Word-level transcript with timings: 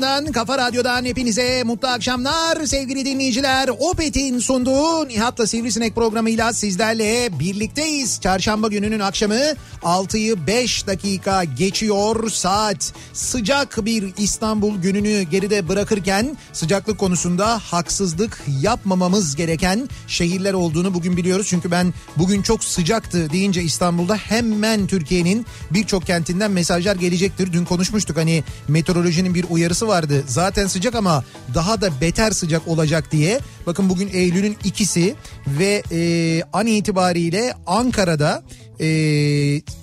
kafa 0.00 0.12
radyosundan, 0.12 0.32
kafa 0.32 0.58
radyodan 0.58 1.04
hepinize 1.04 1.62
mutlu 1.64 1.88
akşamlar 1.88 2.66
sevgili 2.66 3.04
dinleyiciler. 3.04 3.68
Opet'in 3.78 4.38
sunduğu 4.38 5.08
Nihat'la 5.08 5.46
Sivrisinek 5.46 5.94
programıyla 5.94 6.52
sizlerle 6.52 7.38
birlikteyiz. 7.38 8.20
Çarşamba 8.20 8.68
gününün 8.68 9.00
akşamı 9.00 9.38
6'yı 9.82 10.46
5 10.46 10.86
dakika 10.86 11.44
geçiyor 11.44 12.30
saat. 12.30 12.92
Sıcak 13.12 13.84
bir 13.84 14.12
İstanbul 14.18 14.76
gününü 14.78 15.22
geride 15.22 15.68
bırakırken 15.68 16.36
sıcaklık 16.52 16.98
konusunda 16.98 17.58
haksızlık 17.58 18.42
yapmamamız 18.60 19.36
gereken 19.36 19.88
şehirler 20.06 20.52
olduğunu 20.52 20.94
bugün 20.94 21.16
biliyoruz. 21.16 21.46
Çünkü 21.50 21.70
ben 21.70 21.94
bugün 22.16 22.42
çok 22.42 22.64
sıcaktı 22.64 23.30
deyince 23.30 23.62
İstanbul'da 23.62 24.16
hemen 24.16 24.86
Türkiye'nin 24.86 25.46
birçok 25.70 26.06
kentinden 26.06 26.50
mesajlar 26.50 26.96
gelecektir. 26.96 27.52
Dün 27.52 27.64
konuşmuştuk 27.64 28.16
hani 28.16 28.44
meteorolojinin 28.68 29.34
bir 29.34 29.46
uyarısı 29.50 29.88
vardı. 29.88 30.24
Zaten 30.26 30.66
sıcak 30.66 30.94
ama 30.94 31.24
daha 31.54 31.80
da 31.80 32.00
beter 32.00 32.30
sıcak 32.30 32.68
olacak 32.68 33.12
diye. 33.12 33.40
Bakın 33.66 33.88
bugün 33.88 34.10
Eylül'ün 34.12 34.56
ikisi 34.64 35.14
ve 35.46 35.82
e, 35.92 36.42
an 36.52 36.66
itibariyle 36.66 37.54
Ankara'da 37.66 38.42
e, 38.80 38.86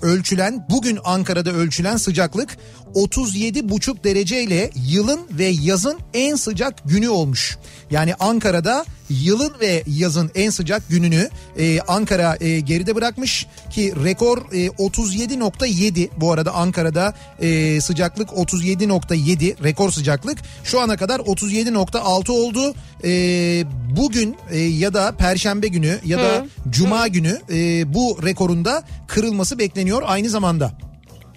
ölçülen 0.02 0.66
bugün 0.70 1.00
Ankara'da 1.04 1.52
ölçülen 1.52 1.98
sıcaklık 1.98 2.58
37,5 2.96 4.04
dereceyle 4.04 4.72
yılın 4.88 5.20
ve 5.32 5.46
yazın 5.46 5.98
en 6.14 6.36
sıcak 6.36 6.90
günü 6.90 7.10
olmuş. 7.10 7.58
Yani 7.92 8.16
Ankara'da 8.16 8.86
yılın 9.10 9.54
ve 9.62 9.84
yazın 9.88 10.32
en 10.36 10.50
sıcak 10.50 10.90
gününü 10.90 11.30
e, 11.58 11.80
Ankara 11.82 12.38
e, 12.40 12.60
geride 12.60 12.96
bırakmış 12.96 13.48
ki 13.72 13.94
rekor 14.04 14.38
e, 14.52 14.68
37.7 14.68 16.10
bu 16.18 16.32
arada 16.32 16.52
Ankara'da 16.52 17.14
e, 17.40 17.82
sıcaklık 17.82 18.30
37.7 18.30 19.64
rekor 19.64 19.92
sıcaklık 19.92 20.40
şu 20.64 20.82
ana 20.82 20.98
kadar 20.98 21.20
37.6 21.20 22.32
oldu. 22.32 22.74
E, 23.04 23.10
bugün 23.98 24.36
e, 24.52 24.60
ya 24.60 24.94
da 24.94 25.12
perşembe 25.12 25.68
günü 25.68 26.00
ya 26.06 26.20
da 26.20 26.46
cuma 26.70 27.08
günü 27.08 27.42
e, 27.50 27.94
bu 27.94 28.20
rekorunda 28.24 28.84
kırılması 29.08 29.60
bekleniyor 29.60 30.02
aynı 30.06 30.30
zamanda. 30.30 30.87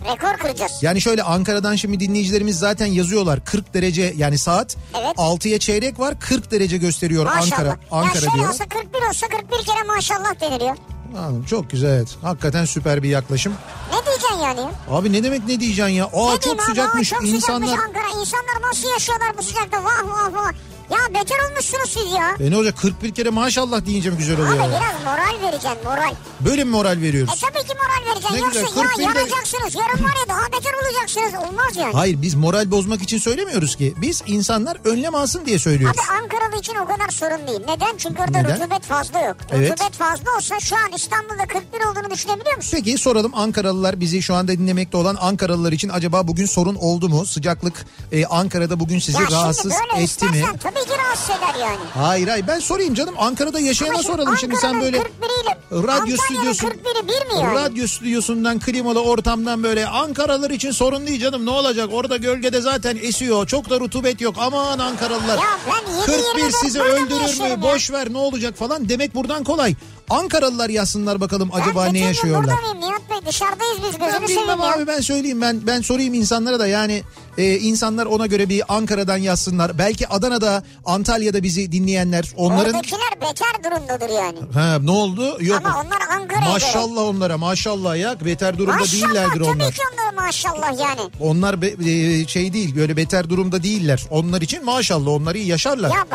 Rekor 0.04 0.38
kıracağız. 0.38 0.72
Yani 0.82 1.00
şöyle 1.00 1.22
Ankara'dan 1.22 1.76
şimdi 1.76 2.00
dinleyicilerimiz 2.00 2.58
zaten 2.58 2.86
yazıyorlar 2.86 3.44
40 3.44 3.74
derece 3.74 4.14
yani 4.16 4.38
saat 4.38 4.76
Evet. 4.94 5.16
6'ya 5.16 5.58
çeyrek 5.58 5.98
var 5.98 6.20
40 6.20 6.50
derece 6.50 6.76
gösteriyor 6.76 7.24
Maşallah. 7.24 7.42
Ankara. 7.58 7.76
Ankara 7.90 8.14
ya 8.14 8.20
şöyle 8.20 8.34
diyor. 8.34 8.48
olsa 8.48 8.64
41 8.68 9.08
olsa 9.08 9.26
41 9.28 9.64
kere 9.64 9.82
maşallah 9.86 10.40
deniliyor. 10.40 10.76
Anladım, 11.18 11.44
çok 11.50 11.70
güzel 11.70 11.88
evet. 11.90 12.08
Hakikaten 12.22 12.64
süper 12.64 13.02
bir 13.02 13.08
yaklaşım. 13.08 13.52
Ne 13.90 14.06
diyeceksin 14.06 14.38
yani? 14.44 14.60
ya? 14.60 14.70
Abi 14.90 15.12
ne 15.12 15.22
demek 15.24 15.40
ne 15.46 15.60
diyeceksin 15.60 15.92
ya? 15.94 16.04
Aa 16.04 16.32
ne 16.34 16.40
çok 16.40 16.54
abi? 16.54 16.62
sıcakmış 16.62 17.12
Aa, 17.12 17.16
çok 17.16 17.28
insanlar. 17.28 17.66
sıcakmış 17.66 17.88
Ankara. 17.98 18.20
İnsanlar 18.20 18.68
nasıl 18.70 18.88
yaşıyorlar 18.88 19.38
bu 19.38 19.42
sıcakta? 19.42 19.84
Vah 19.84 20.04
vah 20.04 20.32
vah. 20.34 20.52
Ya 20.90 20.98
beter 21.20 21.36
olmuşsunuz 21.50 21.90
siz 21.90 22.12
ya. 22.12 22.46
E 22.46 22.50
ne 22.50 22.56
olacak 22.56 22.74
41 22.78 23.14
kere 23.14 23.30
maşallah 23.30 23.86
deyince 23.86 24.10
mi 24.10 24.16
güzel 24.16 24.36
oluyor? 24.40 24.52
Abi 24.54 24.58
ya? 24.62 24.68
biraz 24.80 25.04
moral 25.04 25.42
vereceksin 25.46 25.78
moral. 25.84 26.14
Böyle 26.40 26.64
mi 26.64 26.70
moral 26.70 26.98
E 26.98 27.00
veriyoruz? 27.02 27.40
tabii 27.40 27.66
ki 27.68 27.74
moral 27.74 28.10
vereceksin. 28.10 28.34
Ne 28.34 28.38
Yoksa 28.40 28.60
güzel, 28.60 28.76
ya 28.76 29.10
41'de 29.10 29.18
yanacaksınız. 29.18 29.74
Yarın 29.74 30.04
var 30.04 30.14
ya 30.20 30.28
daha 30.28 30.46
beter 30.52 30.72
olacaksınız. 30.82 31.34
Olmaz 31.48 31.76
yani. 31.76 31.92
Hayır 31.92 32.22
biz 32.22 32.34
moral 32.34 32.70
bozmak 32.70 33.02
için 33.02 33.18
söylemiyoruz 33.18 33.76
ki. 33.76 33.94
Biz 33.96 34.22
insanlar 34.26 34.76
önlem 34.84 35.14
alsın 35.14 35.46
diye 35.46 35.58
söylüyoruz. 35.58 35.96
Abi 36.00 36.22
Ankaralı 36.22 36.60
için 36.60 36.74
o 36.74 36.86
kadar 36.86 37.08
sorun 37.08 37.46
değil. 37.46 37.60
Neden? 37.68 37.96
Çünkü 37.98 38.22
orada 38.22 38.38
Neden? 38.38 38.56
rutubet 38.60 38.82
fazla 38.82 39.20
yok. 39.20 39.36
Evet. 39.52 39.72
Rutubet 39.72 39.92
fazla 39.94 40.36
olsa 40.36 40.60
şu 40.60 40.76
an 40.76 40.92
İstanbul'da 40.96 41.46
41 41.46 41.80
olduğunu 41.90 42.10
düşünebiliyor 42.10 42.56
musun? 42.56 42.70
Peki 42.76 42.98
soralım 42.98 43.34
Ankaralılar 43.34 44.00
bizi 44.00 44.22
şu 44.22 44.34
anda 44.34 44.52
dinlemekte 44.52 44.96
olan 44.96 45.16
Ankaralılar 45.20 45.72
için 45.72 45.88
acaba 45.88 46.28
bugün 46.28 46.46
sorun 46.46 46.74
oldu 46.74 47.08
mu? 47.08 47.26
Sıcaklık 47.26 47.86
e, 48.12 48.26
Ankara'da 48.26 48.80
bugün 48.80 48.98
sizi 48.98 49.18
rahatsız 49.30 49.72
etti 49.72 49.96
mi? 49.96 50.02
istersen 50.04 50.58
tabii 50.84 50.96
ki 50.96 51.02
rahatsız 51.04 51.30
eder 51.30 51.60
yani. 51.60 51.78
Hayır 51.94 52.28
hayır. 52.28 52.46
Ben 52.46 52.58
sorayım 52.58 52.94
canım. 52.94 53.14
Ankara'da 53.18 53.60
yaşayana 53.60 53.94
Ama 53.94 54.02
soralım 54.02 54.36
şimdi. 54.38 54.56
Sen 54.56 54.80
böyle 54.80 54.96
41'iyle 54.98 55.56
radyo 55.72 56.16
stüdyosu 56.16 56.66
41'i 56.66 57.08
bir 57.08 57.34
mi 57.34 57.40
yani? 57.42 57.54
radyo 57.54 57.86
stüdyosundan 57.86 58.58
klimalı 58.58 59.02
ortamdan 59.02 59.62
böyle 59.62 59.86
Ankaralılar 59.86 60.50
için 60.50 60.70
sorun 60.70 61.06
değil 61.06 61.20
canım. 61.20 61.46
Ne 61.46 61.50
olacak? 61.50 61.88
Orada 61.92 62.16
gölgede 62.16 62.60
zaten 62.60 62.98
esiyor. 63.02 63.46
Çok 63.46 63.70
da 63.70 63.80
rutubet 63.80 64.20
yok. 64.20 64.34
Aman 64.38 64.78
Ankaralılar. 64.78 65.38
Ya 65.38 65.58
ben 65.66 65.92
yedi 65.92 66.06
41 66.06 66.38
yirmi 66.38 66.52
sizi 66.52 66.80
öldürür 66.80 67.40
mü? 67.40 67.48
ya. 67.48 67.62
boş 67.62 67.90
ver 67.90 68.12
ne 68.12 68.18
olacak 68.18 68.56
falan 68.56 68.88
demek 68.88 69.14
buradan 69.14 69.44
kolay 69.44 69.74
Ankaralılar 70.10 70.68
yazsınlar 70.70 71.20
bakalım 71.20 71.50
Ben 71.56 71.60
acaba 71.60 71.84
bütün 71.84 71.94
ne 71.94 71.98
yaşıyorlar. 71.98 72.42
Burada 72.42 72.60
mıyım 72.60 72.80
Nihat 72.80 73.10
Bey 73.10 73.28
dışarıdayız 73.28 73.76
biz 73.88 74.00
Ben 74.00 74.20
gözünü 74.20 74.28
seveyim 74.38 74.60
ya. 74.60 74.74
abi 74.74 74.86
ben 74.86 75.00
söyleyeyim 75.00 75.40
ben 75.40 75.66
ben 75.66 75.80
sorayım 75.80 76.14
insanlara 76.14 76.60
da 76.60 76.66
yani 76.66 77.02
e, 77.38 77.58
insanlar 77.58 78.06
ona 78.06 78.26
göre 78.26 78.48
bir 78.48 78.62
Ankara'dan 78.68 79.16
yazsınlar. 79.16 79.78
Belki 79.78 80.08
Adana'da 80.08 80.62
Antalya'da 80.84 81.42
bizi 81.42 81.72
dinleyenler 81.72 82.32
onların 82.36 82.74
Oradakiler 82.74 83.10
beter 83.20 83.64
durumdadır 83.72 84.08
yani. 84.14 84.38
ha 84.54 84.78
ne 84.82 84.90
oldu? 84.90 85.36
Yok. 85.40 85.62
Ama 85.64 85.80
onlar 85.86 86.00
Ankara'ya 86.20 86.40
göre. 86.40 86.50
Maşallah 86.52 87.02
onlara 87.02 87.38
maşallah 87.38 87.96
ya 87.96 88.16
beter 88.24 88.58
durumda 88.58 88.76
Maşallah 88.76 89.08
değillerdir 89.08 89.30
tabii 89.44 89.44
onlar. 89.44 89.72
ki 89.72 89.82
onlara 89.94 90.26
maşallah 90.26 90.80
yani. 90.80 91.10
Onlar 91.20 91.62
be- 91.62 91.74
e, 91.90 92.26
şey 92.26 92.52
değil 92.52 92.76
böyle 92.76 92.96
beter 92.96 93.28
durumda 93.30 93.62
değiller. 93.62 94.04
Onlar 94.10 94.40
için 94.42 94.64
maşallah 94.64 95.08
onlar 95.10 95.34
iyi 95.34 95.46
yaşarlar. 95.46 95.90
Ya, 95.90 96.06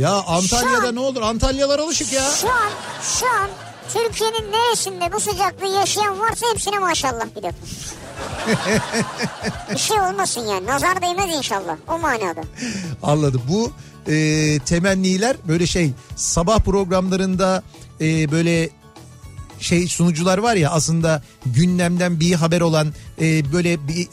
Ya 0.00 0.22
Antalya'da 0.26 0.88
an- 0.88 0.94
ne 0.94 1.00
olur 1.00 1.22
Antalyalar 1.22 1.78
alışık 1.78 2.12
ya. 2.12 2.24
şu 2.40 2.48
an 2.48 2.70
şu 3.18 3.26
an 3.26 3.48
Türkiye'nin 3.94 4.52
neresinde 4.52 5.12
bu 5.12 5.20
sıcaklığı 5.20 5.66
yaşayan 5.68 6.20
varsa 6.20 6.46
hepsine 6.52 6.78
maşallah 6.78 7.24
bir 7.36 7.42
bir 9.74 9.78
şey 9.78 10.00
olmasın 10.00 10.40
yani. 10.40 10.66
Nazar 10.66 11.02
değmez 11.02 11.36
inşallah. 11.36 11.76
O 11.88 11.98
manada. 11.98 12.40
Anladım. 13.02 13.42
Bu 13.48 13.72
e, 14.12 14.58
temenniler 14.58 15.36
böyle 15.48 15.66
şey 15.66 15.90
sabah 16.16 16.58
programlarında 16.58 17.62
e, 18.00 18.30
böyle 18.30 18.70
şey 19.60 19.88
sunucular 19.88 20.38
var 20.38 20.54
ya 20.54 20.70
aslında 20.70 21.22
gündemden 21.46 22.20
bir 22.20 22.34
haber 22.34 22.60
olan 22.60 22.92
e, 23.20 23.52
böyle 23.52 23.88
bir 23.88 24.08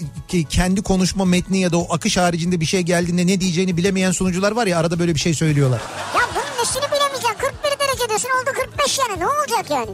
kendi 0.49 0.81
konuşma 0.81 1.25
metni 1.25 1.59
ya 1.61 1.71
da 1.71 1.77
o 1.77 1.94
akış 1.94 2.17
haricinde 2.17 2.59
bir 2.59 2.65
şey 2.65 2.81
geldiğinde 2.81 3.27
ne 3.27 3.41
diyeceğini 3.41 3.77
bilemeyen 3.77 4.11
sunucular 4.11 4.51
var 4.51 4.67
ya 4.67 4.79
arada 4.79 4.99
böyle 4.99 5.15
bir 5.15 5.19
şey 5.19 5.33
söylüyorlar. 5.33 5.81
Ya 6.15 6.21
bunun 6.35 6.63
nesini 6.63 6.83
bilemeyeceksin 6.91 7.38
41 7.63 7.79
derece 7.79 8.09
diyorsun 8.09 8.29
oldu 8.29 8.49
45 8.77 8.99
yani 8.99 9.19
ne 9.19 9.27
olacak 9.27 9.65
yani? 9.69 9.89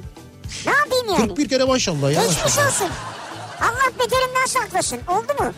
Ne 0.65 0.71
yapayım 0.71 1.07
yani? 1.19 1.27
41 1.27 1.49
kere 1.49 1.63
maşallah 1.63 2.11
ya. 2.13 2.21
Geçmiş 2.25 2.57
olsun. 2.57 2.87
Allah 3.61 3.91
beterinden 3.99 4.45
saklasın. 4.47 4.97
Oldu 5.07 5.43
mu? 5.43 5.53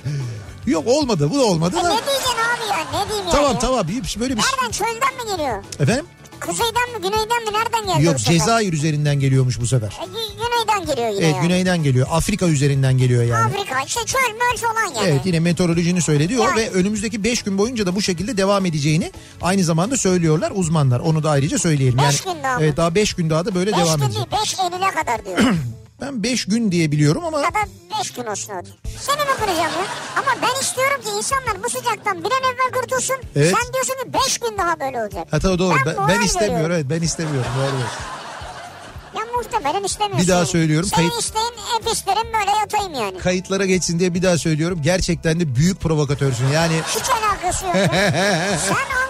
Yok 0.67 0.87
olmadı 0.87 1.29
bu 1.31 1.39
da 1.39 1.43
olmadı 1.43 1.75
E 1.79 1.83
da. 1.83 1.89
ne 1.89 1.95
diyeceksin 2.05 2.31
abi 2.33 2.69
ya? 2.69 3.01
Ne 3.03 3.09
diyeyim 3.09 3.25
yani? 3.27 3.31
Tamam 3.35 3.53
ya? 3.53 3.59
tamam 3.59 3.87
bir- 3.87 4.19
böyle 4.19 4.37
bir 4.37 4.41
şey. 4.41 4.51
Nereden 4.51 4.71
çölden 4.71 5.15
mi 5.25 5.31
geliyor? 5.37 5.63
Efendim? 5.79 6.05
Kuzeyden 6.41 6.89
mi 6.93 6.97
güneyden 7.01 7.43
mi 7.43 7.53
nereden 7.53 7.81
geliyor 7.95 8.13
Yok? 8.13 8.17
Cezayir 8.17 8.73
üzerinden 8.73 9.19
geliyormuş 9.19 9.59
bu 9.59 9.67
sefer. 9.67 9.87
E, 9.87 9.91
gü- 10.05 10.35
güneyden 10.37 10.85
geliyor 10.85 11.09
yine 11.09 11.25
Evet 11.25 11.35
yani. 11.35 11.47
güneyden 11.47 11.83
geliyor. 11.83 12.07
Afrika 12.11 12.45
üzerinden 12.47 12.97
geliyor 12.97 13.23
yani. 13.23 13.45
Afrika 13.45 13.81
işte 13.81 13.99
çöl 14.05 14.19
möl 14.19 14.57
falan 14.57 14.95
yani. 14.95 15.09
Evet 15.09 15.21
yine 15.25 15.39
meteorolojinin 15.39 15.99
söylediği 15.99 16.39
o 16.39 16.43
Yani. 16.43 16.55
ve 16.57 16.71
önümüzdeki 16.71 17.23
5 17.23 17.43
gün 17.43 17.57
boyunca 17.57 17.85
da 17.85 17.95
bu 17.95 18.01
şekilde 18.01 18.37
devam 18.37 18.65
edeceğini 18.65 19.11
aynı 19.41 19.63
zamanda 19.63 19.97
söylüyorlar 19.97 20.51
uzmanlar. 20.55 20.99
Onu 20.99 21.23
da 21.23 21.29
ayrıca 21.29 21.59
söyleyelim. 21.59 21.97
Beş 21.97 22.25
yani, 22.25 22.35
gün 22.35 22.43
daha 22.43 22.57
mı? 22.57 22.63
Evet 22.63 22.77
daha 22.77 22.95
5 22.95 23.13
gün 23.13 23.29
daha 23.29 23.45
da 23.45 23.55
böyle 23.55 23.71
5 23.71 23.79
devam 23.79 24.03
edecek. 24.03 24.15
değil 24.31 24.41
5 24.41 24.55
Eylül'e 24.59 24.91
kadar 24.91 25.25
diyor. 25.25 25.37
Ben 26.01 26.23
5 26.23 26.45
gün 26.45 26.71
diye 26.71 26.91
biliyorum 26.91 27.23
ama 27.25 27.39
ya 27.41 27.47
da 27.53 27.59
5 27.99 28.11
gün 28.11 28.25
olsun 28.25 28.53
hadi. 28.53 28.69
Seni 28.99 29.17
mi 29.21 29.31
kıracağım 29.39 29.59
ya? 29.59 29.85
Ama 30.17 30.41
ben 30.41 30.61
istiyorum 30.61 31.01
ki 31.01 31.09
insanlar 31.17 31.63
bu 31.63 31.69
sıcaktan 31.69 32.19
bir 32.23 32.31
an 32.31 32.41
evvel 32.43 32.81
kurtulsun. 32.81 33.15
Evet. 33.35 33.55
Sen 33.55 33.73
diyorsun 33.73 33.93
ki 34.03 34.13
5 34.25 34.37
gün 34.37 34.57
daha 34.57 34.79
böyle 34.79 35.01
olacak. 35.01 35.27
ha 35.31 35.39
tabii 35.39 35.59
doğru 35.59 35.75
ben, 35.85 35.95
moral 35.95 36.07
ben 36.07 36.21
istemiyorum 36.21 36.55
veriyorum. 36.63 36.75
evet 36.75 36.85
ben 37.01 37.05
istemiyorum 37.05 37.51
doğru. 37.57 37.75
Ya 39.19 39.21
muhtemelen 39.37 39.83
istemiyorsun. 39.83 40.23
Bir 40.23 40.31
daha 40.31 40.37
yani. 40.37 40.47
söylüyorum, 40.47 40.89
Senin 40.95 41.09
kayıt- 41.09 41.19
isteğin 41.23 41.53
hep 41.77 41.93
isterim 41.93 42.27
böyle 42.39 42.51
yatayım 42.59 42.93
yani. 42.93 43.17
Kayıtlara 43.19 43.65
geçsin 43.65 43.99
diye 43.99 44.13
bir 44.13 44.23
daha 44.23 44.37
söylüyorum. 44.37 44.79
Gerçekten 44.83 45.39
de 45.39 45.55
büyük 45.55 45.79
provokatörsün. 45.81 46.47
Yani 46.47 46.81
Hiç 46.87 47.03
alakası 47.09 47.65
yok. 47.65 47.75
Sen 48.67 49.04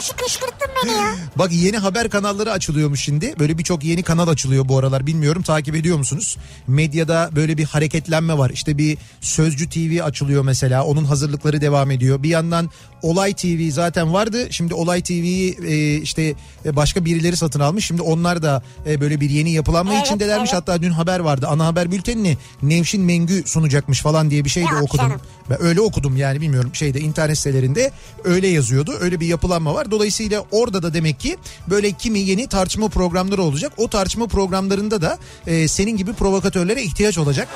karşı 0.00 0.16
kışkırttın 0.16 0.68
beni 0.84 0.92
ya. 0.92 1.14
Bak 1.36 1.52
yeni 1.52 1.78
haber 1.78 2.10
kanalları 2.10 2.52
açılıyormuş 2.52 3.00
şimdi. 3.00 3.34
Böyle 3.38 3.58
birçok 3.58 3.84
yeni 3.84 4.02
kanal 4.02 4.28
açılıyor 4.28 4.68
bu 4.68 4.78
aralar. 4.78 5.06
Bilmiyorum 5.06 5.42
takip 5.42 5.74
ediyor 5.74 5.98
musunuz? 5.98 6.36
Medyada 6.66 7.30
böyle 7.36 7.58
bir 7.58 7.64
hareketlenme 7.64 8.38
var. 8.38 8.50
İşte 8.50 8.78
bir 8.78 8.98
Sözcü 9.20 9.68
TV 9.70 10.02
açılıyor 10.02 10.44
mesela. 10.44 10.84
Onun 10.84 11.04
hazırlıkları 11.04 11.60
devam 11.60 11.90
ediyor. 11.90 12.22
Bir 12.22 12.28
yandan 12.28 12.70
Olay 13.02 13.34
TV 13.34 13.70
zaten 13.70 14.12
vardı. 14.12 14.46
Şimdi 14.50 14.74
Olay 14.74 15.02
TV'yi 15.02 15.58
e, 15.66 15.96
işte 15.96 16.34
e, 16.64 16.76
başka 16.76 17.04
birileri 17.04 17.36
satın 17.36 17.60
almış. 17.60 17.86
Şimdi 17.86 18.02
onlar 18.02 18.42
da 18.42 18.62
e, 18.86 19.00
böyle 19.00 19.20
bir 19.20 19.30
yeni 19.30 19.50
yapılanma 19.52 19.94
Evet, 19.94 20.06
içindelermiş. 20.06 20.50
evet. 20.52 20.62
Hatta 20.62 20.82
dün 20.82 20.90
haber 20.90 21.20
vardı. 21.20 21.46
Ana 21.48 21.66
haber 21.66 21.92
bültenini 21.92 22.36
Nevşin 22.62 23.02
Mengü 23.02 23.42
sunacakmış 23.46 24.00
falan 24.00 24.30
diye 24.30 24.44
bir 24.44 24.50
şey 24.50 24.62
de 24.62 24.76
okudum. 24.82 25.04
canım. 25.08 25.20
Ben 25.50 25.62
öyle 25.62 25.80
okudum 25.80 26.16
yani 26.16 26.40
bilmiyorum 26.40 26.70
şeyde 26.74 27.00
internet 27.00 27.38
sitelerinde 27.38 27.90
öyle 28.24 28.48
yazıyordu. 28.48 28.92
Öyle 29.00 29.20
bir 29.20 29.26
yapılanma 29.26 29.74
var. 29.74 29.89
Dolayısıyla 29.90 30.44
orada 30.50 30.82
da 30.82 30.94
demek 30.94 31.20
ki 31.20 31.36
böyle 31.70 31.92
kimi 31.92 32.18
yeni 32.18 32.46
tartışma 32.46 32.88
programları 32.88 33.42
olacak. 33.42 33.72
O 33.76 33.88
tartışma 33.88 34.26
programlarında 34.26 35.02
da 35.02 35.18
e, 35.46 35.68
senin 35.68 35.96
gibi 35.96 36.12
provokatörlere 36.12 36.82
ihtiyaç 36.82 37.18
olacak. 37.18 37.48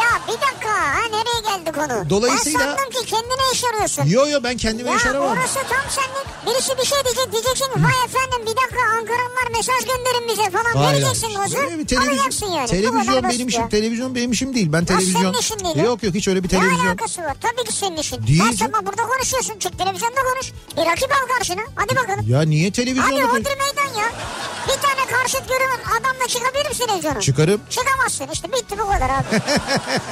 Ya 0.00 0.11
bir 0.28 0.32
dakika 0.32 0.70
ha 0.70 1.02
nereye 1.10 1.40
geldi 1.56 1.72
konu? 1.72 2.10
Dolayısıyla- 2.10 2.58
Ben 2.60 2.66
sandım 2.76 2.90
ki 2.90 3.06
kendine 3.06 3.52
iş 3.52 3.64
arıyorsun. 3.64 4.04
Yo 4.06 4.26
yo 4.26 4.40
ben 4.44 4.56
kendime 4.56 4.90
Ya 4.90 4.96
iş 4.96 5.06
aramam. 5.06 5.28
orası 5.28 5.54
tam 5.54 5.84
senlik. 5.90 6.26
Birisi 6.46 6.78
bir 6.78 6.84
şey 6.84 6.98
diyecek 7.04 7.32
diyeceksin 7.32 7.66
vay 7.84 8.04
efendim 8.04 8.40
bir 8.42 8.56
dakika 8.62 8.80
Ankaralılar 8.98 9.46
mesaj 9.56 9.76
gönderin 9.80 10.28
bize 10.28 10.50
falan 10.50 10.84
Hayır, 10.84 11.02
vereceksin 11.02 11.34
hayır. 11.34 11.50
gözü. 11.50 11.58
Öyle 11.64 11.78
bir 11.78 11.86
televizyon, 11.86 12.50
yani. 12.52 12.66
Televizyon 12.68 13.22
benim 13.24 13.48
işim, 13.48 13.60
ya. 13.62 13.68
televizyon 13.68 14.14
benim 14.14 14.32
işim 14.32 14.54
değil. 14.54 14.72
Ben 14.72 14.84
televizyon. 14.84 15.20
senin 15.22 15.38
işin 15.40 15.58
değil 15.64 15.76
ya. 15.76 15.84
Yok 15.84 16.02
yok 16.02 16.14
hiç 16.14 16.28
öyle 16.28 16.42
bir 16.44 16.48
Ne 16.48 16.50
televizyon. 16.50 16.86
alakası 16.86 17.22
var? 17.22 17.36
Tabii 17.40 17.64
ki 17.68 17.72
senin 17.72 17.96
işin. 17.96 18.26
Değil 18.26 18.42
Her 18.44 18.52
sabah 18.52 18.86
burada 18.86 19.02
konuşuyorsun. 19.02 19.58
Çık 19.58 19.78
televizyonda 19.78 20.20
konuş. 20.32 20.52
Bir 20.76 20.90
rakip 20.90 21.12
al 21.12 21.36
karşına. 21.38 21.62
Hadi 21.76 21.96
bakalım. 21.96 22.24
Ya 22.28 22.42
niye 22.42 22.64
Hadi 22.68 22.72
televizyonda 22.72 23.10
konuş- 23.26 23.30
hodri 23.32 23.56
meydan 23.60 24.00
ya. 24.00 24.08
Bir 24.68 24.80
tane 24.82 25.06
karşıt 25.10 25.48
görünen 25.48 25.80
adamla 26.00 26.26
çıkabilir 26.28 26.68
misin 26.68 26.86
televizyona? 26.86 27.20
Çıkarım. 27.20 27.60
Çıkamazsın 27.70 28.26
işte 28.32 28.48
bitti 28.52 28.78
bu 28.78 28.86
kadar 28.86 29.10
abi. 29.10 29.26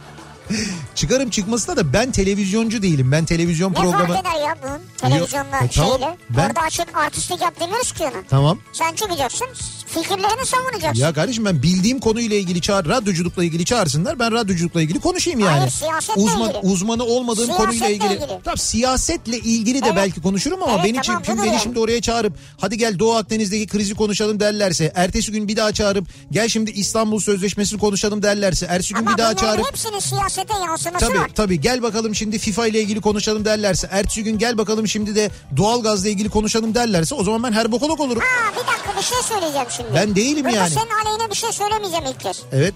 Çıkarım 0.95 1.29
çıkmasına 1.29 1.77
da 1.77 1.93
ben 1.93 2.11
televizyoncu 2.11 2.81
değilim. 2.81 3.11
Ben 3.11 3.25
televizyon 3.25 3.71
ne 3.71 3.75
programı... 3.75 4.07
fark 4.07 4.19
eder 4.21 4.47
ya 4.47 4.55
bunun 4.63 4.79
televizyonla 4.97 5.57
E, 5.57 5.69
tamam. 5.69 5.69
şeyle? 5.99 6.17
Ben- 6.29 6.47
Orada 6.47 6.61
açık 6.61 6.97
artistlik 6.97 7.41
yap 7.41 7.59
demiyoruz 7.59 7.91
ki 7.91 8.03
ona. 8.03 8.23
Tamam. 8.29 8.59
Sen 8.73 8.93
çıkacaksın 8.95 9.47
fikirlerini 9.87 10.45
savunacaksın. 10.45 11.01
Ya 11.03 11.13
kardeşim 11.13 11.45
ben 11.45 11.63
bildiğim 11.63 11.99
konuyla 11.99 12.37
ilgili 12.37 12.61
çağır, 12.61 12.85
radyoculukla 12.85 13.43
ilgili 13.43 13.65
çağırsınlar. 13.65 14.19
Ben 14.19 14.31
radyoculukla 14.31 14.81
ilgili 14.81 14.99
konuşayım 14.99 15.39
yani. 15.39 15.57
Hayır, 15.59 15.71
siyasetle 15.71 16.21
Uzman, 16.21 16.49
ilgili. 16.49 16.71
Uzmanı 16.73 17.03
olmadığım 17.03 17.45
Siyasetle 17.45 17.65
konuyla 17.65 17.89
ilgili. 17.89 18.13
ilgili. 18.13 18.39
Tamam 18.43 18.57
siyasetle 18.57 19.37
ilgili 19.39 19.81
de 19.81 19.85
Evet. 19.85 19.95
belki 19.97 20.21
konuşurum 20.21 20.63
ama 20.63 20.73
Evet, 20.75 20.85
beni, 20.85 21.01
tamam, 21.01 21.25
şimdi, 21.25 21.41
beni 21.43 21.59
şimdi 21.59 21.79
oraya 21.79 22.01
çağırıp 22.01 22.33
hadi 22.61 22.77
gel 22.77 22.99
Doğu 22.99 23.13
Akdeniz'deki 23.15 23.67
krizi 23.67 23.95
konuşalım 23.95 24.39
derlerse. 24.39 24.91
Ertesi 24.95 25.31
gün 25.31 25.47
bir 25.47 25.55
daha 25.57 25.71
çağırıp 25.71 26.07
gel 26.31 26.47
şimdi 26.49 26.71
İstanbul 26.71 27.19
Sözleşmesi'ni 27.19 27.79
konuşalım 27.79 28.23
derlerse. 28.23 28.65
Ertesi 28.69 28.93
gün 28.93 29.01
Ama 29.01 29.11
bir 29.13 29.17
daha 29.17 29.35
çağırıp 29.35 29.67
hepsinin 29.67 29.99
siyasete 30.47 30.65
yansıması 30.71 31.05
Tabii 31.07 31.19
var. 31.19 31.29
tabii 31.35 31.61
gel 31.61 31.81
bakalım 31.83 32.15
şimdi 32.15 32.39
FIFA 32.39 32.67
ile 32.67 32.81
ilgili 32.81 33.01
konuşalım 33.01 33.45
derlerse. 33.45 33.87
Ertesi 33.91 34.23
gün 34.23 34.37
gel 34.37 34.57
bakalım 34.57 34.87
şimdi 34.87 35.15
de 35.15 35.29
doğalgazla 35.57 36.09
ilgili 36.09 36.29
konuşalım 36.29 36.75
derlerse 36.75 37.15
o 37.15 37.23
zaman 37.23 37.43
ben 37.43 37.51
her 37.51 37.71
bokolog 37.71 37.99
olurum. 37.99 38.21
Ha 38.21 38.51
bir 38.51 38.67
dakika 38.67 38.97
bir 38.97 39.03
şey 39.03 39.17
söyleyeceğim 39.23 39.67
şimdi. 39.69 39.89
Ben 39.95 40.15
değilim 40.15 40.43
Burada 40.45 40.55
yani. 40.57 40.69
senin 40.69 40.89
aleyhine 41.05 41.29
bir 41.31 41.35
şey 41.35 41.51
söylemeyeceğim 41.51 42.05
ilk 42.05 42.19
kez. 42.19 42.41
Evet. 42.51 42.73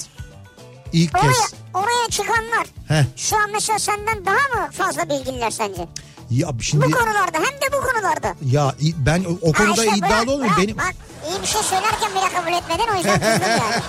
İlk 0.94 1.16
Oraya, 1.18 1.28
kez. 1.34 1.54
oraya 1.74 2.10
çıkanlar 2.10 2.68
Heh. 2.88 3.04
şu 3.16 3.36
an 3.38 3.52
mesela 3.54 3.80
senden 3.80 4.26
daha 4.26 4.36
mı 4.64 4.72
fazla 4.72 5.10
bilgililer 5.10 5.52
sence? 5.52 5.88
Ya 6.32 6.48
şimdi 6.62 6.86
Bu 6.86 6.92
konularda 6.92 7.38
hem 7.38 7.44
de 7.62 7.74
bu 7.74 7.82
konularda. 7.92 8.36
ya 8.52 8.76
ben 8.98 9.24
o- 9.24 9.38
o 9.42 9.54
Ha 9.54 9.58
konuda 9.58 9.86
işte 9.86 9.98
iddialı 9.98 10.32
olmuyorum. 10.32 10.58
Benim 10.64 10.78
Bak 10.78 10.94
iyi 11.30 11.42
bir 11.42 11.48
şey 11.48 11.62
söylerken 11.64 12.12
bile 12.12 12.30
kabul 12.36 12.58
etmeden 12.58 12.94
o 12.94 12.98
yüzden 12.98 13.20
kızdım 13.20 13.50
yani. 13.50 13.82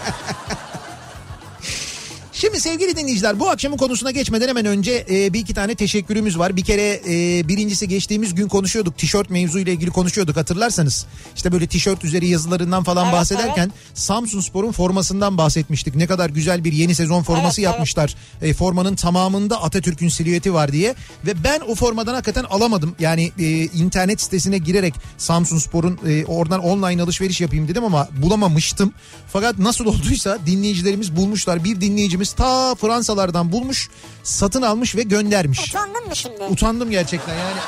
Şimdi 2.38 2.60
sevgili 2.60 2.96
dinleyiciler 2.96 3.40
bu 3.40 3.48
akşamın 3.48 3.76
konusuna 3.76 4.10
geçmeden 4.10 4.48
hemen 4.48 4.66
önce 4.66 5.06
e, 5.10 5.32
bir 5.32 5.40
iki 5.40 5.54
tane 5.54 5.74
teşekkürümüz 5.74 6.38
var. 6.38 6.56
Bir 6.56 6.64
kere 6.64 7.00
e, 7.08 7.48
birincisi 7.48 7.88
geçtiğimiz 7.88 8.34
gün 8.34 8.48
konuşuyorduk. 8.48 8.98
Tişört 8.98 9.30
mevzuyla 9.30 9.72
ilgili 9.72 9.90
konuşuyorduk 9.90 10.36
hatırlarsanız. 10.36 11.06
İşte 11.36 11.52
böyle 11.52 11.66
tişört 11.66 12.04
üzeri 12.04 12.28
yazılarından 12.28 12.84
falan 12.84 13.04
Evet, 13.04 13.14
bahsederken 13.14 13.72
Samsun 13.94 14.40
Spor'un 14.40 14.72
formasından 14.72 15.38
bahsetmiştik. 15.38 15.94
Ne 15.94 16.06
kadar 16.06 16.30
güzel 16.30 16.64
bir 16.64 16.72
yeni 16.72 16.94
sezon 16.94 17.22
forması 17.22 17.60
Evet, 17.60 17.64
yapmışlar. 17.64 18.14
E, 18.42 18.54
formanın 18.54 18.96
tamamında 18.96 19.62
Atatürk'ün 19.62 20.08
silüeti 20.08 20.54
var 20.54 20.72
diye. 20.72 20.94
Ve 21.26 21.44
ben 21.44 21.60
o 21.60 21.74
formadan 21.74 22.14
hakikaten 22.14 22.44
alamadım. 22.44 22.94
Yani 22.98 23.32
e, 23.38 23.64
internet 23.64 24.20
sitesine 24.20 24.58
girerek 24.58 24.94
Samsun 25.18 25.58
Spor'un 25.58 25.98
e, 26.08 26.24
oradan 26.24 26.60
online 26.60 27.02
alışveriş 27.02 27.40
yapayım 27.40 27.68
dedim 27.68 27.84
ama 27.84 28.08
bulamamıştım. 28.22 28.92
Fakat 29.32 29.58
nasıl 29.58 29.86
olduysa 29.86 30.38
dinleyicilerimiz 30.46 31.16
bulmuşlar. 31.16 31.64
Bir 31.64 31.80
dinleyicimiz 31.80 32.25
ta 32.32 32.74
Fransalardan 32.74 33.52
bulmuş, 33.52 33.88
satın 34.22 34.62
almış 34.62 34.96
ve 34.96 35.02
göndermiş. 35.02 35.68
Utandın 35.68 36.06
mı 36.08 36.16
şimdi? 36.16 36.42
Utandım 36.50 36.90
gerçekten 36.90 37.34
yani. 37.34 37.60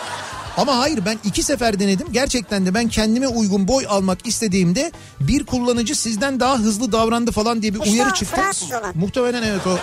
Ama 0.56 0.78
hayır 0.78 1.04
ben 1.06 1.18
iki 1.24 1.42
sefer 1.42 1.80
denedim. 1.80 2.06
Gerçekten 2.12 2.66
de 2.66 2.74
ben 2.74 2.88
kendime 2.88 3.28
uygun 3.28 3.68
boy 3.68 3.84
almak 3.88 4.26
istediğimde 4.26 4.92
bir 5.20 5.46
kullanıcı 5.46 5.94
sizden 5.94 6.40
daha 6.40 6.58
hızlı 6.58 6.92
davrandı 6.92 7.32
falan 7.32 7.62
diye 7.62 7.74
bir 7.74 7.78
İşte 7.80 7.90
uyarı 7.90 8.14
çıktı. 8.14 8.36
Fransız 8.36 8.70
olan. 8.72 8.92
Muhtemelen 8.94 9.42
evet 9.42 9.66
o. 9.66 9.78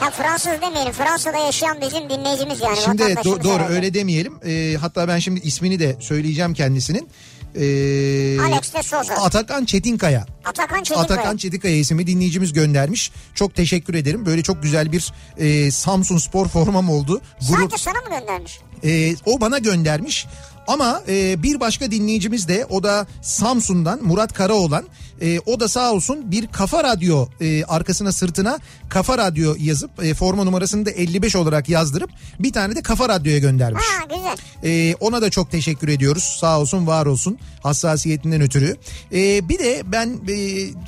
Ha 0.00 0.10
Fransız 0.10 0.52
demeyelim. 0.62 0.92
Fransa'da 0.92 1.38
yaşayan 1.38 1.80
bizim 1.80 2.10
dinleyicimiz 2.10 2.60
yani. 2.60 2.76
Şimdi 2.84 3.02
evet, 3.02 3.18
do- 3.18 3.44
doğru 3.44 3.54
herhalde. 3.54 3.72
öyle 3.74 3.94
demeyelim. 3.94 4.34
Ee, 4.46 4.76
hatta 4.80 5.08
ben 5.08 5.18
şimdi 5.18 5.40
ismini 5.40 5.78
de 5.78 5.96
söyleyeceğim 6.00 6.54
kendisinin. 6.54 7.08
Ee, 7.54 8.40
Alex 8.40 8.74
de 8.74 8.82
Souza. 8.82 9.14
Atakan 9.14 9.64
Çetinkaya. 9.64 10.26
Atakan 10.44 10.82
Çetinkaya. 10.82 11.04
Atakan 11.04 11.36
Çetinkaya 11.36 11.76
isimli 11.76 12.06
dinleyicimiz 12.06 12.52
göndermiş. 12.52 13.10
Çok 13.34 13.54
teşekkür 13.54 13.94
ederim. 13.94 14.26
Böyle 14.26 14.42
çok 14.42 14.62
güzel 14.62 14.92
bir 14.92 15.12
e, 15.38 15.70
Samsun 15.70 16.18
Spor 16.18 16.48
formam 16.48 16.90
oldu. 16.90 17.20
Gurur, 17.48 17.60
Sadece 17.60 17.76
sana 17.78 17.94
mı 18.00 18.20
göndermiş? 18.20 18.60
ee, 18.84 19.14
o 19.26 19.40
bana 19.40 19.58
göndermiş. 19.58 20.26
Ama 20.66 21.02
e, 21.08 21.42
bir 21.42 21.60
başka 21.60 21.90
dinleyicimiz 21.90 22.48
de 22.48 22.66
o 22.70 22.82
da 22.82 23.06
Samsun'dan 23.22 24.02
Murat 24.04 24.32
Karaoğlan. 24.32 24.84
E, 25.20 25.40
o 25.46 25.60
da 25.60 25.68
sağ 25.68 25.92
olsun 25.92 26.30
bir 26.30 26.46
kafa 26.46 26.84
radyo 26.84 27.26
e, 27.40 27.64
arkasına 27.64 28.12
sırtına 28.12 28.58
kafa 28.88 29.18
radyo 29.18 29.54
yazıp 29.58 30.04
e, 30.04 30.14
forma 30.14 30.44
numarasını 30.44 30.86
da 30.86 30.90
55 30.90 31.36
olarak 31.36 31.68
yazdırıp 31.68 32.10
bir 32.38 32.52
tane 32.52 32.76
de 32.76 32.82
kafa 32.82 33.08
radyoya 33.08 33.38
göndermiş. 33.38 33.84
Ha 33.84 34.04
güzel. 34.04 34.36
Ee, 34.64 34.94
ona 35.00 35.22
da 35.22 35.30
çok 35.30 35.50
teşekkür 35.50 35.88
ediyoruz. 35.88 36.36
Sağ 36.40 36.60
olsun 36.60 36.86
var 36.86 37.06
olsun 37.06 37.38
hassasiyetinden 37.62 38.40
ötürü. 38.40 38.76
Ee, 39.12 39.48
bir 39.48 39.58
de 39.58 39.82
ben 39.86 40.18
e, 40.28 40.36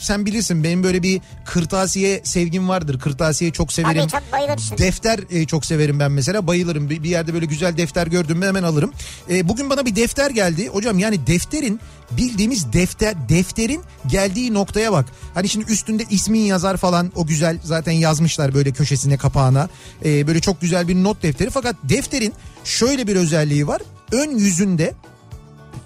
sen 0.00 0.26
bilirsin 0.26 0.64
benim 0.64 0.82
böyle 0.82 1.02
bir 1.02 1.20
kırtasiye 1.44 2.20
sevgim 2.24 2.68
vardır. 2.68 2.98
Kırtasiye 2.98 3.50
çok 3.50 3.72
severim. 3.72 4.08
Tabii 4.08 4.22
çok 4.22 4.32
bayılırsın. 4.32 4.78
Defter 4.78 5.20
e, 5.30 5.46
çok 5.46 5.66
severim 5.66 6.00
ben 6.00 6.12
mesela 6.12 6.46
bayılırım. 6.46 6.90
Bir, 6.90 7.02
bir 7.02 7.10
yerde 7.10 7.34
böyle 7.34 7.46
güzel 7.46 7.76
defter 7.76 8.06
gördüm 8.06 8.38
mü 8.38 8.46
hemen 8.46 8.62
alırım. 8.62 8.92
E, 9.30 9.48
bugün 9.48 9.70
bana 9.70 9.86
bir 9.86 9.96
defter 9.96 10.30
geldi. 10.30 10.68
Hocam 10.68 10.98
yani 10.98 11.26
defterin 11.26 11.80
bildiğimiz 12.10 12.72
defter 12.72 13.28
defterin 13.28 13.82
geldiği 14.06 14.54
noktaya 14.54 14.92
bak. 14.92 15.06
Hani 15.34 15.48
şimdi 15.48 15.72
üstünde 15.72 16.04
ismin 16.10 16.40
yazar 16.40 16.76
falan 16.76 17.12
o 17.14 17.26
güzel 17.26 17.58
zaten 17.64 17.92
yazmışlar 17.92 18.54
böyle 18.54 18.72
köşesine 18.72 19.16
kapağına. 19.16 19.68
Ee, 20.04 20.26
böyle 20.26 20.40
çok 20.40 20.60
güzel 20.60 20.88
bir 20.88 20.94
not 20.94 21.22
defteri 21.22 21.50
fakat 21.50 21.76
defterin 21.82 22.32
şöyle 22.64 23.06
bir 23.06 23.16
özelliği 23.16 23.66
var. 23.66 23.82
Ön 24.12 24.38
yüzünde 24.38 24.94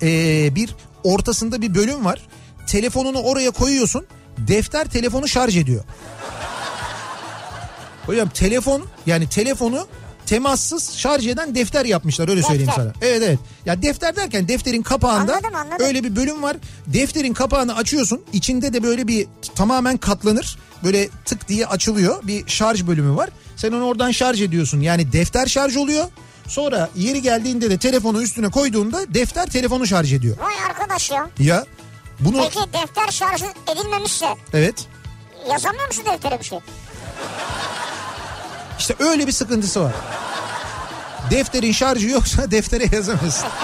ee, 0.02 0.54
bir 0.54 0.74
ortasında 1.04 1.62
bir 1.62 1.74
bölüm 1.74 2.04
var. 2.04 2.20
Telefonunu 2.66 3.18
oraya 3.18 3.50
koyuyorsun. 3.50 4.06
Defter 4.38 4.90
telefonu 4.90 5.28
şarj 5.28 5.56
ediyor. 5.56 5.84
Hocam 8.06 8.28
telefon 8.28 8.84
yani 9.06 9.28
telefonu 9.28 9.86
temassız 10.30 10.96
şarj 10.96 11.26
eden 11.26 11.54
defter 11.54 11.84
yapmışlar 11.84 12.28
öyle 12.28 12.42
söyleyeyim 12.42 12.68
Defter. 12.68 12.82
sana. 12.82 12.92
Evet 13.02 13.22
evet. 13.22 13.38
Ya 13.66 13.82
defter 13.82 14.16
derken 14.16 14.48
defterin 14.48 14.82
kapağında 14.82 15.32
Anladım, 15.32 15.54
anladım. 15.54 15.86
öyle 15.86 16.04
bir 16.04 16.16
bölüm 16.16 16.42
var. 16.42 16.56
Defterin 16.86 17.32
kapağını 17.32 17.76
açıyorsun. 17.76 18.24
İçinde 18.32 18.72
de 18.72 18.82
böyle 18.82 19.08
bir 19.08 19.26
tamamen 19.54 19.96
katlanır. 19.96 20.58
Böyle 20.84 21.08
tık 21.24 21.48
diye 21.48 21.66
açılıyor. 21.66 22.26
Bir 22.26 22.46
şarj 22.46 22.86
bölümü 22.86 23.16
var. 23.16 23.30
Sen 23.56 23.72
onu 23.72 23.84
oradan 23.84 24.10
şarj 24.10 24.42
ediyorsun. 24.42 24.80
Yani 24.80 25.12
defter 25.12 25.46
şarj 25.46 25.76
oluyor. 25.76 26.04
Sonra 26.48 26.88
yeri 26.96 27.22
geldiğinde 27.22 27.70
de 27.70 27.78
telefonu 27.78 28.22
üstüne 28.22 28.50
koyduğunda 28.50 29.14
defter 29.14 29.46
telefonu 29.50 29.86
şarj 29.86 30.12
ediyor. 30.12 30.36
Vay 30.38 30.54
arkadaş 30.70 31.10
ya. 31.10 31.30
Ya 31.38 31.64
bunu 32.20 32.36
Peki 32.42 32.72
defter 32.72 33.10
şarj 33.10 33.42
edilmemişse 33.68 34.26
evet 34.52 34.86
yazamıyor 35.50 35.86
musun 35.86 36.04
deftere 36.06 36.38
bir 36.38 36.44
şey? 36.44 36.58
İşte 38.80 38.94
öyle 38.98 39.26
bir 39.26 39.32
sıkıntısı 39.32 39.80
var. 39.80 39.92
Defterin 41.30 41.72
şarjı 41.72 42.08
yoksa 42.08 42.50
deftere 42.50 42.84
yazamazsın. 42.92 43.48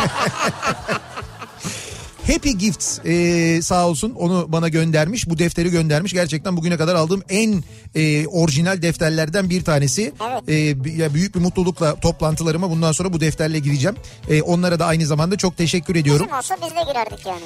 Happy 2.26 2.50
Gifts 2.50 2.98
e, 3.04 3.62
sağ 3.62 3.88
olsun 3.88 4.14
onu 4.18 4.46
bana 4.48 4.68
göndermiş. 4.68 5.30
Bu 5.30 5.38
defteri 5.38 5.70
göndermiş. 5.70 6.12
Gerçekten 6.12 6.56
bugüne 6.56 6.76
kadar 6.76 6.94
aldığım 6.94 7.22
en 7.28 7.64
e, 7.94 8.26
orijinal 8.26 8.82
defterlerden 8.82 9.50
bir 9.50 9.64
tanesi. 9.64 10.12
E, 10.48 10.54
ya 10.96 11.14
büyük 11.14 11.34
bir 11.34 11.40
mutlulukla 11.40 12.00
toplantılarıma 12.00 12.70
bundan 12.70 12.92
sonra 12.92 13.12
bu 13.12 13.20
defterle 13.20 13.58
gireceğim. 13.58 13.96
E, 14.28 14.42
onlara 14.42 14.78
da 14.78 14.86
aynı 14.86 15.06
zamanda 15.06 15.36
çok 15.36 15.56
teşekkür 15.56 15.96
ediyorum. 15.96 16.26
Bizim 16.26 16.38
olsa 16.38 16.56
biz 16.62 16.76
de 16.76 16.92
girerdik 16.92 17.26
yani. 17.26 17.44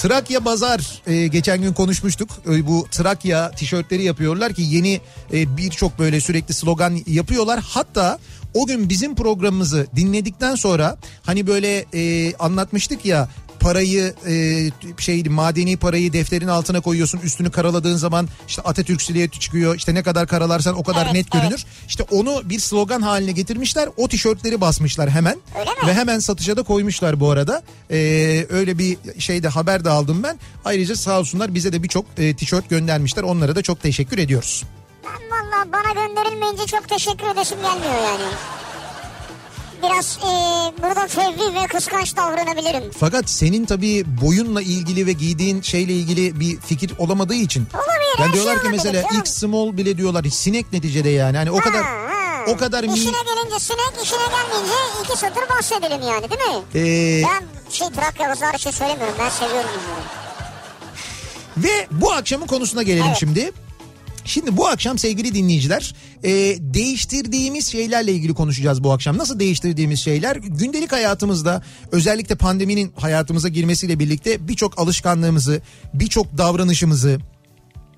Trakya 0.00 0.44
Bazar 0.44 1.02
e, 1.06 1.26
geçen 1.26 1.62
gün 1.62 1.72
konuşmuştuk. 1.72 2.30
E, 2.50 2.66
bu 2.66 2.86
Trakya 2.90 3.50
tişörtleri 3.50 4.02
yapıyorlar 4.02 4.52
ki 4.52 4.62
yeni 4.62 5.00
e, 5.32 5.56
birçok 5.56 5.98
böyle 5.98 6.20
sürekli 6.20 6.54
slogan 6.54 6.98
yapıyorlar. 7.06 7.60
Hatta 7.68 8.18
o 8.54 8.66
gün 8.66 8.88
bizim 8.88 9.14
programımızı 9.14 9.86
dinledikten 9.96 10.54
sonra 10.54 10.96
hani 11.22 11.46
böyle 11.46 11.84
e, 11.94 12.34
anlatmıştık 12.34 13.04
ya 13.04 13.28
parayı 13.60 14.14
e, 14.28 14.34
şey 14.98 15.22
madeni 15.24 15.76
parayı 15.76 16.12
defterin 16.12 16.48
altına 16.48 16.80
koyuyorsun 16.80 17.18
üstünü 17.18 17.50
karaladığın 17.50 17.96
zaman 17.96 18.28
işte 18.48 18.62
Atatürk 18.62 19.02
silüeti 19.02 19.40
çıkıyor 19.40 19.76
işte 19.76 19.94
ne 19.94 20.02
kadar 20.02 20.26
karalarsan 20.26 20.78
o 20.78 20.82
kadar 20.82 21.04
Evet, 21.04 21.12
net 21.12 21.26
evet. 21.32 21.42
görünür. 21.42 21.64
İşte 21.88 22.02
onu 22.02 22.42
bir 22.44 22.58
slogan 22.58 23.02
haline 23.02 23.32
getirmişler 23.32 23.88
o 23.96 24.08
tişörtleri 24.08 24.60
basmışlar 24.60 25.10
hemen 25.10 25.36
ve 25.86 25.94
hemen 25.94 26.18
satışa 26.18 26.56
da 26.56 26.62
koymuşlar 26.62 27.20
bu 27.20 27.30
arada. 27.30 27.62
Ee, 27.90 28.46
öyle 28.50 28.78
bir 28.78 28.98
şeyde 29.18 29.48
haber 29.48 29.84
de 29.84 29.90
aldım 29.90 30.22
ben. 30.22 30.38
Ayrıca 30.64 30.96
sağ 30.96 31.18
olsunlar 31.18 31.54
bize 31.54 31.72
de 31.72 31.82
birçok 31.82 32.04
e, 32.18 32.36
tişört 32.36 32.70
göndermişler. 32.70 33.22
Onlara 33.22 33.56
da 33.56 33.62
çok 33.62 33.82
teşekkür 33.82 34.18
ediyoruz. 34.18 34.64
Ben 35.04 35.30
valla 35.30 35.72
bana 35.72 36.06
gönderilmeyince 36.06 36.66
çok 36.66 36.88
teşekkür 36.88 37.26
edesim 37.34 37.58
gelmiyor 37.62 37.94
yani. 38.04 38.32
Biraz 39.82 40.18
e, 40.18 40.30
burada 40.82 41.06
fevri 41.08 41.54
ve 41.54 41.66
kıskanç 41.66 42.16
davranabilirim. 42.16 42.82
Fakat 43.00 43.30
senin 43.30 43.64
tabii 43.64 44.04
boyunla 44.22 44.62
ilgili 44.62 45.06
ve 45.06 45.12
giydiğin 45.12 45.62
şeyle 45.62 45.92
ilgili 45.92 46.40
bir 46.40 46.60
fikir 46.60 46.92
olamadığı 46.98 47.34
için. 47.34 47.68
Olabilir, 47.74 48.20
Yani 48.20 48.32
diyorlar 48.32 48.54
şey 48.54 48.62
ki 48.62 48.68
mesela 48.70 49.02
canım. 49.02 49.20
X 49.20 49.30
small 49.30 49.76
bile 49.76 49.96
diyorlar. 49.98 50.24
Sinek 50.24 50.72
neticede 50.72 51.08
yani. 51.08 51.36
Hani 51.36 51.50
o 51.50 51.56
kadar 51.60 51.82
Ha, 51.82 51.90
ha. 51.90 52.44
o 52.48 52.56
kadar 52.56 52.84
mi- 52.84 52.92
İşine 52.94 53.10
gelince 53.10 53.58
sinek, 53.64 53.92
işine 54.04 54.18
gelmeyince 54.18 54.74
iki 55.04 55.18
satır 55.18 55.48
bahsedelim 55.48 56.02
yani 56.02 56.26
değil 56.30 56.40
mi? 56.40 56.62
Ee, 56.74 57.22
Ben 57.28 57.44
şey 57.70 57.88
Trakya 57.88 58.28
Bazarı 58.28 58.58
şey 58.58 58.72
söylemiyorum 58.72 59.14
ben 59.18 59.28
seviyorum 59.28 59.70
bunları. 59.74 60.20
Ve 61.56 61.86
bu 61.90 62.12
akşamın 62.12 62.46
konusuna 62.46 62.82
gelelim 62.82 63.04
Evet. 63.08 63.16
şimdi. 63.20 63.52
Şimdi 64.30 64.56
bu 64.56 64.68
akşam 64.68 64.98
sevgili 64.98 65.34
dinleyiciler 65.34 65.94
e, 66.22 66.30
değiştirdiğimiz 66.60 67.66
şeylerle 67.72 68.12
ilgili 68.12 68.34
konuşacağız 68.34 68.84
bu 68.84 68.92
akşam. 68.92 69.18
Nasıl 69.18 69.40
değiştirdiğimiz 69.40 70.00
şeyler? 70.00 70.36
Gündelik 70.36 70.92
hayatımızda 70.92 71.62
özellikle 71.92 72.34
pandeminin 72.34 72.92
hayatımıza 72.96 73.48
girmesiyle 73.48 73.98
birlikte 73.98 74.48
birçok 74.48 74.78
alışkanlığımızı, 74.78 75.62
birçok 75.94 76.38
davranışımızı, 76.38 77.20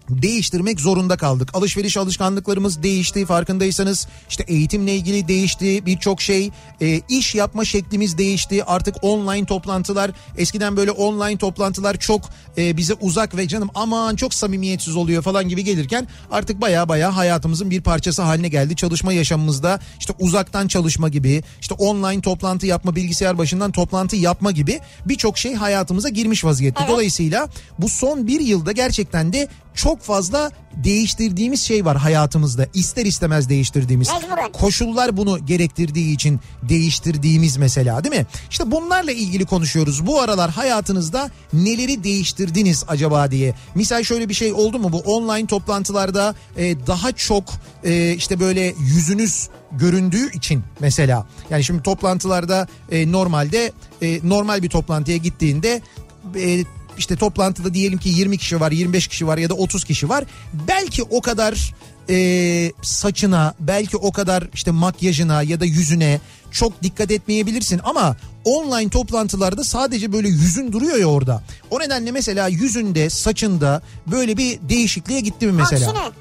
değiştirmek 0.09 0.81
zorunda 0.81 1.17
kaldık. 1.17 1.51
Alışveriş 1.55 1.97
alışkanlıklarımız 1.97 2.83
değişti 2.83 3.27
farkındaysanız. 3.27 4.09
İşte 4.29 4.45
eğitimle 4.49 4.95
ilgili 4.95 5.29
değişti 5.29 5.87
birçok 5.87 6.23
şey. 6.23 6.51
E, 6.81 7.01
iş 7.09 7.35
yapma 7.35 7.65
şeklimiz 7.65 8.19
değişti. 8.19 8.65
Artık 8.65 8.97
online 9.03 9.47
toplantılar 9.47 10.11
eskiden 10.39 10.77
böyle 10.77 10.91
online 10.91 11.39
toplantılar 11.39 11.97
çok 11.97 12.23
e, 12.59 12.77
bize 12.77 12.95
uzak 12.95 13.37
ve 13.37 13.49
canım 13.49 13.71
aman 13.75 14.17
çok 14.17 14.35
samimiyetsiz 14.35 14.97
oluyor 14.97 15.23
falan 15.23 15.49
gibi 15.49 15.65
gelirken 15.65 16.09
artık 16.31 16.61
baya 16.61 16.89
baya 16.89 17.17
hayatımızın 17.17 17.71
bir 17.71 17.81
parçası 17.81 18.23
haline 18.23 18.49
geldi. 18.49 18.77
Çalışma 18.77 19.13
yaşamımızda 19.13 19.81
işte 19.99 20.13
uzaktan 20.19 20.69
çalışma 20.69 21.09
gibi 21.09 21.43
işte 21.61 21.75
online 21.75 22.21
toplantı 22.21 22.67
yapma 22.67 22.97
bilgisayar 22.97 23.39
başından 23.39 23.73
toplantı 23.73 24.17
yapma 24.17 24.51
gibi 24.51 24.81
birçok 25.07 25.39
şey 25.39 25.55
hayatımıza 25.55 26.09
girmiş 26.09 26.45
vaziyette. 26.45 26.81
Evet. 26.81 26.93
Dolayısıyla 26.93 27.49
bu 27.79 27.89
son 27.89 28.27
bir 28.27 28.41
yılda 28.41 28.73
gerçekten 28.73 29.33
de 29.33 29.49
çok 29.75 30.01
fazla 30.01 30.51
değiştirdiğimiz 30.77 31.63
şey 31.63 31.85
var 31.85 31.97
hayatımızda. 31.97 32.67
İster 32.75 33.07
istemez 33.07 33.49
değiştirdiğimiz. 33.49 34.09
Mecburen. 34.09 34.53
Koşullar 34.53 35.17
bunu 35.17 35.47
gerektirdiği 35.47 36.15
için 36.15 36.41
değiştirdiğimiz 36.63 37.57
mesela 37.57 38.05
değil 38.05 38.15
mi? 38.15 38.27
İşte 38.51 38.71
bunlarla 38.71 39.13
ilgili 39.13 39.45
konuşuyoruz. 39.45 40.07
Bu 40.07 40.21
aralar 40.21 40.51
hayatınızda 40.51 41.31
neleri 41.53 42.05
değiştirdiniz 42.43 42.85
acaba 42.89 43.31
diye. 43.31 43.55
Misal 43.75 44.03
şöyle 44.03 44.29
bir 44.29 44.35
şey 44.35 44.53
oldu 44.53 44.79
mu 44.79 44.93
bu 44.93 44.99
online 44.99 45.47
toplantılarda 45.47 46.35
e, 46.57 46.87
daha 46.87 47.13
çok 47.13 47.45
e, 47.85 48.13
işte 48.13 48.41
böyle 48.41 48.75
yüzünüz 48.79 49.49
göründüğü 49.73 50.33
için 50.33 50.63
mesela. 50.81 51.27
Yani 51.51 51.65
şimdi 51.65 51.83
toplantılarda 51.83 52.67
e, 52.91 53.13
normalde 53.13 53.73
e, 54.03 54.29
normal 54.29 54.63
bir 54.63 54.69
toplantıya 54.69 55.17
gittiğinde 55.17 55.83
e, 56.37 56.65
işte 56.99 57.17
toplantıda 57.17 57.75
diyelim 57.75 57.99
ki 57.99 58.09
20 58.09 58.39
kişi 58.39 58.61
var 58.61 58.73
25 58.73 59.07
kişi 59.09 59.27
var 59.27 59.39
ya 59.39 59.51
da 59.51 59.55
30 59.55 59.85
kişi 59.85 60.09
var 60.09 60.25
belki 60.69 61.03
o 61.03 61.21
kadar 61.21 61.75
e, 62.11 62.73
saçına 62.83 63.55
belki 63.61 63.97
o 63.97 64.13
kadar 64.13 64.49
işte 64.55 64.71
makyajına 64.71 65.43
ya 65.43 65.61
da 65.61 65.65
yüzüne 65.65 66.21
çok 66.53 66.83
dikkat 66.83 67.11
etmeyebilirsin 67.11 67.81
ama 67.85 68.17
online 68.45 68.91
toplantılarda 68.91 69.65
sadece 69.65 70.13
böyle 70.13 70.29
yüzün 70.29 70.73
duruyor 70.73 70.97
ya 70.97 71.07
orada. 71.07 71.43
O 71.71 71.81
nedenle 71.81 72.11
mesela 72.13 72.49
yüzünde 72.49 73.11
saçında 73.11 73.83
böyle 74.07 74.37
bir 74.37 74.59
değişikliğe 74.69 75.21
gitti 75.21 75.47
mi 75.47 75.53
mesela? 75.53 75.91
Aksine 75.91 76.13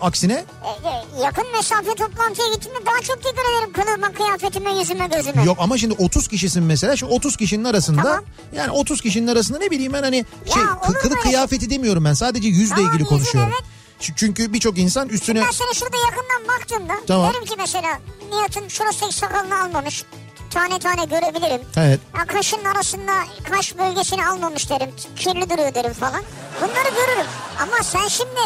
Aksine 0.00 0.32
e, 0.34 0.88
e, 0.88 1.22
yakın 1.22 1.52
mesafe 1.52 1.94
toplantıya 1.94 2.48
gittiğimde 2.54 2.86
daha 2.86 3.00
çok 3.02 3.18
dikkat 3.18 3.34
ederim 3.34 3.72
kılığıma, 3.72 4.12
kıyafetime, 4.12 4.78
yüzüme, 4.78 5.06
gözüme. 5.06 5.44
Yok 5.44 5.58
ama 5.60 5.78
şimdi 5.78 5.94
30 5.98 6.28
kişisin 6.28 6.62
mesela. 6.62 6.96
Şimdi 6.96 7.12
30 7.12 7.36
kişinin 7.36 7.64
arasında 7.64 8.02
Tamam. 8.02 8.24
yani 8.52 8.70
30 8.70 9.00
kişinin 9.00 9.26
arasında 9.26 9.58
ne 9.58 9.70
bileyim 9.70 9.92
ben 9.92 10.02
hani 10.02 10.24
şey 10.54 10.62
Ya, 10.62 10.80
kılık 11.02 11.22
kıyafeti 11.22 11.70
demiyorum 11.70 12.04
ben. 12.04 12.12
Sadece 12.14 12.48
yüzle 12.48 12.74
Tamam, 12.74 12.90
ilgili 12.90 13.02
yüzün, 13.02 13.16
konuşuyorum. 13.16 13.52
evet. 13.54 13.77
Çünkü 14.00 14.52
birçok 14.52 14.78
insan 14.78 15.08
üstüne 15.08 15.40
Ben 15.46 15.50
sana 15.50 15.72
şurada 15.74 15.96
yakından 15.96 16.56
baktığımda 16.58 16.92
Tamam. 17.06 17.32
derim 17.32 17.44
ki 17.44 17.54
mesela 17.58 17.98
Nihat'ın 18.30 18.68
şurası 18.68 19.12
sakalını 19.12 19.60
almamış. 19.62 20.04
Tane 20.50 20.78
tane 20.78 21.04
görebilirim. 21.04 21.60
evet 21.76 22.00
Ha, 22.12 22.24
kaşın 22.26 22.64
arasında 22.64 23.12
kaş 23.50 23.78
bölgesini 23.78 24.26
almamış 24.26 24.70
derim. 24.70 24.90
Kirli 25.16 25.50
duruyor 25.50 25.74
derim 25.74 25.92
falan. 25.92 26.22
Bunları 26.60 26.88
görürüm. 26.94 27.26
Ama 27.62 27.82
sen 27.82 28.08
şimdi 28.08 28.40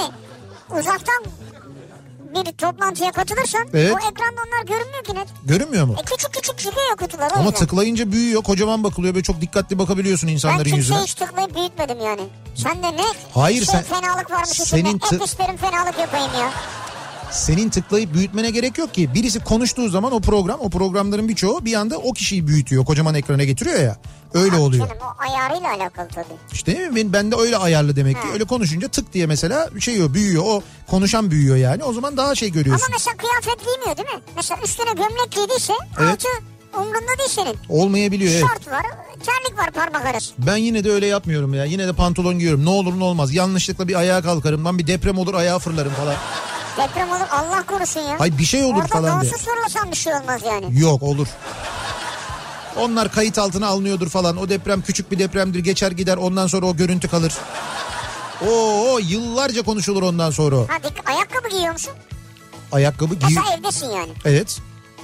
uzaktan 0.70 1.24
bir 2.34 2.52
toplantıya 2.52 3.12
katılırsan 3.12 3.62
Evet. 3.74 3.92
o 3.94 3.98
ekranda 3.98 4.40
onlar 4.46 4.66
görünmüyor 4.66 5.04
ki 5.04 5.14
net. 5.14 5.28
görünmüyor 5.44 5.84
mu? 5.86 5.96
E 6.00 6.02
küçük 6.04 6.32
küçük 6.34 6.58
çıkıyor 6.58 6.96
kutular 6.98 7.30
o 7.30 7.34
Ama 7.34 7.44
yüzden. 7.44 7.58
tıklayınca 7.58 8.12
büyüyor 8.12 8.42
kocaman 8.42 8.84
bakılıyor 8.84 9.14
böyle 9.14 9.22
çok 9.24 9.40
dikkatli 9.40 9.78
bakabiliyorsun 9.78 10.28
Ben 10.28 10.32
insanların 10.34 10.58
kimseye 10.64 10.76
yüzüne. 10.76 10.98
hiç 10.98 11.14
tıklayıp 11.14 11.54
büyütmedim 11.56 12.00
yani. 12.00 12.22
Sen 12.54 12.82
de 12.82 12.96
ne 12.96 13.04
Hayır, 13.34 13.56
şey, 13.64 13.66
sen- 13.66 13.82
fenalık 13.82 14.30
varmış 14.30 14.48
senin 14.48 14.68
senin 14.68 14.98
tı- 14.98 15.56
fenalık 15.56 15.98
yapayım 15.98 16.30
ya. 16.40 16.50
Senin 17.32 17.68
tıklayıp 17.70 18.14
büyütmene 18.14 18.50
gerek 18.50 18.78
yok 18.78 18.94
ki. 18.94 19.14
Birisi 19.14 19.40
konuştuğu 19.40 19.88
zaman 19.88 20.12
o 20.12 20.20
program 20.20 20.60
o 20.60 20.70
programların 20.70 21.28
birçoğu 21.28 21.64
bir 21.64 21.74
anda 21.74 21.98
o 21.98 22.12
kişiyi 22.12 22.46
büyütüyor. 22.46 22.84
Kocaman 22.84 23.14
ekrana 23.14 23.44
getiriyor 23.44 23.80
ya. 23.80 23.96
Öyle 24.34 24.56
oluyor. 24.56 24.88
Canım 24.88 25.02
o 25.02 25.22
ayarıyla 25.22 25.70
alakalı 25.74 26.08
tabii. 26.08 26.26
İşte 26.52 26.76
değil 26.76 26.88
mi? 26.88 26.96
Ben, 26.96 27.12
ben 27.12 27.32
de 27.32 27.36
öyle 27.36 27.56
ayarlı 27.56 27.96
demek 27.96 28.22
ki. 28.22 28.28
Öyle 28.32 28.44
konuşunca 28.44 28.88
tık 28.88 29.12
diye 29.12 29.26
mesela 29.26 29.70
şey 29.80 30.02
o 30.02 30.14
büyüyor. 30.14 30.42
O 30.46 30.62
konuşan 30.90 31.30
büyüyor 31.30 31.56
yani. 31.56 31.84
O 31.84 31.92
zaman 31.92 32.16
daha 32.16 32.34
şey 32.34 32.52
görüyorsun. 32.52 32.86
Ama 32.86 32.94
mesela 32.98 33.16
kıyafet 33.16 33.64
giymiyor 33.66 33.96
değil 33.96 34.16
mi? 34.18 34.22
Mesela 34.36 34.60
üstüne 34.64 34.92
gömlek 34.92 35.30
giydiyse 35.30 35.72
Evet. 36.00 36.10
altı 36.12 36.28
umrunda 36.78 37.18
değil 37.18 37.28
senin. 37.30 37.56
Olmayabiliyor 37.68 38.32
evet. 38.32 38.40
Şort 38.40 38.68
var, 38.68 38.82
terlik 39.26 39.58
var 39.58 39.70
parmak 39.70 40.06
arası. 40.06 40.32
Ben 40.38 40.56
yine 40.56 40.84
de 40.84 40.92
öyle 40.92 41.06
yapmıyorum 41.06 41.54
ya. 41.54 41.64
Yine 41.64 41.86
de 41.86 41.92
pantolon 41.92 42.38
giyiyorum. 42.38 42.64
Ne 42.64 42.70
olur 42.70 42.98
ne 42.98 43.04
olmaz. 43.04 43.34
Yanlışlıkla 43.34 43.88
bir 43.88 43.94
ayağa 43.94 44.22
kalkarım. 44.22 44.64
Lan 44.64 44.78
bir 44.78 44.86
deprem 44.86 45.18
olur 45.18 45.34
ayağa 45.34 45.58
fırlarım 45.58 45.92
falan. 45.92 46.14
Deprem 46.78 47.08
olur 47.08 47.28
Allah 47.30 47.66
korusun 47.66 48.00
ya. 48.00 48.20
Hay 48.20 48.38
bir 48.38 48.44
şey 48.44 48.62
olur 48.64 48.74
Orada 48.76 48.86
falan 48.86 49.20
diye. 49.20 49.32
donsuz 49.32 49.46
fırlasan 49.46 49.90
bir 49.90 49.96
şey 49.96 50.14
olmaz 50.14 50.40
yani. 50.46 50.80
Yok 50.80 51.02
olur. 51.02 51.26
Onlar 52.76 53.12
kayıt 53.12 53.38
altına 53.38 53.66
alınıyordur 53.66 54.08
falan. 54.08 54.36
O 54.36 54.48
deprem 54.48 54.82
küçük 54.82 55.10
bir 55.12 55.18
depremdir. 55.18 55.58
Geçer 55.58 55.90
gider 55.90 56.16
ondan 56.16 56.46
sonra 56.46 56.66
o 56.66 56.76
görüntü 56.76 57.08
kalır. 57.08 57.32
Oo 58.48 58.98
yıllarca 58.98 59.62
konuşulur 59.62 60.02
ondan 60.02 60.30
sonra. 60.30 60.56
Hadi 60.68 60.88
ayakkabı 61.06 61.48
giyiyor 61.48 61.72
musun? 61.72 61.92
Ayakkabı 62.72 63.14
giy. 63.14 63.28
Mesela 63.34 63.56
evdesin 63.58 63.90
yani. 63.90 64.12
Evet. 64.24 64.58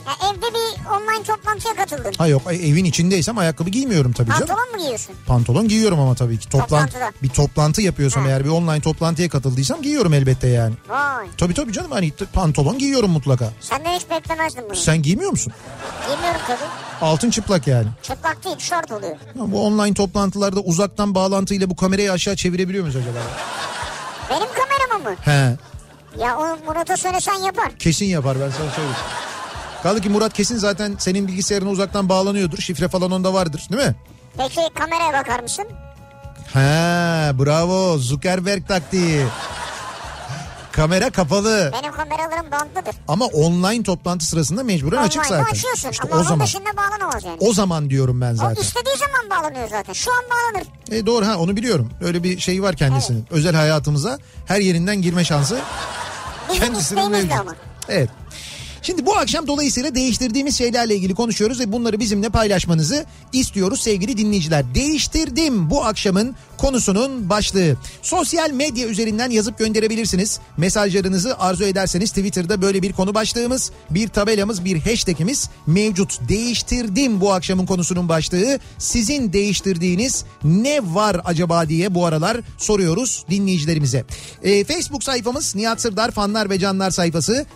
Ya 0.08 0.30
evde 0.30 0.46
bir 0.46 0.86
online 0.90 1.24
toplantıya 1.24 1.74
katıldın. 1.74 2.12
Ha 2.18 2.26
yok 2.26 2.42
evin 2.52 2.84
içindeysem 2.84 3.38
ayakkabı 3.38 3.70
giymiyorum 3.70 4.12
tabii 4.12 4.30
canım. 4.30 4.46
Pantolon 4.46 4.70
mu 4.72 4.78
giyiyorsun? 4.78 5.14
Pantolon 5.26 5.68
giyiyorum 5.68 6.00
ama 6.00 6.14
tabii 6.14 6.38
ki. 6.38 6.48
Toplantı, 6.48 6.92
Toplantıda. 6.92 7.12
bir 7.22 7.28
toplantı 7.28 7.82
yapıyorsam 7.82 8.22
Ha. 8.22 8.28
eğer 8.28 8.44
bir 8.44 8.48
online 8.50 8.80
toplantıya 8.80 9.28
katıldıysam 9.28 9.82
giyiyorum 9.82 10.12
elbette 10.14 10.48
yani. 10.48 10.74
Vay. 10.88 11.26
Tabii 11.38 11.54
tabii 11.54 11.72
canım 11.72 11.90
hani 11.90 12.12
pantolon 12.32 12.78
giyiyorum 12.78 13.10
mutlaka. 13.10 13.48
Senden 13.60 13.92
hiç 13.98 14.10
beklemezdim 14.10 14.64
bunu. 14.68 14.76
Sen 14.76 15.02
giymiyor 15.02 15.30
musun? 15.30 15.52
Giymiyorum 16.06 16.40
tabii. 16.46 16.58
Altın 17.00 17.30
çıplak 17.30 17.66
yani. 17.66 17.86
Çıplak 18.02 18.44
değil 18.44 18.58
şort 18.58 18.92
oluyor. 18.92 19.16
Ya 19.38 19.52
bu 19.52 19.66
online 19.66 19.94
toplantılarda 19.94 20.60
uzaktan 20.60 21.14
bağlantıyla 21.14 21.70
bu 21.70 21.76
kamerayı 21.76 22.12
aşağı 22.12 22.36
çevirebiliyor 22.36 22.84
muyuz 22.84 22.96
acaba? 22.96 23.18
Benim 24.30 24.48
kameramı 24.52 25.10
mı? 25.10 25.16
He 25.24 25.56
Ya 26.24 26.38
o 26.38 26.58
Murat'a 26.66 26.96
söylesen 26.96 27.34
yapar. 27.34 27.78
kesin 27.78 28.06
yapar 28.06 28.36
ben 28.40 28.50
sana 28.50 28.70
söyleyeyim. 28.70 28.96
Kaldı 29.82 30.00
ki 30.00 30.08
Murat 30.08 30.32
kesin 30.32 30.56
zaten 30.56 30.96
senin 30.98 31.28
bilgisayarına 31.28 31.70
uzaktan 31.70 32.08
bağlanıyordur. 32.08 32.58
Şifre 32.58 32.88
falan 32.88 33.10
onda 33.10 33.34
vardır 33.34 33.66
değil 33.72 33.82
mi? 33.88 33.94
Peki 34.38 34.60
kameraya 34.74 35.12
bakar 35.12 35.40
mısın? 35.40 35.64
He 36.52 36.58
bravo 37.38 37.98
Zuckerberg 37.98 38.68
taktiği. 38.68 39.24
Kamera 40.72 41.10
kapalı 41.10 41.70
Benim 41.82 41.92
kameralarım 41.92 42.50
bantlıdır. 42.52 42.94
ama 43.08 43.24
online 43.26 43.82
toplantı 43.82 44.24
sırasında 44.24 44.62
mecburen 44.64 45.02
açık 45.02 45.22
Online'da 45.22 45.38
zaten. 45.38 45.52
açıyorsun 45.52 45.90
İşte 45.90 46.08
ama 46.12 46.20
o 46.20 46.24
zaman. 46.24 46.46
dışında 46.46 46.68
bağlanamaz 46.76 47.24
yani. 47.24 47.36
O 47.40 47.52
zaman 47.52 47.90
diyorum 47.90 48.20
ben 48.20 48.32
O 48.32 48.36
zaten. 48.36 48.62
istediği 48.62 48.94
zaman 48.96 49.30
bağlanıyor 49.30 49.68
zaten. 49.68 49.92
Şu 49.92 50.10
an 50.12 50.22
bağlanır. 50.30 50.66
E 50.90 51.06
doğru 51.06 51.26
ha 51.26 51.36
onu 51.38 51.56
biliyorum. 51.56 51.90
Öyle 52.00 52.22
bir 52.22 52.38
şey 52.38 52.62
var 52.62 52.76
kendisinin. 52.76 53.26
Özel 53.30 53.54
hayatımıza 53.56 54.18
her 54.46 54.60
yerinden 54.60 55.02
girme 55.02 55.24
şansı 55.24 55.58
Bizim 56.48 56.62
kendisinin 56.62 57.00
isteğimizle 57.00 57.38
ama. 57.38 57.54
Evet. 57.88 58.10
Şimdi 58.82 59.06
bu 59.06 59.16
akşam 59.16 59.46
dolayısıyla 59.46 59.94
değiştirdiğimiz 59.94 60.58
şeylerle 60.58 60.96
ilgili 60.96 61.14
konuşuyoruz 61.14 61.60
ve 61.60 61.72
bunları 61.72 62.00
bizimle 62.00 62.28
paylaşmanızı 62.28 63.04
istiyoruz 63.32 63.80
sevgili 63.80 64.18
dinleyiciler. 64.18 64.74
Değiştirdim 64.74 65.70
bu 65.70 65.84
akşamın 65.84 66.36
konusunun 66.58 67.30
başlığı. 67.30 67.76
Sosyal 68.02 68.50
medya 68.50 68.88
üzerinden 68.88 69.30
yazıp 69.30 69.58
gönderebilirsiniz. 69.58 70.40
Mesajlarınızı 70.56 71.38
arzu 71.38 71.64
ederseniz 71.64 72.10
Twitter'da 72.10 72.62
böyle 72.62 72.82
bir 72.82 72.92
konu 72.92 73.14
başlığımız, 73.14 73.70
bir 73.90 74.08
tabelamız, 74.08 74.64
bir 74.64 74.80
hashtagimiz 74.80 75.50
mevcut. 75.66 76.28
Değiştirdim 76.28 77.20
bu 77.20 77.32
akşamın 77.32 77.66
konusunun 77.66 78.08
başlığı. 78.08 78.58
Sizin 78.78 79.32
değiştirdiğiniz 79.32 80.24
ne 80.44 80.94
var 80.94 81.20
acaba 81.24 81.68
diye 81.68 81.94
bu 81.94 82.06
aralar 82.06 82.40
soruyoruz 82.58 83.24
dinleyicilerimize. 83.30 84.04
Ee, 84.42 84.64
Facebook 84.64 85.04
sayfamız 85.04 85.54
Nihat 85.56 85.80
Sırdar 85.80 86.10
fanlar 86.10 86.50
ve 86.50 86.58
canlar 86.58 86.90
sayfası 86.90 87.46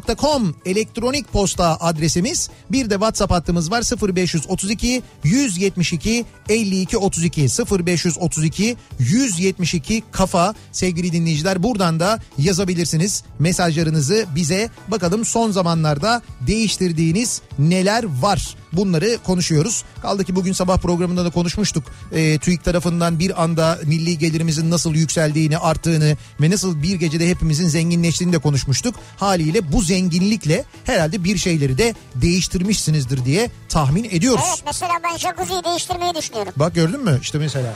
nihatetnihatsırdar.com 0.00 0.54
elektronik 0.64 1.32
posta 1.32 1.76
adresimiz. 1.80 2.50
Bir 2.70 2.90
de 2.90 2.94
WhatsApp 2.94 3.32
hattımız 3.32 3.70
var 3.70 3.82
0532 4.16 5.02
172 5.24 6.24
52 6.48 6.98
32 6.98 7.42
0532 7.42 8.76
172 8.98 10.02
kafa. 10.12 10.54
Sevgili 10.72 11.12
dinleyiciler 11.12 11.62
buradan 11.62 12.00
da 12.00 12.18
yazabilirsiniz 12.38 13.24
mesajlarınızı 13.38 14.26
bize. 14.34 14.70
Bakalım 14.88 15.24
son 15.24 15.50
zamanlarda 15.50 16.22
değiştirdiğiniz 16.46 17.42
neler 17.58 18.04
var 18.22 18.56
bunları 18.72 19.18
konuşuyoruz. 19.26 19.84
Kaldı 20.02 20.24
ki 20.24 20.36
bugün 20.36 20.52
sabah 20.52 20.78
programında 20.78 21.24
da 21.24 21.30
konuşmuştuk. 21.30 21.84
E, 22.12 22.38
TÜİK 22.38 22.64
tarafından 22.64 23.18
bir 23.18 23.42
anda 23.42 23.78
milli 23.84 24.18
gelirimizin 24.18 24.70
nasıl 24.70 24.94
yükseldiğini, 24.94 25.58
arttığını 25.58 26.16
ve 26.40 26.50
nasıl 26.50 26.82
bir 26.82 26.94
gecede 26.94 27.28
hepimizin 27.28 27.68
zenginleştiğini 27.68 28.32
de 28.32 28.38
konuşmuştuk. 28.38 28.94
Haliyle 29.16 29.72
bu 29.72 29.82
zenginlikle 29.82 30.64
herhalde 30.84 31.24
bir 31.24 31.36
şeyleri 31.36 31.78
de 31.78 31.94
değiştirmişsinizdir 32.14 33.24
diye 33.24 33.50
tahmin 33.68 34.04
ediyoruz. 34.04 34.44
Evet 34.48 34.62
mesela 34.66 34.92
ben 35.04 35.16
jacuzziyi 35.16 35.64
değiştirmeyi 35.64 36.14
düşünüyorum. 36.14 36.52
Bak 36.56 36.74
gördün 36.74 37.04
mü 37.04 37.18
işte 37.22 37.38
mesela. 37.38 37.74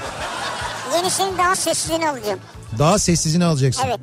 Yenisini 0.96 1.38
daha 1.38 1.56
sessizini 1.56 2.08
alacağım. 2.08 2.38
Daha 2.78 2.98
sessizini 2.98 3.44
alacaksın. 3.44 3.84
Evet 3.86 4.00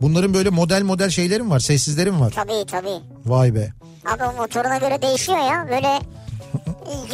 Bunların 0.00 0.34
böyle 0.34 0.50
model 0.50 0.82
model 0.82 1.10
şeyleri 1.10 1.42
mi 1.42 1.50
var? 1.50 1.60
Sessizleri 1.60 2.10
mi 2.10 2.20
var? 2.20 2.30
tabii 2.36 2.66
tabii. 2.70 3.00
Vay 3.26 3.54
be. 3.54 3.72
Abi 4.14 4.24
o 4.24 4.32
motoruna 4.32 4.78
göre 4.78 5.02
değişiyor 5.02 5.38
ya. 5.38 5.66
Böyle 5.70 6.00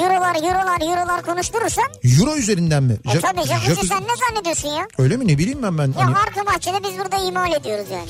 eurolar 0.02 0.34
eurolar 0.36 0.80
eurolar 0.90 1.22
konuşturursan. 1.22 1.84
Euro 2.18 2.36
üzerinden 2.36 2.82
mi? 2.82 2.96
E 3.08 3.12
Ja- 3.12 3.20
tabii 3.20 3.42
jacuzzi 3.46 3.70
jacuzzi- 3.72 3.86
sen 3.88 4.02
ne 4.02 4.16
zannediyorsun 4.28 4.68
ya? 4.68 4.86
Öyle 4.98 5.16
mi 5.16 5.28
ne 5.28 5.38
bileyim 5.38 5.62
ben 5.62 5.78
ben. 5.78 5.86
Ya 5.86 6.06
Hani 6.06 6.16
arka 6.16 6.46
bahçede 6.46 6.76
biz 6.84 6.98
burada 6.98 7.16
imal 7.16 7.52
ediyoruz 7.52 7.86
yani. 7.92 8.08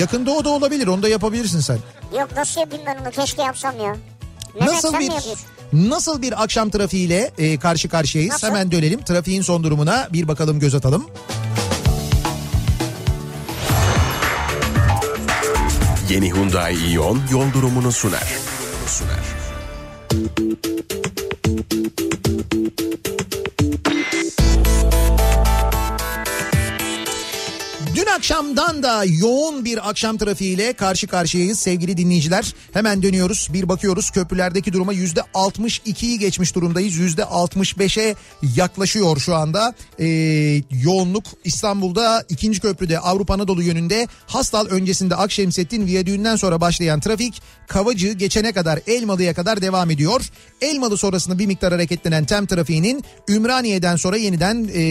yakında 0.00 0.30
o 0.30 0.44
da 0.44 0.48
olabilir 0.48 0.86
onu 0.86 1.02
da 1.02 1.08
yapabilirsin 1.08 1.60
sen. 1.60 1.78
Yok 2.18 2.28
nasıl 2.36 2.60
yapayım 2.60 2.84
ben 2.86 2.96
onu 3.02 3.10
keşke 3.10 3.42
yapsam 3.42 3.80
ya. 3.80 3.96
Mehmet 4.54 4.72
Nasıl 4.74 4.98
bir 4.98 5.12
nasıl 5.72 6.22
bir 6.22 6.42
akşam 6.42 6.70
trafiğiyle 6.70 7.30
e, 7.38 7.58
karşı 7.58 7.88
karşıyayız? 7.88 8.32
Nasıl? 8.32 8.46
Hemen 8.46 8.72
dönelim. 8.72 9.02
Trafiğin 9.02 9.42
son 9.42 9.64
durumuna 9.64 10.08
bir 10.12 10.28
bakalım 10.28 10.60
göz 10.60 10.74
atalım. 10.74 11.06
Yeni 16.10 16.32
Hyundai 16.32 16.74
Ion 16.92 17.20
yol 17.30 17.52
durumunu 17.52 17.92
sunar. 17.92 18.28
sunar. 18.86 19.20
Dün 20.38 20.46
akşamdan 28.16 28.82
da 28.82 29.04
yoğun 29.04 29.64
bir 29.64 29.88
akşam 29.88 30.18
trafiğiyle 30.18 30.72
karşı 30.72 31.06
karşıyayız 31.06 31.58
sevgili 31.58 31.96
dinleyiciler. 31.96 32.54
Hemen 32.72 33.02
dönüyoruz 33.02 33.48
bir 33.52 33.68
bakıyoruz 33.68 34.10
köprülerdeki 34.10 34.72
duruma 34.72 34.92
yüzde 34.92 35.20
62'yi 35.20 36.18
geçmiş 36.18 36.54
durumdayız. 36.54 36.96
Yüzde 36.96 37.22
65'e 37.22 38.14
yaklaşıyor 38.56 39.16
şu 39.16 39.34
anda 39.34 39.74
Ee, 40.00 40.06
yoğunluk 40.82 41.24
İstanbul'da 41.44 42.24
ikinci 42.28 42.60
köprüde 42.60 42.98
Avrupa 42.98 43.34
Anadolu 43.34 43.62
yönünde 43.62 44.06
Hastal 44.26 44.66
öncesinde 44.66 45.14
Akşemsettin 45.14 45.86
Viyadüğü'nden 45.86 46.36
sonra 46.36 46.60
başlayan 46.60 47.00
trafik 47.00 47.42
Kavacı 47.68 48.12
geçene 48.12 48.52
kadar 48.52 48.80
Elmalı'ya 48.86 49.34
kadar 49.34 49.62
devam 49.62 49.90
ediyor. 49.90 50.30
Elmalı 50.60 50.98
sonrasında 50.98 51.38
bir 51.38 51.46
miktar 51.46 51.72
hareketlenen 51.72 52.24
tem 52.24 52.46
trafiğinin 52.46 53.04
Ümraniye'den 53.28 53.96
sonra 53.96 54.16
yeniden 54.16 54.68
e, 54.72 54.82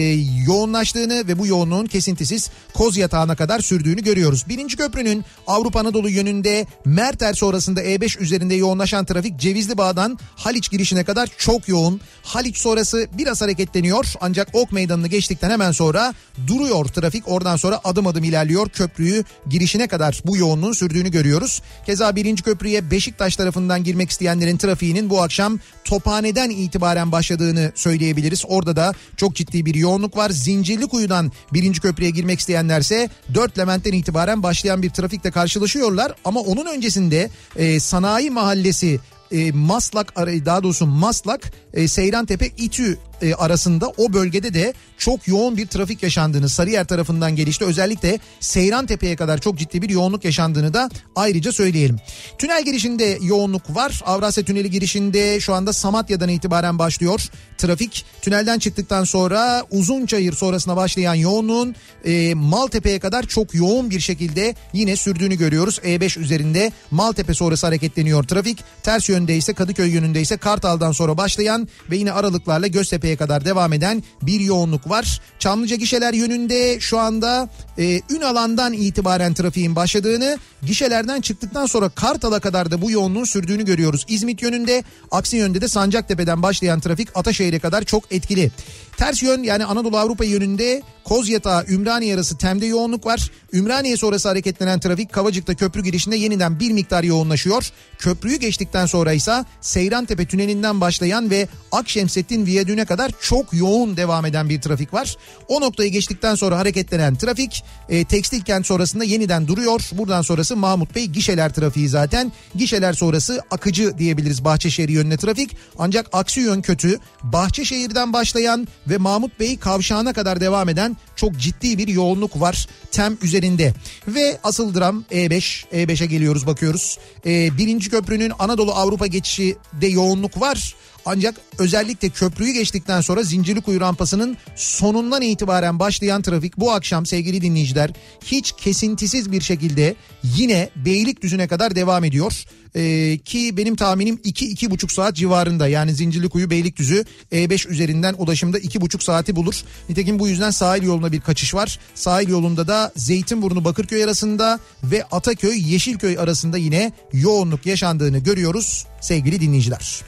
yoğunlaştığını 0.46 1.28
ve 1.28 1.38
bu 1.38 1.46
yoğunluğun 1.46 1.86
kesintisiz 1.86 2.50
Koz 2.74 2.96
Yatağı'na 2.96 3.36
kadar 3.36 3.60
sürdüğünü 3.60 4.02
görüyoruz. 4.02 4.44
Birinci 4.48 4.76
köprünün 4.76 5.24
Avrupa 5.46 5.80
Anadolu 5.80 6.10
yönünde 6.10 6.66
Merter 6.84 7.34
sonrasında 7.34 7.82
E5 7.82 8.18
üzerinde 8.18 8.54
yoğunlaşan 8.54 9.04
trafik 9.04 9.38
Cevizli 9.38 9.78
Bağ'dan 9.78 10.18
Haliç 10.36 10.70
girişine 10.70 11.04
kadar 11.04 11.28
çok 11.38 11.68
yoğun. 11.68 12.00
Haliç 12.22 12.58
sonrası 12.58 13.06
biraz 13.18 13.42
hareketleniyor 13.42 14.06
ancak 14.20 14.48
Ok 14.52 14.72
Meydanı'nı 14.72 15.08
geçtikten 15.08 15.50
hemen 15.50 15.72
sonra 15.72 16.14
duruyor 16.46 16.84
trafik. 16.84 17.28
Oradan 17.28 17.56
sonra 17.56 17.80
adım 17.84 18.06
adım 18.06 18.24
ilerliyor. 18.24 18.68
Köprüyü 18.68 19.24
girişine 19.48 19.88
kadar 19.88 20.22
bu 20.24 20.36
yoğunluğun 20.36 20.72
sürdüğünü 20.72 21.10
görüyoruz. 21.10 21.62
Keza 21.86 22.16
birinci 22.16 22.42
köprüye 22.68 22.90
Beşiktaş 22.90 23.36
tarafından 23.36 23.84
girmek 23.84 24.10
isteyenlerin 24.10 24.56
trafiğinin 24.56 25.10
bu 25.10 25.22
akşam 25.22 25.58
Tophane'den 25.84 26.50
itibaren 26.50 27.12
başladığını 27.12 27.72
söyleyebiliriz. 27.74 28.44
Orada 28.48 28.76
da 28.76 28.94
çok 29.16 29.34
ciddi 29.34 29.66
bir 29.66 29.74
yoğunluk 29.74 30.16
var. 30.16 30.30
Zincirlikuyu'dan 30.30 31.32
birinci 31.52 31.80
köprüye 31.80 32.10
girmek 32.10 32.40
isteyenlerse 32.40 33.08
4 33.34 33.58
Levent'ten 33.58 33.92
itibaren 33.92 34.42
başlayan 34.42 34.82
bir 34.82 34.90
trafikle 34.90 35.30
karşılaşıyorlar. 35.30 36.12
Ama 36.24 36.40
onun 36.40 36.66
öncesinde 36.66 37.30
e, 37.56 37.80
Sanayi 37.80 38.30
Mahallesi 38.30 39.00
e, 39.32 39.52
Maslak 39.52 40.16
daha 40.16 40.62
doğrusu 40.62 40.86
Maslak 40.86 41.52
e, 41.74 41.82
e, 41.82 41.88
Seyrantepe 41.88 42.46
İTÜ 42.46 42.98
e, 43.22 43.34
arasında 43.34 43.92
o 43.96 44.12
bölgede 44.12 44.54
de 44.54 44.74
çok 44.98 45.28
yoğun 45.28 45.56
bir 45.56 45.66
trafik 45.66 46.02
yaşandığını 46.02 46.48
Sarıyer 46.48 46.84
tarafından 46.84 47.36
gelişti. 47.36 47.64
Özellikle 47.64 48.18
Seyrantepe'ye 48.40 49.16
kadar 49.16 49.38
çok 49.38 49.58
ciddi 49.58 49.82
bir 49.82 49.90
yoğunluk 49.90 50.24
yaşandığını 50.24 50.74
da 50.74 50.90
ayrıca 51.16 51.52
söyleyelim. 51.52 51.96
Tünel 52.38 52.64
girişinde 52.64 53.18
yoğunluk 53.22 53.76
var. 53.76 54.02
Avrasya 54.06 54.44
Tüneli 54.44 54.70
girişinde 54.70 55.40
şu 55.40 55.54
anda 55.54 55.72
Samatya'dan 55.72 56.28
itibaren 56.28 56.78
başlıyor. 56.78 57.28
Trafik 57.58 58.04
tünelden 58.22 58.58
çıktıktan 58.58 59.04
sonra 59.04 59.64
Uzunçayır 59.70 60.32
sonrasına 60.32 60.76
başlayan 60.76 61.14
yoğunluğun 61.14 61.74
e, 62.04 62.34
Maltepe'ye 62.34 62.98
kadar 62.98 63.22
çok 63.22 63.54
yoğun 63.54 63.90
bir 63.90 64.00
şekilde 64.00 64.54
yine 64.72 64.96
sürdüğünü 64.96 65.34
görüyoruz. 65.34 65.78
E5 65.84 66.20
üzerinde 66.20 66.72
Maltepe 66.90 67.34
sonrası 67.34 67.66
hareketleniyor 67.66 68.24
trafik. 68.24 68.64
Ters 68.82 69.08
yönde 69.08 69.36
ise 69.36 69.52
Kadıköy 69.54 69.90
yönünde 69.90 70.20
ise 70.20 70.36
Kartal'dan 70.36 70.92
sonra 70.92 71.16
başlayan 71.16 71.68
ve 71.90 71.96
yine 71.96 72.12
aralıklarla 72.12 72.66
Göztepe'ye 73.08 73.16
kadar 73.16 73.44
devam 73.44 73.72
eden 73.72 74.02
bir 74.22 74.40
yoğunluk 74.40 74.90
var. 74.90 75.20
Çamlıca 75.38 75.76
gişeler 75.76 76.14
yönünde 76.14 76.80
şu 76.80 76.98
anda 76.98 77.48
e, 77.78 78.00
Ünalan'dan 78.10 78.72
itibaren 78.72 79.34
trafiğin 79.34 79.76
başladığını, 79.76 80.38
gişelerden 80.62 81.20
çıktıktan 81.20 81.66
sonra 81.66 81.88
Kartal'a 81.88 82.40
kadar 82.40 82.70
da 82.70 82.82
bu 82.82 82.90
yoğunluğun 82.90 83.24
sürdüğünü 83.24 83.64
görüyoruz. 83.64 84.04
İzmit 84.08 84.42
yönünde, 84.42 84.84
aksi 85.10 85.36
yönde 85.36 85.60
de 85.60 85.68
Sancaktepe'den 85.68 86.42
başlayan 86.42 86.80
trafik 86.80 87.08
Ataşehir'e 87.14 87.58
kadar 87.58 87.82
çok 87.84 88.12
etkili. 88.12 88.50
Ters 88.98 89.22
yön 89.22 89.42
yani 89.42 89.64
Anadolu 89.64 89.98
Avrupa 89.98 90.24
yönünde 90.24 90.82
Kozyatağı 91.04 91.64
Ümraniye 91.68 92.14
arası 92.14 92.38
Tem'de 92.38 92.66
yoğunluk 92.66 93.06
var. 93.06 93.30
Ümraniye 93.52 93.96
sonrası 93.96 94.28
hareketlenen 94.28 94.80
trafik 94.80 95.12
Kavacık'ta 95.12 95.54
köprü 95.54 95.82
girişinde 95.82 96.16
yeniden 96.16 96.60
bir 96.60 96.72
miktar 96.72 97.04
yoğunlaşıyor. 97.04 97.70
Köprüyü 97.98 98.36
geçtikten 98.36 98.86
sonra 98.86 99.12
ise 99.12 99.44
Seyrantepe 99.60 100.26
tünelinden 100.26 100.80
başlayan 100.80 101.30
ve 101.30 101.48
Akşemsettin 101.72 102.46
Viyadüğü'ne 102.46 102.84
kadar 102.84 103.10
çok 103.20 103.52
yoğun 103.52 103.96
devam 103.96 104.26
eden 104.26 104.48
bir 104.48 104.60
trafik 104.60 104.94
var. 104.94 105.16
O 105.48 105.60
noktayı 105.60 105.90
geçtikten 105.90 106.34
sonra 106.34 106.58
hareketlenen 106.58 107.16
trafik 107.16 107.64
e, 107.88 108.04
tekstil 108.04 108.40
kent 108.42 108.66
sonrasında 108.66 109.04
yeniden 109.04 109.48
duruyor. 109.48 109.90
Buradan 109.92 110.22
sonrası 110.22 110.56
Mahmut 110.56 110.94
Bey 110.94 111.06
gişeler 111.06 111.52
trafiği 111.54 111.88
zaten. 111.88 112.32
Gişeler 112.54 112.92
sonrası 112.92 113.42
akıcı 113.50 113.98
diyebiliriz 113.98 114.44
Bahçeşehir 114.44 114.88
yönüne 114.88 115.16
trafik. 115.16 115.56
Ancak 115.78 116.06
aksi 116.12 116.40
yön 116.40 116.62
kötü. 116.62 116.98
Bahçeşehir'den 117.22 118.12
başlayan 118.12 118.68
ve 118.88 118.96
Mahmut 118.96 119.40
Bey 119.40 119.58
kavşağına 119.58 120.12
kadar 120.12 120.40
devam 120.40 120.68
eden 120.68 120.96
çok 121.16 121.38
ciddi 121.38 121.78
bir 121.78 121.88
yoğunluk 121.88 122.40
var 122.40 122.66
tem 122.90 123.18
üzerinde. 123.22 123.74
Ve 124.08 124.38
asıl 124.44 124.74
dram 124.74 125.04
E5. 125.10 125.64
E5'e 125.72 126.06
geliyoruz 126.06 126.46
bakıyoruz. 126.46 126.98
E, 127.26 127.58
birinci 127.58 127.90
köprünün 127.90 128.32
Anadolu 128.38 128.72
Avrupa 128.72 129.06
geçişinde 129.06 129.86
yoğunluk 129.86 130.40
var. 130.40 130.74
Ancak 131.10 131.34
özellikle 131.58 132.08
köprüyü 132.08 132.52
geçtikten 132.52 133.00
sonra 133.00 133.22
Zincirlikuyu 133.22 133.80
rampasının 133.80 134.36
sonundan 134.56 135.22
itibaren 135.22 135.78
başlayan 135.78 136.22
trafik 136.22 136.56
bu 136.56 136.72
akşam 136.72 137.06
sevgili 137.06 137.40
dinleyiciler 137.40 137.90
hiç 138.24 138.52
kesintisiz 138.52 139.32
bir 139.32 139.40
şekilde 139.40 139.94
yine 140.22 140.70
Beylikdüzü'ne 140.76 141.48
kadar 141.48 141.74
devam 141.74 142.04
ediyor. 142.04 142.44
Ee, 142.76 143.18
ki 143.24 143.56
benim 143.56 143.76
tahminim 143.76 144.16
2-2,5 144.16 144.92
saat 144.92 145.14
civarında 145.16 145.68
yani 145.68 145.94
Zincirlikuyu 145.94 146.50
Beylikdüzü 146.50 147.04
E5 147.32 147.68
üzerinden 147.68 148.14
ulaşımda 148.18 148.58
2,5 148.58 149.04
saati 149.04 149.36
bulur. 149.36 149.62
Nitekim 149.88 150.18
bu 150.18 150.28
yüzden 150.28 150.50
sahil 150.50 150.82
yoluna 150.82 151.12
bir 151.12 151.20
kaçış 151.20 151.54
var. 151.54 151.78
Sahil 151.94 152.28
yolunda 152.28 152.68
da 152.68 152.92
Zeytinburnu 152.96 153.64
Bakırköy 153.64 154.04
arasında 154.04 154.60
ve 154.84 155.04
Ataköy 155.04 155.72
Yeşilköy 155.72 156.18
arasında 156.18 156.58
yine 156.58 156.92
yoğunluk 157.12 157.66
yaşandığını 157.66 158.18
görüyoruz 158.18 158.86
sevgili 159.00 159.40
dinleyiciler. 159.40 160.02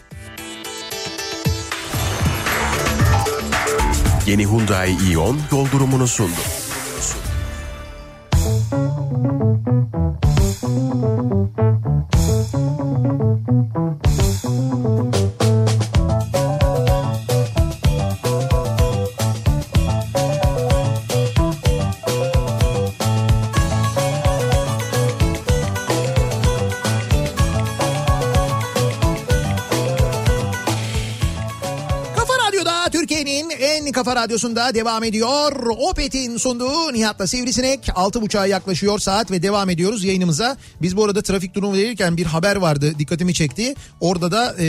Yeni 4.31 4.45
Hyundai 4.47 4.95
Ion 5.11 5.37
yol 5.51 5.67
durumunu 5.73 6.07
sundu. 6.07 6.43
Kafa 15.13 15.20
kafa 34.05 34.17
radyosunda 34.17 34.75
devam 34.75 35.05
ediyor. 35.05 35.53
Opet'in 35.79 36.37
sunduğu 36.37 36.93
Nihat'la 36.93 37.27
Sivrisinek 37.27 37.89
6.30'a 37.89 38.47
yaklaşıyor 38.47 38.99
saat 38.99 39.31
ve 39.31 39.43
devam 39.43 39.71
ediyoruz 39.71 40.05
yayınımıza. 40.05 40.57
Biz 40.83 40.97
bu 40.97 41.05
arada 41.05 41.23
trafik 41.23 41.55
durumu 41.55 41.75
verirken 41.75 42.17
bir 42.17 42.27
haber 42.27 42.57
vardı 42.57 42.95
dikkatimi 42.99 43.35
çekti. 43.35 43.75
Orada 44.01 44.33
da 44.33 44.55
e, 44.59 44.67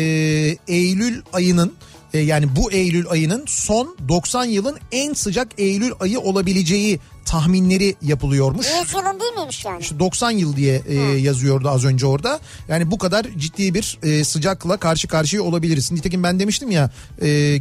Eylül 0.67 1.21
ayının 1.33 1.73
e, 2.13 2.19
yani 2.19 2.55
bu 2.55 2.71
Eylül 2.71 3.09
ayının 3.09 3.43
son 3.47 3.95
90 4.07 4.45
yılın 4.45 4.77
en 4.91 5.13
sıcak 5.13 5.47
Eylül 5.57 5.91
ayı 5.99 6.19
olabileceği 6.19 6.99
tahminleri 7.25 7.95
yapılıyormuş. 8.01 8.67
100 8.81 8.93
yılın 8.93 9.19
değil 9.19 9.33
miymiş 9.33 9.65
yani? 9.65 9.81
İşte 9.81 9.99
90 9.99 10.31
yıl 10.31 10.55
diye 10.55 10.81
e, 10.87 10.95
yazıyordu 10.95 11.69
az 11.69 11.85
önce 11.85 12.05
orada. 12.05 12.39
Yani 12.67 12.91
bu 12.91 12.97
kadar 12.97 13.25
ciddi 13.37 13.73
bir 13.73 13.99
e, 14.03 14.23
sıcakla 14.23 14.77
karşı 14.77 15.07
karşıya 15.07 15.43
olabiliriz. 15.43 15.91
Nitekim 15.91 16.23
ben 16.23 16.39
demiştim 16.39 16.71
ya 16.71 16.91
e, 17.21 17.59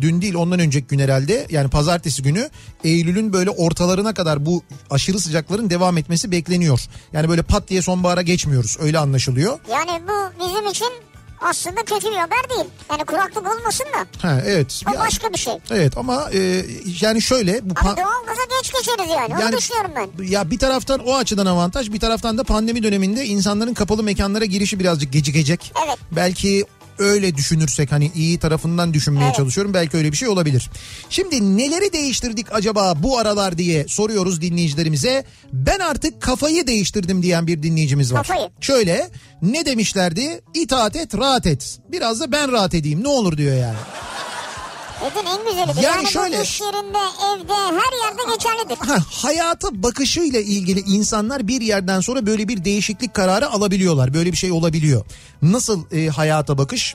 dün 0.00 0.22
değil 0.22 0.34
ondan 0.34 0.60
önceki 0.60 0.86
gün 0.86 0.98
herhalde 0.98 1.46
yani 1.50 1.70
pazartesi 1.70 2.22
günü 2.22 2.50
Eylül'ün 2.84 3.32
böyle 3.32 3.50
ortalarına 3.50 4.14
kadar 4.14 4.46
bu 4.46 4.62
aşırı 4.90 5.20
sıcakların 5.20 5.70
devam 5.70 5.98
etmesi 5.98 6.30
bekleniyor. 6.30 6.80
Yani 7.12 7.28
böyle 7.28 7.42
pat 7.42 7.68
diye 7.68 7.82
sonbahara 7.82 8.22
geçmiyoruz 8.22 8.76
öyle 8.80 8.98
anlaşılıyor. 8.98 9.58
Yani 9.70 10.02
bu 10.08 10.44
bizim 10.44 10.66
için 10.66 11.11
aslında 11.42 11.84
kötü 11.84 12.06
bir 12.10 12.16
haber 12.16 12.48
değil. 12.50 12.70
Yani 12.90 13.04
kuraklık 13.04 13.52
olmasın 13.52 13.86
da. 13.94 14.28
Ha, 14.28 14.40
evet. 14.46 14.82
O 14.90 14.94
Ya- 14.94 15.00
başka 15.00 15.32
bir 15.32 15.38
şey. 15.38 15.54
Evet 15.70 15.98
ama 15.98 16.30
e, 16.32 16.64
yani 17.00 17.22
şöyle 17.22 17.70
bu 17.70 17.74
pa- 17.74 17.96
doğalgaza 17.96 18.42
geç 18.60 18.72
geçeriz 18.72 19.10
yani. 19.10 19.44
Onu 19.44 19.56
düşünüyorum 19.56 19.90
ben. 19.96 20.24
Ya 20.24 20.50
bir 20.50 20.58
taraftan 20.58 21.00
o 21.06 21.16
açıdan 21.16 21.46
avantaj 21.46 21.92
bir 21.92 22.00
taraftan 22.00 22.38
da 22.38 22.44
pandemi 22.44 22.82
döneminde 22.82 23.26
insanların 23.26 23.74
kapalı 23.74 24.02
mekanlara 24.02 24.44
girişi 24.44 24.78
birazcık 24.80 25.12
gecikecek. 25.12 25.72
Evet. 25.86 25.98
Belki 26.12 26.64
öyle 27.02 27.34
düşünürsek 27.34 27.92
hani 27.92 28.10
iyi 28.14 28.38
tarafından 28.38 28.94
düşünmeye 28.94 29.24
Evet. 29.26 29.34
çalışıyorum. 29.34 29.74
Belki 29.74 29.96
öyle 29.96 30.12
bir 30.12 30.16
şey 30.16 30.28
olabilir. 30.28 30.70
Şimdi 31.10 31.56
neleri 31.58 31.92
değiştirdik 31.92 32.46
acaba 32.52 32.94
bu 33.02 33.18
aralar 33.18 33.58
diye 33.58 33.84
soruyoruz 33.88 34.40
dinleyicilerimize. 34.40 35.24
Ben 35.52 35.78
artık 35.78 36.22
kafayı 36.22 36.66
değiştirdim 36.66 37.22
diyen 37.22 37.46
bir 37.46 37.62
dinleyicimiz 37.62 38.12
var. 38.12 38.26
Kafayı. 38.26 38.48
Şöyle 38.60 39.10
ne 39.42 39.66
demişlerdi? 39.66 40.40
İtaat 40.54 40.96
et 40.96 41.14
rahat 41.14 41.46
et. 41.46 41.78
Biraz 41.92 42.20
da 42.20 42.32
ben 42.32 42.52
rahat 42.52 42.74
edeyim 42.74 43.02
ne 43.04 43.08
olur 43.08 43.36
diyor 43.38 43.56
yani. 43.56 43.76
Edin 45.06 45.26
en 45.26 45.44
güzelidir. 45.44 45.82
Yani 45.82 45.96
Yani, 45.96 46.08
şöyle- 46.10 46.38
bu 46.38 46.42
iş 46.42 46.60
yerinde, 46.60 46.98
evde, 47.34 47.52
her 47.54 47.92
yerde 48.06 48.34
geçerlidir. 48.34 48.86
Ha, 48.86 48.96
hayata 49.10 49.82
bakışıyla 49.82 50.40
ilgili 50.40 50.80
insanlar 50.80 51.48
bir 51.48 51.60
yerden 51.60 52.00
sonra 52.00 52.26
böyle 52.26 52.48
bir 52.48 52.64
değişiklik 52.64 53.14
kararı 53.14 53.50
alabiliyorlar. 53.50 54.14
Böyle 54.14 54.32
bir 54.32 54.36
şey 54.36 54.52
olabiliyor. 54.52 55.04
Nasıl 55.42 55.84
e, 55.92 56.06
hayata 56.08 56.58
bakış? 56.58 56.94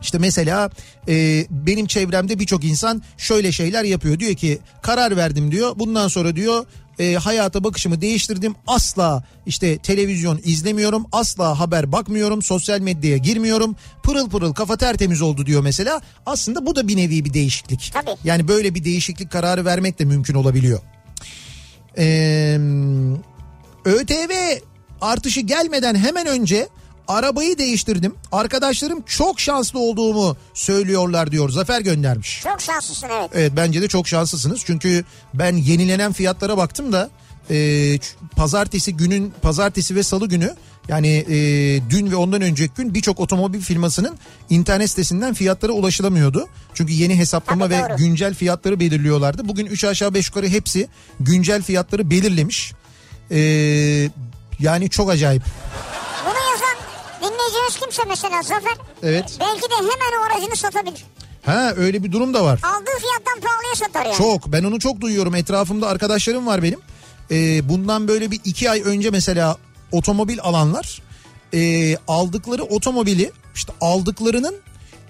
İşte 0.00 0.18
mesela 0.18 0.70
e, 1.08 1.46
benim 1.50 1.86
çevremde 1.86 2.38
birçok 2.38 2.64
insan 2.64 3.02
şöyle 3.18 3.52
şeyler 3.52 3.84
yapıyor. 3.84 4.18
Diyor 4.18 4.34
ki 4.34 4.58
karar 4.82 5.16
verdim 5.16 5.52
diyor. 5.52 5.72
Bundan 5.78 6.08
sonra 6.08 6.36
diyor 6.36 6.66
e, 6.98 7.14
hayata 7.14 7.64
bakışımı 7.64 8.00
değiştirdim. 8.00 8.54
Asla 8.66 9.24
işte 9.46 9.78
televizyon 9.78 10.40
izlemiyorum. 10.44 11.06
Asla 11.12 11.60
haber 11.60 11.92
bakmıyorum. 11.92 12.42
Sosyal 12.42 12.80
medyaya 12.80 13.16
girmiyorum. 13.16 13.76
Pırıl 14.02 14.30
pırıl 14.30 14.54
kafa 14.54 14.76
tertemiz 14.76 15.22
oldu 15.22 15.46
diyor 15.46 15.62
mesela. 15.62 16.00
Aslında 16.26 16.66
bu 16.66 16.76
da 16.76 16.88
bir 16.88 16.96
nevi 16.96 17.24
bir 17.24 17.34
değişiklik. 17.34 17.90
Tabii. 17.94 18.16
Yani 18.24 18.48
böyle 18.48 18.74
bir 18.74 18.84
değişiklik 18.84 19.30
kararı 19.30 19.64
vermek 19.64 19.98
de 19.98 20.04
mümkün 20.04 20.34
olabiliyor. 20.34 20.80
Ee, 21.98 22.58
ÖTV 23.84 24.58
artışı 25.00 25.40
gelmeden 25.40 25.94
hemen 25.94 26.26
önce 26.26 26.68
arabayı 27.08 27.58
değiştirdim. 27.58 28.14
Arkadaşlarım 28.32 29.02
çok 29.06 29.40
şanslı 29.40 29.78
olduğumu 29.78 30.36
söylüyorlar 30.54 31.32
diyor. 31.32 31.50
Zafer 31.50 31.80
göndermiş. 31.80 32.40
Çok 32.42 32.60
şanslısın 32.60 33.08
evet. 33.20 33.30
Evet 33.34 33.52
bence 33.56 33.82
de 33.82 33.88
çok 33.88 34.08
şanslısınız. 34.08 34.62
Çünkü 34.66 35.04
ben 35.34 35.56
yenilenen 35.56 36.12
fiyatlara 36.12 36.56
baktım 36.56 36.92
da 36.92 37.10
e, 37.50 37.98
pazartesi 38.36 38.96
günün 38.96 39.32
pazartesi 39.42 39.96
ve 39.96 40.02
salı 40.02 40.28
günü 40.28 40.54
yani 40.88 41.08
e, 41.08 41.36
dün 41.90 42.10
ve 42.10 42.16
ondan 42.16 42.42
önceki 42.42 42.74
gün 42.74 42.94
birçok 42.94 43.20
otomobil 43.20 43.60
firmasının 43.60 44.16
internet 44.50 44.90
sitesinden 44.90 45.34
fiyatlara 45.34 45.72
ulaşılamıyordu. 45.72 46.48
Çünkü 46.74 46.92
yeni 46.92 47.16
hesaplama 47.16 47.64
Tabii, 47.64 47.74
ve 47.74 47.88
doğru. 47.88 47.96
güncel 47.96 48.34
fiyatları 48.34 48.80
belirliyorlardı. 48.80 49.48
Bugün 49.48 49.66
3 49.66 49.84
aşağı 49.84 50.14
5 50.14 50.28
yukarı 50.28 50.48
hepsi 50.48 50.88
güncel 51.20 51.62
fiyatları 51.62 52.10
belirlemiş. 52.10 52.72
E, 53.30 53.38
yani 54.60 54.90
çok 54.90 55.10
acayip. 55.10 55.42
Dinleyicimiz 57.26 57.76
kimse 57.80 58.02
mesela 58.08 58.42
Zafer 58.42 58.76
Evet. 59.02 59.36
belki 59.40 59.62
de 59.62 59.74
hemen 59.76 60.20
o 60.20 60.24
aracını 60.34 60.56
satabilir. 60.56 61.04
Ha 61.46 61.72
öyle 61.76 62.04
bir 62.04 62.12
durum 62.12 62.34
da 62.34 62.44
var. 62.44 62.60
Aldığı 62.62 63.00
fiyattan 63.00 63.40
pahalıya 63.40 63.74
satar 63.74 64.04
yani. 64.06 64.16
Çok 64.16 64.52
ben 64.52 64.64
onu 64.64 64.78
çok 64.78 65.00
duyuyorum 65.00 65.34
etrafımda 65.34 65.88
arkadaşlarım 65.88 66.46
var 66.46 66.62
benim. 66.62 66.80
Ee, 67.30 67.68
bundan 67.68 68.08
böyle 68.08 68.30
bir 68.30 68.40
iki 68.44 68.70
ay 68.70 68.82
önce 68.84 69.10
mesela 69.10 69.56
otomobil 69.92 70.40
alanlar 70.40 71.02
e, 71.54 71.96
aldıkları 72.08 72.64
otomobili 72.64 73.32
işte 73.54 73.72
aldıklarının 73.80 74.54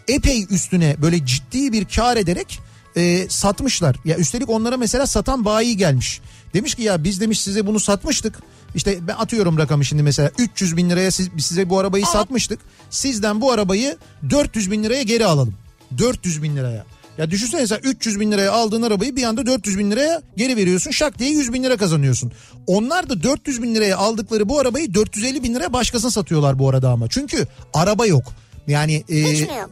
epey 0.09 0.47
üstüne 0.51 0.97
böyle 1.03 1.27
ciddi 1.27 1.73
bir 1.73 1.85
kar 1.85 2.17
ederek 2.17 2.59
e, 2.97 3.29
satmışlar. 3.29 3.97
Ya 4.05 4.17
üstelik 4.17 4.51
onlara 4.51 4.77
mesela 4.77 5.07
satan 5.07 5.45
bayi 5.45 5.77
gelmiş. 5.77 6.21
Demiş 6.57 6.75
ki 6.75 6.83
ya 6.83 7.05
biz 7.05 7.21
demiş 7.21 7.41
size 7.41 7.67
bunu 7.67 7.81
satmıştık. 7.81 8.39
İşte 8.75 8.99
ben 9.09 9.15
atıyorum 9.15 9.59
rakamı 9.59 9.85
şimdi 9.85 10.03
mesela 10.03 10.31
300 10.39 10.77
bin 10.77 10.91
liraya 10.91 11.11
siz, 11.11 11.29
size 11.39 11.71
bu 11.71 11.79
arabayı 11.79 12.07
satmıştık. 12.07 12.61
Sizden 12.91 13.41
bu 13.41 13.53
arabayı 13.53 13.97
400 14.31 14.71
bin 14.71 14.85
liraya 14.85 15.03
geri 15.03 15.27
alalım. 15.27 15.55
400 15.99 16.43
bin 16.43 16.57
liraya. 16.57 16.85
Ya 17.19 17.31
düşünsene 17.31 17.61
mesela 17.61 17.81
300 17.85 18.21
bin 18.21 18.33
liraya 18.33 18.53
aldığın 18.53 18.83
arabayı 18.83 19.17
bir 19.17 19.23
anda 19.23 19.47
400 19.47 19.79
bin 19.79 19.91
liraya 19.91 20.23
geri 20.37 20.57
veriyorsun. 20.57 20.91
Şak 20.91 21.19
diye 21.19 21.31
100 21.31 21.53
bin 21.53 21.63
lira 21.63 21.77
kazanıyorsun. 21.77 22.33
Onlar 22.67 23.09
da 23.09 23.23
400 23.23 23.63
bin 23.63 23.75
liraya 23.75 23.97
aldıkları 23.97 24.49
bu 24.49 24.59
arabayı 24.59 24.95
450 24.95 25.43
bin 25.43 25.55
liraya 25.55 25.73
başkasına 25.73 26.11
satıyorlar 26.11 26.59
bu 26.59 26.69
arada 26.69 26.91
ama. 26.91 27.09
Çünkü 27.09 27.47
araba 27.75 28.07
yok. 28.07 28.25
Yani 28.67 29.05
e, 29.09 29.15
Hiç 29.15 29.41
mi 29.41 29.57
yok? 29.57 29.71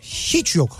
hiç 0.00 0.54
yok. 0.56 0.78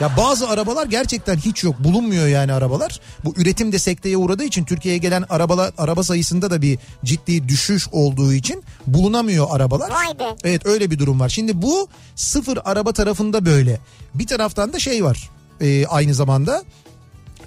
Ya 0.00 0.16
bazı 0.16 0.48
arabalar 0.48 0.86
gerçekten 0.86 1.36
hiç 1.36 1.64
yok. 1.64 1.74
Bulunmuyor 1.78 2.26
yani 2.26 2.52
arabalar. 2.52 3.00
Bu 3.24 3.34
üretim 3.36 3.72
de 3.72 3.78
sekteye 3.78 4.16
uğradığı 4.16 4.44
için 4.44 4.64
Türkiye'ye 4.64 4.98
gelen 4.98 5.24
arabalar 5.28 5.72
araba 5.78 6.02
sayısında 6.02 6.50
da 6.50 6.62
bir 6.62 6.78
ciddi 7.04 7.48
düşüş 7.48 7.88
olduğu 7.92 8.32
için 8.32 8.64
bulunamıyor 8.86 9.46
arabalar. 9.50 9.90
Vay 9.90 10.18
be. 10.18 10.36
Evet 10.44 10.66
öyle 10.66 10.90
bir 10.90 10.98
durum 10.98 11.20
var. 11.20 11.28
Şimdi 11.28 11.62
bu 11.62 11.88
sıfır 12.14 12.58
araba 12.64 12.92
tarafında 12.92 13.46
böyle. 13.46 13.80
Bir 14.14 14.26
taraftan 14.26 14.72
da 14.72 14.78
şey 14.78 15.04
var. 15.04 15.30
e, 15.60 15.86
aynı 15.86 16.14
zamanda 16.14 16.62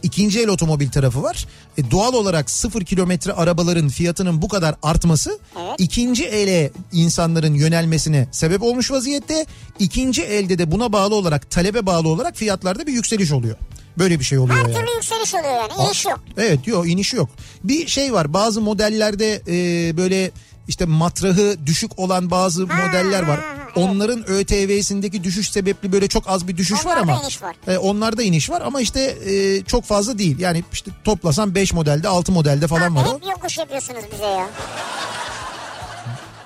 ikinci 0.04 0.40
el 0.40 0.48
otomobil 0.48 0.90
tarafı 0.90 1.24
var. 1.24 1.46
E, 1.78 1.92
doğal 1.92 2.14
olarak 2.14 2.50
sıfır 2.50 2.82
kilometre 2.86 3.34
arabaların 3.34 3.90
fiyatının 3.90 4.42
bu 4.42 4.48
kadar 4.48 4.76
artması 4.84 5.40
Evet. 5.62 5.76
ikinci 5.78 6.26
ele 6.26 6.72
insanların 6.92 7.54
yönelmesine 7.54 8.28
sebep 8.32 8.64
olmuş 8.64 8.92
vaziyette. 8.92 9.46
İkinci 9.80 10.24
elde 10.24 10.58
de 10.58 10.72
buna 10.72 10.94
bağlı 10.94 11.16
olarak 11.16 11.52
talebe 11.52 11.86
bağlı 11.86 12.08
olarak 12.10 12.36
fiyatlarda 12.36 12.88
bir 12.88 12.94
yükseliş 12.94 13.32
oluyor. 13.32 13.56
Böyle 13.98 14.20
bir 14.20 14.26
şey 14.26 14.38
oluyor 14.38 14.58
Her 14.58 14.64
yani. 14.64 14.74
türlü 14.74 14.96
yükseliş 14.96 15.34
oluyor 15.36 15.54
yani. 15.56 15.88
İniş 15.88 16.06
yok. 16.06 16.20
Evet 16.38 16.68
yok 16.68 16.90
iniş 16.90 17.14
yok. 17.14 17.30
Bir 17.64 17.88
şey 17.88 18.14
var 18.14 18.34
bazı 18.34 18.62
modellerde 18.62 19.42
e, 19.48 19.98
böyle 19.98 20.32
işte 20.68 20.86
matrahı 20.86 21.58
düşük 21.66 22.00
olan 22.00 22.32
bazı 22.32 22.62
modeller 22.68 23.22
var. 23.28 23.40
ha, 23.40 23.46
ha. 23.48 23.67
Onların 23.78 24.30
ÖTV'sindeki 24.30 25.24
düşüş 25.24 25.52
sebepli 25.52 25.92
böyle 25.92 26.08
çok 26.08 26.24
az 26.28 26.48
bir 26.48 26.58
düşüş 26.58 26.86
var 26.86 26.92
Onlarda 26.98 27.02
ama. 27.12 27.22
iniş 27.24 27.42
var. 27.42 27.56
E, 27.68 27.78
onlarda 27.78 28.24
iniş 28.24 28.50
var 28.50 28.62
ama 28.62 28.82
işte 28.82 29.02
e, 29.02 29.64
çok 29.64 29.84
fazla 29.84 30.18
değil. 30.18 30.40
Yani 30.40 30.64
işte 30.74 30.92
toplasan 31.04 31.56
5 31.56 31.74
modelde 31.74 32.08
6 32.08 32.32
modelde 32.32 32.68
falan 32.68 32.96
var 32.96 33.06
o. 33.06 33.16
Hep 33.16 33.26
yokuş 33.30 33.58
yapıyorsunuz 33.58 34.04
bize 34.14 34.26
ya. 34.26 34.48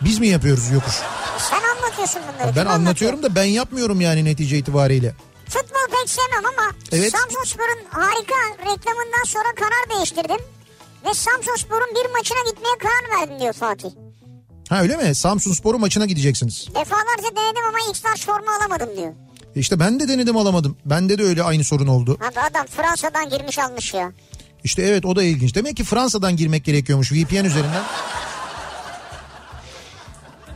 Biz 0.02 0.20
mi 0.20 0.28
yapıyoruz 0.28 0.70
yokuş? 0.72 0.94
Sen 1.50 1.60
anlatıyorsun 1.76 2.22
bunları. 2.22 2.48
Ben 2.48 2.54
Kim 2.54 2.60
anlatıyor? 2.60 2.76
anlatıyorum 2.80 3.24
da 3.24 3.36
ben 3.36 3.44
yapmıyorum 3.44 4.02
yani 4.02 4.26
netice 4.26 4.58
itibariyle. 4.58 5.15
Futbol 5.50 5.98
pek 6.00 6.10
sevmem 6.10 6.46
ama 6.46 6.72
Evet. 6.91 7.12
Samsunspor'un 7.12 7.80
harika 7.89 8.36
reklamından 8.60 9.24
sonra 9.26 9.56
karar 9.60 9.98
değiştirdim. 9.98 10.46
Ve 11.06 11.13
Samsunspor'un 11.13 11.96
bir 11.96 12.12
maçına 12.17 12.38
gitmeye 12.52 12.78
karar 12.80 13.20
verdim 13.22 13.39
diyor 13.39 13.54
Fatih. 13.54 13.89
Ha 14.72 14.82
öyle 14.82 14.98
mi? 14.98 15.16
Samsun 15.16 15.54
Sporu 15.54 15.80
maçına 15.80 16.06
gideceksiniz. 16.06 16.68
Defalarca 16.68 17.36
denedim 17.36 17.64
ama 17.70 17.94
starch 17.94 18.26
formu 18.26 18.46
alamadım 18.60 18.98
diyor. 18.98 19.14
İşte 19.56 19.80
ben 19.80 20.00
de 20.00 20.08
denedim 20.08 20.38
alamadım. 20.38 20.78
Bende 20.86 21.18
de 21.18 21.24
öyle 21.24 21.44
aynı 21.44 21.64
sorun 21.64 21.88
oldu. 21.88 22.18
Abi 22.32 22.40
adam 22.40 22.68
Fransa'dan 22.68 23.30
girmiş 23.30 23.60
almış 23.60 23.94
ya. 23.94 24.12
İşte 24.64 24.82
evet 24.82 25.06
o 25.06 25.16
da 25.16 25.24
ilginç. 25.24 25.56
Demek 25.56 25.78
ki 25.78 25.84
Fransa'dan 25.84 26.36
girmek 26.36 26.66
gerekiyormuş 26.66 27.12
VPN 27.12 27.46
üzerinden. 27.46 27.84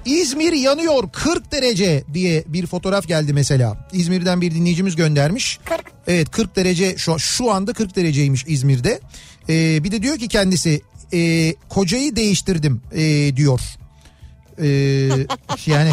İzmir 0.05 0.53
yanıyor 0.53 1.11
40 1.11 1.51
derece 1.51 2.03
diye 2.13 2.43
bir 2.47 2.65
fotoğraf 2.65 3.07
geldi 3.07 3.33
mesela. 3.33 3.87
İzmir'den 3.93 4.41
bir 4.41 4.51
dinleyicimiz 4.51 4.95
göndermiş. 4.95 5.59
40. 5.65 5.81
Evet 6.07 6.31
40 6.31 6.55
derece 6.55 6.97
şu, 6.97 7.19
şu 7.19 7.51
anda 7.51 7.73
40 7.73 7.95
dereceymiş 7.95 8.43
İzmir'de. 8.47 8.99
Ee, 9.49 9.83
bir 9.83 9.91
de 9.91 10.01
diyor 10.01 10.17
ki 10.17 10.27
kendisi 10.27 10.81
e, 11.13 11.53
kocayı 11.69 12.15
değiştirdim 12.15 12.81
e, 12.91 13.35
diyor. 13.35 13.59
Ee, 14.59 14.67
yani 15.65 15.91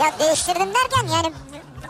Ya 0.00 0.14
değiştirdim 0.20 0.66
derken 0.66 1.14
yani 1.14 1.32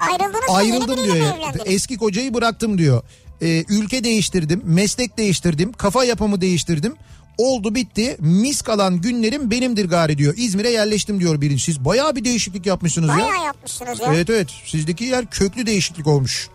ayrıldınız 0.00 0.48
mı? 0.48 0.55
Ayrıldım 0.57 1.05
diyor. 1.05 1.16
ya. 1.16 1.35
Eski 1.64 1.96
kocayı 1.98 2.35
bıraktım 2.35 2.78
diyor. 2.78 3.02
Ee, 3.42 3.64
ülke 3.68 4.05
değiştirdim, 4.05 4.62
meslek 4.64 5.18
değiştirdim, 5.18 5.72
kafa 5.72 6.05
yapımı 6.05 6.40
değiştirdim. 6.40 6.94
Oldu 7.38 7.74
bitti. 7.74 8.16
Mis 8.20 8.62
kalan 8.62 9.00
günlerim 9.00 9.50
benimdir 9.50 9.88
gari 9.88 10.18
diyor. 10.18 10.35
İzmir'e 10.37 10.70
yerleştim 10.70 11.20
diyor 11.20 11.40
birinci. 11.40 11.64
Siz 11.64 11.85
bayağı 11.85 12.16
bir 12.16 12.24
değişiklik 12.24 12.66
yapmışsınız 12.66 13.09
ya. 13.09 13.16
Bayağı 13.16 13.44
yapmışsınız 13.44 14.00
ya. 14.00 14.14
Evet 14.14 14.31
evet. 14.31 14.48
Sizdeki 14.66 15.05
yer 15.05 15.26
köklü 15.26 15.66
değişiklik 15.66 16.07
olmuş. 16.07 16.48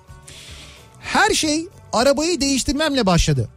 Her 1.00 1.30
şey 1.34 1.68
arabayı 1.94 2.42
değiştirmemle 2.42 3.06
başladı. 3.06 3.50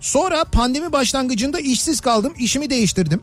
Sonra 0.00 0.44
pandemi 0.44 0.92
başlangıcında 0.92 1.60
işsiz 1.60 2.00
kaldım. 2.00 2.32
işimi 2.38 2.70
değiştirdim. 2.70 3.20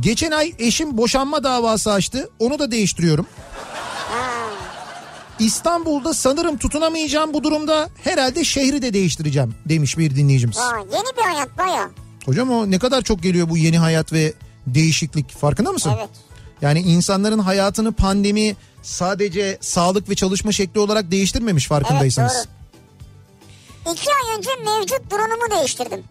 Geçen 0.00 0.30
ay 0.30 0.52
eşim 0.58 0.96
boşanma 0.96 1.44
davası 1.44 1.92
açtı. 1.92 2.30
Onu 2.38 2.58
da 2.58 2.70
değiştiriyorum. 2.70 3.26
İstanbul'da 5.38 6.14
sanırım 6.14 6.58
tutunamayacağım 6.58 7.34
bu 7.34 7.42
durumda. 7.44 7.88
Herhalde 8.04 8.44
şehri 8.44 8.82
de 8.82 8.92
değiştireceğim 8.92 9.54
demiş 9.66 9.98
bir 9.98 10.16
dinleyicimiz. 10.16 10.58
Aa, 10.58 10.78
yeni 10.78 11.16
bir 11.18 11.22
hayat 11.22 11.58
bayağı. 11.58 11.90
Hocam 12.26 12.50
o 12.50 12.70
ne 12.70 12.78
kadar 12.78 13.02
çok 13.02 13.22
geliyor 13.22 13.48
bu 13.50 13.56
yeni 13.56 13.78
hayat 13.78 14.12
ve 14.12 14.32
değişiklik 14.66 15.30
farkında 15.30 15.72
mısın? 15.72 15.92
Evet. 15.98 16.08
Yani 16.62 16.80
insanların 16.80 17.38
hayatını 17.38 17.92
pandemi 17.92 18.56
sadece 18.82 19.58
sağlık 19.60 20.08
ve 20.08 20.14
çalışma 20.14 20.52
şekli 20.52 20.80
olarak 20.80 21.10
değiştirmemiş 21.10 21.66
farkındaysanız. 21.68 22.32
Evet 22.36 22.48
doğru. 23.86 23.94
İki 23.94 24.10
ay 24.10 24.36
önce 24.38 24.50
mevcut 24.64 25.10
drone'umu 25.10 25.58
değiştirdim. 25.58 26.04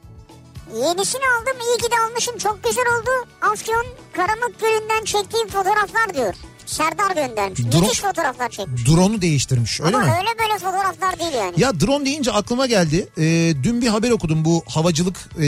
Yenisini 0.75 1.21
aldım 1.39 1.58
iyi 1.67 1.77
ki 1.84 1.91
de 1.91 1.95
almışım 2.10 2.38
çok 2.38 2.63
güzel 2.63 2.84
oldu. 2.99 3.10
Afyon 3.51 3.86
Karamuk 4.13 4.60
Gölü'nden 4.62 5.03
çektiğim 5.05 5.47
fotoğraflar 5.47 6.13
diyor. 6.13 6.34
Serdar 6.65 7.12
göndermiş. 7.15 7.60
Drone- 7.60 7.82
Müthiş 7.82 7.99
fotoğraflar 8.01 8.49
çekmiş. 8.49 8.88
Drone'u 8.88 9.21
değiştirmiş 9.21 9.82
öyle 9.82 9.97
Ama 9.97 10.05
mi? 10.05 10.12
öyle 10.19 10.39
böyle 10.39 10.53
fotoğraflar 10.60 11.19
değil 11.19 11.34
yani. 11.34 11.53
Ya 11.58 11.79
drone 11.79 12.05
deyince 12.05 12.32
aklıma 12.32 12.65
geldi. 12.65 13.08
Ee, 13.17 13.53
dün 13.63 13.82
bir 13.82 13.88
haber 13.88 14.12
okudum 14.12 14.45
bu 14.45 14.63
havacılık 14.67 15.17
e, 15.41 15.45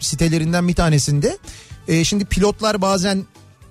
sitelerinden 0.00 0.68
bir 0.68 0.74
tanesinde. 0.74 1.38
E, 1.88 2.04
şimdi 2.04 2.24
pilotlar 2.24 2.82
bazen 2.82 3.24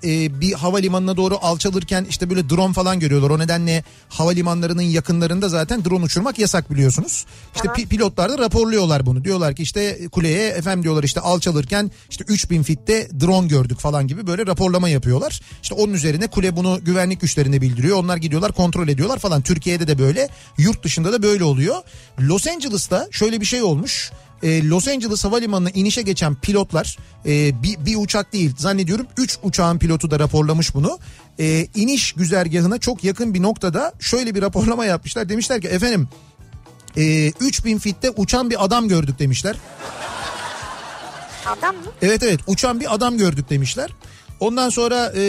e, 0.03 0.41
bir 0.41 0.53
havalimanına 0.53 1.17
doğru 1.17 1.37
alçalırken 1.41 2.05
işte 2.09 2.29
böyle 2.29 2.49
drone 2.49 2.73
falan 2.73 2.99
görüyorlar. 2.99 3.29
O 3.29 3.39
nedenle 3.39 3.83
havalimanlarının 4.09 4.81
yakınlarında 4.81 5.49
zaten 5.49 5.85
drone 5.85 6.03
uçurmak 6.03 6.39
yasak 6.39 6.71
biliyorsunuz. 6.71 7.25
İşte 7.55 7.67
pi- 7.67 7.87
pilotlar 7.87 8.29
da 8.29 8.37
raporluyorlar 8.37 9.05
bunu. 9.05 9.23
Diyorlar 9.23 9.55
ki 9.55 9.63
işte 9.63 10.07
kuleye 10.11 10.49
efendim 10.49 10.83
diyorlar 10.83 11.03
işte 11.03 11.19
alçalırken 11.19 11.91
işte 12.09 12.23
3000 12.27 12.63
fitte 12.63 13.07
drone 13.19 13.47
gördük 13.47 13.79
falan 13.79 14.07
gibi 14.07 14.27
böyle 14.27 14.45
raporlama 14.45 14.89
yapıyorlar. 14.89 15.41
İşte 15.63 15.75
onun 15.75 15.93
üzerine 15.93 16.27
kule 16.27 16.55
bunu 16.55 16.79
güvenlik 16.83 17.21
güçlerine 17.21 17.61
bildiriyor. 17.61 17.97
Onlar 17.97 18.17
gidiyorlar 18.17 18.51
kontrol 18.51 18.87
ediyorlar 18.87 19.19
falan. 19.19 19.41
Türkiye'de 19.41 19.87
de 19.87 19.99
böyle 19.99 20.29
yurt 20.57 20.83
dışında 20.83 21.13
da 21.13 21.23
böyle 21.23 21.43
oluyor. 21.43 21.75
Los 22.19 22.47
Angeles'ta 22.47 23.07
şöyle 23.11 23.41
bir 23.41 23.45
şey 23.45 23.63
olmuş. 23.63 24.11
Ee, 24.43 24.67
Los 24.67 24.87
Angeles 24.87 25.23
Havalimanı'na 25.23 25.69
inişe 25.69 26.01
geçen 26.01 26.35
pilotlar 26.35 26.97
e, 27.25 27.63
bir, 27.63 27.85
bir 27.85 27.95
uçak 27.95 28.33
değil 28.33 28.51
zannediyorum 28.57 29.07
3 29.17 29.37
uçağın 29.43 29.79
pilotu 29.79 30.11
da 30.11 30.19
raporlamış 30.19 30.75
bunu. 30.75 30.99
E, 31.39 31.67
iniş 31.75 32.13
güzergahına 32.13 32.77
çok 32.77 33.03
yakın 33.03 33.33
bir 33.33 33.41
noktada 33.41 33.93
şöyle 33.99 34.35
bir 34.35 34.41
raporlama 34.41 34.85
yapmışlar. 34.85 35.29
Demişler 35.29 35.61
ki 35.61 35.67
efendim 35.67 36.07
e, 36.97 37.27
3000 37.29 37.77
fitte 37.77 38.09
uçan 38.09 38.49
bir 38.49 38.65
adam 38.65 38.87
gördük 38.87 39.19
demişler. 39.19 39.55
Adam 41.45 41.75
mı? 41.75 41.81
Evet 42.01 42.23
evet 42.23 42.39
uçan 42.47 42.79
bir 42.79 42.95
adam 42.95 43.17
gördük 43.17 43.49
demişler. 43.49 43.89
Ondan 44.39 44.69
sonra 44.69 45.13
e, 45.15 45.21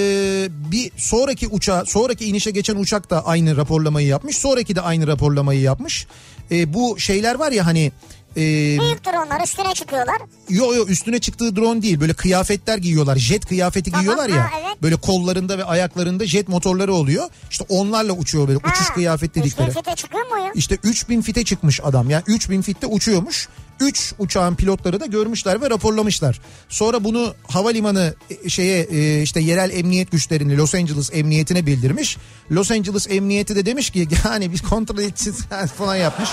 bir 0.50 0.90
sonraki 0.96 1.48
uçağa 1.48 1.84
sonraki 1.86 2.24
inişe 2.24 2.50
geçen 2.50 2.76
uçak 2.76 3.10
da 3.10 3.26
aynı 3.26 3.56
raporlamayı 3.56 4.06
yapmış. 4.06 4.38
Sonraki 4.38 4.76
de 4.76 4.80
aynı 4.80 5.06
raporlamayı 5.06 5.60
yapmış. 5.60 6.06
E, 6.50 6.74
bu 6.74 7.00
şeyler 7.00 7.34
var 7.34 7.52
ya 7.52 7.66
hani 7.66 7.92
e, 8.36 8.40
Büyük 8.80 9.04
drone'lar 9.04 9.44
üstüne 9.44 9.74
çıkıyorlar. 9.74 10.16
Yo 10.48 10.74
yo 10.74 10.86
üstüne 10.86 11.18
çıktığı 11.18 11.56
drone 11.56 11.82
değil 11.82 12.00
böyle 12.00 12.14
kıyafetler 12.14 12.78
giyiyorlar 12.78 13.16
jet 13.16 13.46
kıyafeti 13.46 13.90
Tamam, 13.90 14.00
giyiyorlar 14.00 14.28
ya 14.28 14.44
ha, 14.44 14.50
evet. 14.64 14.82
böyle 14.82 14.96
kollarında 14.96 15.58
ve 15.58 15.64
ayaklarında 15.64 16.26
jet 16.26 16.48
motorları 16.48 16.94
oluyor 16.94 17.28
işte 17.50 17.64
onlarla 17.68 18.12
uçuyor 18.12 18.48
böyle 18.48 18.58
uçuş 18.58 18.88
Ha, 18.88 18.94
kıyafet 18.94 19.34
dedikleri. 19.34 19.68
Üstüne 19.68 19.82
fite 19.82 19.94
çıkıyor 19.96 20.26
mu 20.26 20.38
ya? 20.38 20.52
İşte 20.54 20.78
3000 20.82 21.22
fite 21.22 21.44
çıkmış 21.44 21.80
adam 21.84 22.10
yani 22.10 22.22
3000 22.26 22.62
fitte 22.62 22.86
uçuyormuş 22.86 23.48
3 23.80 24.12
uçağın 24.18 24.54
pilotları 24.54 25.00
da 25.00 25.06
görmüşler 25.06 25.62
ve 25.62 25.70
raporlamışlar. 25.70 26.40
Sonra 26.68 27.04
bunu 27.04 27.34
havalimanı 27.48 28.14
e, 28.44 28.48
şeye 28.48 28.82
e, 28.82 29.22
işte 29.22 29.40
yerel 29.40 29.70
emniyet 29.70 30.10
güçlerini 30.10 30.56
Los 30.56 30.74
Angeles 30.74 31.10
emniyetine 31.12 31.66
bildirmiş. 31.66 32.16
Los 32.50 32.70
Angeles 32.70 33.10
emniyeti 33.10 33.56
de 33.56 33.66
demiş 33.66 33.90
ki 33.90 34.08
yani 34.24 34.52
biz 34.52 34.62
kontrol 34.62 34.98
edeceğiz 34.98 35.38
falan 35.78 35.96
yapmış. 35.96 36.28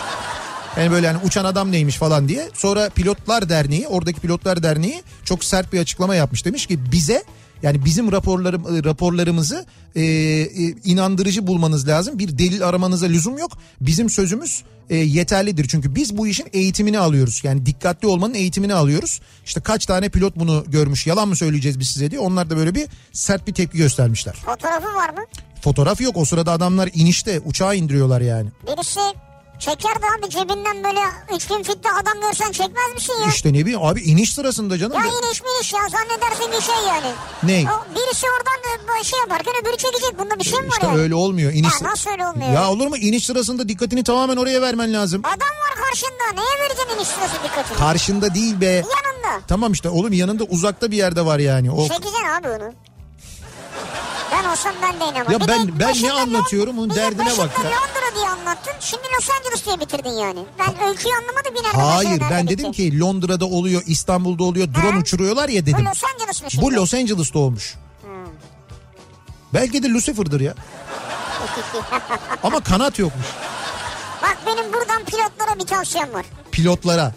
Yani 0.77 0.91
böyle 0.91 1.07
hani 1.07 1.17
uçan 1.25 1.45
adam 1.45 1.71
neymiş 1.71 1.95
falan 1.95 2.27
diye. 2.27 2.49
Sonra 2.53 2.89
Pilotlar 2.89 3.49
Derneği, 3.49 3.88
oradaki 3.88 4.19
Pilotlar 4.19 4.63
Derneği 4.63 5.03
çok 5.25 5.43
sert 5.43 5.73
bir 5.73 5.79
açıklama 5.79 6.15
yapmış. 6.15 6.45
Demiş 6.45 6.65
ki 6.65 6.91
bize 6.91 7.23
yani 7.63 7.86
bizim 7.86 8.12
raporlarım 8.12 8.84
raporlarımızı 8.84 9.65
e, 9.95 10.01
e, 10.01 10.47
inandırıcı 10.84 11.47
bulmanız 11.47 11.88
lazım. 11.88 12.19
Bir 12.19 12.38
delil 12.38 12.67
aramanıza 12.67 13.05
lüzum 13.05 13.38
yok. 13.38 13.51
Bizim 13.81 14.10
sözümüz 14.10 14.63
e, 14.89 14.95
yeterlidir. 14.95 15.67
Çünkü 15.67 15.95
biz 15.95 16.17
bu 16.17 16.27
işin 16.27 16.47
eğitimini 16.53 16.99
alıyoruz. 16.99 17.41
Yani 17.43 17.65
dikkatli 17.65 18.07
olmanın 18.07 18.34
eğitimini 18.34 18.73
alıyoruz. 18.73 19.21
İşte 19.45 19.62
kaç 19.62 19.86
tane 19.86 20.10
pilot 20.10 20.36
bunu 20.36 20.63
görmüş 20.67 21.07
yalan 21.07 21.27
mı 21.27 21.36
söyleyeceğiz 21.36 21.79
biz 21.79 21.88
size 21.88 22.12
diye. 22.12 22.21
Onlar 22.21 22.49
da 22.49 22.57
böyle 22.57 22.75
bir 22.75 22.88
sert 23.12 23.47
bir 23.47 23.53
tepki 23.53 23.77
göstermişler. 23.77 24.34
Fotoğrafı 24.34 24.95
var 24.95 25.10
mı? 25.10 25.25
Fotoğraf 25.62 26.01
yok 26.01 26.17
o 26.17 26.25
sırada 26.25 26.51
adamlar 26.51 26.89
inişte 26.93 27.39
uçağı 27.39 27.75
indiriyorlar 27.75 28.21
yani. 28.21 28.49
Birisi 28.67 28.99
çeker 29.62 29.95
de 30.02 30.06
abi 30.19 30.30
cebinden 30.30 30.84
böyle 30.84 31.00
3000 31.36 31.63
fitte 31.63 31.89
adam 31.91 32.21
görsen 32.21 32.52
çekmez 32.52 32.93
misin 32.95 33.13
ya? 33.21 33.28
İşte 33.30 33.50
ne 33.54 33.60
bileyim 33.60 33.80
abi 33.84 34.02
iniş 34.02 34.34
sırasında 34.34 34.78
canım. 34.78 34.93
Ya 34.93 35.00
iniş 35.06 35.41
miniş 35.43 35.74
ya 35.74 35.80
zannedersin 35.91 36.52
bir 36.52 36.62
şey 36.62 36.76
yani. 36.88 37.12
Ne? 37.43 37.71
O 37.71 37.95
birisi 37.95 38.26
oradan 38.38 38.97
da 39.00 39.04
şey 39.04 39.19
yaparken 39.19 39.54
öbürü 39.62 39.78
çekecek. 39.78 40.19
Bunda 40.19 40.39
bir 40.39 40.43
şey 40.43 40.60
mi 40.60 40.67
var 40.67 40.71
İşte 40.71 40.88
yani? 40.88 41.00
öyle 41.00 41.15
olmuyor. 41.15 41.52
İniş 41.54 41.74
Ya 41.82 41.89
nasıl 41.89 42.10
öyle 42.12 42.28
olmuyor? 42.28 42.54
Ya 42.54 42.69
olur 42.71 42.88
mu? 42.88 42.97
İniş 42.97 43.26
sırasında 43.26 43.69
dikkatini 43.69 44.04
tamamen 44.04 44.38
oraya 44.38 44.62
vermen 44.62 44.93
lazım. 44.93 45.21
Adam 45.26 45.34
var 45.39 45.86
karşında. 45.86 46.41
Neye 46.41 46.62
vereceksin 46.65 46.95
iniş 46.97 47.08
sırası 47.08 47.36
dikkatini? 47.43 47.78
Karşında 47.78 48.34
değil 48.36 48.62
be. 48.62 48.65
Yanında. 48.65 49.41
Tamam 49.47 49.71
işte 49.71 49.89
oğlum 49.89 50.13
yanında 50.13 50.43
uzakta 50.43 50.91
bir 50.91 50.97
yerde 50.97 51.26
var 51.26 51.39
yani. 51.39 51.71
O 51.71 51.88
Çekeceksin 51.88 52.26
abi 52.39 52.47
onu. 52.50 52.74
Ben 54.32 54.50
olsam 54.50 54.74
ben 54.82 55.00
de 55.00 55.06
inemem. 55.06 55.32
Ya 55.32 55.39
Bir 55.39 55.48
ben- 55.48 55.80
ben 55.80 56.04
ne 56.04 56.12
anlatıyorum? 56.12 56.80
Onun 56.80 56.96
derdine 56.96 57.26
bak 57.38 57.52
ya. 57.63 57.70
Londra 57.70 58.15
diye 58.15 58.30
anlattın. 58.30 58.74
Şimdi 58.80 59.04
Los 59.17 59.30
Angeles 59.30 59.65
diye 59.65 59.80
bitirdin 59.80 60.10
yani. 60.10 60.39
Ben 60.60 60.88
öyküyü 60.88 61.13
anlamadım 61.15 61.56
bir 61.56 61.63
nerede 61.63 61.78
Hayır 61.78 62.22
ben 62.32 62.48
dedim 62.48 62.72
ki 62.72 63.00
Londra'da 63.00 63.46
oluyor, 63.46 63.82
İstanbul'da 63.86 64.44
oluyor, 64.44 64.67
drone 64.74 64.91
Ha? 64.91 64.98
uçuruyorlar 64.98 65.50
ya 65.50 65.62
Bu 65.62 65.65
dedim. 65.65 65.86
Los 65.86 66.04
Angeles 66.04 66.44
mi 66.44 66.52
şimdi? 66.52 66.65
Bu 66.65 66.74
Los 66.74 66.94
Angeles'ta 66.94 67.39
olmuş. 67.39 67.76
Belki 69.54 69.84
de 69.84 69.89
Lucifer'dır 69.89 70.41
ya. 70.41 70.54
Ama 72.44 72.60
kanat 72.60 73.00
yokmuş. 73.00 73.26
Bak 74.22 74.38
benim 74.46 74.74
buradan 74.74 75.04
pilotlara 75.06 75.60
bir 75.60 75.65
tavsiyem 75.67 76.13
var. 76.13 76.26
Pilotlara. 76.52 77.13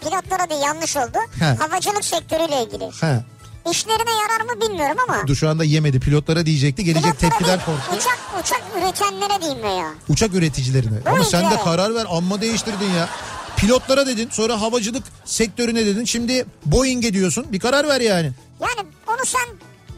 Pilotlara 0.00 0.50
da 0.50 0.54
yanlış 0.54 0.96
oldu. 0.96 1.18
He. 1.38 1.44
Havacılık 1.44 2.04
sektörüyle 2.04 2.62
ilgili. 2.62 2.84
He. 3.00 3.24
İşlerine 3.70 4.10
yarar 4.22 4.44
mı 4.54 4.60
bilmiyorum 4.60 4.96
ama. 5.08 5.26
Dur 5.26 5.34
şu 5.36 5.48
anda 5.48 5.64
yemedi. 5.64 6.00
Pilotlara 6.00 6.46
diyecekti. 6.46 6.84
Gelecek 6.84 7.02
pilotlara 7.04 7.30
tepkiden 7.30 7.58
değil, 7.58 7.66
korktu. 7.66 7.96
Uçak, 7.96 8.18
uçak 8.42 8.62
üretenlere 8.78 9.40
diyeyim 9.42 9.62
veya. 9.62 9.86
Uçak 10.08 10.34
üreticilerine. 10.34 10.98
Ama 11.06 11.24
sen 11.24 11.50
de 11.50 11.56
karar 11.64 11.94
ver. 11.94 12.06
Amma 12.10 12.40
değiştirdin 12.40 12.90
ya. 12.96 13.08
Pilotlara 13.56 14.06
dedin. 14.06 14.28
Sonra 14.32 14.60
havacılık 14.60 15.04
sektörüne 15.24 15.86
dedin. 15.86 16.04
Şimdi 16.04 16.46
Boeing'e 16.66 17.12
diyorsun. 17.12 17.46
Bir 17.52 17.60
karar 17.60 17.88
ver 17.88 18.00
yani. 18.00 18.32
Yani 18.60 18.88
onu 19.08 19.24
sen 19.26 19.48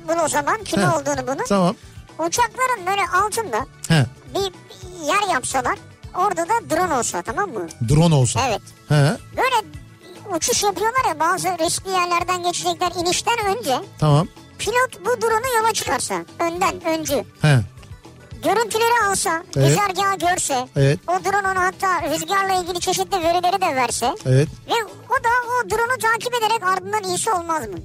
bul 0.09 0.25
o 0.25 0.29
zaman 0.29 0.65
kim 0.65 0.81
He. 0.81 0.87
olduğunu 0.89 1.27
bunun. 1.27 1.45
Tamam. 1.49 1.77
Uçakların 2.19 2.87
böyle 2.87 3.03
altında 3.25 3.67
He. 3.89 4.07
bir, 4.35 4.53
bir 4.53 5.07
yer 5.07 5.35
yapsalar 5.35 5.79
orada 6.15 6.43
da 6.49 6.71
drone 6.77 6.95
olsa 6.95 7.23
tamam 7.23 7.51
mı? 7.51 7.67
Drone 7.89 8.15
olsa. 8.15 8.41
Evet. 8.49 8.63
He. 8.89 9.17
Böyle 9.37 9.57
uçuş 10.37 10.63
yapıyorlar 10.63 11.05
ya 11.09 11.21
bazı 11.21 11.49
riskli 11.49 11.91
yerlerden 11.91 12.43
geçecekler 12.43 12.93
inişten 13.01 13.39
önce 13.57 13.81
Tamam. 13.99 14.29
pilot 14.59 15.01
bu 15.07 15.23
drone'u 15.23 15.57
yola 15.63 15.73
çıkarsa 15.73 16.15
önden 16.41 16.85
öncü 16.85 17.25
He. 17.43 17.61
görüntüleri 18.45 19.05
alsa 19.11 19.43
Evet. 19.57 19.69
güzergahı 19.69 20.19
görse 20.19 20.69
Evet. 20.77 20.99
o 21.09 21.13
drone 21.25 21.49
ona 21.49 21.65
hatta 21.65 22.03
rüzgarla 22.11 22.55
ilgili 22.63 22.81
çeşitli 22.81 23.23
verileri 23.23 23.61
de 23.61 23.77
verse 23.77 24.15
Evet. 24.27 24.49
ve 24.69 24.75
o 25.11 25.25
da 25.25 25.29
o 25.49 25.71
drone'u 25.71 25.99
takip 25.99 26.35
ederek 26.35 26.63
ardından 26.63 27.03
iyisi 27.05 27.31
olmaz 27.33 27.69
mı? 27.69 27.77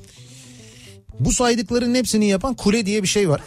Bu 1.19 1.31
saydıkların 1.31 1.95
hepsini 1.95 2.27
yapan 2.29 2.53
kule 2.53 2.85
diye 2.85 3.03
bir 3.03 3.07
şey 3.07 3.29
var. 3.29 3.41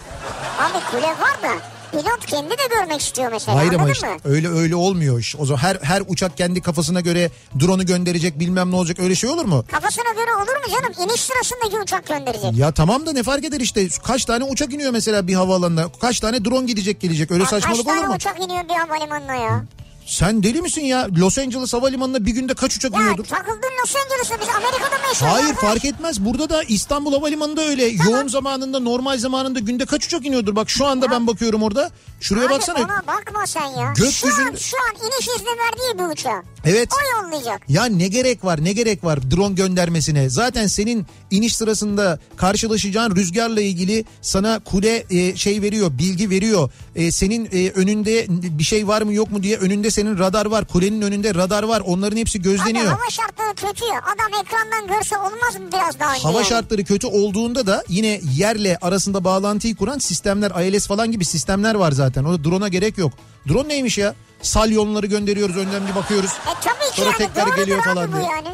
Abi 0.61 0.85
kule 0.91 1.07
var 1.07 1.43
da 1.43 1.59
pilot 1.93 2.27
kendi 2.27 2.51
de 2.51 2.63
görmek 2.75 3.01
istiyor 3.01 3.33
mesela 3.33 3.59
Hayır 3.59 3.73
ama 3.73 3.91
işte 3.91 4.07
mı? 4.09 4.17
öyle 4.25 4.49
öyle 4.49 4.77
olmuyor 4.77 5.19
iş. 5.21 5.37
O 5.37 5.47
zaman 5.47 5.61
her 5.61 5.77
her 5.83 6.03
uçak 6.09 6.37
kendi 6.37 6.61
kafasına 6.63 7.01
göre 7.01 7.31
drone'u 7.61 7.87
gönderecek 7.87 8.39
bilmem 8.41 8.71
ne 8.71 8.77
olacak 8.77 8.99
öyle 9.01 9.15
şey 9.15 9.31
olur 9.31 9.45
mu? 9.45 9.65
Kafasına 9.73 10.13
göre 10.13 10.35
olur 10.35 10.57
mu 10.67 10.73
canım? 10.73 11.11
İniş 11.11 11.21
sırasındaki 11.21 11.79
uçak 11.83 12.07
gönderecek. 12.07 12.57
Ya 12.57 12.73
tamam 12.73 13.07
da 13.07 13.13
ne 13.13 13.23
fark 13.23 13.45
eder 13.45 13.61
işte 13.61 13.89
kaç 14.05 14.25
tane 14.25 14.45
uçak 14.45 14.73
iniyor 14.73 14.91
mesela 14.91 15.27
bir 15.27 15.35
havaalanına 15.35 15.89
kaç 16.01 16.21
tane 16.21 16.45
drone 16.45 16.67
gidecek 16.67 17.01
gelecek 17.01 17.31
öyle 17.31 17.43
Ya 17.43 17.49
Kaç 17.49 17.63
saçmalık 17.63 17.87
olur 17.89 17.97
tane 17.97 18.07
mu? 18.07 18.15
uçak 18.15 18.41
iniyor 18.41 18.65
bir 18.69 18.75
havalimanına 18.75 19.35
ya? 19.35 19.65
Sen 20.13 20.43
deli 20.43 20.63
misin 20.63 20.83
ya 20.85 21.09
Los 21.19 21.39
Angeles 21.39 21.73
havalimanına 21.75 22.27
bir 22.27 22.31
günde 22.31 22.55
kaç 22.55 22.77
uçak 22.77 22.95
Ya 22.95 23.01
iniyordur? 23.01 23.25
takıldın 23.25 23.69
Los 23.83 23.97
Angeles'a 23.97 24.41
biz 24.41 24.49
Amerika'da 24.49 24.99
mı 24.99 25.07
yaşıyoruz? 25.09 25.35
Hayır 25.37 25.49
arkadaş? 25.49 25.71
fark 25.71 25.85
etmez 25.85 26.25
burada 26.25 26.49
da 26.51 26.63
İstanbul 26.63 27.13
Havalimanı'nda 27.13 27.63
öyle 27.65 27.85
yoğun 27.85 28.29
zamanında 28.29 28.81
normal 28.81 29.19
zamanında 29.19 29.59
günde 29.59 29.87
kaç 29.87 30.07
uçak 30.07 30.27
iniyordur 30.27 30.57
bak 30.57 30.71
şu 30.71 30.87
anda 30.87 31.11
ben 31.11 31.27
bakıyorum 31.27 31.63
orada 31.63 31.91
şuraya 32.21 32.47
Abi 32.47 32.53
baksana 32.55 32.79
ona 32.79 33.03
bakma 33.07 33.47
sen 33.47 33.65
ya. 33.67 33.93
Gökyüzünde- 33.97 34.33
Şu 34.37 34.43
an, 34.43 34.57
şu 34.57 34.77
an 34.77 35.07
iniş 35.07 35.29
izni 35.37 35.47
verdiği 35.49 35.99
bir 35.99 36.13
uçağı. 36.13 36.43
Evet. 36.65 36.89
O 36.93 37.23
yollayacak. 37.23 37.63
Ya 37.69 37.85
ne 37.85 38.09
gerek 38.09 38.45
var 38.45 38.65
ne 38.65 38.73
gerek 38.73 39.05
var 39.05 39.31
drone 39.31 39.55
göndermesine. 39.55 40.29
Zaten 40.31 40.67
senin 40.67 41.07
iniş 41.31 41.57
sırasında 41.57 42.19
karşılaşacağın 42.37 43.17
rüzgarla 43.17 43.61
ilgili 43.61 44.05
sana 44.23 44.59
kule 44.59 45.05
e, 45.11 45.37
şey 45.37 45.63
veriyor 45.63 45.91
bilgi 45.99 46.31
veriyor. 46.31 46.71
E, 46.97 47.13
senin 47.13 47.49
e, 47.53 47.71
önünde 47.71 48.27
bir 48.29 48.65
şey 48.65 48.89
var 48.89 49.03
mı 49.03 49.13
yok 49.15 49.31
mu 49.33 49.43
diye 49.43 49.57
önünde 49.57 49.91
senin 50.03 50.19
radar 50.19 50.47
var. 50.47 50.65
Kulenin 50.65 51.03
önünde 51.03 51.35
radar 51.35 51.63
var 51.63 51.83
onların 51.87 52.17
hepsi 52.17 52.39
Abi 52.39 52.43
gözleniyor. 52.43 52.87
hava 52.87 53.11
şartları 53.11 53.55
kötü. 53.55 53.85
Adam 53.85 54.41
ekrandan 54.43 54.87
görse 54.99 55.19
olmaz 55.19 55.57
mı 55.61 55.73
biraz 55.73 56.01
daha 56.01 56.13
önce 56.15 56.23
Hava 56.23 56.37
yani? 56.39 56.47
şartları 56.47 56.85
kötü 56.85 57.07
olduğunda 57.07 57.67
da 57.67 57.85
yine 57.89 58.21
yerle 58.37 58.79
arasında 58.83 59.25
bağlantıyı 59.25 59.77
kuran 59.77 59.99
sistemler 59.99 60.51
ILS 60.65 60.87
falan 60.87 61.13
gibi 61.13 61.25
sistemler 61.25 61.75
var 61.75 61.93
zaten. 61.93 62.25
O 62.25 62.45
drone'a 62.45 62.69
gerek 62.69 62.99
yok. 62.99 63.13
Drone 63.49 63.69
neymiş 63.69 63.99
ya? 63.99 64.15
Salyonları 64.43 65.07
gönderiyoruz 65.07 65.57
önden 65.57 65.87
bir 65.87 65.95
bakıyoruz. 65.95 66.31
E 66.31 66.55
tabii 66.65 66.91
ki 66.91 66.97
Sonra 66.97 67.07
yani 67.11 67.19
tekrar 67.19 67.57
geliyor 67.57 67.79
abi 67.79 67.85
falan 67.95 68.13
diye. 68.13 68.23
yani. 68.23 68.49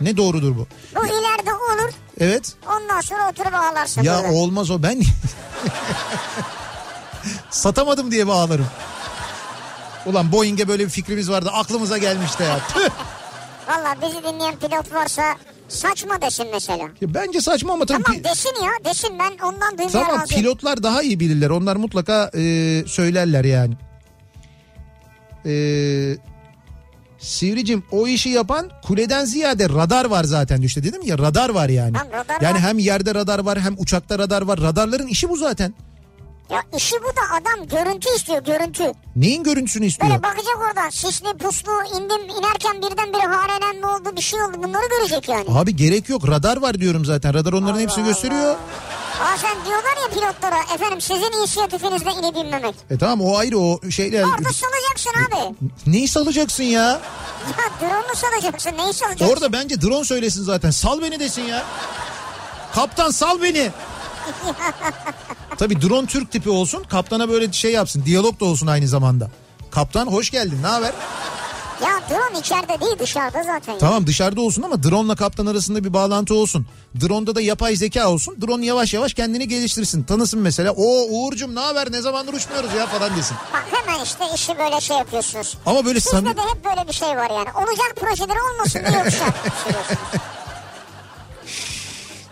Ne 0.00 0.16
doğrudur 0.16 0.56
bu? 0.56 0.66
Bu 0.96 1.06
ileride 1.06 1.52
olur. 1.54 1.92
Evet. 2.20 2.54
Ondan 2.68 3.00
sonra 3.00 3.30
oturup 3.30 3.54
ağlarsın 3.54 4.02
Ya 4.02 4.18
burada. 4.22 4.32
olmaz 4.34 4.70
o 4.70 4.82
ben 4.82 5.00
satamadım 7.50 8.10
diye 8.10 8.26
bağlarım. 8.26 8.66
Ulan 10.08 10.32
Boeing'e 10.32 10.68
böyle 10.68 10.84
bir 10.84 10.90
fikrimiz 10.90 11.30
vardı 11.30 11.50
aklımıza 11.52 11.98
gelmişti 11.98 12.42
ya. 12.42 12.60
Valla 13.68 13.96
bizi 14.02 14.22
dinleyen 14.24 14.56
pilot 14.56 14.94
varsa 14.94 15.22
saçma 15.68 16.22
desin 16.22 16.46
mesela. 16.52 16.88
Ya 17.00 17.14
bence 17.14 17.40
saçma 17.40 17.72
ama 17.72 17.86
tabii 17.86 18.02
Tamam 18.02 18.24
desin 18.24 18.52
ya 18.64 18.90
desin 18.92 19.10
ben 19.18 19.46
ondan 19.46 19.78
duymaya 19.78 19.88
Tamam 19.90 20.20
razıyım. 20.20 20.42
pilotlar 20.42 20.82
daha 20.82 21.02
iyi 21.02 21.20
bilirler. 21.20 21.50
Onlar 21.50 21.76
mutlaka 21.76 22.30
e, 22.34 22.82
söylerler 22.86 23.44
yani. 23.44 23.74
E, 25.46 25.52
Sivricim 27.18 27.84
o 27.90 28.06
işi 28.08 28.28
yapan 28.28 28.70
kuleden 28.82 29.24
ziyade 29.24 29.68
radar 29.68 30.04
var 30.04 30.24
zaten 30.24 30.62
işte 30.62 30.82
dedim 30.82 31.02
ya 31.04 31.18
radar 31.18 31.50
var 31.50 31.68
yani. 31.68 31.92
Tamam, 31.92 32.12
radar 32.12 32.40
yani 32.40 32.54
var. 32.54 32.60
hem 32.62 32.78
yerde 32.78 33.14
radar 33.14 33.38
var 33.38 33.60
hem 33.60 33.74
uçakta 33.78 34.18
radar 34.18 34.42
var. 34.42 34.60
Radarların 34.60 35.06
işi 35.06 35.28
bu 35.28 35.36
zaten. 35.36 35.74
Ya 36.50 36.62
işi 36.76 36.96
bu 37.02 37.06
da 37.06 37.20
adam 37.36 37.66
görüntü 37.66 38.08
istiyor 38.16 38.44
görüntü. 38.44 38.92
Neyin 39.16 39.42
görüntüsünü 39.44 39.86
istiyor? 39.86 40.10
Böyle 40.10 40.22
bakacak 40.22 40.56
oradan 40.68 40.90
sisli 40.90 41.36
puslu 41.38 41.72
indim 41.96 42.28
inerken 42.38 42.82
birdenbire 42.82 43.26
harenen 43.26 43.80
ne 43.82 43.86
oldu 43.86 44.16
bir 44.16 44.22
şey 44.22 44.42
oldu 44.42 44.56
bunları 44.62 44.86
görecek 44.88 45.28
yani. 45.28 45.44
Abi 45.48 45.76
gerek 45.76 46.08
yok 46.08 46.28
radar 46.28 46.56
var 46.56 46.74
diyorum 46.74 47.04
zaten. 47.04 47.34
Radar 47.34 47.52
onların 47.52 47.80
hepsini 47.80 48.02
Allah 48.02 48.08
gösteriyor. 48.10 48.56
Bazen 49.20 49.64
diyorlar 49.66 49.96
ya 50.02 50.08
pilotlara 50.14 50.74
efendim 50.74 51.00
sizin 51.00 51.32
inisiyatifinizle 51.40 52.10
inip 52.12 52.36
inmemek. 52.36 52.74
E 52.90 52.98
tamam 52.98 53.20
o 53.20 53.36
ayrı 53.36 53.58
o 53.58 53.90
şeyler. 53.90 54.22
Orada 54.22 54.52
salacaksın 54.52 55.10
abi. 55.28 55.54
Neyi 55.86 56.08
salacaksın 56.08 56.64
ya? 56.64 56.82
Ya 56.82 57.00
drone'u 57.80 58.16
salacaksın 58.16 58.70
neyi 58.76 58.92
salacaksın? 58.92 59.34
Orada 59.34 59.52
bence 59.52 59.80
drone 59.82 60.04
söylesin 60.04 60.42
zaten. 60.42 60.70
Sal 60.70 61.02
beni 61.02 61.20
desin 61.20 61.42
ya. 61.42 61.64
Kaptan 62.74 63.10
sal 63.10 63.42
beni. 63.42 63.70
Tabii 65.58 65.82
drone 65.82 66.06
Türk 66.06 66.32
tipi 66.32 66.50
olsun. 66.50 66.82
Kaptana 66.82 67.28
böyle 67.28 67.52
şey 67.52 67.72
yapsın. 67.72 68.02
Diyalog 68.06 68.40
da 68.40 68.44
olsun 68.44 68.66
aynı 68.66 68.88
zamanda. 68.88 69.30
Kaptan 69.70 70.06
hoş 70.06 70.30
geldin. 70.30 70.58
Ne 70.62 70.66
haber? 70.66 70.92
Ya 71.82 71.90
drone 72.10 72.38
içeride 72.38 72.80
değil 72.80 72.98
dışarıda 72.98 73.42
zaten. 73.42 73.78
Tamam 73.78 74.06
dışarıda 74.06 74.40
olsun 74.40 74.62
ama 74.62 74.82
drone'la 74.82 75.16
kaptan 75.16 75.46
arasında 75.46 75.84
bir 75.84 75.92
bağlantı 75.92 76.34
olsun. 76.34 76.66
Drone'da 77.00 77.34
da 77.34 77.40
yapay 77.40 77.76
zeka 77.76 78.08
olsun. 78.10 78.36
Drone 78.46 78.66
yavaş 78.66 78.94
yavaş 78.94 79.14
kendini 79.14 79.48
geliştirsin. 79.48 80.02
Tanısın 80.02 80.40
mesela. 80.40 80.72
O 80.72 81.06
Uğur'cum 81.10 81.54
ne 81.54 81.60
haber 81.60 81.92
ne 81.92 82.00
zamandır 82.00 82.32
uçmuyoruz 82.32 82.74
ya 82.74 82.86
falan 82.86 83.16
desin. 83.16 83.36
Bak 83.52 83.64
hemen 83.70 84.04
işte 84.04 84.24
işi 84.34 84.58
böyle 84.58 84.80
şey 84.80 84.96
yapıyorsunuz. 84.96 85.58
Ama 85.66 85.84
böyle 85.84 86.00
Sizde 86.00 86.16
samimi... 86.16 86.36
de 86.36 86.40
hep 86.40 86.64
böyle 86.64 86.88
bir 86.88 86.92
şey 86.92 87.08
var 87.08 87.30
yani. 87.30 87.48
Olacak 87.56 87.96
projeleri 87.96 88.38
olmasın 88.52 88.80
diye 88.88 88.98
yoksa. 89.04 89.24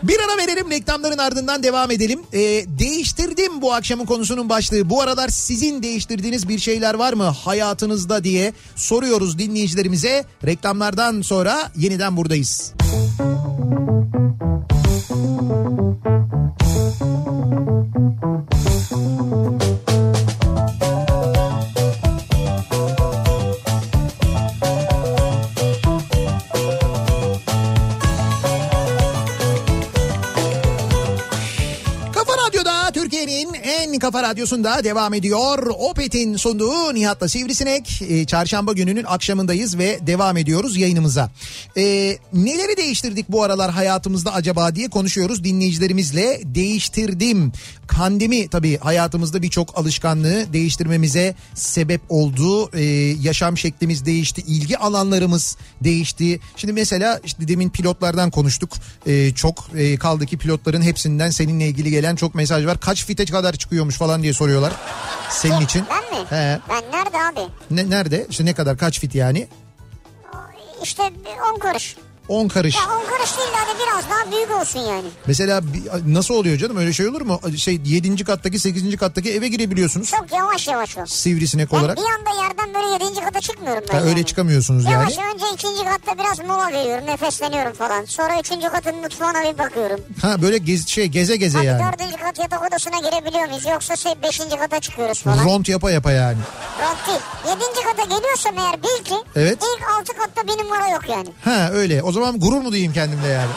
Bir 0.09 0.21
ara 0.21 0.39
verelim 0.39 0.71
reklamların 0.71 1.19
ardından 1.19 1.63
devam 1.63 1.91
edelim. 1.91 2.21
Ee, 2.33 2.39
değiştirdim 2.79 3.63
bu 3.63 3.73
akşamın 3.73 4.07
konusunun 4.07 4.49
başlığı. 4.49 4.91
Bu 4.91 5.03
aralar 5.03 5.29
sizin 5.29 5.83
değiştirdiğiniz 5.83 6.49
bir 6.49 6.59
şeyler 6.59 6.95
var 6.95 7.13
mı 7.13 7.25
hayatınızda 7.25 8.25
diye 8.25 8.53
soruyoruz 8.77 9.39
dinleyicilerimize. 9.39 10.25
Reklamlardan 10.45 11.23
sonra 11.23 11.71
yeniden 11.77 12.17
buradayız. 12.17 12.73
Kafa 18.91 19.66
kafa 34.07 34.23
radyosunda 34.23 34.85
devam 34.85 35.15
ediyor. 35.15 35.67
Opet'in 35.79 36.37
sunduğu 36.37 36.95
Nihat'la 36.95 37.29
Sivrisinek. 37.29 38.03
Ee, 38.09 38.27
çarşamba 38.27 38.73
gününün 38.73 39.05
akşamındayız 39.05 39.79
ve 39.79 39.99
devam 40.07 40.37
ediyoruz 40.37 40.77
yayınımıza. 40.77 41.31
Ee, 41.77 41.83
neleri 42.33 42.77
değiştirdik 42.77 43.29
bu 43.29 43.43
aralar 43.43 43.71
hayatımızda 43.71 44.35
acaba 44.35 44.75
diye 44.75 44.89
konuşuyoruz 44.89 45.45
dinleyicilerimizle. 45.45 46.41
Değiştirdim. 46.45 47.53
Pandemi 47.89 48.49
tabii 48.49 48.79
hayatımızda 48.79 49.43
birçok 49.43 49.79
alışkanlığı 49.79 50.53
değiştirmemize 50.53 51.35
sebep 51.55 52.01
oldu. 52.09 52.71
Ee, 52.73 52.83
yaşam 53.23 53.59
şeklimiz 53.59 54.07
değişti. 54.07 54.43
ilgi 54.47 54.79
alanlarımız 54.79 55.57
değişti. 55.85 56.41
Şimdi 56.57 56.73
mesela 56.73 57.21
işte 57.25 57.49
demin 57.49 57.71
pilotlardan 57.71 58.31
konuştuk. 58.31 58.73
Ee, 59.07 59.35
çok 59.35 59.71
e, 59.77 59.97
kaldı 59.97 60.27
ki 60.27 60.39
pilotların 60.39 60.83
hepsinden 60.83 61.31
seninle 61.31 61.69
ilgili 61.69 61.91
gelen 61.91 62.17
çok 62.17 62.35
mesaj 62.35 62.67
var. 62.67 62.81
Kaç 62.81 63.05
fite 63.07 63.25
kadar 63.25 63.53
çıkıyormuş 63.53 63.96
falan 63.97 64.23
diye 64.23 64.33
soruyorlar. 64.33 64.73
Senin 65.31 65.61
için. 65.61 65.85
Ben 65.91 66.19
mi? 66.21 66.27
He. 66.31 66.59
Ben 66.69 66.83
nerede 66.93 67.19
abi? 67.23 67.51
Ne, 67.71 67.91
nerede? 67.91 68.27
İşte 68.31 68.45
ne 68.45 68.55
kadar 68.55 68.79
kaç 68.79 69.01
fit 69.01 69.15
yani? 69.15 69.49
İşte 70.83 71.03
10 71.55 71.59
kuruş. 71.59 71.97
10 72.29 72.49
karış. 72.49 72.75
Ya 72.77 72.83
10 72.83 72.87
kuruş 73.01 73.39
değil 73.39 73.49
de 73.49 73.55
hadi 73.57 73.79
biraz 73.83 74.11
daha 74.11 74.33
büyük 74.33 74.51
olsun 74.61 74.81
yani. 74.81 75.09
Mesela 75.27 75.61
nasıl 76.07 76.35
oluyor 76.35 76.59
canım 76.59 76.77
öyle 76.77 76.93
şey 76.93 77.09
olur 77.09 77.21
mu? 77.21 77.41
Şey 77.57 77.81
7. 77.85 78.25
kattaki 78.25 78.59
8. 78.59 78.97
kattaki 78.97 79.33
eve 79.33 79.49
girebiliyorsunuz. 79.49 80.11
Çok 80.11 80.33
yavaş 80.33 80.69
yavaş 80.69 80.99
o. 80.99 81.07
Sivrisinek 81.07 81.73
Ben 81.73 81.79
olarak. 81.79 81.97
bir 81.97 82.03
anda 82.03 82.43
yerden 82.43 82.75
böyle 82.75 83.05
7. 83.05 83.21
kata 83.21 83.41
çıkmıyorum 83.41 83.85
ben. 83.93 83.95
Ha, 83.99 84.01
öyle 84.03 84.11
yani. 84.11 84.27
çıkamıyorsunuz 84.27 84.85
yani. 84.85 84.93
Yavaş 84.93 85.35
önce 85.35 85.45
ikinci 85.55 85.85
katta 85.85 86.19
biraz 86.19 86.39
mola 86.49 86.69
veriyorum 86.73 87.07
nefesleniyorum 87.07 87.73
falan. 87.73 88.05
Sonra 88.05 88.41
üçüncü 88.41 88.69
katın 88.69 88.97
mutfağına 88.97 89.43
bir 89.53 89.59
bakıyorum. 89.59 90.01
Ha 90.23 90.43
böyle 90.43 90.59
gez, 90.59 90.87
şey 90.89 91.07
geze 91.07 91.37
geze 91.37 91.59
Hadi 91.59 91.67
yani. 91.67 91.83
dördüncü 91.93 92.17
kat 92.17 92.39
yatak 92.39 92.69
odasına 92.69 92.99
girebiliyor 92.99 93.49
muyuz? 93.49 93.67
Yoksa 93.67 93.97
şey 93.97 94.13
beşinci 94.23 94.57
kata 94.57 94.81
çıkıyoruz 94.81 95.23
falan. 95.23 95.45
Ront 95.45 95.69
yapa 95.69 95.91
yapa 95.91 96.13
yani. 96.13 96.39
Rahat 96.81 96.97
değil. 97.09 97.19
Yedinci 97.49 97.81
kata 97.87 98.03
geliyorsam 98.17 98.59
eğer 98.59 98.83
bil 98.83 99.05
ki 99.05 99.15
Evet. 99.37 99.59
ilk 99.77 99.83
altı 100.01 100.13
katta 100.13 100.43
bir 100.49 100.65
numara 100.65 100.89
yok 100.89 101.03
yani. 101.09 101.29
Ha 101.45 101.71
öyle. 101.73 102.03
O 102.03 102.13
zaman 102.21 102.41
gurur 102.41 102.61
mu 102.61 102.73
diyeyim 102.73 102.93
kendimle 102.93 103.27
yani? 103.27 103.51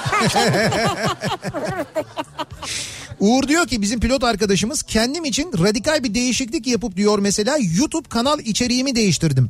Uğur 3.19 3.47
diyor 3.47 3.67
ki 3.67 3.81
bizim 3.81 3.99
pilot 3.99 4.23
arkadaşımız 4.23 4.83
kendim 4.83 5.25
için 5.25 5.51
radikal 5.63 6.03
bir 6.03 6.13
değişiklik 6.13 6.67
yapıp 6.67 6.95
diyor 6.95 7.19
mesela 7.19 7.57
YouTube 7.77 8.09
kanal 8.09 8.39
içeriğimi 8.39 8.95
değiştirdim. 8.95 9.49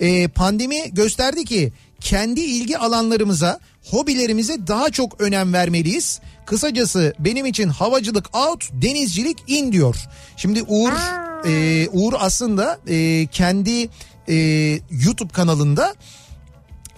Ee, 0.00 0.28
pandemi 0.28 0.94
gösterdi 0.94 1.44
ki 1.44 1.72
kendi 2.00 2.40
ilgi 2.40 2.78
alanlarımıza, 2.78 3.60
hobilerimize 3.90 4.66
daha 4.66 4.90
çok 4.90 5.20
önem 5.20 5.52
vermeliyiz. 5.52 6.20
Kısacası 6.46 7.14
benim 7.18 7.46
için 7.46 7.68
havacılık 7.68 8.36
out, 8.36 8.68
denizcilik 8.72 9.38
in 9.46 9.72
diyor. 9.72 9.96
Şimdi 10.36 10.62
Uğur 10.62 10.92
e, 11.46 11.88
Uğur 11.92 12.12
aslında 12.18 12.78
e, 12.88 13.26
kendi 13.26 13.88
e, 14.28 14.34
YouTube 14.90 15.32
kanalında 15.32 15.94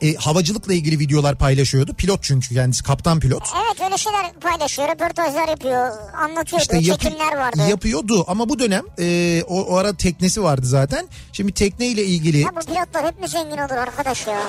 e, 0.02 0.14
havacılıkla 0.14 0.72
ilgili 0.74 0.98
videolar 0.98 1.38
paylaşıyordu. 1.38 1.94
Pilot 1.94 2.22
çünkü 2.22 2.54
kendisi 2.54 2.82
kaptan 2.84 3.20
pilot. 3.20 3.42
Evet 3.66 3.80
öyle 3.84 3.96
şeyler 3.98 4.32
paylaşıyor, 4.32 4.88
röportajlar 4.88 5.48
yapıyor, 5.48 5.90
anlatıyordu, 6.16 6.62
İşte 6.62 6.78
yapı- 6.78 7.04
çekimler 7.04 7.36
vardı. 7.36 7.60
yapıyordu 7.70 8.24
ama 8.28 8.48
bu 8.48 8.58
dönem 8.58 8.82
e, 8.98 9.42
o, 9.48 9.60
o 9.62 9.76
ara 9.76 9.92
teknesi 9.96 10.42
vardı 10.42 10.66
zaten. 10.66 11.08
Şimdi 11.32 11.52
tekneyle 11.52 12.04
ilgili 12.04 12.38
ya 12.38 12.50
bu 12.56 12.60
pilotlar 12.60 13.06
hep 13.06 13.20
mi 13.20 13.28
zengin 13.28 13.58
olur 13.58 13.76
arkadaş 13.76 14.26
ya? 14.26 14.40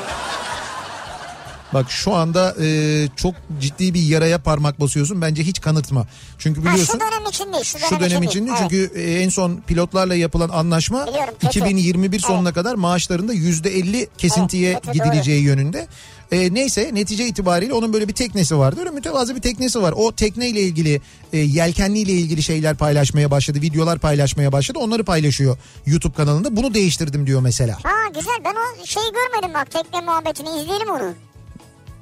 Bak 1.74 1.92
şu 1.92 2.14
anda 2.14 2.56
e, 2.62 3.08
çok 3.16 3.36
ciddi 3.62 3.94
bir 3.94 4.02
yaraya 4.04 4.38
parmak 4.38 4.80
basıyorsun. 4.80 5.22
Bence 5.22 5.44
hiç 5.44 5.62
kanıtma. 5.62 6.08
Çünkü 6.38 6.62
Ha, 6.62 6.72
biliyorsun 6.74 6.94
şu 6.94 7.00
dönem 7.00 7.30
için 7.30 7.54
değil, 7.54 7.64
şu 7.64 7.78
dönem, 7.78 7.90
şu 7.90 8.00
dönem 8.00 8.24
için 8.24 8.46
için 8.46 8.48
değil. 8.48 8.58
çünkü 8.60 9.00
e, 9.00 9.20
en 9.22 9.30
son 9.30 9.56
pilotlarla 9.68 10.16
yapılan 10.16 10.50
anlaşma 10.50 11.08
Biliyorum, 11.08 11.34
kötü. 11.42 11.60
2021 11.60 12.20
sonuna 12.20 12.54
kadar 12.54 12.76
maaşlarında 12.76 13.34
%50 13.34 14.08
kesintiye 14.18 14.72
Evet, 14.72 14.86
kötü, 14.86 14.94
gidileceği 15.00 15.44
yönünde. 15.44 15.88
E, 16.32 16.54
neyse 16.54 16.90
netice 16.94 17.26
itibariyle 17.28 17.74
onun 17.74 17.94
böyle 17.94 18.08
bir 18.08 18.14
teknesi 18.14 18.58
vardı. 18.58 18.80
Öyle 18.80 18.90
mütevazı 18.90 19.36
bir 19.36 19.42
teknesi 19.42 19.82
var. 19.82 19.94
O 19.98 20.12
tekneyle 20.12 20.62
ilgili 20.62 21.02
e, 21.34 21.38
yelkenliyle 21.38 22.12
ilgili 22.12 22.44
şeyler 22.44 22.76
paylaşmaya 22.76 23.32
başladı. 23.32 23.62
Videolar 23.62 24.00
paylaşmaya 24.00 24.52
başladı. 24.52 24.80
Onları 24.80 25.04
paylaşıyor 25.04 25.58
YouTube 25.86 26.14
kanalında. 26.14 26.56
Bunu 26.56 26.74
değiştirdim 26.74 27.28
diyor 27.28 27.42
mesela. 27.42 27.78
Ha 27.84 27.92
güzel 28.16 28.38
ben 28.46 28.54
o 28.54 28.86
şeyi 28.86 29.06
görmedim 29.12 29.54
bak 29.54 29.72
tekne 29.72 30.02
muhabbetini 30.02 30.50
izleyelim 30.50 30.90
onu. 30.90 31.14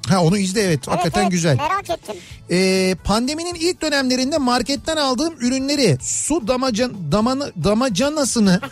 Ha 0.08 0.22
onu 0.22 0.38
izle 0.38 0.60
evet. 0.60 0.70
Evet, 0.72 0.88
Hakikaten 0.88 1.22
evet, 1.22 1.32
güzel. 1.32 1.56
Merak 1.56 1.90
ettim. 1.90 2.14
Ee, 2.50 2.96
pandeminin 3.04 3.54
ilk 3.54 3.82
dönemlerinde 3.82 4.38
marketten 4.38 4.96
aldığım 4.96 5.34
ürünleri 5.40 5.98
su 6.02 6.48
damacan, 6.48 7.12
damanı, 7.12 7.52
damacanasını 7.64 8.60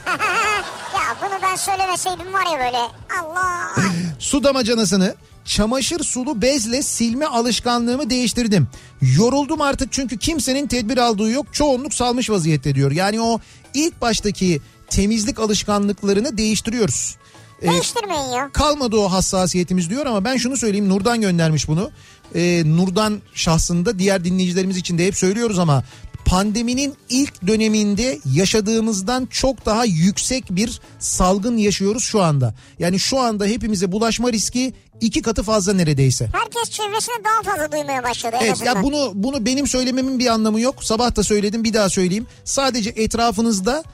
Ya 0.95 1.17
bunu 1.23 1.39
ben 1.43 1.57
söylemeseydim 1.57 2.33
var 2.33 2.47
ya 2.53 2.59
böyle 2.59 2.79
Allah. 3.23 3.75
su 4.19 4.45
damacanasını 4.45 5.15
çamaşır 5.45 6.01
sulu 6.05 6.43
bezle 6.43 6.83
silme 6.83 7.27
alışkanlığımı 7.27 8.11
değiştirdim. 8.11 8.69
Yoruldum 9.03 9.61
artık 9.61 9.93
çünkü 9.93 10.19
kimsenin 10.19 10.67
tedbir 10.67 10.99
aldığı 10.99 11.31
yok. 11.31 11.55
Çoğunluk 11.55 11.95
salmış 11.95 12.31
vaziyette 12.31 12.75
diyor. 12.75 12.91
Yani 12.91 13.21
o 13.21 13.41
ilk 13.75 14.01
baştaki 14.01 14.61
temizlik 14.89 15.39
alışkanlıklarını 15.41 16.39
değiştiriyoruz. 16.39 17.17
Ee, 17.63 17.69
Değiştirmeyin 17.69 18.33
ya. 18.33 18.51
kalmadı 18.53 18.97
o 18.97 19.13
hassasiyetimiz 19.13 19.91
diyor 19.91 20.07
ama 20.07 20.25
ben 20.25 20.37
şunu 20.37 20.57
söyleyeyim 20.57 20.89
Nurdan 20.89 21.21
göndermiş 21.21 21.69
bunu. 21.69 21.91
Ee, 22.35 22.63
Nurdan 22.67 23.21
şahsında 23.35 23.99
diğer 23.99 24.25
dinleyicilerimiz 24.25 24.77
için 24.77 24.99
de 24.99 25.07
hep 25.07 25.17
söylüyoruz 25.17 25.59
ama 25.59 25.85
pandeminin 26.25 26.95
ilk 27.09 27.47
döneminde 27.47 28.19
yaşadığımızdan 28.35 29.27
çok 29.27 29.67
daha 29.67 29.85
yüksek 29.85 30.45
bir 30.51 30.81
salgın 30.99 31.57
yaşıyoruz 31.57 32.05
şu 32.05 32.23
anda. 32.23 32.55
Yani 32.79 32.99
şu 32.99 33.19
anda 33.21 33.45
hepimize 33.47 33.93
bulaşma 33.93 34.33
riski 34.33 34.75
iki 35.01 35.23
katı 35.23 35.43
fazla 35.43 35.73
neredeyse. 35.73 36.29
Herkes 36.33 36.71
çevresine 36.71 37.15
daha 37.25 37.53
fazla 37.53 37.73
duymaya 37.73 38.03
başladı 38.03 38.37
Evet 38.41 38.65
ya 38.65 38.83
bunu 38.83 39.13
bunu 39.15 39.47
benim 39.47 39.67
söylememin 39.67 40.19
bir 40.19 40.27
anlamı 40.27 40.61
yok. 40.61 40.85
Sabah 40.85 41.17
da 41.17 41.23
söyledim 41.23 41.65
bir 41.65 41.73
daha 41.75 41.89
söyleyeyim. 41.89 42.27
Sadece 42.45 42.91
etrafınızda 42.91 43.85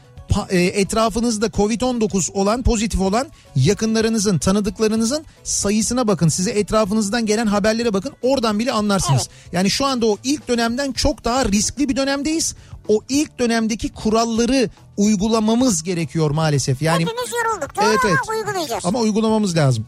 etrafınızda 0.51 1.47
Covid-19 1.47 2.33
olan 2.33 2.63
pozitif 2.63 3.01
olan 3.01 3.27
yakınlarınızın 3.57 4.39
tanıdıklarınızın 4.39 5.25
sayısına 5.45 6.09
bakın. 6.09 6.29
Size 6.29 6.51
etrafınızdan 6.51 7.27
gelen 7.27 7.47
haberlere 7.47 7.95
bakın. 7.95 8.13
Oradan 8.23 8.59
bile 8.59 8.73
anlarsınız. 8.73 9.29
Yani 9.53 9.71
şu 9.71 9.87
anda 9.87 10.07
o 10.07 10.17
ilk 10.25 10.49
dönemden 10.49 10.93
çok 10.93 11.25
daha 11.25 11.45
riskli 11.45 11.89
bir 11.89 11.97
dönemdeyiz. 11.97 12.55
O 12.89 13.01
ilk 13.09 13.39
dönemdeki 13.39 13.93
kuralları 13.93 14.71
uygulamamız 14.97 15.83
gerekiyor 15.83 16.31
maalesef. 16.31 16.83
Yani 16.83 17.03
Hepimiz 17.05 17.31
yorulduk 17.33 17.77
doğru 17.77 17.85
Evet, 17.85 17.99
ama 18.05 18.11
evet. 18.11 18.29
uygulayacağız. 18.47 18.87
ama 18.87 18.99
uygulamamız 18.99 19.57
lazım. 19.57 19.87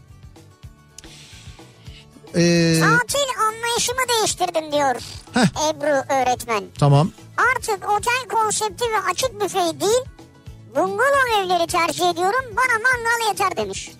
Ee, 2.35 2.77
Tatil 2.79 3.29
anlayışımı 3.47 3.99
değiştirdim 4.09 4.71
diyor 4.71 4.95
Heh. 5.33 5.69
Ebru 5.69 6.13
öğretmen. 6.13 6.63
tamam. 6.79 7.11
Artık 7.55 7.89
otel 7.97 8.27
konsepti 8.37 8.85
ve 8.85 9.11
açık 9.11 9.41
büfe 9.41 9.59
değil 9.81 10.01
bungalov 10.75 11.43
evleri 11.45 11.67
tercih 11.67 12.09
ediyorum 12.09 12.45
bana 12.51 12.79
mangal 12.83 13.27
yeter 13.27 13.57
demiş. 13.57 13.91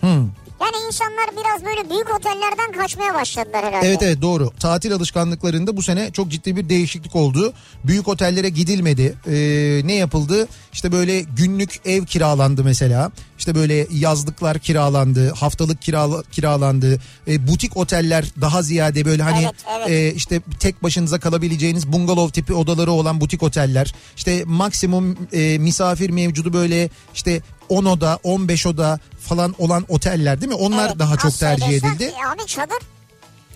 Hmm. 0.00 0.28
Yani 0.62 0.86
insanlar 0.86 1.26
biraz 1.32 1.64
böyle 1.64 1.90
büyük 1.90 2.14
otellerden 2.16 2.72
kaçmaya 2.72 3.14
başladılar 3.14 3.64
herhalde. 3.64 3.88
Evet 3.88 4.02
evet 4.02 4.22
doğru. 4.22 4.50
Tatil 4.60 4.94
alışkanlıklarında 4.94 5.76
bu 5.76 5.82
sene 5.82 6.10
çok 6.12 6.28
ciddi 6.28 6.56
bir 6.56 6.68
değişiklik 6.68 7.16
oldu. 7.16 7.52
Büyük 7.84 8.08
otellere 8.08 8.48
gidilmedi. 8.48 9.14
Ee, 9.26 9.80
ne 9.84 9.94
yapıldı? 9.94 10.48
İşte 10.72 10.92
böyle 10.92 11.20
günlük 11.20 11.80
ev 11.84 12.04
kiralandı 12.04 12.64
mesela. 12.64 13.10
İşte 13.38 13.54
böyle 13.54 13.86
yazlıklar 13.90 14.58
kiralandı, 14.58 15.32
haftalık 15.32 15.82
kirala, 15.82 16.22
kiralandı. 16.22 17.00
Ee, 17.28 17.48
butik 17.48 17.76
oteller 17.76 18.24
daha 18.40 18.62
ziyade 18.62 19.04
böyle 19.04 19.22
hani 19.22 19.42
Evet, 19.44 19.54
evet. 19.76 19.90
e, 19.90 20.14
işte 20.14 20.40
tek 20.60 20.82
başınıza 20.82 21.20
kalabileceğiniz 21.20 21.92
bungalov 21.92 22.28
tipi 22.28 22.54
odaları 22.54 22.92
olan 22.92 23.20
butik 23.20 23.42
oteller. 23.42 23.94
İşte 24.16 24.42
maksimum 24.46 25.16
e, 25.32 25.58
misafir 25.58 26.10
mevcudu 26.10 26.52
böyle 26.52 26.88
işte 27.14 27.40
10 27.72 27.84
oda, 27.84 28.18
15 28.22 28.66
oda 28.66 28.98
falan 29.20 29.54
olan 29.58 29.84
oteller 29.88 30.40
değil 30.40 30.52
mi? 30.52 30.58
Onlar 30.58 30.86
Evet, 30.88 30.98
daha 30.98 31.16
çok 31.16 31.38
tercih 31.38 31.64
söylesen, 31.66 31.88
edildi. 31.88 32.04
e 32.04 32.26
Abi 32.26 32.46
çadır. 32.46 32.78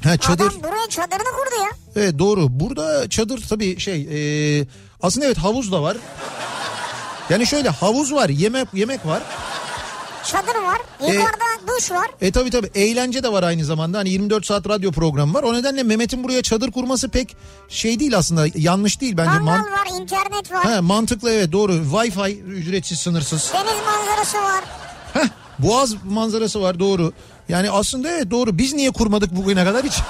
Ha 0.04 0.16
çadır. 0.16 0.46
Adam 0.46 0.62
buraya 0.62 0.88
çadırını 0.88 1.22
kurdu 1.24 1.62
ya. 1.62 1.70
Evet 1.96 2.18
doğru. 2.18 2.60
Burada 2.60 3.08
çadır 3.08 3.42
tabii 3.48 3.80
şey 3.80 4.08
e, 4.60 4.66
aslında 5.02 5.26
evet 5.26 5.38
havuz 5.38 5.72
da 5.72 5.82
var. 5.82 5.96
Yani 7.30 7.46
şöyle 7.46 7.68
havuz 7.68 8.12
var, 8.12 8.28
yemek 8.28 8.68
yemek 8.74 9.06
var. 9.06 9.22
Çadır 10.26 10.54
var. 10.62 10.78
E, 11.00 11.06
Yukarıda 11.12 11.76
duş 11.78 11.90
var. 11.90 12.06
E 12.20 12.30
tabii 12.32 12.50
tabii 12.50 12.70
eğlence 12.74 13.22
de 13.22 13.32
var 13.32 13.42
aynı 13.42 13.64
zamanda. 13.64 13.98
Hani 13.98 14.08
24 14.10 14.46
saat 14.46 14.68
radyo 14.68 14.92
programı 14.92 15.34
var. 15.34 15.42
O 15.42 15.54
nedenle 15.54 15.82
Mehmet'in 15.82 16.24
buraya 16.24 16.42
çadır 16.42 16.70
kurması 16.72 17.08
pek 17.08 17.36
şey 17.68 18.00
değil 18.00 18.16
aslında. 18.18 18.46
Yanlış 18.54 19.00
değil 19.00 19.16
bence. 19.16 19.30
Mangal 19.30 19.44
Man- 19.44 19.62
var, 19.72 20.00
internet 20.00 20.52
var. 20.52 20.64
ha, 20.64 20.82
mantıklı 20.82 21.32
evet 21.32 21.52
doğru. 21.52 21.72
Wi-Fi 21.72 22.40
ücretsiz 22.42 22.98
sınırsız. 23.00 23.52
Deniz 23.54 23.72
manzarası 23.86 24.36
var. 24.38 24.64
Heh, 25.14 25.28
Boğaz 25.58 25.94
manzarası 26.04 26.62
var 26.62 26.78
doğru. 26.78 27.12
Yani 27.48 27.70
aslında 27.70 28.08
evet 28.10 28.30
doğru. 28.30 28.58
Biz 28.58 28.72
niye 28.74 28.90
kurmadık 28.90 29.36
bugüne 29.36 29.64
kadar 29.64 29.84
hiç? 29.86 29.94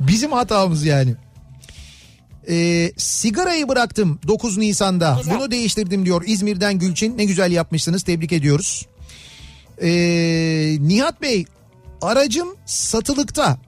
Bizim 0.00 0.32
hatamız 0.32 0.84
yani. 0.84 1.14
Ee, 2.48 2.92
sigarayı 2.96 3.68
bıraktım 3.68 4.18
9 4.28 4.58
Nisan'da. 4.58 5.16
Güzel. 5.18 5.34
Bunu 5.38 5.50
değiştirdim 5.50 6.06
diyor 6.06 6.22
İzmir'den 6.26 6.78
Gülçin. 6.78 7.18
Ne 7.18 7.24
güzel 7.24 7.52
yapmışsınız 7.52 8.02
tebrik 8.02 8.32
ediyoruz. 8.32 8.86
Ee, 9.82 10.76
Nihat 10.80 11.22
Bey 11.22 11.44
aracım 12.02 12.48
satılıkta. 12.66 13.58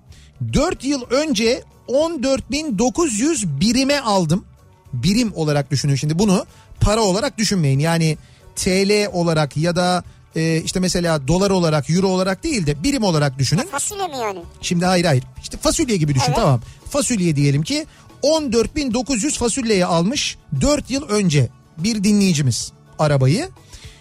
4 0.53 0.85
yıl 0.85 1.03
önce 1.11 1.63
14.900 1.89 3.61
birime 3.61 4.01
aldım. 4.01 4.45
Birim 4.93 5.33
olarak 5.35 5.71
düşünün 5.71 5.95
şimdi 5.95 6.19
bunu 6.19 6.47
para 6.81 7.01
olarak 7.01 7.39
düşünmeyin. 7.39 7.79
Yani 7.79 8.19
TL 8.57 9.09
olarak 9.13 9.57
ya 9.57 9.77
da 9.77 10.05
e, 10.37 10.63
işte 10.65 10.81
mesela 10.81 11.29
dolar 11.29 11.51
olarak 11.51 11.91
euro 11.91 12.09
olarak 12.09 12.45
değil 12.45 12.67
de 12.67 12.83
birim 12.83 13.03
olarak 13.03 13.39
düşünün. 13.39 13.63
Fasulye 13.71 14.07
mi 14.07 14.17
yani? 14.23 14.39
Şimdi 14.61 14.85
hayır 14.85 15.05
hayır. 15.05 15.25
İşte 15.43 15.57
fasulye 15.59 15.97
gibi 15.97 16.15
düşün 16.15 16.27
Evet. 16.27 16.37
tamam. 16.37 16.61
Fasulye 16.91 17.37
diyelim 17.37 17.63
ki 17.63 17.87
14.900 18.27 19.39
fasulyeye 19.39 19.87
almış 19.87 20.39
4 20.61 20.91
yıl 20.91 21.09
önce 21.09 21.49
bir 21.79 22.05
dinleyicimiz 22.05 22.73
arabayı. 22.99 23.49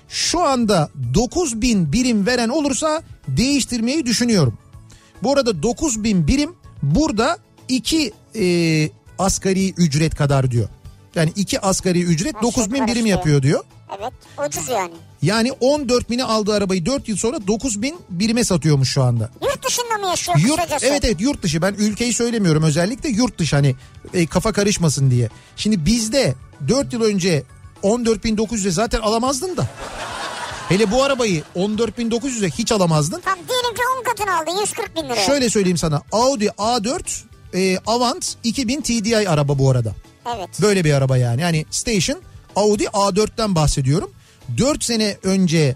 Şu 0.09 0.41
anda 0.41 0.89
9000 1.13 1.93
birim 1.93 2.25
veren 2.25 2.49
olursa 2.49 3.01
değiştirmeyi 3.27 4.05
düşünüyorum. 4.05 4.57
Bu 5.23 5.33
arada 5.33 5.63
9000 5.63 6.27
birim 6.27 6.55
burada 6.83 7.37
2 7.69 8.13
asgari 9.19 9.73
ücret 9.73 10.15
kadar 10.15 10.51
diyor. 10.51 10.69
Yani 11.15 11.31
2 11.35 11.59
asgari 11.59 12.03
ücret 12.03 12.35
Her 12.35 12.41
9000 12.41 12.77
şey 12.77 12.87
birim 12.87 13.05
yapıyor 13.05 13.41
diyor. 13.41 13.63
Evet 13.99 14.13
ucuz 14.47 14.69
yani. 14.69 14.93
Yani 15.21 15.51
14 15.51 16.09
bini 16.09 16.23
aldığı 16.23 16.53
arabayı 16.53 16.85
4 16.85 17.07
yıl 17.09 17.17
sonra 17.17 17.47
9000 17.47 17.95
birime 18.09 18.43
satıyormuş 18.43 18.89
şu 18.89 19.03
anda. 19.03 19.29
Yurt 19.41 19.65
dışında 19.65 19.97
mı 19.97 20.07
yaşıyor 20.07 20.37
Yurt, 20.37 20.55
kısacası? 20.55 20.85
evet 20.85 21.05
evet 21.05 21.21
yurt 21.21 21.43
dışı 21.43 21.61
ben 21.61 21.73
ülkeyi 21.73 22.13
söylemiyorum 22.13 22.63
özellikle 22.63 23.09
yurt 23.09 23.39
dışı 23.39 23.55
hani 23.55 23.75
e, 24.13 24.25
kafa 24.25 24.51
karışmasın 24.51 25.11
diye. 25.11 25.29
Şimdi 25.55 25.85
bizde 25.85 26.35
4 26.67 26.93
yıl 26.93 27.01
önce 27.01 27.43
14.900'e 27.83 28.71
zaten 28.71 28.99
alamazdın 28.99 29.57
da. 29.57 29.67
Hele 30.69 30.91
bu 30.91 31.03
arabayı 31.03 31.43
14.900'e 31.55 32.49
hiç 32.49 32.71
alamazdın. 32.71 33.21
Tamam 33.25 33.39
diyelim 33.49 33.75
ki 33.75 33.81
10 33.99 34.03
katını 34.03 34.37
aldı 34.37 34.61
140 34.61 34.95
bin 34.95 35.03
liraya. 35.03 35.25
Şöyle 35.25 35.49
söyleyeyim 35.49 35.77
sana 35.77 36.01
Audi 36.11 36.45
A4 36.45 37.23
e, 37.53 37.77
Avant 37.87 38.35
2000 38.43 38.81
TDI 38.81 39.29
araba 39.29 39.59
bu 39.59 39.71
arada. 39.71 39.93
Evet. 40.37 40.49
Böyle 40.61 40.83
bir 40.83 40.93
araba 40.93 41.17
yani. 41.17 41.41
Yani 41.41 41.65
Station 41.71 42.21
Audi 42.55 42.83
A4'ten 42.83 43.55
bahsediyorum. 43.55 44.11
4 44.57 44.83
sene 44.83 45.17
önce 45.23 45.75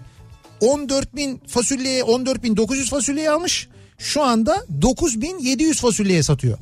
14.000 0.60 1.38
fasulyeye 1.48 2.02
14.900 2.02 2.90
fasulyeye 2.90 3.30
almış. 3.30 3.68
Şu 3.98 4.22
anda 4.22 4.56
9.700 4.80 5.74
fasulyeye 5.74 6.22
satıyor. 6.22 6.58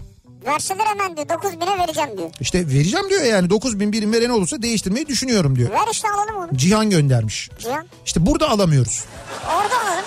Verseler 0.47 0.85
hemen 0.87 1.17
diyor 1.17 1.29
9 1.29 1.53
bine 1.61 1.79
vereceğim 1.79 2.19
diyor. 2.19 2.31
İşte 2.41 2.69
vereceğim 2.69 3.11
diyor 3.11 3.23
yani 3.23 3.51
9000 3.51 3.93
birim 3.93 4.13
veren 4.13 4.31
olursa 4.31 4.63
değiştirmeyi 4.63 5.07
düşünüyorum 5.07 5.57
diyor. 5.57 5.71
Ver 5.71 5.89
işte 5.93 6.09
alalım 6.09 6.37
onu. 6.37 6.59
Cihan 6.59 6.91
göndermiş. 6.91 7.51
Cihan. 7.59 7.87
İşte 8.07 8.27
burada 8.27 8.49
alamıyoruz. 8.51 9.05
Orada 9.47 9.75
alalım. 9.85 10.05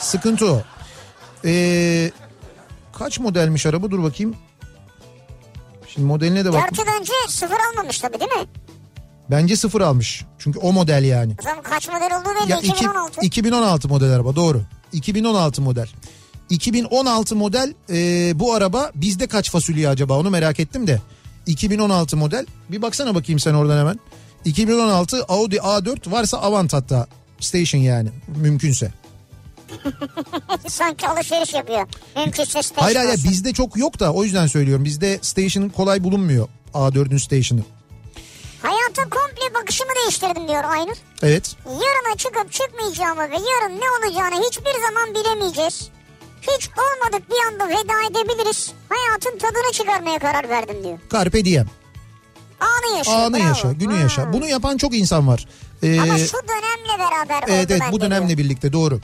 Sıkıntı 0.00 0.52
o. 0.52 0.62
Ee, 1.44 2.10
kaç 2.92 3.18
modelmiş 3.18 3.66
araba 3.66 3.90
dur 3.90 4.02
bakayım. 4.02 4.36
Şimdi 5.88 6.06
modeline 6.06 6.44
de 6.44 6.52
bak. 6.52 6.70
4 6.70 6.78
yıl 6.78 6.94
önce 7.00 7.12
sıfır 7.28 7.56
almamış 7.70 7.98
tabii 7.98 8.20
değil 8.20 8.30
mi? 8.30 8.46
Bence 9.30 9.56
sıfır 9.56 9.80
almış. 9.80 10.24
Çünkü 10.38 10.58
o 10.58 10.72
model 10.72 11.04
yani. 11.04 11.32
Zaman 11.42 11.62
kaç 11.62 11.88
model 11.88 12.20
olduğu 12.20 12.28
belli 12.42 12.50
Ya 12.50 12.58
iki- 12.58 12.68
2016. 12.68 13.20
2016 13.26 13.88
model 13.88 14.10
araba 14.12 14.36
doğru. 14.36 14.62
2016 14.92 15.62
model. 15.62 15.88
2016 16.50 17.36
model 17.36 17.74
e, 17.90 18.32
bu 18.40 18.54
araba 18.54 18.90
bizde 18.94 19.26
kaç 19.26 19.50
fasulye 19.50 19.88
acaba 19.88 20.18
onu 20.18 20.30
merak 20.30 20.60
ettim 20.60 20.86
de. 20.86 21.00
2016 21.46 22.16
model 22.16 22.46
bir 22.70 22.82
baksana 22.82 23.14
bakayım 23.14 23.38
sen 23.38 23.54
oradan 23.54 23.78
hemen. 23.78 23.98
2016 24.44 25.24
Audi 25.24 25.56
A4 25.56 26.10
varsa 26.10 26.38
Avant 26.38 26.72
hatta 26.72 27.06
station 27.40 27.80
yani 27.80 28.08
mümkünse. 28.36 28.92
Sanki 30.68 31.08
alışveriş 31.08 31.54
yapıyor. 31.54 31.86
Mümkünse 32.16 32.62
station 32.62 32.82
Hayır 32.84 32.96
hayır 32.96 33.10
olsun. 33.10 33.30
bizde 33.30 33.52
çok 33.52 33.76
yok 33.76 34.00
da 34.00 34.12
o 34.12 34.24
yüzden 34.24 34.46
söylüyorum. 34.46 34.84
Bizde 34.84 35.18
station 35.22 35.68
kolay 35.68 36.04
bulunmuyor 36.04 36.48
A4'ün 36.74 37.18
station'ı. 37.18 37.62
Hayata 38.68 39.02
komple 39.10 39.54
bakışımı 39.54 39.90
değiştirdim 40.02 40.48
diyor 40.48 40.64
Aynur. 40.64 40.96
Evet. 41.22 41.56
Yarına 41.66 42.16
çıkıp 42.16 42.52
çıkmayacağımı 42.52 43.22
ve 43.30 43.34
yarın 43.52 43.80
ne 43.80 43.84
olacağını 43.98 44.46
hiçbir 44.46 44.74
zaman 44.88 45.14
bilemeyeceğiz. 45.14 45.88
Hiç 46.42 46.68
olmadık 46.68 47.30
bir 47.30 47.52
anda 47.52 47.68
veda 47.68 47.94
edebiliriz. 48.10 48.72
Hayatın 48.88 49.38
tadını 49.38 49.72
çıkarmaya 49.72 50.18
karar 50.18 50.48
verdim 50.48 50.84
diyor. 50.84 50.98
Carpe 51.12 51.44
diem. 51.44 51.66
Anı 52.60 52.98
yaşa. 52.98 53.12
Anı 53.12 53.36
bravo. 53.38 53.46
yaşa, 53.48 53.72
günü 53.72 53.92
Hmm. 53.92 54.00
yaşa. 54.02 54.32
Bunu 54.32 54.46
yapan 54.48 54.76
çok 54.76 54.94
insan 54.94 55.28
var. 55.28 55.46
Ee, 55.82 56.00
Ama 56.00 56.18
şu 56.18 56.36
dönemle 56.48 56.98
beraber 56.98 57.44
Evet 57.48 57.70
evet 57.70 57.82
bu 57.92 58.00
dönemle 58.00 58.28
diyor. 58.28 58.38
birlikte 58.38 58.72
doğru. 58.72 59.00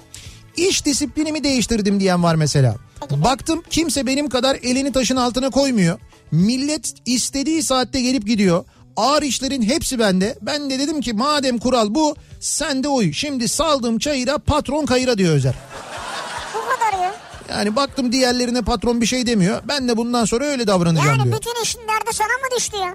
İş 0.57 0.85
disiplinimi 0.85 1.45
değiştirdim 1.45 2.01
diyen 2.01 2.23
var 2.23 2.35
mesela. 2.35 2.77
Peki. 3.01 3.25
Baktım 3.25 3.63
kimse 3.71 4.07
benim 4.07 4.29
kadar 4.29 4.57
elini 4.63 4.93
taşın 4.93 5.17
altına 5.17 5.51
koymuyor. 5.51 5.99
Millet 6.31 6.95
istediği 7.07 7.63
saatte 7.63 8.01
gelip 8.01 8.27
gidiyor. 8.27 8.65
Ağır 8.97 9.23
işlerin 9.23 9.63
hepsi 9.63 9.99
bende. 9.99 10.39
Ben 10.43 10.71
de 10.71 10.79
dedim 10.79 11.01
ki 11.01 11.13
madem 11.13 11.59
kural 11.59 11.95
bu 11.95 12.17
sen 12.41 12.83
de 12.85 12.89
uy. 12.89 13.13
Şimdi 13.13 13.49
saldığım 13.49 13.99
çayıra 13.99 14.39
patron 14.39 14.87
kayıra 14.87 15.19
diyor 15.19 15.35
Özer. 15.35 15.55
Bu 16.55 16.59
kadar 16.61 17.03
ya. 17.05 17.15
Yani 17.51 17.77
baktım 17.77 18.13
diğerlerine 18.13 18.63
patron 18.63 19.01
bir 19.01 19.07
şey 19.07 19.27
demiyor. 19.27 19.63
Ben 19.69 19.89
de 19.89 19.97
bundan 19.97 20.25
sonra 20.25 20.45
öyle 20.45 20.67
davranacağım 20.67 21.09
Yani 21.09 21.25
diyor. 21.25 21.37
bütün 21.37 21.63
işin 21.63 21.81
derdi 21.81 22.13
sana 22.17 22.29
mı 22.29 22.57
düştü 22.57 22.77
ya? 22.77 22.95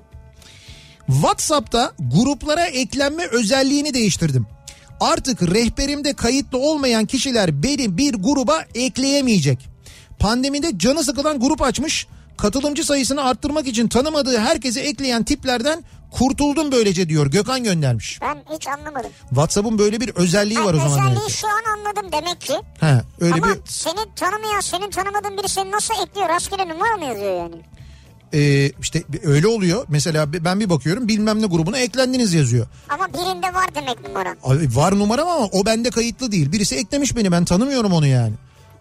WhatsApp'ta 1.08 1.92
gruplara 2.14 2.66
eklenme 2.66 3.26
özelliğini 3.28 3.94
değiştirdim. 3.94 4.48
Artık 5.00 5.42
rehberimde 5.42 6.14
kayıtlı 6.14 6.58
olmayan 6.58 7.06
kişiler 7.06 7.64
beni 7.64 7.98
bir 7.98 8.14
gruba 8.14 8.66
ekleyemeyecek. 8.76 9.60
Pandemide 10.20 10.78
canı 10.78 11.04
sıkılan 11.04 11.40
grup 11.40 11.62
açmış. 11.62 12.08
Katılımcı 12.38 12.84
sayısını 12.84 13.24
arttırmak 13.24 13.68
için 13.68 13.88
tanımadığı 13.88 14.40
herkese 14.40 14.82
ekleyen 14.82 15.24
tiplerden 15.24 15.84
kurtuldum 16.12 16.72
böylece 16.72 17.10
diyor. 17.10 17.28
Gökhan 17.28 17.64
göndermiş. 17.64 18.20
Ben 18.22 18.38
hiç 18.56 18.68
anlamadım. 18.68 19.12
WhatsApp'ın 19.30 19.80
böyle 19.80 20.02
bir 20.02 20.10
özelliği 20.10 20.60
var 20.60 20.74
o 20.74 20.78
zaman. 20.78 20.92
özelliği 20.92 21.16
demek 21.16 21.28
ki. 21.28 21.34
şu 21.38 21.48
an 21.48 21.78
anladım 21.78 22.12
demek 22.12 22.42
ki. 22.42 22.54
He, 22.80 23.02
öyle 23.26 23.34
Ama 23.34 23.48
bir 23.48 23.60
seni 23.66 24.00
tanımayan, 24.16 24.60
senin 24.60 24.90
tanımadığın 24.90 25.38
biri 25.38 25.50
seni 25.50 25.72
nasıl 25.72 25.94
ekliyor? 26.04 26.30
Rastgele 26.30 26.70
numara 26.70 26.98
mı 26.98 27.06
yazıyor 27.06 27.38
yani? 27.40 27.56
e, 28.34 28.72
işte 28.82 29.04
öyle 29.24 29.48
oluyor. 29.48 29.86
Mesela 29.90 30.34
ben 30.34 30.60
bir 30.60 30.70
bakıyorum 30.70 31.08
bilmem 31.08 31.42
ne 31.42 31.46
grubuna 31.46 31.78
eklendiniz 31.78 32.34
yazıyor. 32.34 32.68
Ama 32.90 33.08
birinde 33.08 33.54
var 33.54 33.76
demek 33.76 34.08
numara. 34.08 34.36
Abi 34.44 34.76
var 34.76 35.00
numaram 35.00 35.28
ama 35.28 35.46
o 35.52 35.66
bende 35.66 35.90
kayıtlı 35.90 36.32
değil. 36.32 36.52
Birisi 36.52 36.76
eklemiş 36.76 37.16
beni 37.16 37.32
ben 37.32 37.46
tanımıyorum 37.46 37.94
onu 37.94 38.08
yani. 38.08 38.34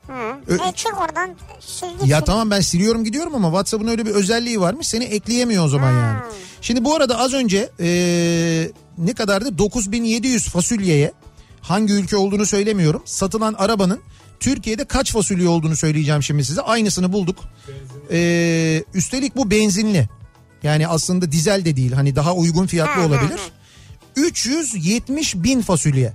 Hı. 0.06 0.12
Ö- 0.46 0.54
E 0.68 0.72
çık 0.74 1.00
oradan 1.00 1.30
sil. 1.76 1.94
Ya 2.08 2.24
tamam 2.24 2.50
ben 2.50 2.60
siliyorum 2.60 3.04
gidiyorum 3.04 3.34
ama 3.34 3.48
WhatsApp'ın 3.48 3.86
öyle 3.86 4.06
bir 4.06 4.10
özelliği 4.10 4.60
varmış 4.60 4.86
seni 4.88 5.04
ekleyemiyor 5.04 5.64
o 5.64 5.68
zaman 5.68 5.92
yani. 5.92 6.18
Şimdi 6.60 6.84
bu 6.84 6.94
arada 6.94 7.18
az 7.18 7.32
önce 7.34 7.70
ee, 7.80 8.70
ne 8.98 9.12
kadardı 9.14 9.58
9700 9.58 10.48
fasulyeye 10.48 11.12
hangi 11.60 11.92
ülke 11.92 12.16
olduğunu 12.16 12.46
söylemiyorum. 12.46 13.02
Satılan 13.04 13.54
arabanın 13.58 14.00
Türkiye'de 14.40 14.84
kaç 14.84 15.12
fasulye 15.12 15.48
olduğunu 15.48 15.76
söyleyeceğim 15.76 16.22
şimdi 16.22 16.44
size. 16.44 16.60
Aynısını 16.60 17.12
bulduk. 17.12 17.38
Ee, 18.10 18.84
üstelik 18.94 19.36
bu 19.36 19.50
benzinli. 19.50 20.08
Yani 20.62 20.88
aslında 20.88 21.32
dizel 21.32 21.64
de 21.64 21.76
değil. 21.76 21.92
Hani 21.92 22.16
daha 22.16 22.34
uygun 22.34 22.66
fiyatlı 22.66 23.00
Hı 23.02 23.04
hı 23.04 23.06
olabilir. 23.08 23.40
370 24.16 25.34
bin 25.34 25.60
fasulye. 25.60 26.12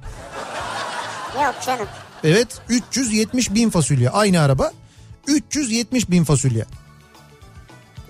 Yok 1.43 1.55
canım. 1.65 1.87
Evet 2.23 2.47
370 2.69 3.53
bin 3.53 3.69
fasulye. 3.69 4.09
Aynı 4.09 4.41
araba. 4.41 4.71
370 5.27 6.09
bin 6.09 6.23
fasulye. 6.23 6.65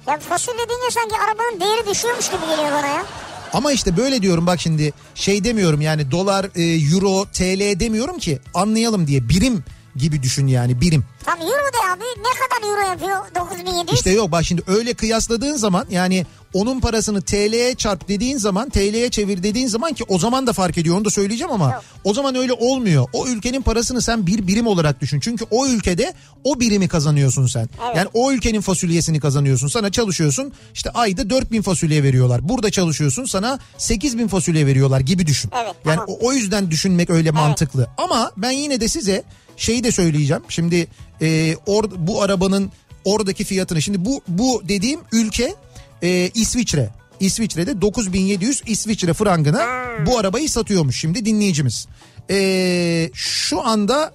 Ya 0.08 0.20
fasulye 0.20 0.70
deyince 0.70 0.92
sanki 0.92 1.16
arabanın 1.16 1.60
değeri 1.60 1.90
düşüyormuş 1.90 2.30
gibi 2.30 2.42
geliyor 2.42 2.72
bana 2.72 2.88
ya. 2.88 3.06
Ama 3.54 3.72
işte 3.72 3.98
böyle 3.98 4.22
diyorum 4.22 4.48
bak 4.48 4.60
şimdi 4.62 4.94
şey 5.16 5.44
demiyorum 5.44 5.82
yani 5.82 6.12
dolar, 6.12 6.50
e, 6.56 6.64
euro, 6.64 7.26
TL 7.26 7.80
demiyorum 7.80 8.18
ki 8.18 8.40
anlayalım 8.54 9.08
diye 9.08 9.30
birim 9.30 9.64
gibi 10.00 10.24
düşün 10.24 10.48
yani 10.48 10.82
birim. 10.82 11.06
Tam 11.26 11.42
euro 11.42 11.50
de 11.50 11.94
abi 11.94 12.04
ne 12.04 12.34
kadar 12.40 12.70
euro 12.70 12.92
yapıyor 12.92 13.36
9700? 13.36 13.94
İşte 13.94 14.12
yok 14.12 14.32
bak 14.32 14.46
şimdi 14.46 14.64
öyle 14.68 14.94
kıyasladığın 14.94 15.56
zaman 15.56 15.86
yani 15.90 16.26
onun 16.54 16.80
parasını 16.80 17.22
TL'ye 17.22 17.76
çarp 17.76 18.08
dediğin 18.08 18.38
zaman 18.38 18.70
TL'ye 18.70 19.10
çevir 19.10 19.44
dediğin 19.44 19.68
zaman 19.68 19.94
ki 19.94 20.04
o 20.08 20.20
zaman 20.20 20.48
da 20.48 20.54
fark 20.54 20.78
ediyor 20.78 20.98
onu 20.98 21.06
da 21.06 21.10
söyleyeceğim 21.10 21.52
ama 21.54 21.72
Yok. 21.74 21.84
o 22.04 22.14
zaman 22.14 22.36
öyle 22.36 22.54
olmuyor. 22.54 23.08
O 23.14 23.28
ülkenin 23.28 23.62
parasını 23.62 24.02
sen 24.02 24.28
bir 24.28 24.48
birim 24.48 24.68
olarak 24.68 25.02
düşün. 25.02 25.20
Çünkü 25.20 25.46
o 25.52 25.68
ülkede 25.68 26.14
o 26.44 26.60
birimi 26.60 26.88
kazanıyorsun 26.88 27.48
sen. 27.48 27.70
Evet. 27.86 27.98
Yani 27.98 28.10
o 28.14 28.32
ülkenin 28.32 28.62
fasulyesini 28.62 29.20
kazanıyorsun. 29.20 29.68
Sana 29.68 29.92
çalışıyorsun 29.92 30.54
işte 30.74 30.90
ayda 30.90 31.30
4000 31.30 31.62
fasulye 31.62 32.04
veriyorlar. 32.04 32.50
Burada 32.50 32.72
çalışıyorsun 32.72 33.26
sana 33.26 33.60
8000 33.78 34.28
fasulye 34.28 34.66
veriyorlar 34.66 35.00
gibi 35.00 35.28
düşün. 35.28 35.52
Evet, 35.64 35.76
yani 35.86 35.96
tamam. 35.96 36.16
o, 36.22 36.28
o 36.28 36.34
yüzden 36.34 36.72
düşünmek 36.72 37.10
öyle 37.10 37.32
mantıklı. 37.32 37.88
Ama 37.98 38.32
ben 38.38 38.52
yine 38.52 38.82
de 38.82 38.88
size 38.88 39.24
şeyi 39.60 39.84
de 39.84 39.92
söyleyeceğim. 39.92 40.44
Şimdi 40.50 40.88
e, 41.22 41.56
or, 41.66 41.84
bu 41.98 42.22
arabanın 42.22 42.72
oradaki 43.06 43.44
fiyatını 43.44 43.82
şimdi 43.82 44.06
bu 44.06 44.22
bu 44.28 44.62
dediğim 44.68 45.00
ülke 45.12 45.56
e, 46.02 46.32
İsviçre. 46.34 46.90
İsviçre'de 47.20 47.82
9700 47.82 48.62
İsviçre 48.66 49.14
frangına 49.14 49.66
bu 50.06 50.18
arabayı 50.18 50.50
satıyormuş 50.50 51.00
şimdi 51.00 51.26
dinleyicimiz. 51.26 51.88
E, 52.30 53.10
şu 53.14 53.62
anda 53.62 54.14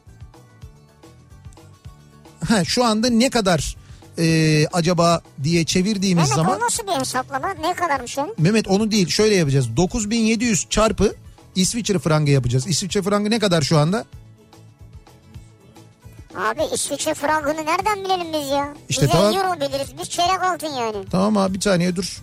ha, 2.48 2.64
şu 2.64 2.84
anda 2.84 3.08
ne 3.08 3.30
kadar 3.30 3.76
e, 4.18 4.66
acaba 4.72 5.22
diye 5.42 5.64
çevirdiğimiz 5.64 6.22
Mehmet 6.22 6.36
zaman 6.36 6.60
o 6.60 6.64
nasıl 6.64 6.86
bir 6.86 7.00
hesaplama? 7.00 7.54
Ne 7.54 7.74
kadarmış 7.74 8.16
yani? 8.16 8.32
Mehmet 8.38 8.68
onu 8.68 8.90
değil 8.90 9.08
şöyle 9.08 9.34
yapacağız 9.34 9.76
9700 9.76 10.66
çarpı 10.70 11.14
İsviçre 11.54 11.98
frangı 11.98 12.30
yapacağız. 12.30 12.66
İsviçre 12.66 13.02
frangı 13.02 13.30
ne 13.30 13.38
kadar 13.38 13.62
şu 13.62 13.78
anda? 13.78 14.04
Abi 16.36 16.60
İsviçre 16.74 17.14
frangını 17.14 17.66
nereden 17.66 18.04
bilelim 18.04 18.32
biz 18.32 18.48
ya? 18.50 18.74
İşte 18.88 19.02
Biz 19.06 19.10
tamam. 19.12 19.34
euro 19.34 19.60
biliriz. 19.60 19.88
Biz 20.00 20.08
çeyrek 20.10 20.42
altın 20.42 20.68
yani. 20.74 20.96
Tamam 21.10 21.36
abi 21.36 21.54
bir 21.54 21.60
saniye 21.60 21.96
dur. 21.96 22.18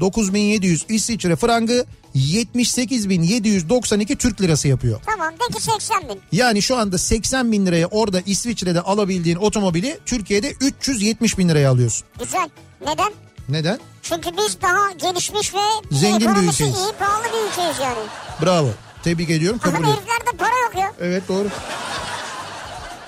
9700 0.00 0.84
İsviçre 0.88 1.36
frangı 1.36 1.84
78.792 2.14 4.16
Türk 4.16 4.40
lirası 4.40 4.68
yapıyor. 4.68 5.00
Tamam 5.06 5.34
de 5.34 5.54
ki 5.54 5.62
80 5.62 6.08
bin. 6.08 6.20
Yani 6.32 6.62
şu 6.62 6.76
anda 6.76 6.98
80 6.98 7.52
bin 7.52 7.66
liraya 7.66 7.86
orada 7.86 8.20
İsviçre'de 8.26 8.80
alabildiğin 8.80 9.36
otomobili 9.36 9.98
Türkiye'de 10.06 10.50
370 10.60 11.38
bin 11.38 11.48
liraya 11.48 11.70
alıyorsun. 11.70 12.06
Güzel. 12.18 12.48
Neden? 12.86 13.12
Neden? 13.48 13.78
Çünkü 14.02 14.30
biz 14.36 14.62
daha 14.62 14.90
gelişmiş 14.92 15.54
ve 15.54 15.58
Zengin 15.90 16.34
bir 16.34 16.40
ülkeyiz. 16.42 16.76
iyi 16.76 16.92
pahalı 16.98 17.24
bir 17.24 17.50
ülkeyiz 17.50 17.76
yani. 17.82 17.98
Bravo. 18.42 18.68
Tebrik 19.04 19.30
ediyorum. 19.30 19.58
Kabul 19.58 19.76
Ama 19.76 19.86
heriflerde 19.86 20.30
para 20.38 20.58
yok 20.64 20.72
ya. 20.76 20.92
Evet 21.00 21.22
doğru. 21.28 21.48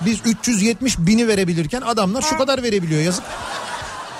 Biz 0.05 0.19
370 0.25 0.99
bini 0.99 1.27
verebilirken 1.27 1.81
adamlar 1.81 2.21
şu 2.21 2.37
kadar 2.37 2.63
verebiliyor 2.63 3.01
yazık. 3.01 3.23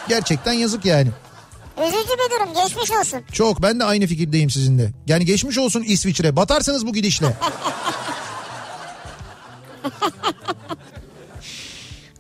Gerçekten 0.09 0.53
yazık 0.53 0.85
yani. 0.85 1.09
Üzücü 1.81 1.97
bir 1.97 2.31
durum 2.31 2.53
geçmiş 2.63 2.91
olsun. 2.91 3.21
Çok 3.31 3.61
ben 3.61 3.79
de 3.79 3.83
aynı 3.83 4.07
fikirdeyim 4.07 4.49
sizinle. 4.49 4.91
Yani 5.07 5.25
geçmiş 5.25 5.57
olsun 5.57 5.83
İsviçre. 5.83 6.35
Batarsınız 6.35 6.87
bu 6.87 6.93
gidişle. 6.93 7.37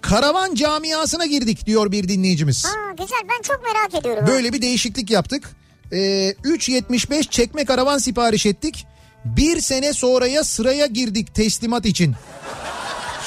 Karavan 0.01 0.55
camiasına 0.55 1.25
girdik 1.25 1.65
diyor 1.65 1.91
bir 1.91 2.07
dinleyicimiz. 2.07 2.65
Ha 2.65 2.71
güzel 2.91 3.21
ben 3.29 3.41
çok 3.41 3.63
merak 3.63 3.93
ediyorum. 4.01 4.27
Böyle 4.27 4.53
bir 4.53 4.61
değişiklik 4.61 5.11
yaptık. 5.11 5.49
Ee, 5.91 5.97
3.75 6.43 7.29
çekme 7.29 7.65
karavan 7.65 7.97
sipariş 7.97 8.45
ettik. 8.45 8.85
Bir 9.25 9.61
sene 9.61 9.93
sonraya 9.93 10.43
sıraya 10.43 10.85
girdik 10.85 11.35
teslimat 11.35 11.85
için. 11.85 12.15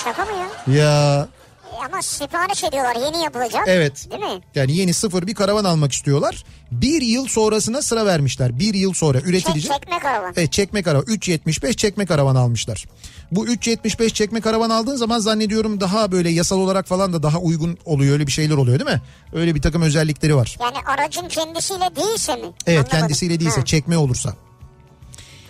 Şaka 0.07 0.25
mı 0.25 0.31
ya? 0.69 0.77
Ya 0.79 1.29
E, 1.73 1.85
ama 1.85 2.03
sipariş 2.03 2.65
ediyorlar 2.65 2.97
yeni 3.07 3.23
yapılacak. 3.25 3.65
Evet. 3.67 4.11
Değil 4.11 4.23
mi? 4.23 4.41
yani 4.55 4.77
yeni 4.77 4.95
sıfır 4.95 5.27
bir 5.27 5.35
karavan 5.35 5.65
almak 5.65 5.93
istiyorlar. 5.93 6.45
Bir 6.71 7.03
yıl 7.03 7.27
sonrasına 7.29 7.83
sıra 7.83 8.07
vermişler. 8.07 8.59
Bir 8.59 8.75
yıl 8.75 8.93
sonra 8.93 9.21
Çek, 9.21 9.29
üretici. 9.29 9.63
çekme 9.63 9.99
karavan. 9.99 10.33
Evet 10.37 10.53
çekme 10.53 10.83
karavan 10.83 11.05
3.75 11.05 11.77
çekme 11.77 12.07
karavan 12.07 12.35
almışlar. 12.37 12.85
Bu 13.33 13.47
3.75 13.47 14.11
çekme 14.13 14.41
karavan 14.41 14.71
aldığın 14.71 14.97
zaman 14.97 15.19
zannediyorum 15.19 15.81
daha 15.81 16.13
böyle 16.13 16.31
yasal 16.31 16.59
olarak 16.59 16.87
falan 16.87 17.13
da 17.13 17.23
daha 17.23 17.39
uygun 17.39 17.79
oluyor 17.85 18.13
öyle 18.13 18.27
bir 18.27 18.33
şeyler 18.33 18.55
oluyor 18.57 18.79
değil 18.79 18.91
mi? 18.91 19.03
Öyle 19.33 19.55
bir 19.55 19.63
takım 19.63 19.83
özellikleri 19.83 20.37
var. 20.37 20.57
Yani 20.61 20.77
aracın 20.87 21.29
kendisiyle 21.29 21.91
değilse 21.97 22.35
mi? 22.37 22.43
Evet 22.43 22.79
Anlamadım. 22.79 22.91
kendisiyle 23.01 23.41
değilse 23.41 23.61
Ha. 23.61 23.65
çekme 23.65 23.97
olursa. 23.99 24.35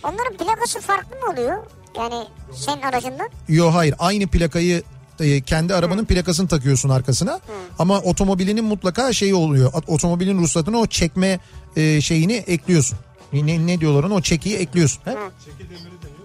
Onların 0.05 0.37
plakası 0.37 0.81
farklı 0.81 1.17
mı 1.17 1.33
oluyor? 1.33 1.59
Yani 1.99 2.24
senin 2.55 2.82
aracından? 2.82 3.28
Yo 3.49 3.74
hayır 3.74 3.94
aynı 3.99 4.26
plakayı 4.26 4.82
e, 5.20 5.40
kendi 5.40 5.74
arabanın 5.74 6.05
plakasını 6.05 6.49
takıyorsun 6.49 6.88
arkasına. 6.88 7.40
Ama 7.78 7.99
otomobilinin 8.01 8.64
mutlaka 8.64 9.12
şeyi 9.12 9.34
oluyor. 9.34 9.72
Otomobilin 9.86 10.38
ruhsatına 10.38 10.78
o 10.78 10.86
çekme 10.86 11.38
e, 11.76 12.01
şeyini 12.01 12.32
ekliyorsun. 12.32 12.99
Ne, 13.32 13.66
ne 13.66 13.80
diyorlar 13.80 14.05
ona 14.05 14.14
o 14.14 14.20
çekiyi 14.20 14.57
ekliyorsun. 14.57 15.01
He? 15.05 15.11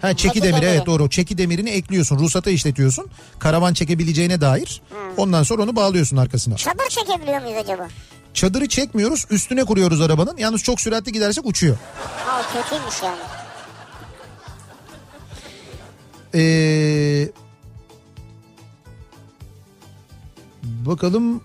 Ha 0.01 0.13
çeki, 0.13 0.21
Çeki 0.23 0.41
demiri 0.41 0.61
demiri. 0.61 0.69
evet 0.75 0.85
doğru. 0.85 1.03
O 1.03 1.09
Çeki 1.09 1.37
demirini 1.37 1.69
ekliyorsun. 1.69 2.19
Ruhsata 2.19 2.51
işletiyorsun. 2.51 3.05
Karavan 3.39 3.73
çekebileceğine 3.73 4.41
dair. 4.41 4.81
Ondan 5.17 5.43
sonra 5.43 5.63
onu 5.63 5.75
bağlıyorsun 5.75 6.17
arkasına. 6.17 6.55
Çadır 6.55 6.89
çekebiliyor 6.89 7.41
muyuz 7.41 7.57
acaba? 7.57 7.87
Çadırı 8.33 8.67
çekmiyoruz. 8.67 9.25
Üstüne 9.29 9.63
kuruyoruz 9.63 10.01
arabanın. 10.01 10.37
Yalnız 10.37 10.63
çok 10.63 10.81
süratli 10.81 11.11
gidersek 11.11 11.45
uçuyor. 11.45 11.77
Ha 12.25 12.41
kötüymüş 12.53 13.03
yani. 13.03 13.40
Ee, 16.35 17.29
bakalım 20.63 21.41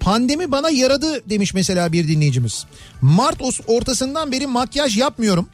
pandemi 0.00 0.52
bana 0.52 0.70
yaradı 0.70 1.30
demiş 1.30 1.54
mesela 1.54 1.92
bir 1.92 2.08
dinleyicimiz. 2.08 2.66
Mart 3.00 3.40
ortasından 3.66 4.32
beri 4.32 4.46
makyaj 4.46 4.98
yapmıyorum. 4.98 5.48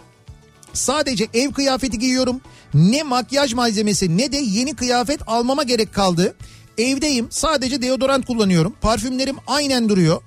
Sadece 0.73 1.27
ev 1.35 1.53
kıyafeti 1.53 1.99
giyiyorum. 1.99 2.41
Ne 2.75 3.03
makyaj 3.03 3.55
malzemesi 3.55 4.17
ne 4.17 4.33
de 4.33 4.37
yeni 4.37 4.77
kıyafet 4.77 5.21
almama 5.27 5.63
gerek 5.63 5.95
kaldı. 5.95 6.35
Evdeyim 6.79 7.27
sadece 7.31 7.83
deodorant 7.83 8.27
kullanıyorum. 8.27 8.75
Parfümlerim 8.81 9.37
aynen 9.47 9.89
duruyor. 9.89 10.23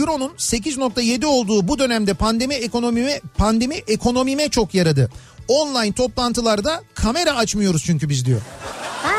Euro'nun 0.00 0.30
8.7 0.38 1.26
olduğu 1.26 1.68
bu 1.68 1.78
dönemde 1.78 2.14
pandemi 2.14 2.54
ekonomime 2.54 3.20
pandemi 3.36 3.74
ekonomime 3.74 4.48
çok 4.48 4.74
yaradı. 4.74 5.10
Online 5.48 5.92
toplantılarda 5.92 6.82
kamera 6.94 7.36
açmıyoruz 7.36 7.82
çünkü 7.84 8.08
biz 8.08 8.24
diyor. 8.26 8.40
Ha 9.02 9.10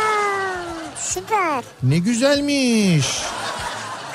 süper. 1.00 1.64
Ne 1.84 1.98
güzelmiş. 1.98 3.08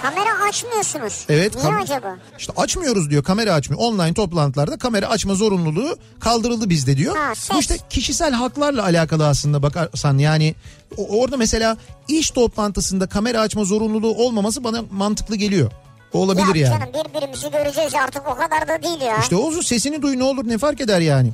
Kamera 0.02 0.48
açmıyorsunuz. 0.48 1.24
Evet. 1.28 1.54
Niye 1.54 1.66
kam- 1.66 1.82
acaba? 1.82 2.16
İşte 2.38 2.52
açmıyoruz 2.56 3.10
diyor 3.10 3.24
kamera 3.24 3.54
açmıyor. 3.54 3.82
Online 3.82 4.14
toplantılarda 4.14 4.78
kamera 4.78 5.08
açma 5.08 5.34
zorunluluğu 5.34 5.96
kaldırıldı 6.20 6.70
bizde 6.70 6.96
diyor. 6.96 7.16
Ha, 7.16 7.34
ses. 7.34 7.50
Bu 7.50 7.60
işte 7.60 7.76
kişisel 7.90 8.32
haklarla 8.32 8.82
alakalı 8.82 9.28
aslında 9.28 9.62
bakarsan 9.62 10.18
yani 10.18 10.54
orada 10.96 11.36
mesela 11.36 11.76
iş 12.08 12.30
toplantısında 12.30 13.06
kamera 13.06 13.40
açma 13.40 13.64
zorunluluğu 13.64 14.14
olmaması 14.14 14.64
bana 14.64 14.82
mantıklı 14.90 15.36
geliyor. 15.36 15.70
O 16.12 16.18
olabilir 16.18 16.54
ya 16.54 16.68
yani. 16.68 16.80
canım 16.80 16.94
birbirimizi 16.94 17.50
göreceğiz 17.50 17.94
artık 17.94 18.22
o 18.28 18.34
kadar 18.34 18.68
da 18.68 18.82
değil 18.82 19.00
ya. 19.00 19.18
İşte 19.20 19.36
olsun 19.36 19.60
sesini 19.60 20.02
duy 20.02 20.18
ne 20.18 20.24
olur 20.24 20.48
ne 20.48 20.58
fark 20.58 20.80
eder 20.80 21.00
yani. 21.00 21.32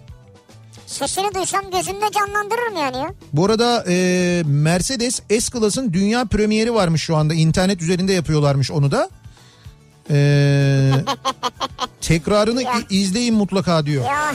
Sesini 0.87 1.34
duysam 1.34 1.70
gözümde 1.70 2.05
canlandırırım 2.14 2.76
yani 2.76 2.97
ya. 2.97 3.11
Bu 3.32 3.45
arada 3.45 3.84
e, 3.89 4.43
Mercedes 4.47 5.20
S-Class'ın 5.41 5.93
dünya 5.93 6.24
premieri 6.24 6.74
varmış 6.74 7.03
şu 7.03 7.16
anda. 7.16 7.34
İnternet 7.34 7.82
üzerinde 7.82 8.12
yapıyorlarmış 8.12 8.70
onu 8.70 8.91
da. 8.91 9.11
E, 10.11 10.91
tekrarını 12.01 12.62
Ya. 12.62 12.72
izleyin 12.91 13.34
mutlaka 13.34 13.87
diyor. 13.87 14.05
Ya 14.05 14.32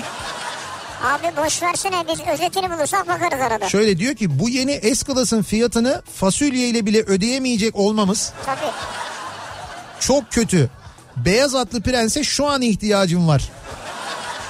abi 1.04 1.38
boş 1.46 1.64
versene 1.64 1.96
biz 2.08 2.20
özetini 2.34 2.70
bulursak 2.72 3.08
bakarız 3.08 3.42
arada. 3.42 3.70
Şöyle 3.70 3.98
diyor 3.98 4.16
ki 4.16 4.40
bu 4.40 4.50
yeni 4.50 4.96
S-Class'ın 4.96 5.42
fiyatını 5.42 6.02
fasulye 6.20 6.68
ile 6.70 6.86
bile 6.86 7.02
ödeyemeyecek 7.02 7.76
olmamız 7.76 8.34
Tabii. 8.46 8.60
çok 10.00 10.32
kötü. 10.32 10.70
Beyaz 11.18 11.56
atlı 11.56 11.82
prense 11.82 12.24
şu 12.24 12.46
an 12.48 12.62
ihtiyacım 12.62 13.28
var. 13.28 13.50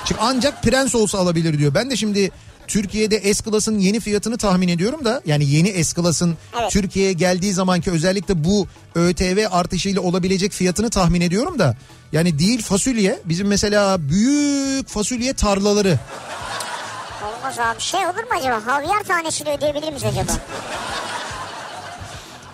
Çünkü 0.06 0.22
ancak 0.24 0.64
prens 0.64 0.96
olsa 0.96 1.18
alabilir 1.18 1.60
diyor. 1.60 1.74
Ben 1.74 1.92
de 1.92 1.96
şimdi 1.96 2.32
Türkiye'de 2.68 3.34
S-Class'ın 3.34 3.80
yeni 3.80 4.00
fiyatını 4.00 4.38
tahmin 4.38 4.68
ediyorum 4.68 5.06
da 5.06 5.22
yani 5.26 5.50
yeni 5.50 5.84
S-Class'ın 5.86 6.38
Evet. 6.60 6.72
Türkiye'ye 6.72 7.14
geldiği 7.14 7.54
zamanki 7.54 7.92
özellikle 7.92 8.44
bu 8.44 8.68
ÖTV 8.96 9.48
artışıyla 9.52 10.02
olabilecek 10.02 10.52
fiyatını 10.52 10.90
tahmin 10.90 11.22
ediyorum 11.22 11.60
da 11.60 11.76
yani 12.12 12.40
değil 12.40 12.62
fasulye 12.62 13.20
bizim 13.26 13.48
mesela 13.48 14.10
büyük 14.10 14.88
fasulye 14.90 15.34
tarlaları 15.34 16.00
Olmaz 17.24 17.60
abi. 17.60 17.82
Şey 17.82 18.00
olur 18.06 18.24
mu 18.24 18.30
acaba? 18.40 18.62
Havyar 18.66 19.04
tanesini 19.04 19.50
ödeyebilir 19.50 19.88
miyiz 19.88 20.04
acaba? 20.04 20.32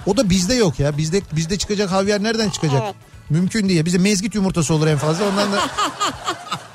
o 0.05 0.17
da 0.17 0.29
bizde 0.29 0.53
yok 0.53 0.79
ya 0.79 0.97
bizde 0.97 1.21
bizde 1.31 1.57
çıkacak 1.57 1.91
havyar 1.91 2.23
nereden 2.23 2.49
çıkacak? 2.49 2.81
Evet. 2.85 2.95
Mümkün 3.29 3.69
değil. 3.69 3.85
Bize 3.85 3.97
mezgit 3.97 4.35
yumurtası 4.35 4.73
olur 4.73 4.87
en 4.87 4.97
fazla 4.97 5.25
ondan 5.29 5.51
da 5.53 5.59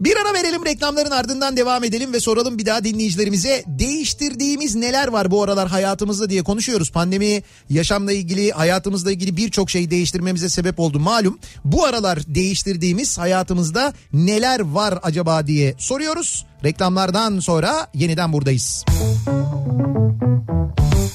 Bir 0.00 0.16
ara 0.16 0.34
verelim 0.34 0.64
reklamların 0.64 1.10
ardından 1.10 1.56
devam 1.56 1.84
edelim 1.84 2.12
ve 2.12 2.20
soralım 2.20 2.58
bir 2.58 2.66
daha 2.66 2.84
dinleyicilerimize 2.84 3.64
değiştirdiğimiz 3.66 4.74
neler 4.74 5.08
var 5.08 5.30
bu 5.30 5.42
aralar 5.42 5.68
hayatımızda 5.68 6.30
diye 6.30 6.42
konuşuyoruz. 6.42 6.90
Pandemi 6.90 7.42
yaşamla 7.70 8.12
ilgili 8.12 8.50
hayatımızla 8.50 9.12
ilgili 9.12 9.36
birçok 9.36 9.70
şey 9.70 9.90
değiştirmemize 9.90 10.48
sebep 10.48 10.80
oldu 10.80 11.00
malum. 11.00 11.38
Bu 11.64 11.84
aralar 11.84 12.18
değiştirdiğimiz 12.26 13.18
hayatımızda 13.18 13.92
neler 14.12 14.60
var 14.60 14.98
acaba 15.02 15.46
diye 15.46 15.74
soruyoruz. 15.78 16.46
Reklamlardan 16.64 17.40
sonra 17.40 17.88
yeniden 17.94 18.32
buradayız. 18.32 18.84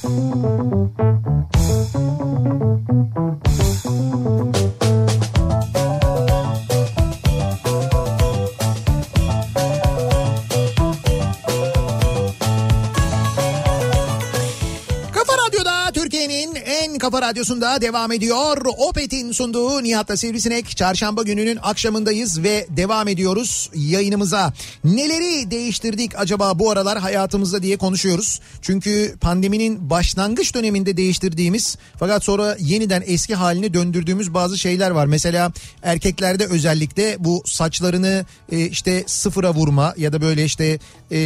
Kafa 0.06 0.55
kafa 17.16 17.28
radyosunda 17.28 17.80
devam 17.80 18.12
ediyor. 18.12 18.56
Opet'in 18.78 19.32
sunduğu 19.32 19.82
Nihat'la 19.82 20.16
Sivrisinek. 20.16 20.76
Çarşamba 20.76 21.22
gününün 21.22 21.58
akşamındayız 21.62 22.42
ve 22.42 22.66
devam 22.70 23.08
ediyoruz 23.08 23.70
yayınımıza. 23.74 24.52
Neleri 24.84 25.50
değiştirdik 25.50 26.18
acaba 26.18 26.58
bu 26.58 26.70
aralar 26.70 26.98
hayatımızda 26.98 27.62
diye 27.62 27.76
konuşuyoruz. 27.76 28.40
Çünkü 28.62 29.14
pandeminin 29.20 29.90
başlangıç 29.90 30.54
döneminde 30.54 30.96
değiştirdiğimiz 30.96 31.78
fakat 31.98 32.24
sonra 32.24 32.56
yeniden 32.60 33.02
eski 33.06 33.34
haline 33.34 33.74
döndürdüğümüz 33.74 34.34
bazı 34.34 34.58
şeyler 34.58 34.90
var. 34.90 35.06
Mesela 35.06 35.52
erkeklerde 35.82 36.46
özellikle 36.46 37.16
bu 37.18 37.42
saçlarını 37.46 38.24
e, 38.52 38.60
işte 38.60 39.04
sıfıra 39.06 39.54
vurma 39.54 39.94
ya 39.96 40.12
da 40.12 40.20
böyle 40.20 40.44
işte 40.44 40.78
e, 41.12 41.18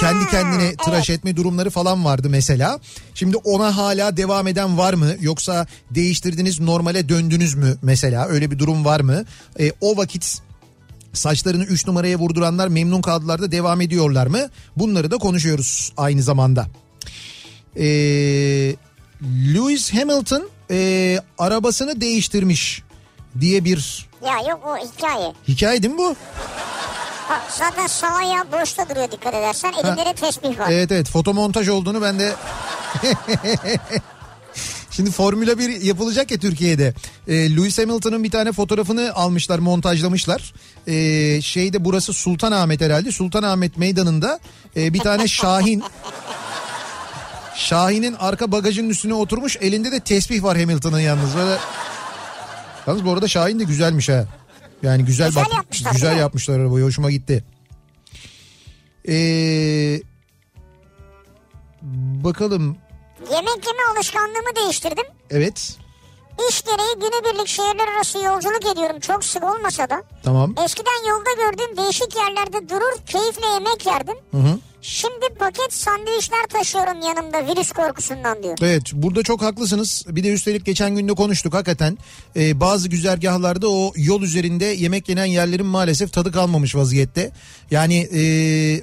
kendi 0.00 0.30
kendine 0.30 0.76
tıraş 0.76 1.10
etme 1.10 1.36
durumları 1.36 1.70
falan 1.70 2.04
vardı 2.04 2.28
mesela. 2.30 2.80
Şimdi 3.14 3.36
ona 3.36 3.76
hala 3.76 4.16
devam 4.16 4.46
eden 4.46 4.78
var 4.78 4.94
mı? 4.94 5.13
Yoksa 5.20 5.66
değiştirdiniz 5.90 6.60
normale 6.60 7.08
döndünüz 7.08 7.54
mü 7.54 7.76
mesela? 7.82 8.26
Öyle 8.26 8.50
bir 8.50 8.58
durum 8.58 8.84
var 8.84 9.00
mı? 9.00 9.24
E, 9.60 9.72
o 9.80 9.96
vakit 9.96 10.38
saçlarını 11.12 11.64
3 11.64 11.86
numaraya 11.86 12.16
vurduranlar 12.18 12.68
memnun 12.68 13.02
kaldılar 13.02 13.42
da 13.42 13.52
devam 13.52 13.80
ediyorlar 13.80 14.26
mı? 14.26 14.48
Bunları 14.76 15.10
da 15.10 15.16
konuşuyoruz 15.18 15.92
aynı 15.96 16.22
zamanda. 16.22 16.66
E, 17.76 17.86
Lewis 19.54 19.94
Hamilton 19.94 20.48
e, 20.70 21.18
arabasını 21.38 22.00
değiştirmiş 22.00 22.82
diye 23.40 23.64
bir 23.64 24.08
Ya 24.26 24.50
yok 24.50 24.60
o 24.66 24.76
hikaye. 24.76 25.32
hikaye 25.48 25.82
değil 25.82 25.94
mi 25.94 25.98
bu? 25.98 26.16
Bak 27.30 27.42
zaten 27.58 27.86
sağ 27.86 28.06
ayağı 28.08 28.52
boşta 28.52 28.88
duruyor 28.88 29.10
dikkat 29.10 29.34
edersen. 29.34 29.72
Elinde 29.72 30.04
de 30.04 30.12
tesbih 30.14 30.58
var. 30.58 30.70
Evet 30.70 30.92
evet 30.92 31.08
fotomontaj 31.10 31.68
olduğunu 31.68 32.02
ben 32.02 32.18
de... 32.18 32.32
Şimdi 34.96 35.10
Formula 35.10 35.58
1 35.58 35.80
yapılacak 35.80 36.30
ya 36.30 36.38
Türkiye'de. 36.38 36.94
Ee, 37.28 37.56
Lewis 37.56 37.78
Hamilton'ın 37.78 38.24
bir 38.24 38.30
tane 38.30 38.52
fotoğrafını 38.52 39.14
almışlar, 39.14 39.58
montajlamışlar. 39.58 40.54
Ee, 40.86 41.40
şeyde 41.42 41.84
burası 41.84 42.12
Sultanahmet 42.12 42.80
herhalde. 42.80 43.12
Sultanahmet 43.12 43.76
meydanında 43.76 44.40
e, 44.76 44.94
bir 44.94 44.98
tane 44.98 45.28
Şahin... 45.28 45.82
Şahin'in 47.56 48.14
arka 48.18 48.52
bagajının 48.52 48.88
üstüne 48.88 49.14
oturmuş. 49.14 49.56
Elinde 49.60 49.92
de 49.92 50.00
tesbih 50.00 50.42
var 50.42 50.58
Hamilton'ın 50.58 51.00
yalnız. 51.00 51.36
Böyle... 51.36 51.56
Yalnız 52.86 53.04
bu 53.04 53.12
arada 53.12 53.28
Şahin 53.28 53.58
de 53.58 53.64
güzelmiş 53.64 54.08
ha. 54.08 54.24
Yani 54.82 55.04
güzel, 55.04 55.28
Güzel 55.28 55.44
bak, 55.44 55.54
yapmışlar, 55.54 55.92
güzel 55.92 56.18
yapmışlar 56.18 56.60
arabayı. 56.60 56.84
Hoşuma 56.84 57.10
gitti. 57.10 57.44
Ee, 59.08 60.00
bakalım. 62.24 62.76
Yemek 63.30 63.66
yeme 63.66 63.82
alışkanlığımı 63.96 64.56
değiştirdim. 64.56 65.04
Evet. 65.30 65.76
İş 66.50 66.62
gereği 66.62 66.94
günübirlik 66.94 67.48
şehirler 67.48 67.88
arası 67.96 68.18
yolculuk 68.18 68.72
ediyorum. 68.72 69.00
Çok 69.00 69.24
sık 69.24 69.44
olmasa 69.44 69.90
da. 69.90 70.02
Tamam. 70.22 70.54
Eskiden 70.64 71.08
yolda 71.10 71.30
gördüğüm 71.36 71.76
değişik 71.76 72.16
yerlerde 72.16 72.68
durur 72.68 73.06
keyifle 73.06 73.46
yemek 73.46 73.86
yerdim. 73.86 74.16
Hı 74.30 74.36
hı. 74.36 74.58
Şimdi 74.82 75.28
paket 75.38 75.72
sandviçler 75.72 76.46
taşıyorum 76.48 77.00
yanımda 77.00 77.46
virüs 77.46 77.72
korkusundan 77.72 78.42
diyor. 78.42 78.58
Evet 78.62 78.82
burada 78.92 79.22
çok 79.22 79.42
haklısınız. 79.42 80.04
Bir 80.08 80.24
de 80.24 80.32
üstelik 80.32 80.66
geçen 80.66 80.96
günde 80.96 81.12
konuştuk 81.14 81.54
hakikaten. 81.54 81.98
Ee, 82.36 82.60
bazı 82.60 82.88
güzergahlarda 82.88 83.68
o 83.68 83.92
yol 83.96 84.22
üzerinde 84.22 84.64
yemek 84.64 85.08
yenen 85.08 85.24
yerlerin 85.24 85.66
maalesef 85.66 86.12
tadı 86.12 86.32
kalmamış 86.32 86.74
vaziyette. 86.76 87.30
Yani 87.70 87.98
e, 87.98 88.20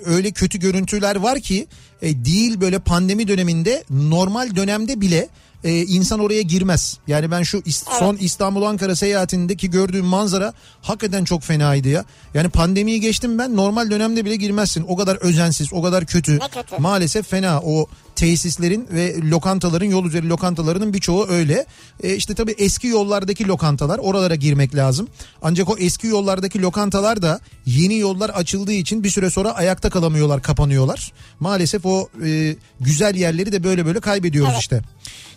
öyle 0.05 0.31
kötü 0.31 0.59
görüntüler 0.59 1.15
var 1.15 1.39
ki 1.39 1.67
e, 2.01 2.25
değil 2.25 2.61
böyle 2.61 2.79
pandemi 2.79 3.27
döneminde 3.27 3.83
normal 3.89 4.55
dönemde 4.55 5.01
bile 5.01 5.27
e, 5.63 5.77
insan 5.85 6.19
oraya 6.19 6.41
girmez. 6.41 6.97
Yani 7.07 7.31
ben 7.31 7.43
şu 7.43 7.57
İs- 7.57 7.99
son 7.99 8.17
İstanbul 8.17 8.63
Ankara 8.63 8.95
seyahatindeki 8.95 9.69
gördüğüm 9.69 10.05
manzara 10.05 10.53
hakikaten 10.81 11.23
çok 11.23 11.43
fenaydı 11.43 11.87
ya. 11.89 12.05
Yani 12.33 12.49
pandemiyi 12.49 13.01
geçtim 13.01 13.37
ben 13.37 13.55
normal 13.55 13.91
dönemde 13.91 14.25
bile 14.25 14.35
girmezsin. 14.35 14.85
O 14.87 14.95
kadar 14.95 15.15
özensiz, 15.15 15.73
o 15.73 15.81
kadar 15.81 16.05
kötü. 16.05 16.35
Ne 16.35 16.39
kötü. 16.39 16.75
Maalesef 16.79 17.27
fena 17.29 17.61
o 17.61 17.87
tesislerin 18.21 18.87
ve 18.91 19.15
lokantaların 19.29 19.85
yol 19.85 20.05
üzeri 20.05 20.29
lokantalarının 20.29 20.93
birçoğu 20.93 21.27
öyle. 21.29 21.65
E 22.03 22.15
işte 22.15 22.35
tabii 22.35 22.55
eski 22.57 22.87
yollardaki 22.87 23.47
lokantalar 23.47 23.99
oralara 23.99 24.35
girmek 24.35 24.75
lazım. 24.75 25.07
Ancak 25.41 25.69
o 25.69 25.75
eski 25.77 26.07
yollardaki 26.07 26.61
lokantalar 26.61 27.21
da 27.21 27.39
yeni 27.65 27.97
yollar 27.97 28.29
açıldığı 28.29 28.73
için 28.73 29.03
bir 29.03 29.09
süre 29.09 29.29
sonra 29.29 29.51
ayakta 29.51 29.89
kalamıyorlar, 29.89 30.41
kapanıyorlar. 30.41 31.11
Maalesef 31.39 31.85
o 31.85 32.09
e, 32.25 32.55
güzel 32.79 33.15
yerleri 33.15 33.51
de 33.51 33.63
böyle 33.63 33.85
böyle 33.85 33.99
kaybediyoruz 33.99 34.59
işte. 34.59 34.81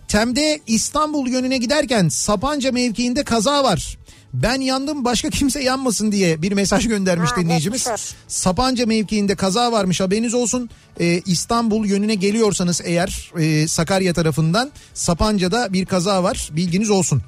Tem'de 0.09 0.61
İstanbul 0.67 1.29
yönüne 1.29 1.59
giderken 1.59 2.09
Sapanca 2.09 2.73
mevkiinde 2.73 3.25
kaza 3.25 3.65
var. 3.65 3.99
Ben 4.35 4.61
yandım 4.61 5.05
başka 5.05 5.31
kimse 5.31 5.63
yanmasın 5.63 6.13
diye 6.13 6.43
bir 6.43 6.53
mesaj 6.53 6.89
göndermiş 6.89 7.31
Ha, 7.31 7.37
dinleyicimiz. 7.37 7.89
olsun. 7.89 8.17
Sapanca 8.29 8.87
mevkiinde 8.87 9.35
kaza 9.37 9.73
varmış 9.73 10.01
haberiniz 10.01 10.35
olsun. 10.35 10.71
Ee, 11.01 11.23
İstanbul 11.27 11.87
yönüne 11.87 12.15
geliyorsanız 12.15 12.81
eğer 12.85 13.33
e, 13.39 13.69
Sakarya 13.69 14.13
tarafından 14.15 14.71
Sapanca'da 14.95 15.73
bir 15.73 15.87
kaza 15.87 16.23
var 16.23 16.49
bilginiz 16.53 16.91
olsun. 16.91 17.23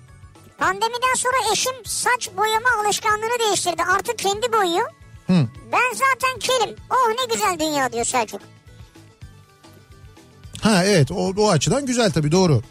Pandemiden 0.59 1.15
sonra 1.17 1.53
eşim 1.53 1.73
saç 1.85 2.31
boyama 2.37 2.69
alışkanlığını 2.85 3.39
değiştirdi. 3.47 3.83
Artık 3.97 4.19
kendi 4.19 4.53
boyuyor. 4.53 4.91
Hı. 5.27 5.47
Ben 5.73 5.93
zaten 5.95 6.39
kelim. 6.41 6.77
Oh 6.91 7.09
ne 7.09 7.35
güzel 7.35 7.59
dünya 7.59 7.93
diyor 7.93 8.05
Selçuk. 8.05 8.41
Ha 10.61 10.85
evet 10.85 11.11
o, 11.11 11.33
o 11.37 11.51
açıdan 11.51 11.87
güzel 11.87 12.11
tabii 12.11 12.33
doğru. 12.33 12.63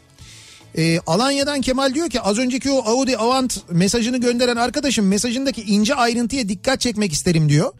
Ee, 0.78 1.00
Alanya'dan 1.08 1.62
Kemal 1.62 1.94
diyor 1.94 2.10
ki 2.10 2.22
az 2.22 2.38
önceki 2.38 2.72
o 2.72 2.90
Audi 2.90 3.18
Avant 3.18 3.72
mesajını 3.72 4.18
gönderen 4.18 4.56
arkadaşım 4.56 5.08
mesajındaki 5.08 5.62
ince 5.62 5.96
ayrıntıya 5.96 6.50
dikkat 6.50 6.82
çekmek 6.82 7.14
isterim 7.14 7.50
diyor. 7.50 7.72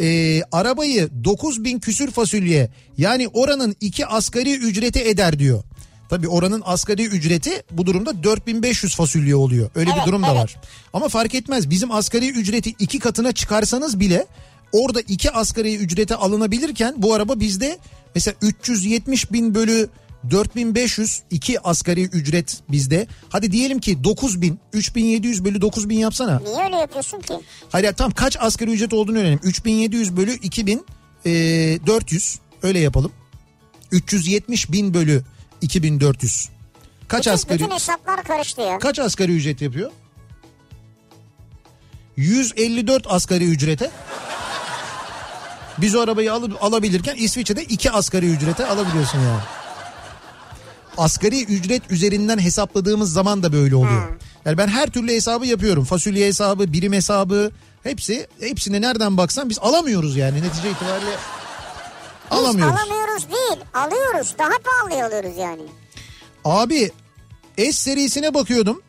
Ee, 0.00 0.42
arabayı 0.52 1.08
9000 1.24 1.78
küsür 1.78 2.10
fasulye 2.10 2.70
yani 2.98 3.28
oranın 3.28 3.76
iki 3.80 4.06
asgari 4.06 4.56
ücreti 4.56 5.00
eder 5.00 5.38
diyor. 5.38 5.62
Tabii 6.10 6.28
oranın 6.28 6.62
asgari 6.64 7.04
ücreti 7.06 7.62
bu 7.70 7.86
durumda 7.86 8.22
4500 8.22 8.96
fasulye 8.96 9.34
oluyor. 9.34 9.70
Öyle 9.74 9.90
bir 9.90 9.96
Evet, 9.96 10.06
durum 10.06 10.22
da 10.22 10.26
evet. 10.26 10.36
var. 10.36 10.56
Ama 10.92 11.08
fark 11.08 11.34
etmez 11.34 11.70
bizim 11.70 11.92
asgari 11.92 12.28
ücreti 12.30 12.70
iki 12.78 12.98
katına 12.98 13.32
çıkarsanız 13.32 14.00
bile 14.00 14.26
orada 14.72 15.00
iki 15.00 15.30
asgari 15.30 15.76
ücrete 15.76 16.14
alınabilirken 16.14 16.94
bu 16.96 17.14
araba 17.14 17.40
bizde 17.40 17.78
mesela 18.14 18.34
370 18.42 19.32
bin 19.32 19.54
bölü 19.54 19.88
4500 20.30 21.22
iki 21.30 21.60
asgari 21.60 22.02
ücret 22.02 22.62
bizde. 22.70 23.06
Hadi 23.28 23.52
diyelim 23.52 23.80
ki 23.80 24.04
9000 24.04 24.58
3700 24.72 25.44
bölü 25.44 25.60
9000 25.60 25.98
yapsana. 25.98 26.38
Niye 26.38 26.64
öyle 26.64 26.76
yapıyorsun 26.76 27.20
ki? 27.20 27.34
Hayır 27.72 27.84
ya 27.84 27.92
tam 27.92 28.10
kaç 28.10 28.36
asgari 28.40 28.70
ücret 28.70 28.92
olduğunu 28.92 29.18
öğrenelim. 29.18 29.40
3700 29.42 30.16
bölü 30.16 30.32
2000 30.32 30.86
e, 31.26 31.30
400 31.86 32.38
öyle 32.62 32.78
yapalım. 32.78 33.12
370 33.90 34.72
bin 34.72 34.94
bölü 34.94 35.22
2400. 35.60 36.48
Kaç 37.08 37.20
Bütün, 37.20 37.30
asgari 37.30 37.58
bütün 37.58 37.74
hesaplar 37.74 38.24
karıştı 38.24 38.60
ya. 38.60 38.78
kaç 38.78 38.98
asgari 38.98 39.36
ücret 39.36 39.62
yapıyor? 39.62 39.90
154 42.16 43.06
asgari 43.08 43.44
ücrete 43.44 43.90
Biz 45.78 45.94
o 45.94 46.00
arabayı 46.00 46.32
alıp 46.32 46.64
alabilirken 46.64 47.16
İsviçre'de 47.16 47.64
iki 47.64 47.90
asgari 47.90 48.26
ücrete 48.30 48.66
alabiliyorsun 48.66 49.18
yani. 49.18 49.40
Asgari 51.04 51.44
ücret 51.44 51.82
üzerinden 51.90 52.38
hesapladığımız 52.38 53.12
zaman 53.12 53.42
da 53.42 53.52
böyle 53.52 53.74
oluyor. 53.76 54.08
Yani 54.44 54.58
ben 54.58 54.68
her 54.68 54.86
türlü 54.86 55.12
hesabı 55.12 55.46
yapıyorum. 55.46 55.84
Fasulye 55.84 56.26
hesabı, 56.26 56.72
birim 56.72 56.92
hesabı 56.92 57.50
hepsi 57.82 58.26
hepsine 58.40 58.80
nereden 58.80 59.16
baksan 59.16 59.48
biz 59.48 59.58
alamıyoruz 59.58 60.16
yani 60.16 60.42
netice 60.42 60.70
itibariyle 60.70 61.10
Biz 62.30 62.38
alamıyoruz. 62.38 62.74
alamıyoruz 62.80 63.26
değil 63.30 63.60
alıyoruz 63.74 64.34
daha 64.38 64.48
pahalı 64.48 65.04
alıyoruz 65.04 65.36
yani. 65.38 65.62
Abi 66.44 66.90
S 67.58 67.72
serisine 67.72 68.34
bakıyordum. 68.34 68.82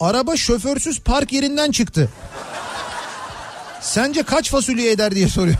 Araba 0.00 0.36
şoförsüz 0.36 1.00
park 1.00 1.32
yerinden 1.32 1.70
çıktı. 1.70 2.08
Sence 3.80 4.22
kaç 4.22 4.50
fasulye 4.50 4.90
eder 4.90 5.14
diye 5.14 5.28
soruyor. 5.28 5.56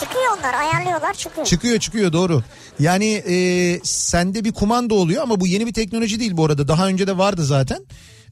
Çıkıyor 0.00 0.38
onlar 0.38 0.54
ayarlıyorlar 0.54 1.14
çıkıyor. 1.14 1.46
Çıkıyor 1.46 1.78
çıkıyor 1.78 2.12
doğru. 2.12 2.42
Yani 2.80 3.22
e, 3.28 3.34
sende 3.82 4.44
bir 4.44 4.52
kumanda 4.52 4.94
oluyor 4.94 5.22
ama 5.22 5.40
bu 5.40 5.46
yeni 5.46 5.66
bir 5.66 5.72
teknoloji 5.72 6.20
değil 6.20 6.36
bu 6.36 6.44
arada. 6.44 6.68
Daha 6.68 6.86
önce 6.86 7.06
de 7.06 7.18
vardı 7.18 7.44
zaten. 7.44 7.86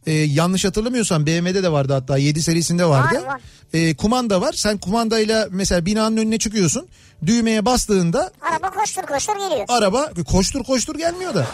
E, 0.06 0.12
yanlış 0.12 0.64
hatırlamıyorsam 0.64 1.26
BMW'de 1.26 1.62
de 1.62 1.72
vardı 1.72 1.92
hatta 1.92 2.18
7 2.18 2.42
serisinde 2.42 2.84
vardı. 2.84 3.14
Var, 3.14 3.26
var. 3.26 3.40
E, 3.72 3.94
kumanda 3.96 4.40
var. 4.40 4.52
Sen 4.52 4.78
kumandayla 4.78 5.48
mesela 5.50 5.86
binanın 5.86 6.16
önüne 6.16 6.38
çıkıyorsun. 6.38 6.88
Düğmeye 7.26 7.64
bastığında 7.64 8.30
Araba 8.52 8.70
koştur 8.70 9.02
koştur 9.02 9.36
geliyor. 9.36 9.64
araba 9.68 10.10
koştur 10.30 10.64
koştur 10.64 10.94
gelmiyor 10.98 11.34
da. 11.34 11.46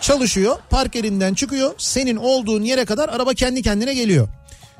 Çalışıyor, 0.00 0.56
park 0.70 0.94
yerinden 0.94 1.34
çıkıyor. 1.34 1.74
Senin 1.78 2.16
olduğun 2.16 2.62
yere 2.62 2.84
kadar 2.84 3.08
araba 3.08 3.34
kendi 3.34 3.62
kendine 3.62 3.94
geliyor. 3.94 4.28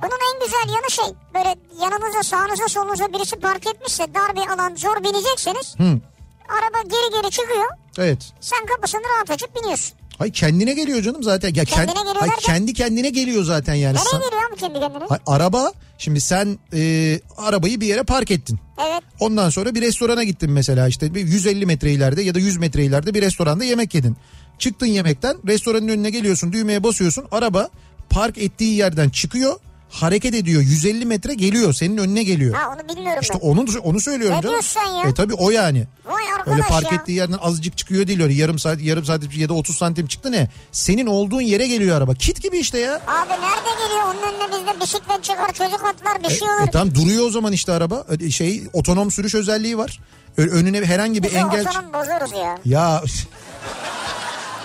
Bunun 0.02 0.18
en 0.34 0.46
güzel 0.46 0.74
yanı 0.74 0.90
şey 0.90 1.04
böyle 1.34 1.56
yanınıza 1.82 2.22
sağınıza 2.22 2.68
solunuza 2.68 3.12
birisi 3.12 3.36
park 3.36 3.66
etmişse 3.66 4.06
dar 4.14 4.36
bir 4.36 4.52
alan 4.54 4.74
zor 4.76 5.04
binecekseniz 5.04 5.74
araba 6.58 6.82
geri 6.88 7.22
geri 7.22 7.30
çıkıyor 7.30 7.64
Evet. 7.98 8.32
sen 8.40 8.66
kapısını 8.66 9.00
rahat 9.16 9.30
açıp 9.30 9.56
biniyorsun. 9.56 9.92
Hay 10.18 10.30
kendine 10.32 10.72
geliyor 10.74 11.02
canım 11.02 11.22
zaten. 11.22 11.54
Ya 11.54 11.64
kend- 11.64 11.66
Kendine 11.66 11.94
geliyor 11.94 12.16
Hay 12.16 12.28
derken? 12.28 12.42
kendi 12.54 12.72
kendine 12.74 13.10
geliyor 13.10 13.44
zaten 13.44 13.74
yani. 13.74 13.96
Nereye 13.96 14.24
geliyor 14.26 14.50
abi 14.50 14.56
kendi 14.60 14.80
kendine? 14.80 15.04
Hay 15.08 15.18
araba 15.26 15.72
şimdi 15.98 16.20
sen 16.20 16.58
e, 16.74 17.20
arabayı 17.36 17.80
bir 17.80 17.86
yere 17.86 18.02
park 18.02 18.30
ettin. 18.30 18.58
Evet 18.88 19.02
Ondan 19.20 19.50
sonra 19.50 19.74
bir 19.74 19.80
restorana 19.82 20.24
gittin 20.24 20.50
mesela 20.50 20.88
işte 20.88 21.14
bir 21.14 21.20
150 21.26 21.66
metre 21.66 21.92
ileride 21.92 22.22
ya 22.22 22.34
da 22.34 22.38
100 22.38 22.56
metre 22.56 22.84
ileride 22.84 23.14
bir 23.14 23.22
restoranda 23.22 23.64
yemek 23.64 23.94
yedin. 23.94 24.16
Çıktın 24.58 24.86
yemekten 24.86 25.36
restoranın 25.46 25.88
önüne 25.88 26.10
geliyorsun 26.10 26.52
düğmeye 26.52 26.82
basıyorsun 26.84 27.24
araba 27.30 27.68
park 28.10 28.38
ettiği 28.38 28.74
yerden 28.76 29.08
çıkıyor 29.08 29.56
hareket 29.90 30.34
ediyor 30.34 30.62
150 30.62 31.04
metre 31.06 31.34
geliyor 31.34 31.72
senin 31.72 31.96
önüne 31.96 32.22
geliyor. 32.22 32.54
ha 32.54 32.68
onu 32.74 32.88
bilmiyorum 32.96 33.18
İşte 33.22 33.34
ben. 33.42 33.48
onu 33.48 33.64
onu 33.82 34.00
söylüyorum 34.00 34.36
Ne 34.36 34.42
canım. 34.42 34.52
diyorsun 34.52 34.80
sen 34.80 34.86
ya? 34.94 35.02
E 35.08 35.14
tabi 35.14 35.34
o 35.34 35.50
yani. 35.50 35.86
Vay 36.06 36.19
arkadaş 36.40 36.58
Öyle 36.58 36.68
park 36.68 36.92
ya. 36.92 36.98
ettiği 36.98 37.12
yerden 37.12 37.38
azıcık 37.42 37.78
çıkıyor 37.78 38.06
değil 38.06 38.22
öyle 38.22 38.34
yarım 38.34 38.58
saat 38.58 38.80
yarım 38.80 39.04
saat 39.04 39.36
ya 39.36 39.48
da 39.48 39.54
30 39.54 39.76
santim 39.76 40.06
çıktı 40.06 40.32
ne? 40.32 40.50
Senin 40.72 41.06
olduğun 41.06 41.40
yere 41.40 41.66
geliyor 41.66 41.96
araba. 41.96 42.14
Kit 42.14 42.42
gibi 42.42 42.58
işte 42.58 42.78
ya. 42.78 42.94
Abi 42.94 43.30
nerede 43.30 43.82
geliyor 43.84 44.02
onun 44.04 44.22
önüne 44.34 44.58
bizde 44.60 44.80
bisiklet 44.84 45.24
çıkar 45.24 45.52
çocuk 45.52 45.84
atlar 45.84 46.24
bir 46.24 46.30
şey 46.38 46.48
olur. 46.50 46.68
E 46.68 46.70
tamam 46.70 46.94
duruyor 46.94 47.26
o 47.26 47.30
zaman 47.30 47.52
işte 47.52 47.72
araba. 47.72 48.04
E, 48.20 48.30
Şey 48.30 48.62
otonom 48.72 49.10
sürüş 49.10 49.34
özelliği 49.34 49.78
var. 49.78 50.00
Önüne 50.36 50.84
herhangi 50.84 51.22
bir 51.22 51.28
Bizi 51.28 51.36
engel 51.36 51.68
otonom 51.68 51.92
bozarız 51.92 52.32
ya. 52.32 52.58
ya 52.64 53.02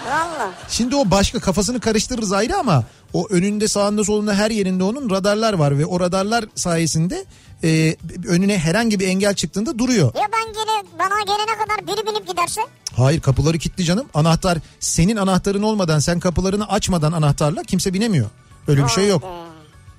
Valla. 0.07 0.51
şimdi 0.69 0.95
o 0.95 1.11
başka 1.11 1.39
kafasını 1.39 1.79
karıştırırız 1.79 2.31
ayrı 2.33 2.57
ama 2.57 2.83
o 3.13 3.27
önünde 3.29 3.67
sağında 3.67 4.03
solunda 4.03 4.33
her 4.33 4.51
yerinde 4.51 4.83
onun 4.83 5.09
radarlar 5.09 5.53
var 5.53 5.77
ve 5.79 5.85
o 5.85 5.99
radarlar 5.99 6.45
sayesinde 6.55 7.25
e, 7.65 7.95
önüne 8.27 8.57
herhangi 8.59 8.99
bir 8.99 9.07
engel 9.07 9.33
çıktığında 9.33 9.79
duruyor. 9.79 10.11
Ya 10.15 10.27
ben 10.33 10.53
gene 10.53 10.83
bana 10.99 11.21
gelene 11.21 11.57
kadar 11.57 11.87
biri 11.87 12.07
binip 12.07 12.27
giderse? 12.27 12.61
Hayır 12.97 13.21
kapıları 13.21 13.57
kilitli 13.57 13.83
canım. 13.83 14.05
Anahtar 14.13 14.57
senin 14.79 15.15
anahtarın 15.17 15.63
olmadan 15.63 15.99
sen 15.99 16.19
kapılarını 16.19 16.69
açmadan 16.69 17.11
anahtarla 17.11 17.63
kimse 17.63 17.93
binemiyor. 17.93 18.29
Öyle 18.67 18.83
bir 18.83 18.89
şey 18.89 19.07
yok. 19.07 19.23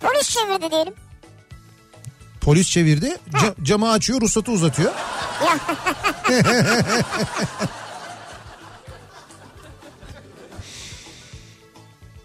Polis 0.00 0.30
çevirdi 0.30 0.70
diyelim. 0.70 0.94
Polis 2.40 2.68
çevirdi 2.70 3.16
ca- 3.32 3.64
camı 3.64 3.90
açıyor 3.90 4.20
ruhsatı 4.20 4.52
uzatıyor. 4.52 4.92
Ya 5.46 5.58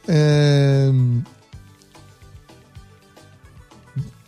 Ee, 0.09 0.89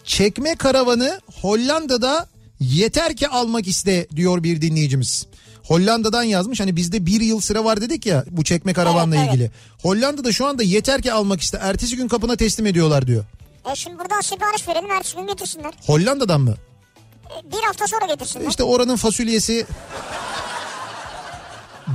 çekme 0.03 0.55
karavanı 0.55 1.21
Hollanda'da 1.41 2.27
yeter 2.59 3.15
ki 3.15 3.27
almak 3.27 3.67
iste 3.67 4.07
diyor 4.15 4.43
bir 4.43 4.61
dinleyicimiz. 4.61 5.27
Hollanda'dan 5.63 6.23
yazmış 6.23 6.59
hani 6.59 6.75
bizde 6.75 7.05
bir 7.05 7.21
yıl 7.21 7.39
sıra 7.41 7.63
var 7.65 7.81
dedik 7.81 8.05
ya 8.05 8.25
bu 8.31 8.43
çekme 8.43 8.73
karavanla 8.73 9.15
Evet, 9.15 9.25
evet. 9.29 9.35
ilgili. 9.35 9.51
Hollanda'da 9.81 10.31
şu 10.31 10.45
anda 10.47 10.63
yeter 10.63 11.01
ki 11.01 11.13
almak 11.13 11.41
iste 11.41 11.57
ertesi 11.61 11.95
gün 11.95 12.07
kapına 12.07 12.35
teslim 12.35 12.65
ediyorlar 12.65 13.07
diyor. 13.07 13.23
e 13.71 13.75
şimdi 13.75 13.99
buradan 13.99 14.21
sipariş 14.21 14.67
verelim 14.67 14.91
ertesi 14.91 15.15
gün 15.15 15.27
getirsinler. 15.27 15.73
Hollanda'dan 15.85 16.41
mı? 16.41 16.55
E, 17.25 17.51
bir 17.51 17.63
hafta 17.63 17.87
sonra 17.87 18.05
getirsinler. 18.05 18.49
İşte 18.49 18.63
oranın 18.63 18.95
fasulyesi 18.95 19.65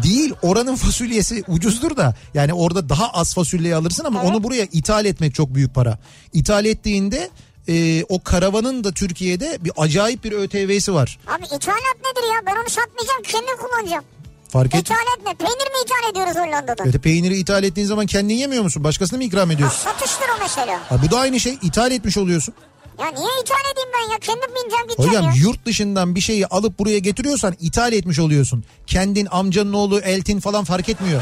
değil 0.03 0.33
oranın 0.43 0.77
fasulyesi 0.77 1.45
ucuzdur 1.49 1.97
da 1.97 2.15
yani 2.35 2.53
orada 2.55 2.89
daha 2.89 3.11
az 3.11 3.35
fasulyeyi 3.35 3.75
alırsın 3.75 4.05
ama 4.05 4.21
Evet. 4.23 4.31
onu 4.31 4.43
buraya 4.45 4.65
ithal 4.73 5.05
etmek 5.05 5.35
çok 5.35 5.55
büyük 5.55 5.75
para. 5.75 5.99
İthal 6.33 6.65
ettiğinde 6.65 7.31
e, 7.69 8.05
o 8.09 8.23
karavanın 8.23 8.85
da 8.85 8.93
Türkiye'de 8.93 9.59
bir 9.61 9.73
acayip 9.77 10.25
bir 10.25 10.33
ÖTV'si 10.33 10.95
var. 10.95 11.19
Abi 11.27 11.45
ithalat 11.45 11.97
nedir 12.05 12.29
ya? 12.35 12.41
Ben 12.47 12.53
onu 12.57 12.69
satmayacağım 12.71 13.23
kendim 13.23 13.57
kullanacağım. 13.57 14.05
Fark 14.49 14.75
et. 14.75 14.81
İthalat 14.81 15.19
ne? 15.27 15.35
Peynir 15.35 15.53
mi 15.71 15.79
ithal 15.85 16.11
ediyoruz 16.11 16.35
Hollanda'dan? 16.37 16.87
Evet, 16.91 17.03
peyniri 17.03 17.37
ithal 17.39 17.65
ettiğin 17.65 17.87
zaman 17.87 18.07
kendin 18.07 18.35
yemiyor 18.35 18.63
musun? 18.63 18.85
Başkasına 18.85 19.17
mı 19.17 19.25
ikram 19.25 19.49
Ha, 19.49 19.55
ediyorsun? 19.55 19.79
satıştır 19.79 20.27
o 20.39 20.43
mesela. 20.43 20.81
Ha, 20.89 20.97
bu 21.07 21.11
da 21.11 21.19
aynı 21.19 21.41
şey. 21.41 21.59
ithal 21.63 21.93
etmiş 21.93 22.17
oluyorsun. 22.19 22.55
Ya 22.99 23.07
niye 23.07 23.29
ithal 23.43 23.73
edeyim 23.73 23.89
ben 23.95 24.13
ya? 24.13 24.19
Kendim 24.19 24.51
bineceğim 24.55 24.89
gideceğim 24.89 25.11
Hocam 25.11 25.25
ya. 25.25 25.33
yurt 25.43 25.67
dışından 25.67 26.15
bir 26.15 26.21
şeyi 26.21 26.47
alıp 26.47 26.79
buraya 26.79 26.99
getiriyorsan 26.99 27.55
ithal 27.61 27.93
etmiş 27.93 28.19
oluyorsun. 28.19 28.65
Kendin 28.87 29.29
amcanın 29.31 29.73
oğlu 29.73 30.01
eltin 30.01 30.41
falan 30.41 30.65
fark 30.65 30.89
etmiyor. 30.89 31.21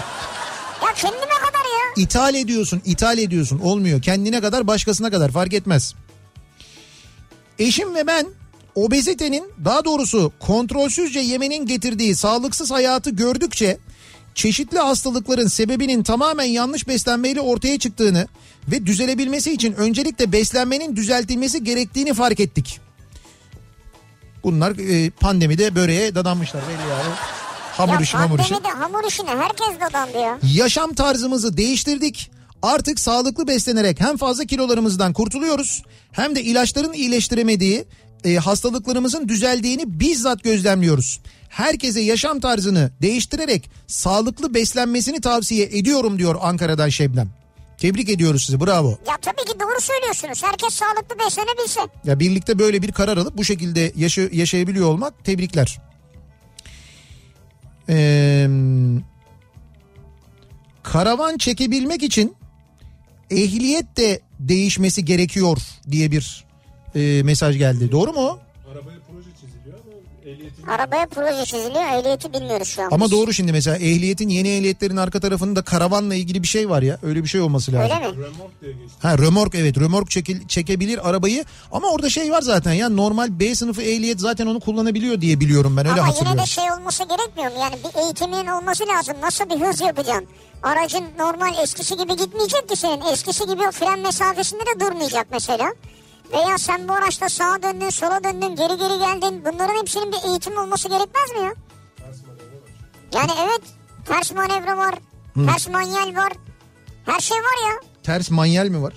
Ya 0.83 0.93
kendime 0.97 1.21
kadar 1.21 1.65
ya. 1.65 2.05
İthal 2.05 2.35
ediyorsun, 2.35 2.83
ithal 2.85 3.19
ediyorsun. 3.19 3.59
Olmuyor. 3.59 4.03
Kendine 4.03 4.41
kadar 4.41 4.67
başkasına 4.67 5.11
kadar 5.11 5.31
fark 5.31 5.55
etmez. 5.55 5.95
Eşim 7.59 7.95
ve 7.95 8.07
ben 8.07 8.27
obezitenin 8.75 9.53
daha 9.65 9.85
doğrusu 9.85 10.33
kontrolsüzce 10.41 11.21
yemenin 11.21 11.67
getirdiği 11.67 12.15
sağlıksız 12.17 12.71
hayatı 12.71 13.11
gördükçe 13.11 13.79
çeşitli 14.35 14.79
hastalıkların 14.79 15.47
sebebinin 15.49 16.03
tamamen 16.03 16.45
yanlış 16.45 16.89
beslenmeyle 16.89 17.41
ortaya 17.41 17.79
çıktığını 17.79 18.29
ve 18.69 18.87
düzelebilmesi 18.87 19.53
için 19.53 19.73
öncelikle 19.73 20.33
beslenmenin 20.33 20.97
düzeltilmesi 20.97 21.65
gerektiğini 21.65 22.15
fark 22.15 22.41
ettik. 22.41 22.81
Bunlar 24.45 24.79
e, 24.79 25.11
pandemide 25.11 25.75
böreğe 25.75 26.15
dadanmışlar 26.15 26.63
belli 26.69 26.91
yani. 26.91 27.15
Hamur 27.73 27.93
Ya 27.95 28.01
işi 28.01 28.17
hamur 28.17 28.39
işi. 28.39 28.49
pandemide 28.55 28.79
hamur 28.79 29.05
işine 29.09 29.31
herkes 29.31 29.81
dadandı 29.81 30.19
ya. 30.19 30.39
Yaşam 30.55 30.95
tarzımızı 30.95 31.57
değiştirdik. 31.57 32.31
Artık 32.67 33.01
sağlıklı 33.01 33.47
beslenerek 33.47 34.01
hem 34.01 34.17
fazla 34.17 34.45
kilolarımızdan 34.45 35.13
kurtuluyoruz 35.13 35.83
hem 36.13 36.37
de 36.37 36.43
ilaçların 36.43 36.93
iyileştiremediği 36.93 37.85
e, 38.25 38.35
hastalıklarımızın 38.37 39.29
düzeldiğini 39.29 40.01
bizzat 40.01 40.45
gözlemliyoruz. 40.45 41.21
Herkese 41.49 42.01
yaşam 42.01 42.41
tarzını 42.41 42.91
değiştirerek 43.03 43.71
sağlıklı 43.87 44.55
beslenmesini 44.55 45.21
tavsiye 45.21 45.65
ediyorum 45.67 46.19
diyor 46.19 46.37
Ankara'dan 46.41 46.89
Şebnem. 46.89 47.29
Tebrik 47.79 48.09
ediyoruz 48.09 48.45
sizi 48.45 48.61
bravo. 48.61 48.91
Ya 49.09 49.17
tabii 49.23 49.53
ki 49.53 49.61
doğru 49.61 49.81
söylüyorsunuz. 49.81 50.43
Herkes 50.43 50.75
sağlıklı 50.75 51.19
beslenebilse. 51.19 51.81
Ya 52.05 52.21
birlikte 52.21 52.59
böyle 52.59 52.83
bir 52.83 52.93
karar 52.93 53.17
alıp 53.17 53.37
bu 53.39 53.45
şekilde 53.45 53.93
yaşa- 53.97 54.29
yaşayabiliyor 54.33 54.87
olmak 54.87 55.25
tebrikler. 55.25 55.79
Ee, 57.89 58.49
karavan 60.83 61.39
çekebilmek 61.39 62.03
için 62.03 62.37
ehliyet 63.31 63.97
de 63.97 64.21
değişmesi 64.39 65.05
gerekiyor 65.05 65.59
diye 65.91 66.11
bir 66.11 66.45
e, 66.95 67.23
mesaj 67.23 67.59
geldi. 67.59 67.93
Doğru 67.93 68.13
mu? 68.13 68.39
Arabaya 68.73 68.99
ama 70.67 70.73
Arabaya 70.75 71.07
proje 71.07 71.45
çiziliyor. 71.45 71.85
Ehliyeti 71.99 72.33
bilmiyoruz 72.33 72.69
şu 72.69 72.83
an. 72.83 72.89
Ama 72.91 73.05
biz. 73.05 73.13
doğru 73.13 73.33
şimdi 73.33 73.53
mesela 73.53 73.77
ehliyetin 73.77 74.29
yeni 74.29 74.49
ehliyetlerin 74.49 74.97
arka 74.97 75.21
tarafında 75.21 75.63
karavanla 75.63 76.15
ilgili 76.15 76.43
bir 76.43 76.49
şey 76.49 76.71
var 76.71 76.83
ya. 76.83 76.99
Öyle 77.03 77.23
bir 77.23 77.29
şey 77.29 77.41
olması 77.41 77.73
lazım. 77.73 77.97
Öyle 77.97 78.09
mi? 78.09 78.25
remork 78.25 78.61
diye 78.61 78.73
geçti. 78.73 78.97
Ha 79.03 79.19
römork 79.19 79.55
evet 79.55 79.79
römork 79.79 80.11
çekil, 80.11 80.49
çekebilir 80.49 81.09
arabayı 81.11 81.45
ama 81.73 81.89
orada 81.89 82.11
şey 82.11 82.31
var 82.33 82.43
zaten 82.43 82.73
ya 82.73 82.89
normal 82.89 83.41
B 83.41 83.55
sınıfı 83.55 83.83
ehliyet 83.83 84.21
zaten 84.21 84.47
onu 84.47 84.61
kullanabiliyor 84.61 85.21
diye 85.21 85.41
biliyorum 85.41 85.77
ben 85.77 85.87
öyle 85.87 86.01
Ama 86.01 86.09
hatırlıyorum. 86.09 86.39
yine 86.39 86.47
de 86.47 86.51
şey 86.51 86.65
olması 86.73 87.05
gerekmiyor 87.05 87.53
mu? 87.53 87.59
Yani 87.61 87.75
bir 87.85 88.01
eğitiminin 88.03 88.47
olması 88.47 88.85
lazım. 88.87 89.15
Nasıl 89.23 89.45
bir 89.51 89.67
hız 89.67 89.81
yapacaksın? 89.81 90.27
Aracın 90.63 91.05
normal 91.19 91.63
eskisi 91.63 91.97
gibi 91.97 92.17
gitmeyecek 92.17 92.69
ki 92.69 92.77
senin. 92.77 93.01
Eskisi 93.13 93.47
gibi 93.47 93.71
fren 93.73 94.01
mesafesinde 94.01 94.61
de 94.61 94.81
durmayacak 94.81 95.27
mesela. 95.33 95.73
Veya 96.33 96.59
sen 96.59 96.89
bu 96.89 96.93
araçta 96.93 97.29
sağa 97.29 97.63
döndün, 97.63 97.91
sola 97.91 98.25
döndün, 98.25 98.57
geri 98.57 98.79
geri 98.79 98.99
geldin. 98.99 99.43
Bunların 99.45 99.81
hepsinin 99.81 100.13
bir 100.13 100.29
eğitim 100.29 100.59
olması 100.59 100.89
gerekmez 100.89 101.31
mi 101.31 101.39
ya? 101.47 101.53
Yani 103.15 103.31
evet 103.45 103.61
ters 104.05 104.33
manevra 104.33 104.77
var, 104.77 104.95
ters 105.47 105.69
manyel 105.69 106.17
var. 106.17 106.33
Her 107.07 107.21
şey 107.21 107.39
var 107.39 107.69
ya. 107.71 107.75
Ters 108.03 108.31
manyel 108.31 108.69
mi 108.69 108.83
var? 108.83 108.93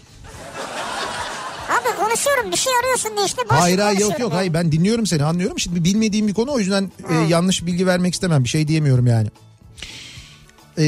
Abi 1.70 1.96
konuşuyorum 2.04 2.52
bir 2.52 2.58
şey 2.58 2.74
arıyorsun 2.84 3.12
diye 3.18 3.26
işte. 3.26 3.42
Hayır 3.48 3.80
hayır 3.80 4.00
yok 4.00 4.20
yok 4.20 4.32
ya. 4.32 4.38
hayır 4.38 4.54
ben 4.54 4.72
dinliyorum 4.72 5.06
seni 5.06 5.24
anlıyorum. 5.24 5.60
Şimdi 5.60 5.84
bilmediğim 5.84 6.28
bir 6.28 6.34
konu 6.34 6.52
o 6.52 6.60
yüzden 6.60 6.92
e, 7.10 7.16
yanlış 7.16 7.66
bilgi 7.66 7.88
vermek 7.88 8.14
istemem. 8.14 8.44
Bir 8.44 8.50
şey 8.50 8.68
diyemiyorum 8.68 9.08
yani. 9.08 9.28
Ee, 10.80 10.84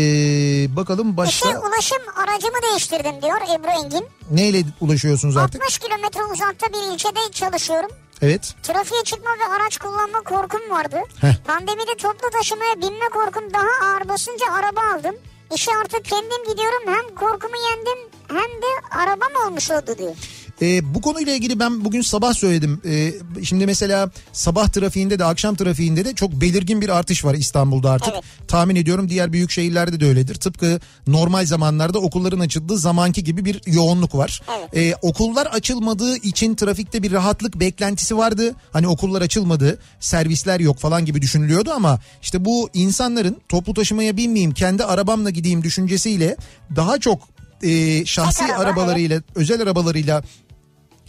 bakalım 0.75 1.17
başka 1.17 1.49
İşte 1.49 1.59
ulaşım 1.59 1.97
aracımı 2.15 2.55
değiştirdim 2.71 3.21
diyor 3.21 3.41
Ebru 3.55 3.69
Engin. 3.85 4.05
neyle 4.31 4.63
ulaşıyorsunuz 4.81 5.37
artık? 5.37 5.61
60 5.61 5.77
kilometre 5.79 6.23
uzakta 6.23 6.67
bir 6.67 6.93
ilçede 6.93 7.31
çalışıyorum. 7.31 7.89
Evet. 8.21 8.55
Trafiğe 8.63 9.03
çıkma 9.03 9.29
ve 9.39 9.53
araç 9.53 9.77
kullanma 9.77 10.21
korkum 10.21 10.61
vardı. 10.69 10.97
Heh. 11.21 11.33
Pandemide 11.47 11.95
toplu 11.97 12.29
taşımaya 12.29 12.81
binme 12.81 13.09
korkum 13.13 13.53
daha 13.53 13.87
ağır 13.89 14.09
basınca 14.09 14.45
araba 14.51 14.79
aldım. 14.95 15.15
İşe 15.55 15.71
artık 15.81 16.05
kendim 16.05 16.43
gidiyorum 16.51 16.83
hem 16.85 17.15
korkumu 17.15 17.55
yendim 17.69 18.09
hem 18.27 18.61
de 18.61 18.71
arabam 18.91 19.47
olmuş 19.47 19.71
oldu 19.71 19.97
diyor. 19.97 20.15
Ee, 20.61 20.95
bu 20.95 21.01
konuyla 21.01 21.33
ilgili 21.33 21.59
ben 21.59 21.85
bugün 21.85 22.01
sabah 22.01 22.33
söyledim. 22.33 22.81
Ee, 22.85 23.13
şimdi 23.43 23.65
mesela 23.65 24.11
sabah 24.33 24.67
trafiğinde 24.67 25.19
de 25.19 25.25
akşam 25.25 25.55
trafiğinde 25.55 26.05
de 26.05 26.13
çok 26.13 26.31
belirgin 26.31 26.81
bir 26.81 26.89
artış 26.89 27.25
var 27.25 27.35
İstanbul'da 27.35 27.91
artık. 27.91 28.13
Evet. 28.13 28.23
Tahmin 28.47 28.75
ediyorum 28.75 29.09
diğer 29.09 29.33
büyük 29.33 29.51
şehirlerde 29.51 29.99
de 29.99 30.05
öyledir. 30.05 30.35
Tıpkı 30.35 30.79
normal 31.07 31.45
zamanlarda 31.45 31.99
okulların 31.99 32.39
açıldığı 32.39 32.77
zamanki 32.77 33.23
gibi 33.23 33.45
bir 33.45 33.61
yoğunluk 33.65 34.15
var. 34.15 34.41
Evet. 34.59 34.77
Ee, 34.77 34.95
okullar 35.01 35.45
açılmadığı 35.45 36.17
için 36.17 36.55
trafikte 36.55 37.03
bir 37.03 37.11
rahatlık 37.11 37.59
beklentisi 37.59 38.17
vardı. 38.17 38.55
Hani 38.73 38.87
okullar 38.87 39.21
açılmadı, 39.21 39.79
servisler 39.99 40.59
yok 40.59 40.79
falan 40.79 41.05
gibi 41.05 41.21
düşünülüyordu 41.21 41.71
ama 41.71 41.99
işte 42.21 42.45
bu 42.45 42.69
insanların 42.73 43.41
toplu 43.49 43.73
taşımaya 43.73 44.17
binmeyeyim, 44.17 44.51
kendi 44.51 44.83
arabamla 44.83 45.29
gideyim 45.29 45.63
düşüncesiyle 45.63 46.35
daha 46.75 46.99
çok 46.99 47.19
e, 47.63 48.05
şahsi 48.05 48.43
araba, 48.43 48.61
arabalarıyla, 48.61 49.21
özel 49.35 49.61
arabalarıyla 49.61 50.23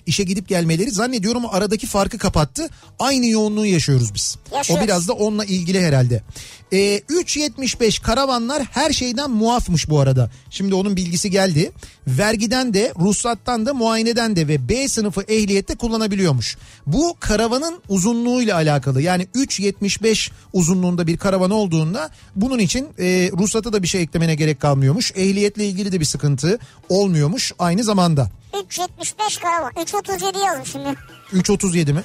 işe 0.06 0.22
gidip 0.22 0.48
gelmeleri 0.48 0.90
zannediyorum 0.90 1.44
o 1.44 1.48
aradaki 1.52 1.86
farkı 1.86 2.18
kapattı. 2.18 2.68
Aynı 2.98 3.26
yoğunluğu 3.26 3.66
yaşıyoruz 3.66 4.14
biz. 4.14 4.36
Yaşıyoruz. 4.54 4.82
O 4.82 4.86
biraz 4.86 5.08
da 5.08 5.12
onunla 5.12 5.44
ilgili 5.44 5.80
herhalde. 5.80 6.22
Ee, 6.72 6.76
3.75 6.98 8.02
karavanlar 8.02 8.62
her 8.62 8.92
şeyden 8.92 9.30
muafmış 9.30 9.90
bu 9.90 10.00
arada. 10.00 10.30
Şimdi 10.50 10.74
onun 10.74 10.96
bilgisi 10.96 11.30
geldi. 11.30 11.72
Vergiden 12.06 12.74
de, 12.74 12.92
ruhsattan 12.98 13.66
da, 13.66 13.74
muayeneden 13.74 14.36
de 14.36 14.48
ve 14.48 14.68
B 14.68 14.88
sınıfı 14.88 15.22
ehliyette 15.22 15.74
kullanabiliyormuş. 15.74 16.56
Bu 16.86 17.16
karavanın 17.20 17.82
uzunluğuyla 17.88 18.56
alakalı. 18.56 19.02
Yani 19.02 19.26
3.75 19.34 20.30
uzunluğunda 20.52 21.06
bir 21.06 21.16
karavan 21.16 21.50
olduğunda 21.50 22.10
bunun 22.36 22.58
için 22.58 22.88
e, 22.98 23.30
ruhsata 23.38 23.72
da 23.72 23.82
bir 23.82 23.88
şey 23.88 24.02
eklemene 24.02 24.34
gerek 24.34 24.60
kalmıyormuş. 24.60 25.12
Ehliyetle 25.16 25.66
ilgili 25.66 25.92
de 25.92 26.00
bir 26.00 26.04
sıkıntı 26.04 26.58
olmuyormuş 26.88 27.52
aynı 27.58 27.84
zamanda. 27.84 28.30
3.75 28.52 29.40
karavan. 29.40 29.72
3.37 29.72 30.44
yazmışım 30.44 30.86
ya. 30.86 30.94
3.37 31.32 31.92
mi? 31.92 32.02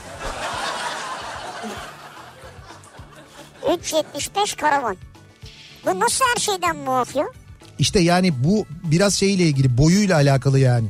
3.75 3.63 4.55
karavan. 4.55 4.97
Bu 5.85 5.99
nasıl 5.99 6.25
her 6.35 6.41
şeyden 6.41 6.75
muaf 6.75 7.15
ya? 7.15 7.25
İşte 7.79 7.99
yani 7.99 8.43
bu 8.43 8.65
biraz 8.83 9.13
şeyle 9.15 9.43
ilgili 9.43 9.77
boyuyla 9.77 10.15
alakalı 10.15 10.59
yani. 10.59 10.87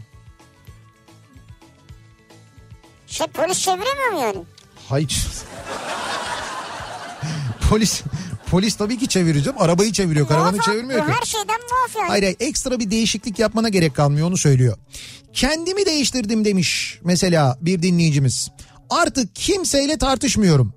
Şey 3.08 3.28
polis 3.28 3.62
çeviremiyor 3.62 4.12
mu 4.12 4.20
yani? 4.20 4.44
Hayır. 4.90 5.28
polis 7.70 8.02
polis 8.52 8.76
tabii 8.76 8.98
ki 8.98 9.08
çevireceğim. 9.08 9.62
Arabayı 9.62 9.92
çeviriyor. 9.92 10.28
Karavanı 10.28 10.58
Muaf- 10.58 10.66
çevirmiyor 10.66 11.06
ki. 11.08 11.14
her 11.20 11.26
şeyden 11.26 11.60
muaf 11.72 11.96
yani. 11.96 12.08
Hayır 12.08 12.24
hayır 12.24 12.38
ekstra 12.40 12.80
bir 12.80 12.92
değişiklik 12.92 13.40
yapmana 13.40 13.70
gerek 13.70 13.96
kalmıyor 13.96 14.28
onu 14.28 14.38
söylüyor. 14.38 14.78
Kendimi 15.34 15.86
değiştirdim 15.86 16.46
demiş 16.46 17.00
mesela 17.04 17.58
bir 17.62 17.82
dinleyicimiz. 17.82 18.50
Artık 18.90 19.36
kimseyle 19.36 19.98
tartışmıyorum. 19.98 20.74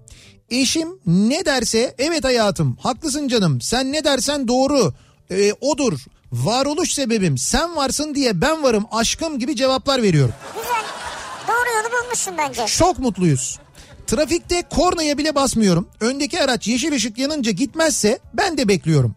Eşim 0.51 0.89
ne 1.07 1.45
derse 1.45 1.95
evet 1.99 2.25
hayatım 2.25 2.77
haklısın 2.77 3.29
canım 3.29 3.61
sen 3.61 3.93
ne 3.93 4.05
dersen 4.05 4.49
doğru 4.49 4.93
Ee, 5.33 5.53
odur 5.61 5.99
varoluş 6.33 6.93
sebebim 6.93 7.39
sen 7.39 7.77
varsın 7.77 8.15
diye 8.15 8.41
ben 8.41 8.63
varım 8.63 8.85
aşkım 8.93 9.39
gibi 9.39 9.57
cevaplar 9.57 10.03
veriyorum. 10.03 10.35
Güzel. 10.57 10.83
Doğru 11.49 11.77
yolu 11.77 12.03
bulmuşsun 12.05 12.35
bence. 12.39 12.67
Çok 12.67 12.99
mutluyuz. 12.99 13.59
Trafikte 14.11 14.63
kornaya 14.63 15.19
bile 15.19 15.35
basmıyorum. 15.35 15.89
Öndeki 16.01 16.43
araç 16.43 16.69
yeşil 16.69 16.93
ışık 16.93 17.19
yanınca 17.19 17.51
gitmezse 17.51 18.19
ben 18.35 18.59
de 18.59 18.69
bekliyorum. 18.69 19.15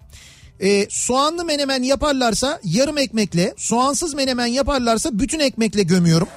Ee, 0.61 0.87
soğanlı 0.89 1.45
menemen 1.45 1.83
yaparlarsa 1.83 2.59
yarım 2.63 2.97
ekmekle, 2.97 3.53
soğansız 3.57 4.13
menemen 4.13 4.45
yaparlarsa 4.45 5.09
bütün 5.19 5.39
ekmekle 5.39 5.83
gömüyorum. 5.83 6.27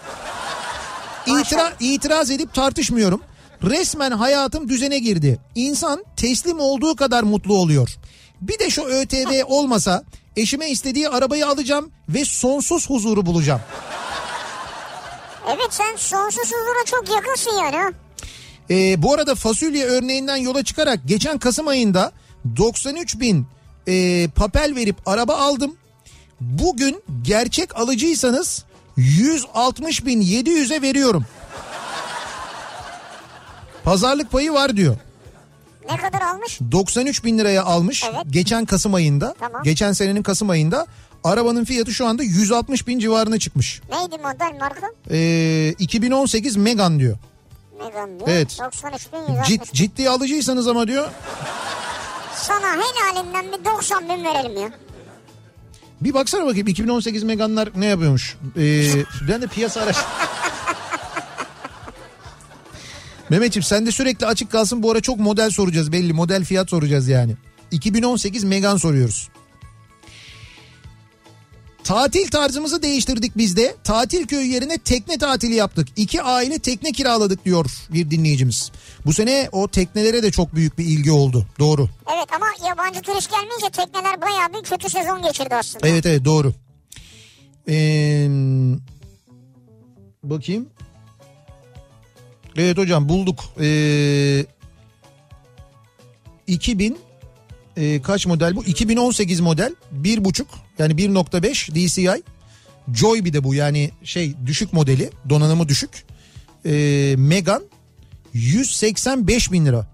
İtira, 1.27 1.73
itiraz 1.81 2.31
edip 2.31 2.55
tartışmıyorum. 2.55 3.21
Resmen 3.63 4.11
hayatım 4.11 4.69
düzene 4.69 4.99
girdi. 4.99 5.39
İnsan 5.55 6.05
teslim 6.17 6.61
olduğu 6.61 6.97
kadar 6.97 7.23
mutlu 7.23 7.55
oluyor. 7.55 7.97
Bir 8.41 8.59
de 8.59 8.71
şu 8.71 8.83
ÖTV 8.83 9.43
olmasa 9.47 10.05
eşime 10.37 10.71
istediği 10.71 11.09
arabayı 11.09 11.47
alacağım 11.47 11.91
ve 12.09 12.25
sonsuz 12.25 12.91
huzuru 12.91 13.27
bulacağım. 13.27 13.61
Evet 15.47 15.69
sen 15.71 15.97
sonsuz 15.97 16.45
huzura 16.45 16.85
çok 16.87 17.11
yakınsın 17.11 17.57
yani. 17.57 18.06
Ee, 18.71 19.03
bu 19.03 19.15
arada 19.15 19.35
fasulye 19.35 19.85
örneğinden 19.85 20.37
yola 20.37 20.63
çıkarak 20.65 21.01
geçen 21.07 21.39
Kasım 21.39 21.69
ayında 21.69 22.13
93 22.57 23.21
bin 23.21 23.47
e, 23.89 24.29
papel 24.29 24.73
verip 24.77 24.97
araba 25.07 25.37
aldım. 25.37 25.77
Bugün 26.41 27.03
gerçek 27.23 27.77
alıcıysanız 27.77 28.65
160 28.97 30.07
bin 30.07 30.21
700'e 30.23 30.83
veriyorum. 30.83 31.25
Pazarlık 33.85 34.31
payı 34.33 34.53
var 34.53 34.77
diyor. 34.77 34.97
Ne 35.91 35.97
kadar 35.97 36.21
almış? 36.21 36.59
93 36.73 37.25
bin 37.25 37.39
liraya 37.39 37.65
almış 37.65 38.05
Evet. 38.05 38.25
geçen 38.31 38.65
Kasım 38.67 38.95
ayında. 38.95 39.35
Tamam. 39.41 39.63
Geçen 39.63 39.93
senenin 39.93 40.23
Kasım 40.23 40.51
ayında. 40.51 40.87
Arabanın 41.25 41.65
fiyatı 41.65 41.93
şu 41.95 42.07
anda 42.07 42.23
160 42.23 42.87
bin 42.87 42.99
civarına 42.99 43.39
çıkmış. 43.39 43.81
Neydi 43.91 44.23
model 44.23 44.59
marka? 44.61 44.87
Ee, 45.11 45.75
2018 45.79 46.57
Megan 46.57 46.99
diyor. 46.99 47.17
Megan 47.79 48.19
diyor. 48.19 48.29
Evet. 48.29 48.59
93 48.61 49.13
bin 49.13 49.19
160 49.33 49.49
Cid, 49.49 49.63
ciddi 49.73 50.11
alıcıysanız 50.11 50.69
ama 50.69 50.89
diyor 50.89 51.09
Sana 52.35 52.73
helalinden 52.73 53.53
bir 53.53 53.65
90 53.65 54.09
bin 54.09 54.25
verelim 54.25 54.57
ya. 54.63 54.71
Bir 56.01 56.15
baksana 56.15 56.47
bakayım 56.47 56.67
2018 56.67 57.23
Meganlar 57.23 57.69
ne 57.77 57.87
yapıyormuş? 57.87 58.37
Ee, 58.57 58.93
ben 59.29 59.43
de 59.43 59.47
piyasa 59.47 59.81
araş. 59.81 59.97
Mehmetciğim 63.31 63.63
sen 63.63 63.87
de 63.87 63.93
sürekli 63.93 64.27
açık 64.27 64.53
kalsın 64.53 64.83
bu 64.83 64.91
ara 64.91 65.01
çok 65.01 65.19
model 65.19 65.51
soracağız 65.51 65.93
belli 65.93 66.13
model 66.13 66.45
fiyat 66.45 66.71
soracağız 66.71 67.09
yani. 67.09 67.37
2018 67.71 68.45
Megan 68.45 68.77
soruyoruz. 68.77 69.29
Tatil 71.87 72.29
tarzımızı 72.29 72.83
değiştirdik 72.83 73.37
biz 73.37 73.57
de. 73.57 73.77
Tatil 73.85 74.27
köyü 74.27 74.53
yerine 74.53 74.79
tekne 74.79 75.19
tatili 75.19 75.55
yaptık. 75.55 75.89
İki 75.97 76.23
aile 76.23 76.59
tekne 76.59 76.93
kiraladık 76.93 77.45
diyor 77.45 77.67
bir 77.93 78.11
dinleyicimiz. 78.11 78.73
Bu 79.07 79.13
sene 79.13 79.49
o 79.53 79.69
teknelere 79.69 80.23
de 80.23 80.31
çok 80.31 80.55
büyük 80.55 80.79
bir 80.79 80.85
ilgi 80.85 81.13
oldu. 81.13 81.47
Doğru. 81.59 81.89
Evet 82.17 82.29
ama 82.37 82.47
yabancı 82.69 83.01
turist 83.01 83.31
gelmeyince 83.31 83.71
tekneler 83.73 84.21
bayağı 84.21 84.53
bir 84.53 84.69
kötü 84.69 84.91
sezon 84.91 85.23
geçirdi 85.23 85.55
aslında. 85.55 85.89
Evet 85.89 86.07
evet 86.07 86.25
doğru. 86.25 86.53
Ee, 87.69 88.29
bakayım. 90.23 90.69
Evet 92.57 92.79
hocam 92.79 93.09
bulduk. 93.09 93.45
Ee, 93.61 94.45
2000 96.47 96.99
e, 97.77 98.03
kaç 98.03 98.27
model 98.27 98.57
bu? 98.57 98.65
2018 98.65 99.41
model 99.41 99.75
1.5 100.03 100.45
yani 100.79 100.93
1.5 100.93 101.75
DCI. 101.75 102.23
Joy 102.95 103.25
bir 103.25 103.33
de 103.33 103.45
bu 103.45 103.55
yani 103.55 103.91
şey 104.05 104.35
düşük 104.47 104.73
modeli 104.73 105.11
donanımı 105.29 105.69
düşük. 105.69 106.05
Ee, 106.67 107.15
Megan 107.19 107.63
185 108.33 109.53
bin 109.53 109.67
lira. 109.67 109.87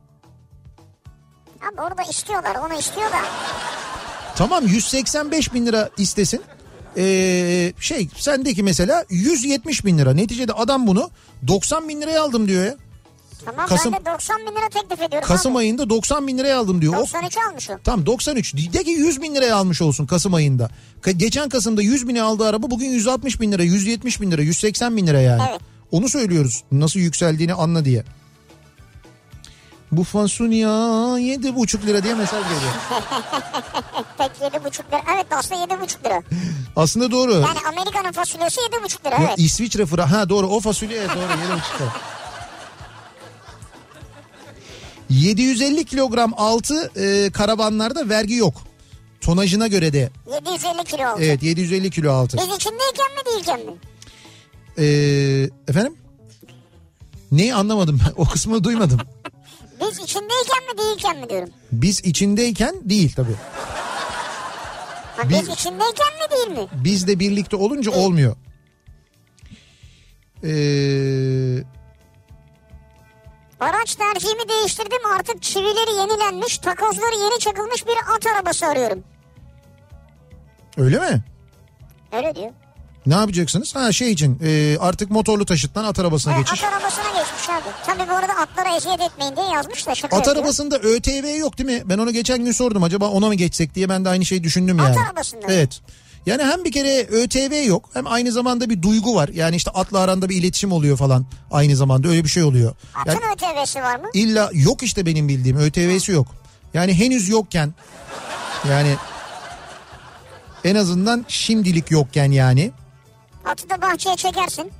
Abi 1.61 1.80
orada 1.80 2.03
istiyorlar 2.03 2.57
onu 2.66 2.78
istiyor 2.78 3.12
da. 3.12 3.20
Tamam 4.37 4.66
185 4.66 5.55
bin 5.55 5.66
lira 5.66 5.91
istesin. 5.99 6.43
Ee, 6.97 7.72
şey 7.80 8.09
sendeki 8.16 8.62
mesela 8.62 9.05
170 9.11 9.85
bin 9.85 9.99
lira. 9.99 10.14
Neticede 10.14 10.53
adam 10.53 10.87
bunu 10.87 11.11
90 11.49 11.89
bin 11.89 12.01
liraya 12.01 12.22
aldım 12.22 12.49
diyor 12.49 12.64
ya. 12.64 12.76
Tamam 13.45 13.66
Kasım- 13.66 13.93
ben 13.93 14.01
de 14.01 14.05
90 14.05 14.38
bin 14.40 14.47
lira 14.47 14.68
teklif 14.68 15.03
ediyorum. 15.03 15.28
Kasım 15.28 15.53
abi. 15.53 15.59
ayında 15.59 15.90
90 15.90 16.26
bin 16.26 16.38
liraya 16.38 16.59
aldım 16.59 16.82
diyor. 16.82 16.95
O, 16.95 17.01
93 17.01 17.36
almış 17.51 17.70
o. 17.70 17.78
tam 17.84 18.07
93. 18.07 18.55
De 18.72 18.84
ki 18.84 18.90
100 18.90 19.22
bin 19.22 19.34
liraya 19.34 19.57
almış 19.57 19.82
olsun 19.82 20.07
Kasım 20.07 20.34
ayında. 20.34 20.70
Ka- 21.03 21.11
Geçen 21.11 21.49
Kasım'da 21.49 21.82
100 21.82 22.09
bine 22.09 22.22
aldığı 22.22 22.47
araba 22.47 22.70
bugün 22.70 22.86
160 22.90 23.40
bin 23.40 23.53
lira, 23.53 23.62
170 23.62 24.20
bin 24.20 24.30
lira, 24.30 24.43
180 24.43 24.97
bin 24.97 25.07
lira 25.07 25.20
yani. 25.20 25.43
Evet. 25.51 25.61
Onu 25.90 26.09
söylüyoruz. 26.09 26.64
Nasıl 26.72 27.01
yükseldiğini 27.01 27.55
anla 27.55 27.84
diye. 27.84 28.05
Bu 29.93 30.05
fasulye 30.05 30.68
yedi 31.30 31.57
buçuk 31.57 31.86
lira 31.86 32.03
diye 32.03 32.14
mesaj 32.14 32.43
geliyor. 32.43 32.72
Pek 34.18 34.30
yedi 34.43 34.64
buçuk 34.64 34.86
lira. 34.93 35.01
Evet 35.14 35.26
aslında 35.30 35.61
yedi 35.61 35.80
buçuk 35.80 36.05
lira. 36.07 36.22
Aslında 36.76 37.11
doğru. 37.11 37.32
Yani 37.32 37.59
Amerika'nın 37.68 38.12
fasulyesi 38.12 38.61
yedi 38.61 38.84
buçuk 38.84 39.07
lira 39.07 39.16
evet. 39.20 39.34
İsviçre 39.38 39.86
fıra. 39.86 40.11
Ha 40.11 40.28
doğru 40.28 40.47
o 40.47 40.61
fasulye 40.61 41.01
doğru 41.09 41.20
yedi 41.43 41.61
buçuk 41.61 41.80
lira. 41.80 41.90
750 45.20 45.84
kilogram 45.84 46.34
altı 46.36 46.90
e, 46.96 47.30
karavanlarda 47.32 48.08
vergi 48.08 48.34
yok. 48.34 48.54
Tonajına 49.20 49.66
göre 49.66 49.92
de 49.92 50.10
750 50.26 50.84
kilo 50.84 51.12
oldu. 51.12 51.20
evet 51.22 51.42
750 51.42 51.90
kilo 51.90 52.12
altı. 52.12 52.36
Biz 52.36 52.56
içindeyken 52.56 53.06
mi 53.16 53.22
değilken 53.32 53.60
mi? 53.60 53.72
Ee, 54.78 55.50
efendim? 55.68 55.94
Neyi 57.32 57.54
anlamadım 57.54 58.00
ben 58.06 58.12
o 58.16 58.24
kısmını 58.28 58.64
duymadım. 58.64 58.98
Biz 59.80 59.98
içindeyken 59.98 60.62
mi 60.72 60.78
değilken 60.78 61.18
mi 61.20 61.30
diyorum. 61.30 61.48
Biz 61.72 62.00
içindeyken 62.04 62.74
değil 62.84 63.12
tabii. 63.16 63.34
Ha, 65.16 65.28
Biz- 65.28 65.40
biz 65.40 65.48
içindeyken 65.48 66.06
mi 66.06 66.30
değil 66.36 66.58
mi? 66.58 66.68
Bizle 66.84 67.18
birlikte 67.18 67.56
olunca 67.56 67.90
olmuyor. 67.90 68.36
Ee, 70.44 71.64
Araç 73.62 73.94
tercihimi 73.94 74.48
değiştirdim 74.48 75.06
artık 75.18 75.42
çivileri 75.42 75.90
yenilenmiş 76.00 76.58
takozları 76.58 77.14
yeni 77.14 77.38
çakılmış 77.38 77.86
bir 77.86 77.96
at 78.16 78.26
arabası 78.26 78.66
arıyorum. 78.66 79.04
öyle 80.76 80.98
mi? 80.98 81.22
Öyle 82.12 82.34
diyor. 82.34 82.50
Ne 83.06 83.14
yapacaksınız? 83.14 83.74
Ha 83.76 83.92
şey 83.92 84.12
için 84.12 84.38
e, 84.44 84.76
artık 84.80 85.10
motorlu 85.10 85.44
taşıttan 85.46 85.84
at 85.84 85.98
arabasına 85.98 86.34
Evet, 86.36 86.46
geçiş. 86.46 86.64
at 86.64 86.72
arabasına 86.72 87.04
geçmiş 87.04 87.48
abi. 87.50 87.68
Tabii 87.86 88.10
bu 88.10 88.14
arada 88.14 88.32
atlara 88.32 88.76
eziyet 88.76 89.00
etmeyin 89.00 89.36
diye 89.36 89.46
yazmış 89.46 89.86
da 89.86 89.94
şaka 89.94 90.16
At 90.16 90.26
yapıyor. 90.26 90.36
arabasında 90.36 90.78
ÖTV 90.78 91.36
yok 91.38 91.58
değil 91.58 91.68
mi? 91.70 91.82
Ben 91.84 91.98
onu 91.98 92.12
geçen 92.12 92.44
gün 92.44 92.52
sordum. 92.52 92.82
Acaba 92.82 93.08
ona 93.08 93.26
mı 93.26 93.34
geçsek 93.34 93.74
diye 93.74 93.88
ben 93.88 94.04
de 94.04 94.08
aynı 94.08 94.24
şeyi 94.24 94.44
düşündüm 94.44 94.80
At 94.80 94.96
yani. 94.96 95.06
arabasında. 95.06 95.46
Evet. 95.48 95.80
Yani 96.26 96.42
hem 96.42 96.64
bir 96.64 96.72
kere 96.72 97.06
ÖTV 97.06 97.66
yok 97.66 97.90
hem 97.92 98.06
aynı 98.06 98.32
zamanda 98.32 98.70
bir 98.70 98.82
duygu 98.82 99.14
var. 99.14 99.28
Yani 99.28 99.56
işte 99.56 99.70
atla 99.70 99.98
aranda 99.98 100.28
bir 100.28 100.36
iletişim 100.36 100.72
oluyor 100.72 100.96
falan 100.96 101.26
aynı 101.50 101.76
zamanda 101.76 102.08
öyle 102.08 102.24
bir 102.24 102.28
şey 102.28 102.42
oluyor. 102.42 102.74
Yani 103.06 103.18
Atın 103.18 103.28
ÖTV'si 103.32 103.82
var 103.82 103.96
mı? 103.96 104.06
illa 104.14 104.50
yok 104.52 104.82
işte 104.82 105.06
benim 105.06 105.28
bildiğim 105.28 105.56
ÖTV'si 105.56 106.12
yok. 106.12 106.26
Yani 106.74 106.94
henüz 106.94 107.28
yokken 107.28 107.74
yani 108.68 108.94
en 110.64 110.74
azından 110.74 111.24
şimdilik 111.28 111.90
yokken 111.90 112.30
yani. 112.32 112.70
Atı 113.44 113.70
da 113.70 113.82
bahçeye 113.82 114.16
çekersin. 114.16 114.70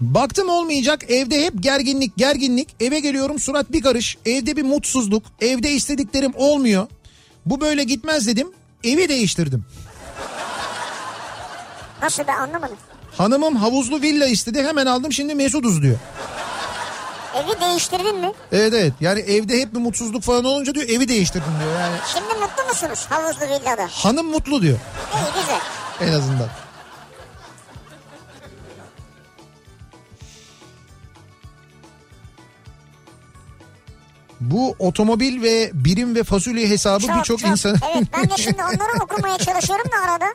Baktım 0.00 0.48
olmayacak 0.48 1.10
evde 1.10 1.44
hep 1.44 1.62
gerginlik 1.62 2.16
gerginlik 2.16 2.68
eve 2.80 3.00
geliyorum 3.00 3.38
surat 3.38 3.72
bir 3.72 3.82
karış 3.82 4.18
evde 4.26 4.56
bir 4.56 4.62
mutsuzluk 4.62 5.22
evde 5.40 5.70
istediklerim 5.70 6.32
olmuyor. 6.36 6.86
Bu 7.46 7.60
böyle 7.60 7.84
gitmez 7.84 8.26
dedim 8.26 8.52
evi 8.84 9.08
değiştirdim. 9.08 9.64
Nasıl 12.02 12.22
ben 12.26 12.36
anlamadım. 12.38 12.76
Hanımım 13.18 13.56
havuzlu 13.56 14.00
villa 14.02 14.26
istedi 14.26 14.62
hemen 14.62 14.86
aldım 14.86 15.12
şimdi 15.12 15.34
mesuduz 15.34 15.82
diyor. 15.82 15.96
Evi 17.34 17.60
değiştirdin 17.60 18.16
mi? 18.16 18.32
Evet 18.52 18.74
evet 18.74 18.92
yani 19.00 19.20
evde 19.20 19.60
hep 19.60 19.74
bir 19.74 19.78
mutsuzluk 19.80 20.22
falan 20.22 20.44
olunca 20.44 20.74
diyor 20.74 20.88
evi 20.88 21.08
değiştirdim 21.08 21.52
diyor 21.60 21.80
yani. 21.80 21.96
Şimdi 22.12 22.26
mutlu 22.40 22.64
musunuz 22.68 23.06
havuzlu 23.10 23.46
villada? 23.46 23.88
Hanım 23.90 24.26
mutlu 24.26 24.62
diyor 24.62 24.78
İyi 25.14 25.40
güzel. 25.40 25.60
en 26.08 26.18
azından. 26.18 26.48
Bu 34.50 34.74
otomobil 34.78 35.42
ve 35.42 35.70
birim 35.74 36.14
ve 36.14 36.22
fasulye 36.22 36.68
hesabı 36.68 37.06
birçok 37.18 37.42
insan 37.42 37.76
Evet 37.94 38.08
ben 38.16 38.30
de 38.30 38.34
şimdi 38.36 38.62
onları 38.62 39.04
okumaya 39.04 39.38
çalışıyorum 39.38 39.86
da 39.86 40.12
arada. 40.12 40.26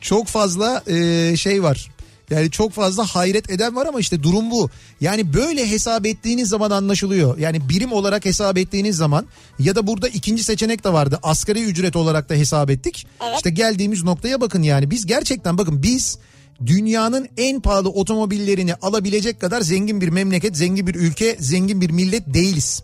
çok 0.00 0.26
fazla 0.26 0.82
e, 0.86 1.36
şey 1.36 1.62
var. 1.62 1.90
Yani 2.30 2.50
çok 2.50 2.72
fazla 2.72 3.06
hayret 3.06 3.50
eden 3.50 3.76
var 3.76 3.86
ama 3.86 4.00
işte 4.00 4.22
durum 4.22 4.50
bu. 4.50 4.70
Yani 5.00 5.34
böyle 5.34 5.70
hesap 5.70 6.06
ettiğiniz 6.06 6.48
zaman 6.48 6.70
anlaşılıyor. 6.70 7.38
Yani 7.38 7.68
birim 7.68 7.92
olarak 7.92 8.24
hesap 8.24 8.58
ettiğiniz 8.58 8.96
zaman 8.96 9.26
ya 9.58 9.74
da 9.74 9.86
burada 9.86 10.08
ikinci 10.08 10.44
seçenek 10.44 10.84
de 10.84 10.92
vardı. 10.92 11.18
Asgari 11.22 11.62
ücret 11.64 11.96
olarak 11.96 12.28
da 12.28 12.34
hesap 12.34 12.70
ettik. 12.70 13.06
Evet. 13.22 13.36
İşte 13.36 13.50
geldiğimiz 13.50 14.04
noktaya 14.04 14.40
bakın 14.40 14.62
yani 14.62 14.90
biz 14.90 15.06
gerçekten 15.06 15.58
bakın 15.58 15.82
biz 15.82 16.18
dünyanın 16.66 17.28
en 17.36 17.60
pahalı 17.60 17.88
otomobillerini 17.88 18.74
alabilecek 18.74 19.40
kadar 19.40 19.60
zengin 19.60 20.00
bir 20.00 20.08
memleket, 20.08 20.56
zengin 20.56 20.86
bir 20.86 20.94
ülke, 20.94 21.36
zengin 21.40 21.80
bir 21.80 21.90
millet 21.90 22.34
değiliz. 22.34 22.82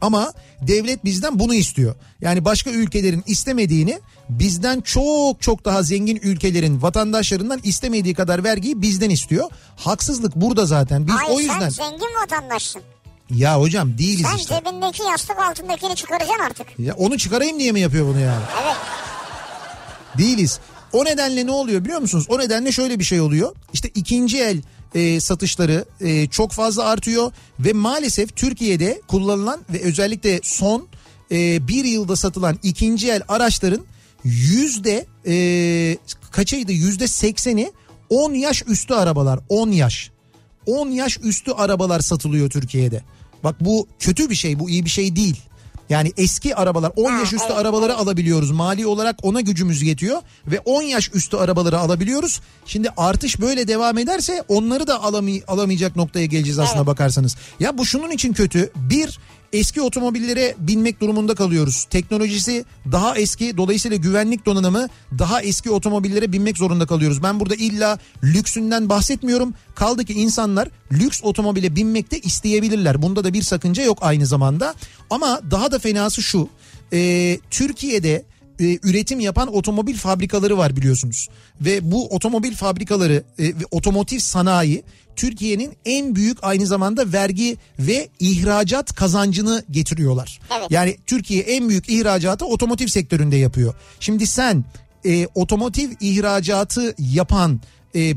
Ama 0.00 0.32
devlet 0.62 1.04
bizden 1.04 1.38
bunu 1.38 1.54
istiyor. 1.54 1.94
Yani 2.20 2.44
başka 2.44 2.70
ülkelerin 2.70 3.24
istemediğini 3.26 4.00
bizden 4.28 4.80
çok 4.80 5.42
çok 5.42 5.64
daha 5.64 5.82
zengin 5.82 6.16
ülkelerin 6.22 6.82
vatandaşlarından 6.82 7.60
istemediği 7.64 8.14
kadar 8.14 8.44
vergiyi 8.44 8.82
bizden 8.82 9.10
istiyor. 9.10 9.50
Haksızlık 9.76 10.36
burada 10.36 10.66
zaten. 10.66 11.06
Biz 11.06 11.14
Hayır 11.14 11.36
o 11.36 11.40
yüzden 11.40 11.58
sen 11.68 11.90
zengin 11.90 12.08
vatandaşsın. 12.22 12.82
ya 13.30 13.60
hocam 13.60 13.98
değiliz 13.98 14.26
Sen 14.30 14.36
işte. 14.38 14.54
cebindeki 14.64 15.02
yastık 15.02 15.38
altındakini 15.38 15.96
çıkaracaksın 15.96 16.44
artık. 16.44 16.66
Ya 16.78 16.94
onu 16.94 17.18
çıkarayım 17.18 17.58
diye 17.58 17.72
mi 17.72 17.80
yapıyor 17.80 18.06
bunu 18.06 18.20
yani? 18.20 18.42
Evet. 18.64 18.76
Değiliz. 20.18 20.60
O 20.92 21.04
nedenle 21.04 21.46
ne 21.46 21.50
oluyor 21.50 21.84
biliyor 21.84 22.00
musunuz? 22.00 22.26
O 22.28 22.38
nedenle 22.38 22.72
şöyle 22.72 22.98
bir 22.98 23.04
şey 23.04 23.20
oluyor. 23.20 23.56
İşte 23.72 23.88
ikinci 23.94 24.42
el 24.42 24.62
e, 24.94 25.20
satışları 25.20 25.84
e, 26.00 26.26
çok 26.26 26.52
fazla 26.52 26.84
artıyor 26.84 27.32
ve 27.60 27.72
maalesef 27.72 28.36
Türkiye'de 28.36 29.02
kullanılan 29.08 29.60
ve 29.72 29.80
özellikle 29.80 30.40
son 30.42 30.88
e, 31.32 31.68
bir 31.68 31.84
yılda 31.84 32.16
satılan 32.16 32.58
ikinci 32.62 33.10
el 33.10 33.22
araçların 33.28 33.84
yüzde 34.24 35.06
e, 35.26 35.96
kaçıydı 36.30 36.72
yüzde 36.72 37.08
sekseni 37.08 37.72
10 38.10 38.34
yaş 38.34 38.62
üstü 38.66 38.94
arabalar 38.94 39.40
10 39.48 39.70
yaş 39.70 40.10
10 40.66 40.90
yaş 40.90 41.18
üstü 41.22 41.52
arabalar 41.52 42.00
satılıyor 42.00 42.50
Türkiye'de. 42.50 43.02
Bak 43.44 43.56
bu 43.60 43.86
kötü 43.98 44.30
bir 44.30 44.34
şey 44.34 44.58
bu 44.58 44.70
iyi 44.70 44.84
bir 44.84 44.90
şey 44.90 45.16
değil. 45.16 45.36
Yani 45.90 46.12
eski 46.16 46.56
arabalar 46.56 46.92
10 46.96 47.12
Ha, 47.12 47.18
yaş 47.18 47.32
üstü 47.32 47.52
arabaları 47.52 47.96
alabiliyoruz. 47.96 48.50
Mali 48.50 48.86
olarak 48.86 49.16
ona 49.22 49.40
gücümüz 49.40 49.82
yetiyor 49.82 50.18
ve 50.46 50.58
10 50.64 50.82
yaş 50.82 51.10
üstü 51.14 51.36
arabaları 51.36 51.78
alabiliyoruz. 51.78 52.40
Şimdi 52.66 52.88
artış 52.96 53.40
böyle 53.40 53.68
devam 53.68 53.98
ederse 53.98 54.44
onları 54.48 54.86
da 54.86 54.94
alamay- 54.94 55.42
alamayacak 55.48 55.96
noktaya 55.96 56.26
geleceğiz 56.26 56.58
aslına 56.58 56.86
bakarsanız. 56.86 57.36
Ya 57.60 57.78
bu 57.78 57.86
şunun 57.86 58.10
için 58.10 58.32
kötü. 58.32 58.72
Bir 58.76 59.18
eski 59.52 59.82
otomobillere 59.82 60.54
binmek 60.58 61.00
durumunda 61.00 61.34
kalıyoruz. 61.34 61.86
Teknolojisi 61.90 62.64
daha 62.92 63.16
eski 63.16 63.56
dolayısıyla 63.56 63.96
güvenlik 63.96 64.46
donanımı 64.46 64.88
daha 65.18 65.42
eski 65.42 65.70
otomobillere 65.70 66.32
binmek 66.32 66.56
zorunda 66.56 66.86
kalıyoruz. 66.86 67.22
Ben 67.22 67.40
burada 67.40 67.54
illa 67.54 67.98
lüksünden 68.24 68.88
bahsetmiyorum. 68.88 69.54
Kaldı 69.74 70.04
ki 70.04 70.12
insanlar 70.12 70.68
lüks 70.92 71.20
otomobile 71.22 71.76
binmekte 71.76 72.20
isteyebilirler. 72.20 73.02
Bunda 73.02 73.24
da 73.24 73.32
bir 73.32 73.42
sakınca 73.42 73.82
yok 73.82 73.98
aynı 74.00 74.26
zamanda. 74.26 74.74
Ama 75.10 75.40
daha 75.50 75.72
da 75.72 75.78
fenası 75.78 76.22
şu. 76.22 76.48
Ee, 76.92 77.38
Türkiye'de 77.50 78.24
e, 78.60 78.78
üretim 78.82 79.20
yapan 79.20 79.54
otomobil 79.56 79.94
fabrikaları 79.94 80.58
var 80.58 80.76
biliyorsunuz. 80.76 81.28
Ve 81.60 81.90
bu 81.90 82.06
otomobil 82.06 82.54
fabrikaları 82.54 83.24
e, 83.38 83.44
ve 83.44 83.64
otomotiv 83.70 84.18
sanayi 84.18 84.82
Türkiye'nin 85.20 85.76
en 85.84 86.16
büyük 86.16 86.38
aynı 86.42 86.66
zamanda 86.66 87.12
vergi 87.12 87.56
ve 87.78 88.08
ihracat 88.20 88.94
kazancını 88.94 89.64
getiriyorlar. 89.70 90.40
Evet. 90.58 90.70
Yani 90.70 90.96
Türkiye 91.06 91.42
en 91.42 91.68
büyük 91.68 91.88
ihracatı 91.88 92.46
otomotiv 92.46 92.86
sektöründe 92.86 93.36
yapıyor. 93.36 93.74
Şimdi 94.00 94.26
sen 94.26 94.64
e, 95.04 95.26
otomotiv 95.34 95.90
ihracatı 96.00 96.94
yapan 96.98 97.60
e, 97.94 98.14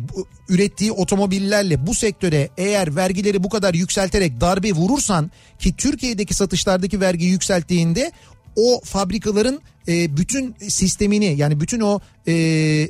ürettiği 0.49 0.91
otomobillerle 0.91 1.87
bu 1.87 1.93
sektöre 1.93 2.49
eğer 2.57 2.95
vergileri 2.95 3.43
bu 3.43 3.49
kadar 3.49 3.73
yükselterek 3.73 4.41
darbe 4.41 4.71
vurursan 4.71 5.31
ki 5.59 5.75
Türkiye'deki 5.75 6.33
satışlardaki 6.33 7.01
vergiyi 7.01 7.31
yükselttiğinde 7.31 8.11
o 8.55 8.81
fabrikaların 8.83 9.61
e, 9.87 10.17
bütün 10.17 10.55
sistemini 10.69 11.35
yani 11.37 11.59
bütün 11.59 11.79
o 11.79 11.99
e, 12.27 12.33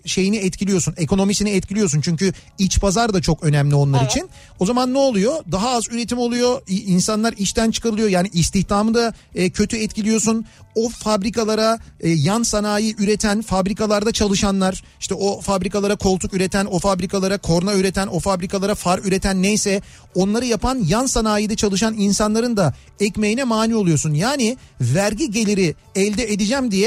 şeyini 0.06 0.38
etkiliyorsun 0.38 0.94
ekonomisini 0.98 1.50
etkiliyorsun 1.50 2.02
çünkü 2.02 2.34
iç 2.60 2.80
pazar 2.80 3.14
da 3.14 3.22
çok 3.22 3.44
önemli 3.44 3.76
onlar 3.76 4.02
Evet. 4.02 4.12
için. 4.12 4.30
O 4.60 4.66
zaman 4.66 4.94
ne 4.94 4.98
oluyor? 4.98 5.34
Daha 5.52 5.70
az 5.70 5.88
üretim 5.92 6.18
oluyor. 6.18 6.62
İnsanlar 6.68 7.34
işten 7.38 7.72
çıkarılıyor. 7.72 8.10
Yani 8.10 8.30
istihdamı 8.34 8.94
da 8.94 9.14
e, 9.36 9.50
kötü 9.50 9.78
etkiliyorsun. 9.78 10.46
O 10.76 10.90
fabrikalara 10.90 11.80
e, 12.00 12.10
yan 12.10 12.44
sanayi 12.44 12.96
üreten 13.00 13.42
fabrikalarda 13.42 14.12
çalışanlar 14.12 14.84
işte 15.00 15.14
o 15.16 15.42
fabrikalara 15.42 15.96
koltuk 15.96 16.34
üreten, 16.34 16.66
o 16.66 16.80
fabrikalara 16.80 17.38
korna 17.38 17.74
üreten, 17.74 18.08
o 18.08 18.20
fabrikalara 18.20 18.76
far 18.76 19.00
üreten 19.00 19.42
neyse 19.42 19.82
onları 20.16 20.46
yapan 20.46 20.80
yan 20.88 21.06
sanayide 21.06 21.56
çalışan 21.56 21.96
insanların 21.98 22.58
da 22.58 22.74
ekmeğine 23.00 23.44
mani 23.44 23.76
oluyorsun. 23.76 24.14
Yani 24.14 24.58
vergi 24.82 25.32
geliri 25.32 25.76
elde 25.96 26.34
edeceğim 26.34 26.72
diye 26.72 26.83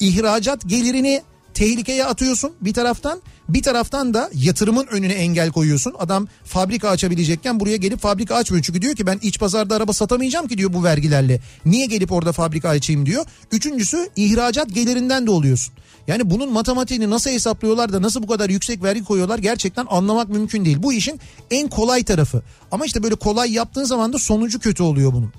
ihracat 0.00 0.68
gelirini 0.68 1.22
tehlikeye 1.54 2.04
atıyorsun 2.04 2.52
bir 2.60 2.74
taraftan 2.74 3.22
bir 3.48 3.62
taraftan 3.62 4.14
da 4.14 4.30
yatırımın 4.34 4.86
önüne 4.86 5.12
engel 5.12 5.50
koyuyorsun. 5.50 5.94
Adam 5.98 6.28
fabrika 6.44 6.88
açabilecekken 6.88 7.60
buraya 7.60 7.76
gelip 7.76 8.00
fabrika 8.00 8.34
açmıyor. 8.34 8.64
Çünkü 8.64 8.82
diyor 8.82 8.94
ki 8.94 9.06
ben 9.06 9.18
iç 9.22 9.38
pazarda 9.38 9.76
araba 9.76 9.92
satamayacağım 9.92 10.48
ki 10.48 10.58
diyor 10.58 10.72
bu 10.72 10.84
vergilerle. 10.84 11.40
Niye 11.64 11.86
gelip 11.86 12.12
orada 12.12 12.32
fabrika 12.32 12.68
açayım 12.68 13.06
diyor. 13.06 13.24
Üçüncüsü 13.52 14.08
ihracat 14.16 14.74
gelirinden 14.74 15.26
de 15.26 15.30
oluyorsun. 15.30 15.74
Yani 16.06 16.30
bunun 16.30 16.52
matematiğini 16.52 17.10
nasıl 17.10 17.30
hesaplıyorlar 17.30 17.92
da 17.92 18.02
nasıl 18.02 18.22
bu 18.22 18.26
kadar 18.26 18.50
yüksek 18.50 18.82
vergi 18.82 19.04
koyuyorlar 19.04 19.38
gerçekten 19.38 19.86
anlamak 19.90 20.28
mümkün 20.28 20.64
değil. 20.64 20.82
Bu 20.82 20.92
işin 20.92 21.20
en 21.50 21.68
kolay 21.68 22.04
tarafı. 22.04 22.42
Ama 22.70 22.86
işte 22.86 23.02
böyle 23.02 23.14
kolay 23.14 23.52
yaptığın 23.52 23.84
zaman 23.84 24.12
da 24.12 24.18
sonucu 24.18 24.60
kötü 24.60 24.82
oluyor 24.82 25.12
bunun. 25.12 25.32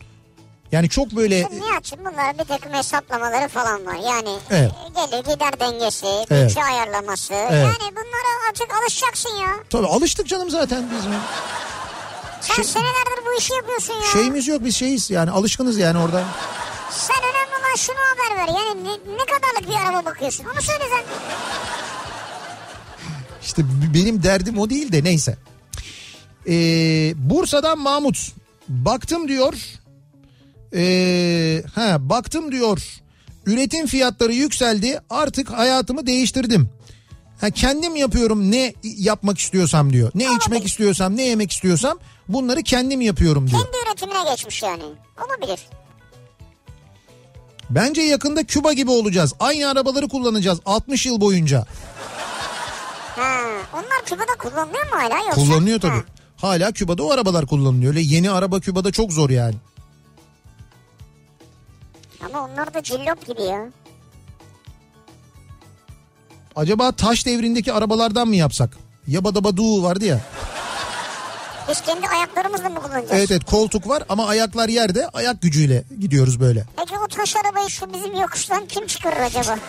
Yani 0.72 0.90
çok 0.90 1.12
böyle 1.12 1.36
Nihat'cığım 1.52 2.00
bunlar 2.00 2.34
bir 2.40 2.44
takım 2.44 2.74
hesaplamaları 2.74 3.48
falan 3.48 3.86
var. 3.86 3.96
Yani 3.96 4.30
Evet. 4.50 4.72
e, 4.72 5.06
gelir 5.06 5.34
gider 5.34 5.60
dengesi, 5.60 6.08
Evet. 6.32 6.50
bütçe 6.50 6.64
ayarlaması. 6.64 7.34
Evet. 7.34 7.52
Yani 7.52 7.92
bunlara 7.96 8.50
artık 8.50 8.68
alışacaksın 8.82 9.30
ya. 9.30 9.50
tabii 9.70 9.88
alıştık 9.88 10.28
canım 10.28 10.50
zaten 10.50 10.86
biz. 10.96 11.04
Sen 12.42 12.56
Şey- 12.56 12.64
senelerdir 12.64 13.26
bu 13.26 13.38
işi 13.40 13.54
yapıyorsun 13.54 13.94
ya. 13.94 14.02
Şeyimiz 14.14 14.48
yok 14.48 14.64
biz 14.64 14.76
şeyiz 14.76 15.10
yani 15.10 15.32
alışkınız 15.32 15.78
yani 15.78 15.98
orada. 16.00 16.24
Sen 16.92 17.18
önemli 17.18 17.66
olan 17.66 17.76
şunu 17.76 17.96
haber 17.98 18.38
ver. 18.42 18.48
Yani 18.60 18.84
ne, 18.84 18.92
ne 18.92 19.26
kadarlık 19.26 19.70
bir 19.70 19.88
araba 19.90 20.06
bakıyorsun 20.06 20.46
onu 20.54 20.62
söyle 20.62 20.84
sen. 20.90 21.04
İşte 23.44 23.62
benim 23.94 24.24
derdim 24.24 24.60
o 24.60 24.70
değil 24.70 24.92
de 24.92 25.04
neyse. 25.04 25.38
Ee, 26.48 26.52
Bursa'dan 27.16 27.80
Mahmut. 27.80 28.18
Baktım 28.70 29.28
diyor. 29.28 29.54
Ee, 30.76 31.64
ha 31.76 32.10
baktım 32.10 32.52
diyor. 32.52 32.82
Üretim 33.46 33.88
fiyatları 33.88 34.34
yükseldi. 34.34 35.00
Artık 35.10 35.50
hayatımı 35.52 36.06
değiştirdim. 36.08 36.70
Ha, 37.42 37.50
kendim 37.50 37.96
yapıyorum 37.96 38.52
ne 38.52 38.74
yapmak 38.84 39.40
istiyorsam 39.40 39.94
diyor. 39.94 40.12
Ne 40.16 40.26
içmek 40.36 40.66
istiyorsam, 40.66 41.18
ne 41.18 41.24
yemek 41.24 41.52
istiyorsam 41.52 42.00
bunları 42.28 42.64
kendim 42.64 43.02
yapıyorum 43.02 43.50
diyor. 43.50 43.62
Kendi 43.62 43.78
üretimine 43.88 44.30
geçmiş 44.32 44.64
yani. 44.64 44.84
Olabilir. 45.28 45.60
Bence 47.70 48.02
yakında 48.02 48.44
Küba 48.44 48.74
gibi 48.74 48.92
olacağız. 48.92 49.34
Aynı 49.40 49.70
arabaları 49.70 50.08
kullanacağız 50.08 50.60
60 50.66 51.06
yıl 51.06 51.22
boyunca. 51.22 51.66
Ha, 53.16 53.42
onlar 53.74 54.06
Küba'da 54.06 54.38
kullanılıyor 54.40 54.86
mu 54.86 54.92
hala 54.92 55.18
yoksa? 55.18 55.32
Kullanılıyor 55.42 55.80
tabii. 55.80 55.92
Ha. 55.94 56.04
Hala 56.38 56.72
Küba'da 56.72 57.04
o 57.04 57.12
arabalar 57.12 57.46
kullanılıyor. 57.46 57.94
Öyle 57.94 58.02
yeni 58.02 58.32
araba 58.32 58.60
Küba'da 58.60 58.92
çok 58.92 59.12
zor 59.12 59.30
yani. 59.30 59.56
Ama 62.26 62.46
onlar 62.46 62.74
da 62.74 62.84
cillop 62.84 63.28
gibi 63.28 63.42
ya. 63.42 63.70
Acaba 66.56 66.92
taş 66.92 67.26
devrindeki 67.26 67.74
arabalardan 67.74 68.28
mı 68.28 68.36
yapsak? 68.36 68.78
Yabadabadu 69.08 69.84
vardı 69.84 70.06
ya. 70.06 70.22
Biz 71.70 71.82
kendi 71.82 72.08
ayaklarımızla 72.08 72.70
mı 72.70 72.76
kullanacağız? 72.82 73.12
Evet 73.12 73.32
evet 73.32 73.44
koltuk 73.44 73.88
var 73.88 74.04
ama 74.10 74.28
ayaklar 74.28 74.70
yerde 74.70 75.08
ayak 75.14 75.42
gücüyle 75.42 75.84
gidiyoruz 76.00 76.40
böyle. 76.40 76.66
Peki 76.78 76.94
o 77.06 77.08
taş 77.08 77.36
arabayı 77.36 77.70
şu 77.70 77.94
bizim 77.94 78.16
yokuştan 78.22 78.66
kim 78.66 78.88
çıkarır 78.88 79.20
acaba? 79.20 79.60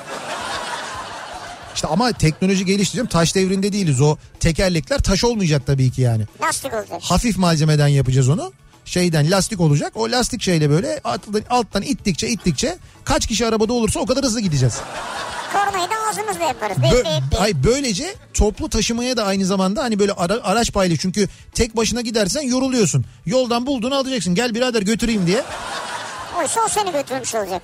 İşte 1.74 1.88
ama 1.88 2.12
teknoloji 2.12 2.64
geliştireceğim 2.64 3.06
taş 3.06 3.34
devrinde 3.34 3.72
değiliz. 3.72 4.00
O 4.00 4.16
tekerlekler 4.40 4.98
taş 4.98 5.24
olmayacak 5.24 5.62
tabii 5.66 5.90
ki 5.90 6.02
yani. 6.02 6.24
Lastik 6.42 6.74
olacak. 6.74 7.02
Hafif 7.02 7.38
malzemeden 7.38 7.88
yapacağız 7.88 8.28
onu. 8.28 8.52
Şeyden 8.90 9.30
lastik 9.30 9.60
olacak. 9.60 9.92
O 9.94 10.10
lastik 10.10 10.42
şeyle 10.42 10.70
böyle 10.70 11.00
alttan, 11.04 11.42
alttan 11.50 11.82
ittikçe 11.82 12.28
ittikçe 12.28 12.78
kaç 13.04 13.26
kişi 13.26 13.46
arabada 13.46 13.72
olursa 13.72 14.00
o 14.00 14.06
kadar 14.06 14.24
hızlı 14.24 14.40
gideceğiz. 14.40 14.74
Kornayı 15.52 15.90
da 15.90 15.94
ağzımızla 16.10 16.44
yaparız. 16.44 16.76
Bö-. 16.76 17.36
Ay 17.38 17.52
böylece 17.64 18.14
toplu 18.34 18.68
taşımaya 18.68 19.16
da 19.16 19.24
aynı 19.24 19.44
zamanda 19.44 19.82
hani 19.82 19.98
böyle 19.98 20.12
ara- 20.12 20.42
araç 20.42 20.72
paylaş 20.72 20.98
çünkü 21.00 21.28
tek 21.54 21.76
başına 21.76 22.00
gidersen 22.00 22.42
yoruluyorsun. 22.42 23.04
Yoldan 23.26 23.66
bulduğunu 23.66 23.94
alacaksın. 23.94 24.34
Gel 24.34 24.54
birader 24.54 24.82
götüreyim 24.82 25.26
diye. 25.26 25.42
Oysa 26.38 26.60
o 26.66 26.68
seni 26.68 26.92
götürmüş 26.92 27.34
olacak. 27.34 27.62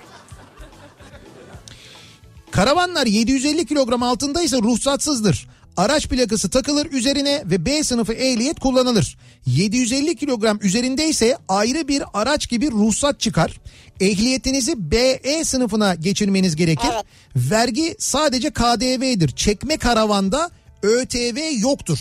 Karavanlar 2.50 3.06
750 3.06 3.66
kilogram 3.66 4.02
altındaysa 4.02 4.58
ruhsatsızdır. 4.58 5.48
Araç 5.76 6.08
plakası 6.08 6.50
takılır 6.50 6.92
üzerine 6.92 7.42
ve 7.44 7.66
B 7.66 7.84
sınıfı 7.84 8.12
ehliyet 8.12 8.60
kullanılır. 8.60 9.18
750 9.46 10.16
kilogram 10.16 10.58
üzerindeyse 10.62 11.38
ayrı 11.48 11.88
bir 11.88 12.02
araç 12.14 12.48
gibi 12.48 12.70
ruhsat 12.70 13.20
çıkar. 13.20 13.60
Ehliyetinizi 14.00 14.90
BE 14.90 15.44
sınıfına 15.44 15.94
geçirmeniz 15.94 16.56
gerekir. 16.56 16.88
Evet. 16.94 17.04
Vergi 17.36 17.96
sadece 17.98 18.50
KDV'dir. 18.50 19.28
Çekme 19.28 19.76
karavanda 19.76 20.50
ÖTV 20.82 21.38
yoktur. 21.58 21.98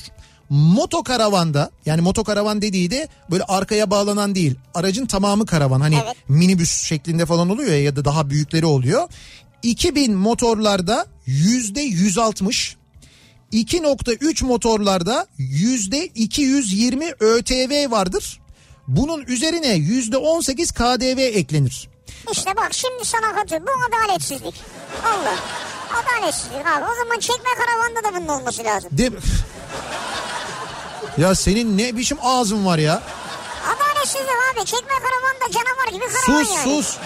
Moto 0.49 1.03
karavanda 1.03 1.71
yani 1.85 2.01
moto 2.01 2.23
karavan 2.23 2.61
dediği 2.61 2.91
de 2.91 3.07
böyle 3.31 3.43
arkaya 3.43 3.91
bağlanan 3.91 4.35
değil. 4.35 4.55
Aracın 4.73 5.05
tamamı 5.05 5.45
karavan. 5.45 5.81
Hani 5.81 5.95
Evet. 6.05 6.15
minibüs 6.29 6.81
şeklinde 6.83 7.25
falan 7.25 7.49
oluyor 7.49 7.69
ya 7.69 7.83
ya 7.83 7.95
da 7.95 8.05
daha 8.05 8.29
büyükleri 8.29 8.65
oluyor. 8.65 9.09
2000 9.63 10.13
motorlarda 10.13 11.05
yüzde 11.25 11.81
160, 11.81 12.75
2.3 13.53 14.45
motorlarda 14.45 15.27
yüzde 15.37 16.05
220 16.05 17.13
ÖTV 17.19 17.91
vardır. 17.91 18.39
Bunun 18.87 19.21
üzerine 19.21 19.73
yüzde 19.73 20.17
18 20.17 20.71
KDV 20.71 21.17
eklenir. 21.19 21.89
İşte 22.31 22.55
bak 22.55 22.73
şimdi 22.73 23.05
sana 23.05 23.35
katıl. 23.35 23.55
Bu 23.55 23.69
adaletsizlik. 23.89 24.55
Allah. 25.05 25.35
Adaletsizlik 25.93 26.67
abi. 26.67 26.85
O 26.91 26.95
zaman 27.03 27.19
çekme 27.19 27.49
karavanda 27.57 28.03
da 28.03 28.19
bunun 28.21 28.39
olması 28.39 28.63
lazım. 28.63 28.89
De... 28.93 29.09
ya 31.17 31.35
senin 31.35 31.77
ne 31.77 31.97
biçim 31.97 32.17
ağzın 32.21 32.65
var 32.65 32.77
ya? 32.77 33.03
Adaletsizlik 33.65 34.29
abi. 34.53 34.65
Çekme 34.65 34.93
karavanda 34.93 35.51
canavar 35.53 35.87
gibi 35.93 36.13
karavan 36.13 36.43
Sus 36.43 36.55
yani. 36.55 36.63
sus. 36.83 36.97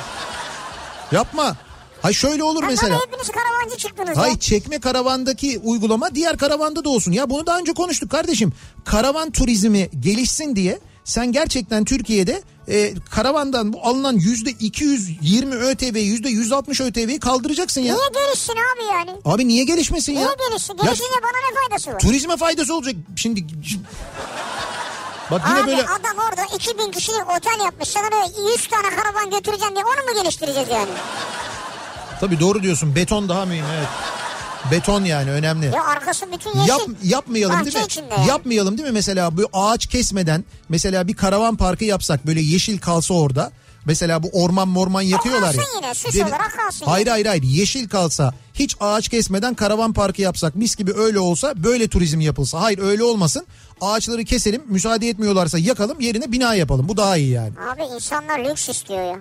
Yapma. 1.11 1.55
Hay 2.01 2.13
şöyle 2.13 2.43
olur 2.43 2.63
Ha, 2.63 2.67
mesela. 2.71 2.99
Hepiniz 3.07 3.29
karavancı 3.29 3.77
çıktınız 3.77 4.17
Hay 4.17 4.29
ya. 4.29 4.39
çekme 4.39 4.79
karavandaki 4.79 5.59
uygulama 5.63 6.15
diğer 6.15 6.37
karavanda 6.37 6.83
da 6.83 6.89
olsun. 6.89 7.11
Ya 7.11 7.29
bunu 7.29 7.45
daha 7.45 7.59
önce 7.59 7.73
konuştuk 7.73 8.11
kardeşim. 8.11 8.53
Karavan 8.85 9.31
turizmi 9.31 9.89
gelişsin 9.99 10.55
diye 10.55 10.79
sen 11.03 11.31
gerçekten 11.31 11.85
Türkiye'de 11.85 12.41
e, 12.67 12.93
karavandan 13.11 13.73
bu 13.73 13.81
alınan 13.83 14.13
yüzde 14.13 14.49
220 14.49 15.55
ÖTV 15.55 15.97
yüzde 15.97 16.29
160 16.29 16.81
ÖTV'yi 16.81 17.19
kaldıracaksın 17.19 17.81
ya. 17.81 17.95
Niye 17.95 18.07
gelişsin 18.25 18.53
abi 18.53 18.83
yani? 18.93 19.19
Abi 19.25 19.47
niye 19.47 19.63
gelişmesin 19.63 20.13
ya? 20.13 20.19
Niye 20.19 20.49
gelişsin? 20.49 20.73
Ya 20.77 20.83
Gelişince 20.83 21.09
bana 21.23 21.49
ne 21.49 21.55
faydası 21.59 21.91
var? 21.93 21.99
turizme 21.99 22.37
faydası 22.37 22.75
olacak. 22.75 22.95
Şimdi 23.15 23.45
Bak 25.31 25.41
yine 25.49 25.59
Abi 25.59 25.67
böyle 25.67 25.83
adam 25.83 26.17
orada 26.29 26.55
2000 26.55 26.91
kişilik 26.91 27.29
otel 27.37 27.65
yapmış. 27.65 27.89
Sana 27.89 28.03
böyle 28.11 28.51
100 28.53 28.67
tane 28.67 28.95
karavan 28.95 29.29
götüreceğim 29.29 29.75
diye 29.75 29.85
onu 29.85 30.15
mu 30.17 30.23
geliştireceğiz 30.23 30.69
yani? 30.71 30.89
Tabii 32.19 32.39
doğru 32.39 32.63
diyorsun. 32.63 32.95
Beton 32.95 33.29
daha 33.29 33.45
mühim 33.45 33.65
evet. 33.77 33.87
Beton 34.71 35.03
yani 35.03 35.31
önemli. 35.31 35.65
Ya 35.65 35.83
arkası 35.85 36.25
bütün 36.31 36.49
yeşil. 36.59 36.69
Yap, 36.69 36.81
yapmayalım 37.03 37.55
Bahçe 37.55 37.65
değil 37.65 37.77
mi? 37.77 37.85
içinde 37.85 38.13
yani. 38.17 38.27
Yapmayalım 38.27 38.77
değil 38.77 38.87
mi? 38.89 38.93
Mesela 38.93 39.37
bu 39.37 39.41
ağaç 39.53 39.87
kesmeden 39.87 40.45
mesela 40.69 41.07
bir 41.07 41.13
karavan 41.15 41.55
parkı 41.55 41.85
yapsak 41.85 42.27
böyle 42.27 42.41
yeşil 42.41 42.77
kalsa 42.77 43.13
orada. 43.13 43.51
Mesela 43.85 44.23
bu 44.23 44.29
orman 44.33 44.67
morman 44.67 45.01
yakıyorlar 45.01 45.53
ya. 45.53 45.63
yine, 45.81 45.93
süs 45.93 46.13
Değil- 46.13 46.25
olarak 46.25 46.57
kalsın 46.57 46.85
Hayır 46.85 47.07
hayır 47.07 47.25
hayır 47.25 47.43
yeşil 47.43 47.89
kalsa 47.89 48.33
hiç 48.53 48.75
ağaç 48.79 49.09
kesmeden 49.09 49.53
karavan 49.53 49.93
parkı 49.93 50.21
yapsak 50.21 50.55
mis 50.55 50.75
gibi 50.75 50.93
öyle 50.97 51.19
olsa 51.19 51.63
böyle 51.63 51.87
turizm 51.87 52.19
yapılsa. 52.19 52.61
Hayır 52.61 52.79
öyle 52.79 53.03
olmasın. 53.03 53.45
Ağaçları 53.81 54.23
keselim 54.25 54.61
müsaade 54.67 55.09
etmiyorlarsa 55.09 55.57
yakalım 55.57 55.99
yerine 55.99 56.31
bina 56.31 56.55
yapalım. 56.55 56.89
Bu 56.89 56.97
daha 56.97 57.17
iyi 57.17 57.29
yani. 57.29 57.51
Abi 57.73 57.81
insanlar 57.95 58.39
lüks 58.39 58.69
istiyor 58.69 59.03
ya. 59.03 59.19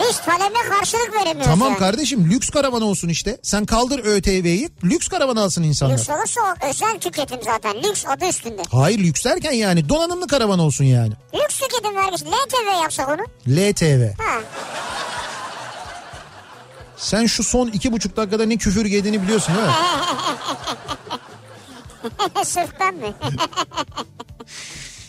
Biz 0.00 0.20
talebe 0.20 0.58
karşılık 0.68 1.14
veremiyoruz 1.14 1.46
Tamam 1.46 1.68
yani. 1.68 1.78
kardeşim 1.78 2.30
lüks 2.30 2.50
karavan 2.50 2.82
olsun 2.82 3.08
işte. 3.08 3.38
Sen 3.42 3.66
kaldır 3.66 3.98
ÖTV'yi 4.04 4.68
lüks 4.84 5.08
karavan 5.08 5.36
alsın 5.36 5.62
insanlar. 5.62 5.94
Lüks 5.98 6.10
olursa 6.10 6.40
o 6.40 6.66
özel 6.68 6.98
tüketim 7.00 7.38
zaten. 7.44 7.82
Lüks 7.82 8.06
adı 8.06 8.28
üstünde. 8.28 8.62
Hayır 8.72 8.98
lüks 8.98 9.24
derken 9.24 9.52
yani 9.52 9.88
donanımlı 9.88 10.26
karavan 10.26 10.58
olsun 10.58 10.84
yani. 10.84 11.12
Lüks 11.34 11.58
tüketim 11.58 11.96
vergisi. 11.96 12.24
LTV 12.26 12.82
yapsak 12.82 13.08
onu. 13.08 13.22
LTV. 13.56 14.08
Ha. 14.22 14.40
Sen 16.96 17.26
şu 17.26 17.44
son 17.44 17.66
iki 17.68 17.92
buçuk 17.92 18.16
dakikada 18.16 18.46
ne 18.46 18.56
küfür 18.56 18.84
yediğini 18.86 19.22
biliyorsun 19.22 19.54
değil 19.54 19.66
mi? 19.66 19.72
Sırf 22.44 22.70
ben 22.80 22.94
mi? 22.94 23.14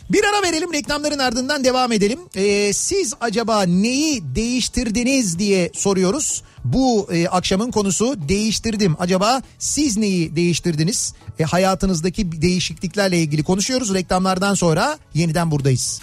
Bir 0.09 0.23
ara 0.23 0.43
verelim 0.43 0.73
reklamların 0.73 1.19
ardından 1.19 1.63
devam 1.63 1.91
edelim. 1.91 2.19
Ee, 2.35 2.73
siz 2.73 3.13
acaba 3.21 3.63
neyi 3.63 4.35
değiştirdiniz 4.35 5.39
diye 5.39 5.71
soruyoruz. 5.73 6.43
Bu 6.63 7.07
e, 7.11 7.27
akşamın 7.27 7.71
konusu 7.71 8.29
değiştirdim. 8.29 8.95
Acaba 8.99 9.41
siz 9.59 9.97
neyi 9.97 10.35
değiştirdiniz? 10.35 11.13
E, 11.39 11.43
hayatınızdaki 11.43 12.41
değişikliklerle 12.41 13.19
ilgili 13.19 13.43
konuşuyoruz. 13.43 13.93
Reklamlardan 13.93 14.53
sonra 14.53 14.97
yeniden 15.13 15.51
buradayız. 15.51 16.01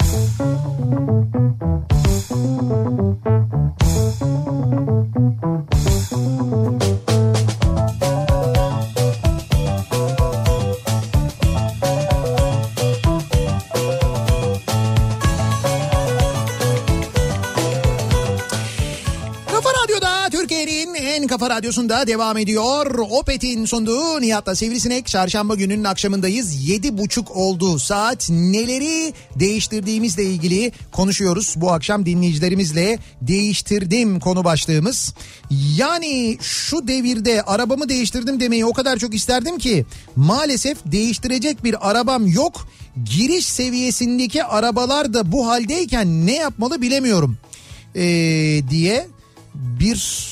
Radyosu'nda 21.45 22.07
devam 22.07 22.39
ediyor. 22.39 22.99
Opet'in 23.11 23.65
sunduğu 23.65 24.21
Nihat'la 24.21 24.55
Sivrisinek. 24.55 25.07
Çarşamba 25.07 25.55
gününün 25.55 25.85
akşamındayız. 25.85 26.69
Yedi 26.69 26.99
buçuk 26.99 27.37
oldu 27.37 27.79
saat. 27.79 28.31
Neleri 28.31 29.13
değiştirdiğimizle 29.35 30.25
ilgili 30.25 30.73
konuşuyoruz. 30.93 31.55
Bu 31.57 31.73
akşam 31.73 32.07
dinleyicilerimizle 32.07 32.99
değiştirdim 33.23 34.21
konu 34.21 34.45
başlığımız. 34.45 35.15
Yani 35.77 36.39
şu 36.41 36.89
devirde 36.89 37.43
arabamı 37.43 37.89
değiştirdim 37.89 38.41
demeyi 38.41 38.65
o 38.65 38.73
kadar 38.73 38.97
çok 38.97 39.15
isterdim 39.15 39.59
ki 39.59 39.87
maalesef 40.17 40.79
değiştirecek 40.87 41.65
bir 41.65 41.91
arabam 41.91 42.27
yok. 42.27 42.69
Giriş 43.05 43.47
seviyesindeki 43.47 44.45
arabalar 44.45 45.15
da 45.15 45.33
bu 45.33 45.49
haldeyken 45.49 46.27
ne 46.27 46.37
yapmalı 46.37 46.83
bilemiyorum 46.83 47.39
ee, 47.95 48.03
diye 48.71 49.07
bir 49.55 50.27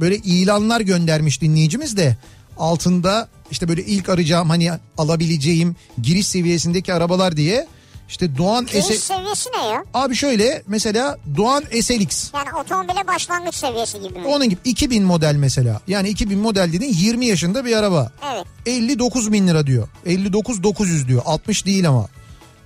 böyle 0.00 0.16
ilanlar 0.16 0.80
göndermiş 0.80 1.40
dinleyicimiz 1.40 1.96
de 1.96 2.16
altında 2.58 3.28
işte 3.50 3.68
böyle 3.68 3.84
ilk 3.84 4.08
arayacağım 4.08 4.50
hani 4.50 4.70
alabileceğim 4.98 5.76
giriş 6.02 6.26
seviyesindeki 6.26 6.94
arabalar 6.94 7.36
diye 7.36 7.66
işte 8.08 8.36
Doğan 8.36 8.66
Giriş 8.66 8.78
Ese... 8.78 8.98
seviyesi 8.98 9.50
ne 9.58 9.66
ya? 9.66 9.84
Abi 9.94 10.14
şöyle 10.16 10.62
mesela 10.66 11.18
Doğan 11.36 11.64
SLX 11.80 12.30
Yani 12.34 12.48
otomobile 12.60 13.06
başlangıç 13.06 13.54
seviyesi 13.54 14.00
gibi 14.00 14.18
mi? 14.18 14.26
onun 14.26 14.48
gibi 14.48 14.60
2000 14.64 15.02
model 15.02 15.34
mesela. 15.36 15.80
Yani 15.88 16.08
2000 16.08 16.38
model 16.38 16.72
dediğin 16.72 16.92
20 16.92 17.26
yaşında 17.26 17.64
bir 17.64 17.76
araba. 17.76 18.12
Evet. 18.34 18.46
59 18.66 19.32
bin 19.32 19.48
lira 19.48 19.66
diyor. 19.66 19.88
59 20.06 20.62
900 20.62 21.08
diyor. 21.08 21.22
60 21.24 21.66
değil 21.66 21.88
ama. 21.88 22.08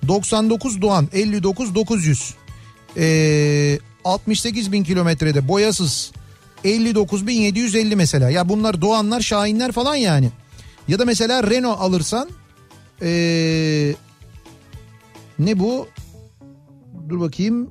99 0.09 0.82
Doğan 0.82 1.09
59 1.12 1.74
900 1.74 2.34
ee, 2.96 3.78
68 4.05 4.72
bin 4.72 4.84
kilometrede 4.84 5.48
boyasız 5.48 6.10
59 6.64 7.26
bin 7.26 7.40
750 7.40 7.97
mesela. 7.97 8.30
Ya 8.30 8.48
bunlar 8.48 8.80
Doğanlar 8.80 9.20
Şahinler 9.20 9.72
falan 9.72 9.94
yani. 9.94 10.30
Ya 10.89 10.98
da 10.98 11.05
mesela 11.05 11.51
Renault 11.51 11.80
alırsan 11.80 12.28
ee, 13.02 13.94
ne 15.39 15.59
bu? 15.59 15.89
Dur 17.09 17.20
bakayım. 17.20 17.70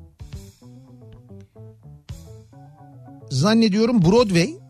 Zannediyorum 3.29 4.05
Broadway 4.05 4.66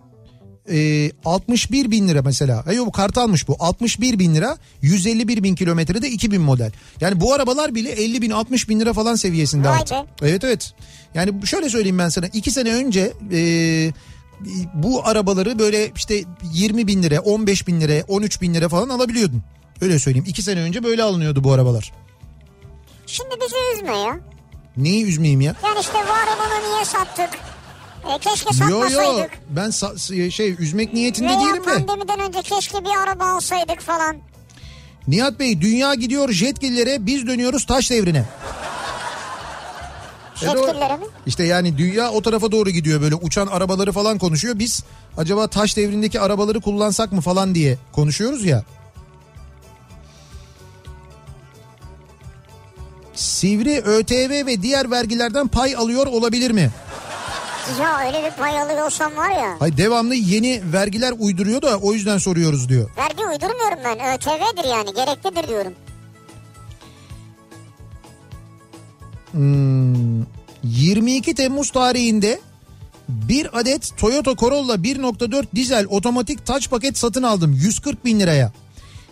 e, 0.71 1.11
61 1.25 1.91
bin 1.91 2.07
lira 2.07 2.21
mesela. 2.21 2.65
Hayır 2.65 2.79
bu 2.79 2.91
kart 2.91 3.17
almış 3.17 3.47
bu. 3.47 3.55
61 3.59 4.19
bin 4.19 4.35
lira 4.35 4.57
151 4.81 5.43
bin 5.43 5.55
kilometrede 5.55 6.09
2000 6.09 6.41
model. 6.41 6.71
Yani 7.01 7.21
bu 7.21 7.33
arabalar 7.33 7.75
bile 7.75 7.89
50 7.91 8.21
bin 8.21 8.31
60 8.31 8.69
bin 8.69 8.79
lira 8.79 8.93
falan 8.93 9.15
seviyesinde 9.15 9.69
Vay 9.69 9.77
artık. 9.77 9.97
Evet 10.21 10.43
evet. 10.43 10.73
Yani 11.13 11.47
şöyle 11.47 11.69
söyleyeyim 11.69 11.99
ben 11.99 12.09
sana. 12.09 12.27
2 12.27 12.51
sene 12.51 12.73
önce 12.73 13.13
e, 13.31 13.91
bu 14.73 15.07
arabaları 15.07 15.59
böyle 15.59 15.91
işte 15.95 16.23
20 16.53 16.87
bin 16.87 17.03
lira 17.03 17.19
15 17.19 17.67
bin 17.67 17.81
lira 17.81 18.03
13 18.07 18.41
bin 18.41 18.53
lira 18.53 18.69
falan 18.69 18.89
alabiliyordun. 18.89 19.43
Öyle 19.81 19.99
söyleyeyim. 19.99 20.25
2 20.27 20.41
sene 20.41 20.59
önce 20.59 20.83
böyle 20.83 21.03
alınıyordu 21.03 21.43
bu 21.43 21.51
arabalar. 21.51 21.93
Şimdi 23.07 23.35
bizi 23.41 23.55
üzme 23.75 23.97
ya. 23.97 24.19
Neyi 24.77 25.05
üzmeyeyim 25.05 25.41
ya? 25.41 25.55
Yani 25.63 25.79
işte 25.79 25.93
var 25.93 26.27
olanı 26.37 26.73
niye 26.73 26.85
sattık? 26.85 27.29
E, 28.15 28.17
keşke 28.19 28.49
Yo 28.63 28.69
yo 28.69 28.89
satmasaydık. 28.89 29.31
ben 29.49 29.69
sa- 29.69 30.31
şey 30.31 30.55
üzmek 30.59 30.93
niyetinde 30.93 31.27
Veya 31.29 31.39
değilim 31.39 31.55
de. 31.55 31.73
pandemiden 31.73 32.19
önce 32.19 32.41
keşke 32.41 32.77
bir 32.85 32.89
araba 33.07 33.25
alsaydık 33.25 33.81
falan. 33.81 34.15
Nihat 35.07 35.39
Bey 35.39 35.61
dünya 35.61 35.93
gidiyor 35.93 36.31
jetgillere 36.31 37.05
biz 37.05 37.27
dönüyoruz 37.27 37.65
taş 37.65 37.91
devrine. 37.91 38.25
O- 40.43 40.45
Yetkililere 40.45 40.97
mi? 40.97 41.05
İşte 41.25 41.43
yani 41.43 41.77
dünya 41.77 42.11
o 42.11 42.21
tarafa 42.21 42.51
doğru 42.51 42.69
gidiyor 42.69 43.01
böyle 43.01 43.15
uçan 43.15 43.47
arabaları 43.47 43.91
falan 43.91 44.17
konuşuyor. 44.17 44.59
Biz 44.59 44.83
acaba 45.17 45.47
taş 45.47 45.77
devrindeki 45.77 46.19
arabaları 46.19 46.61
kullansak 46.61 47.11
mı 47.11 47.21
falan 47.21 47.55
diye 47.55 47.77
konuşuyoruz 47.91 48.45
ya. 48.45 48.63
Sivri 53.15 53.81
ÖTV 53.81 54.45
ve 54.45 54.61
diğer 54.61 54.91
vergilerden 54.91 55.47
pay 55.47 55.75
alıyor 55.75 56.07
olabilir 56.07 56.51
mi? 56.51 56.69
Ya 57.81 58.07
öyle 58.07 58.23
bir 58.25 58.31
pay 58.31 58.61
alıyorsam 58.61 59.15
var 59.15 59.29
ya. 59.29 59.55
Hay 59.59 59.77
devamlı 59.77 60.15
yeni 60.15 60.61
vergiler 60.73 61.13
uyduruyor 61.19 61.61
da 61.61 61.77
o 61.77 61.93
yüzden 61.93 62.17
soruyoruz 62.17 62.69
diyor. 62.69 62.89
Vergi 62.97 63.25
uydurmuyorum 63.25 63.79
ben. 63.83 64.13
ÖTV'dir 64.13 64.69
yani 64.69 64.93
gereklidir 64.93 65.47
diyorum. 65.47 65.73
Hmm, 69.31 70.21
22 70.63 71.35
Temmuz 71.35 71.71
tarihinde 71.71 72.39
bir 73.09 73.59
adet 73.59 73.97
Toyota 73.97 74.35
Corolla 74.35 74.75
1.4 74.75 75.45
dizel 75.55 75.85
otomatik 75.89 76.45
taç 76.45 76.69
paket 76.69 76.97
satın 76.97 77.23
aldım 77.23 77.53
140 77.53 78.05
bin 78.05 78.19
liraya. 78.19 78.51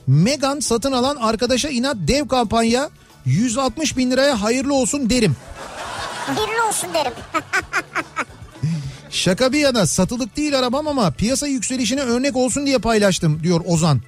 Megan 0.08 0.60
satın 0.60 0.92
alan 0.92 1.16
arkadaşa 1.16 1.70
inat 1.70 1.96
dev 2.00 2.28
kampanya 2.28 2.90
160 3.26 3.98
bin 3.98 4.12
liraya 4.12 4.42
hayırlı 4.42 4.74
olsun 4.74 5.10
derim. 5.10 5.36
Hayırlı 6.26 6.68
olsun 6.68 6.90
derim. 6.94 7.14
Şaka 9.16 9.52
bir 9.54 9.60
yana 9.60 9.86
satılık 9.88 10.38
değil 10.38 10.60
arabam 10.60 10.88
ama 10.88 11.12
piyasa 11.12 11.48
yükselişine 11.48 12.02
örnek 12.02 12.36
olsun 12.36 12.66
diye 12.66 12.78
paylaştım 12.78 13.44
diyor 13.44 13.62
Ozan. 13.66 14.02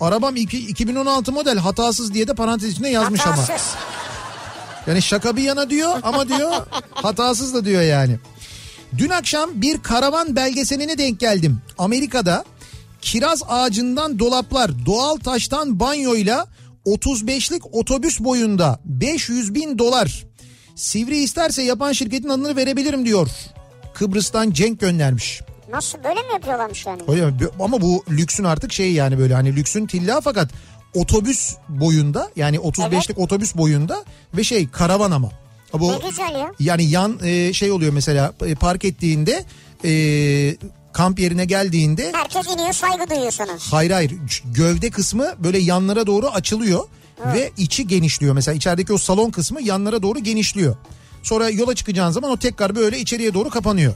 Arabam 0.00 0.36
iki- 0.36 0.66
2016 0.66 1.32
model 1.32 1.58
hatasız 1.58 2.14
diye 2.14 2.28
de 2.28 2.34
parantez 2.34 2.72
içinde 2.72 2.88
yazmış 2.88 3.26
ama. 3.26 3.36
Hatasız. 3.36 3.74
Yani 4.86 5.02
şaka 5.02 5.36
bir 5.36 5.42
yana 5.42 5.70
diyor 5.70 6.00
ama 6.02 6.28
diyor 6.28 6.52
hatasız 6.94 7.54
da 7.54 7.64
diyor 7.64 7.82
yani. 7.82 8.18
Dün 8.98 9.10
akşam 9.10 9.50
bir 9.54 9.78
karavan 9.82 10.36
belgeseline 10.36 10.98
denk 10.98 11.20
geldim. 11.20 11.58
Amerika'da 11.78 12.44
kiraz 13.00 13.42
ağacından 13.48 14.18
dolaplar, 14.18 14.86
doğal 14.86 15.16
taştan 15.16 15.80
banyoyla 15.80 16.46
35'lik 16.86 17.74
otobüs 17.74 18.20
boyunda 18.20 18.80
500 18.84 19.54
bin 19.54 19.78
dolar. 19.78 20.24
Sivri 20.76 21.18
isterse 21.18 21.62
yapan 21.62 21.92
şirketin 21.92 22.28
adını 22.28 22.56
verebilirim 22.56 23.06
diyor. 23.06 23.28
Kıbrıs'tan 23.94 24.50
Cenk 24.50 24.80
göndermiş. 24.80 25.40
Nasıl 25.70 26.04
böyle 26.04 26.20
mi 26.20 26.32
yapıyorlarmış 26.32 26.86
yani? 26.86 27.02
Mi? 27.02 27.46
Ama 27.60 27.80
bu 27.80 28.04
lüksün 28.10 28.44
artık 28.44 28.72
şey 28.72 28.92
yani 28.92 29.18
böyle 29.18 29.34
hani 29.34 29.56
lüksün 29.56 29.86
tilla 29.86 30.20
fakat 30.20 30.50
otobüs 30.94 31.54
boyunda 31.68 32.30
yani 32.36 32.56
35'lik 32.56 33.18
otobüs 33.18 33.56
boyunda 33.56 34.04
ve 34.36 34.44
şey 34.44 34.68
karavan 34.68 35.10
ama. 35.10 35.30
Bu 35.74 35.92
Ne 35.92 36.08
güzel 36.08 36.34
ya. 36.34 36.52
yani 36.60 36.84
yan 36.84 37.18
e, 37.24 37.52
şey 37.52 37.70
oluyor 37.72 37.92
mesela 37.92 38.32
e, 38.46 38.54
park 38.54 38.84
ettiğinde 38.84 39.44
e, 39.84 39.92
kamp 40.92 41.18
yerine 41.18 41.44
geldiğinde 41.44 42.12
Herkes 42.14 42.46
iniyor 42.54 42.72
saygı 42.72 43.10
duyuyor 43.10 43.30
sana. 43.30 43.52
hayır 43.70 43.90
hayır 43.90 44.12
gövde 44.44 44.90
kısmı 44.90 45.34
böyle 45.38 45.58
yanlara 45.58 46.06
doğru 46.06 46.28
açılıyor 46.28 46.84
ve 47.34 47.50
içi 47.56 47.86
genişliyor. 47.86 48.34
Mesela 48.34 48.54
içerideki 48.54 48.92
o 48.92 48.98
salon 48.98 49.30
kısmı 49.30 49.62
yanlara 49.62 50.02
doğru 50.02 50.18
genişliyor. 50.18 50.76
Sonra 51.24 51.50
yola 51.50 51.74
çıkacağın 51.74 52.10
zaman 52.10 52.30
o 52.30 52.36
tekrar 52.36 52.76
böyle 52.76 52.98
içeriye 52.98 53.34
doğru 53.34 53.50
kapanıyor. 53.50 53.94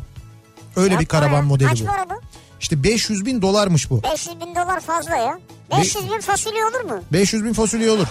Öyle 0.76 0.86
bir 0.98 1.04
Yapma 1.04 1.08
karavan 1.20 1.36
ya. 1.36 1.42
modeli 1.42 1.68
Kaç 1.68 1.80
bu. 1.80 1.84
para 1.86 2.10
bu? 2.10 2.14
İşte 2.60 2.82
500 2.82 3.26
bin 3.26 3.42
dolarmış 3.42 3.90
bu. 3.90 4.02
500 4.02 4.40
bin 4.40 4.54
dolar 4.54 4.80
fazla 4.80 5.16
ya. 5.16 5.38
500 5.78 6.10
bin 6.10 6.20
fasulye 6.20 6.64
olur 6.64 6.80
mu? 6.80 7.02
500 7.12 7.44
bin 7.44 7.52
fasulye 7.52 7.90
olur. 7.90 8.06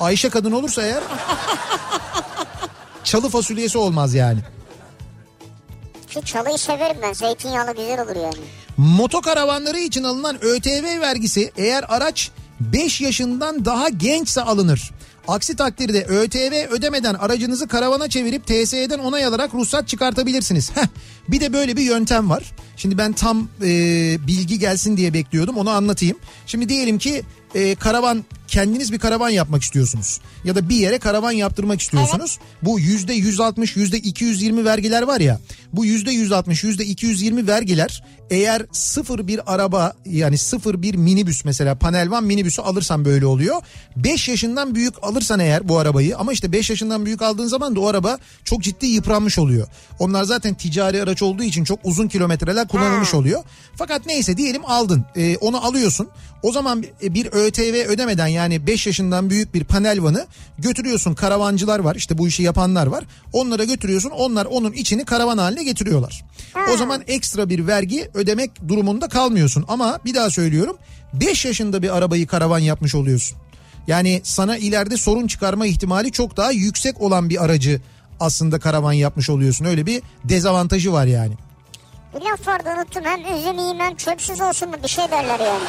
Ayşe 0.00 0.28
kadın 0.28 0.52
olursa 0.52 0.82
eğer 0.82 1.02
çalı 3.04 3.28
fasulyesi 3.28 3.78
olmaz 3.78 4.14
yani. 4.14 4.38
Şu 6.08 6.22
çalıyı 6.22 6.58
severim 6.58 6.96
ben. 7.02 7.12
Zeytinyağlı 7.12 7.70
güzel 7.76 8.02
olur 8.02 8.16
yani. 8.16 8.44
Motokaravanları 8.76 9.78
için 9.78 10.04
alınan 10.04 10.44
ÖTV 10.44 11.00
vergisi 11.00 11.52
eğer 11.56 11.84
araç 11.88 12.30
5 12.60 13.00
yaşından 13.00 13.64
daha 13.64 13.88
gençse 13.88 14.42
alınır. 14.42 14.90
Aksi 15.28 15.56
takdirde 15.56 16.04
ÖTV 16.04 16.70
ödemeden 16.70 17.14
aracınızı 17.14 17.68
karavana 17.68 18.08
çevirip 18.08 18.46
TSE'den 18.46 18.98
onay 18.98 19.24
alarak 19.24 19.54
ruhsat 19.54 19.88
çıkartabilirsiniz. 19.88 20.70
Heh, 20.76 20.86
bir 21.28 21.40
de 21.40 21.52
böyle 21.52 21.76
bir 21.76 21.82
yöntem 21.82 22.30
var. 22.30 22.52
Şimdi 22.78 22.98
ben 22.98 23.12
tam 23.12 23.48
e, 23.62 23.70
bilgi 24.26 24.58
gelsin 24.58 24.96
diye 24.96 25.14
bekliyordum 25.14 25.56
onu 25.56 25.70
anlatayım. 25.70 26.16
Şimdi 26.46 26.68
diyelim 26.68 26.98
ki 26.98 27.22
e, 27.54 27.74
karavan 27.74 28.24
kendiniz 28.48 28.92
bir 28.92 28.98
karavan 28.98 29.28
yapmak 29.30 29.62
istiyorsunuz. 29.62 30.20
Ya 30.44 30.54
da 30.54 30.68
bir 30.68 30.76
yere 30.76 30.98
karavan 30.98 31.32
yaptırmak 31.32 31.80
istiyorsunuz. 31.80 32.38
Bu 32.62 32.80
yüzde 32.80 33.14
160 33.14 33.76
yüzde 33.76 33.98
220 33.98 34.64
vergiler 34.64 35.02
var 35.02 35.20
ya. 35.20 35.40
Bu 35.72 35.84
yüzde 35.84 36.10
160 36.10 36.64
yüzde 36.64 36.84
220 36.84 37.46
vergiler 37.46 38.02
eğer 38.30 38.66
sıfır 38.72 39.26
bir 39.26 39.54
araba 39.54 39.92
yani 40.06 40.38
sıfır 40.38 40.82
bir 40.82 40.94
minibüs 40.94 41.44
mesela 41.44 41.74
panel 41.74 42.10
van 42.10 42.24
minibüsü 42.24 42.62
alırsan 42.62 43.04
böyle 43.04 43.26
oluyor. 43.26 43.62
5 43.96 44.28
yaşından 44.28 44.74
büyük 44.74 44.94
alırsan 45.02 45.40
eğer 45.40 45.68
bu 45.68 45.78
arabayı 45.78 46.16
ama 46.16 46.32
işte 46.32 46.52
5 46.52 46.70
yaşından 46.70 47.06
büyük 47.06 47.22
aldığın 47.22 47.46
zaman 47.46 47.76
da 47.76 47.80
o 47.80 47.86
araba 47.86 48.18
çok 48.44 48.62
ciddi 48.62 48.86
yıpranmış 48.86 49.38
oluyor. 49.38 49.66
Onlar 49.98 50.24
zaten 50.24 50.54
ticari 50.54 51.02
araç 51.02 51.22
olduğu 51.22 51.42
için 51.42 51.64
çok 51.64 51.78
uzun 51.84 52.08
kilometreler 52.08 52.67
kullanılmış 52.68 53.14
oluyor. 53.14 53.42
Fakat 53.76 54.06
neyse 54.06 54.36
diyelim 54.36 54.62
aldın 54.66 55.04
Ee, 55.16 55.36
onu 55.36 55.66
alıyorsun. 55.66 56.08
O 56.42 56.52
zaman 56.52 56.84
bir 57.02 57.26
ÖTV 57.26 57.88
ödemeden 57.88 58.26
yani 58.26 58.66
5 58.66 58.86
yaşından 58.86 59.30
büyük 59.30 59.54
bir 59.54 59.64
panel 59.64 60.02
vanı 60.02 60.26
götürüyorsun 60.58 61.14
karavancılar 61.14 61.78
var 61.78 61.94
işte 61.94 62.18
bu 62.18 62.28
işi 62.28 62.42
yapanlar 62.42 62.86
var. 62.86 63.04
Onlara 63.32 63.64
götürüyorsun 63.64 64.10
onlar 64.10 64.46
onun 64.46 64.72
içini 64.72 65.04
karavan 65.04 65.38
haline 65.38 65.58
haline 65.58 65.64
getiriyorlar. 65.64 66.24
O 66.74 66.76
zaman 66.76 67.02
ekstra 67.06 67.48
bir 67.48 67.66
vergi 67.66 68.10
ödemek 68.14 68.68
durumunda 68.68 69.08
kalmıyorsun. 69.08 69.64
Ama 69.68 69.98
bir 70.04 70.14
daha 70.14 70.30
söylüyorum 70.30 70.76
5 71.12 71.44
yaşında 71.44 71.82
bir 71.82 71.96
arabayı 71.96 72.26
karavan 72.26 72.58
yapmış 72.58 72.94
oluyorsun. 72.94 73.38
Yani 73.86 74.20
sana 74.24 74.56
ileride 74.56 74.96
sorun 74.96 75.26
çıkarma 75.26 75.66
ihtimali 75.66 76.12
çok 76.12 76.36
daha 76.36 76.52
yüksek 76.52 77.00
olan 77.00 77.30
bir 77.30 77.44
aracı 77.44 77.80
aslında 78.20 78.58
karavan 78.58 78.92
yapmış 78.92 79.30
oluyorsun. 79.30 79.64
Öyle 79.64 79.86
bir 79.86 80.02
dezavantajı 80.24 80.92
var 80.92 81.06
yani. 81.06 81.34
Bir 82.14 82.20
laf 82.20 82.48
vardı 82.48 82.68
unuttum 82.76 83.04
hem 83.04 83.20
üzüm 83.36 83.80
hem 83.80 83.96
çöpsüz 83.96 84.40
olsun 84.40 84.68
mu 84.70 84.76
bir 84.82 84.88
şey 84.88 85.10
derler 85.10 85.40
yani. 85.40 85.64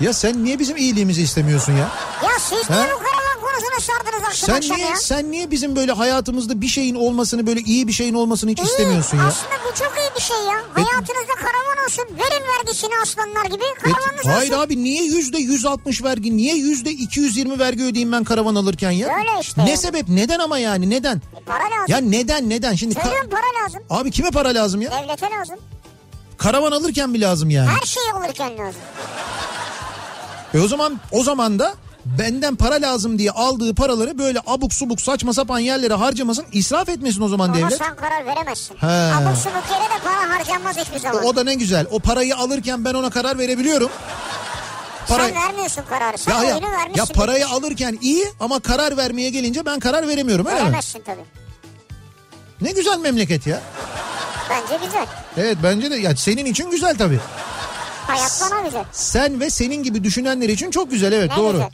Ya 0.00 0.12
sen 0.12 0.44
niye 0.44 0.58
bizim 0.58 0.76
iyiliğimizi 0.76 1.22
istemiyorsun 1.22 1.72
ya? 1.72 1.88
Ya 2.22 2.38
siz 2.38 2.70
niye 2.70 2.82
Ha? 2.82 2.88
bu 2.94 2.98
karavan 2.98 3.21
konusuna 3.52 3.94
sardınız 3.94 4.24
akşam 4.28 4.46
Sen 4.46 4.54
akşam 4.56 4.76
niye 4.76 4.88
ya? 4.88 4.96
sen 4.96 5.30
niye 5.30 5.50
bizim 5.50 5.76
böyle 5.76 5.92
hayatımızda 5.92 6.60
bir 6.60 6.66
şeyin 6.68 6.94
olmasını 6.94 7.46
böyle 7.46 7.60
iyi 7.60 7.88
bir 7.88 7.92
şeyin 7.92 8.14
olmasını 8.14 8.50
hiç 8.50 8.60
istemiyorsun 8.60 9.18
ya? 9.18 9.24
Aslında 9.26 9.54
bu 9.70 9.74
çok 9.78 9.92
iyi 9.98 10.10
bir 10.16 10.20
şey 10.22 10.36
ya. 10.36 10.54
Hayatınızda 10.74 11.34
karavan 11.36 11.84
olsun. 11.86 12.04
Verin 12.10 12.44
vergisini 12.58 12.90
aslanlar 13.02 13.44
gibi. 13.44 13.64
Karavanınız 13.82 14.26
hayır 14.26 14.50
olsun. 14.52 14.62
abi 14.62 14.84
niye 14.84 15.04
yüzde 15.04 15.38
160 15.38 16.02
vergi 16.04 16.36
niye 16.36 16.54
yüzde 16.56 16.90
220 16.90 17.58
vergi 17.58 17.82
ödeyeyim 17.84 18.12
ben 18.12 18.24
karavan 18.24 18.54
alırken 18.54 18.90
ya? 18.90 19.08
Öyle 19.18 19.40
işte 19.40 19.64
Ne 19.64 19.70
yani. 19.70 19.78
sebep 19.80 20.08
neden 20.08 20.38
ama 20.38 20.58
yani 20.58 20.90
neden? 20.90 21.16
E, 21.16 21.44
para 21.46 21.64
lazım. 21.64 21.86
Ya 21.88 21.98
neden 21.98 22.50
neden 22.50 22.74
şimdi 22.74 22.94
Söylüyorum 22.94 23.30
para 23.30 23.64
lazım. 23.64 23.82
abi 23.90 24.10
kime 24.10 24.30
para 24.30 24.48
lazım 24.48 24.82
ya? 24.82 24.90
Devlete 24.90 25.30
lazım. 25.30 25.56
Karavan 26.38 26.72
alırken 26.72 27.10
mi 27.10 27.20
lazım 27.20 27.50
yani? 27.50 27.68
Her 27.68 27.86
şeyi 27.86 28.12
alırken 28.12 28.58
lazım. 28.58 28.80
E 30.54 30.60
o 30.60 30.68
zaman 30.68 31.00
o 31.12 31.22
zaman 31.22 31.58
da 31.58 31.74
benden 32.04 32.56
para 32.56 32.74
lazım 32.74 33.18
diye 33.18 33.30
aldığı 33.30 33.74
paraları 33.74 34.18
böyle 34.18 34.40
abuk 34.46 34.74
subuk 34.74 35.00
saçma 35.00 35.32
sapan 35.32 35.58
yerlere 35.58 35.94
harcamasın 35.94 36.44
israf 36.52 36.88
etmesin 36.88 37.22
o 37.22 37.28
zaman 37.28 37.48
Ama 37.48 37.56
devlet. 37.58 37.78
sen 37.78 37.96
karar 37.96 38.26
veremezsin. 38.26 38.74
He. 38.76 38.86
Abuk 38.86 39.36
subuk 39.38 39.64
yere 39.70 39.84
de 39.84 40.04
para 40.04 40.38
harcanmaz 40.38 40.76
hiçbir 40.78 40.98
zaman. 40.98 41.24
O 41.24 41.36
da 41.36 41.44
ne 41.44 41.54
güzel. 41.54 41.86
O 41.90 41.98
parayı 42.00 42.36
alırken 42.36 42.84
ben 42.84 42.94
ona 42.94 43.10
karar 43.10 43.38
verebiliyorum. 43.38 43.90
Para... 45.08 45.24
Sen 45.24 45.34
vermiyorsun 45.34 45.82
kararı. 45.88 46.18
Sen 46.18 46.32
Ya, 46.38 46.42
ya, 46.44 46.60
ya 46.96 47.04
parayı 47.14 47.44
bitmiş. 47.44 47.52
alırken 47.58 47.98
iyi 48.02 48.24
ama 48.40 48.60
karar 48.60 48.96
vermeye 48.96 49.30
gelince 49.30 49.66
ben 49.66 49.78
karar 49.80 50.08
veremiyorum 50.08 50.46
öyle 50.46 50.56
mi? 50.58 50.62
Veremezsin 50.64 51.00
tabii. 51.06 51.24
Ne 52.60 52.72
güzel 52.72 52.98
memleket 52.98 53.46
ya. 53.46 53.60
Bence 54.50 54.84
güzel. 54.86 55.06
Evet 55.36 55.56
bence 55.62 55.90
de 55.90 55.96
ya 55.96 56.16
senin 56.16 56.44
için 56.46 56.70
güzel 56.70 56.96
tabii. 56.98 57.20
Hayat 58.06 58.42
bana 58.50 58.60
güzel. 58.60 58.84
Sen 58.92 59.40
ve 59.40 59.50
senin 59.50 59.82
gibi 59.82 60.04
düşünenler 60.04 60.48
için 60.48 60.70
çok 60.70 60.90
güzel 60.90 61.12
evet 61.12 61.30
Ne 61.30 61.36
doğru. 61.36 61.52
güzel. 61.52 61.70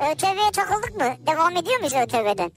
ÖTV'ye 0.00 0.50
takıldık 0.52 0.94
mı? 0.96 1.26
Devam 1.26 1.56
ediyor 1.56 1.78
muyuz 1.78 1.94
ÖTV'den? 1.94 2.52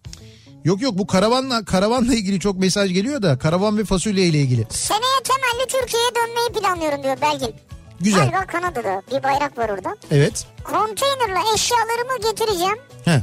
Yok 0.63 0.81
yok 0.81 0.97
bu 0.97 1.07
karavanla 1.07 1.65
karavanla 1.65 2.13
ilgili 2.13 2.39
çok 2.39 2.59
mesaj 2.59 2.93
geliyor 2.93 3.21
da 3.21 3.37
karavan 3.37 3.77
ve 3.77 3.83
fasulye 3.85 4.25
ile 4.25 4.37
ilgili. 4.37 4.65
Seneye 4.69 5.19
temelli 5.23 5.67
Türkiye'ye 5.67 6.09
dönmeyi 6.15 6.49
planlıyorum 6.49 7.03
diyor 7.03 7.17
Belgin. 7.21 7.55
Güzel. 7.99 8.19
Galiba 8.19 8.45
Kanada'da 8.45 9.01
bir 9.11 9.23
bayrak 9.23 9.57
var 9.57 9.69
orada. 9.69 9.95
Evet. 10.11 10.47
Konteynerla 10.63 11.39
eşyalarımı 11.55 12.29
getireceğim. 12.29 12.77
He. 13.05 13.21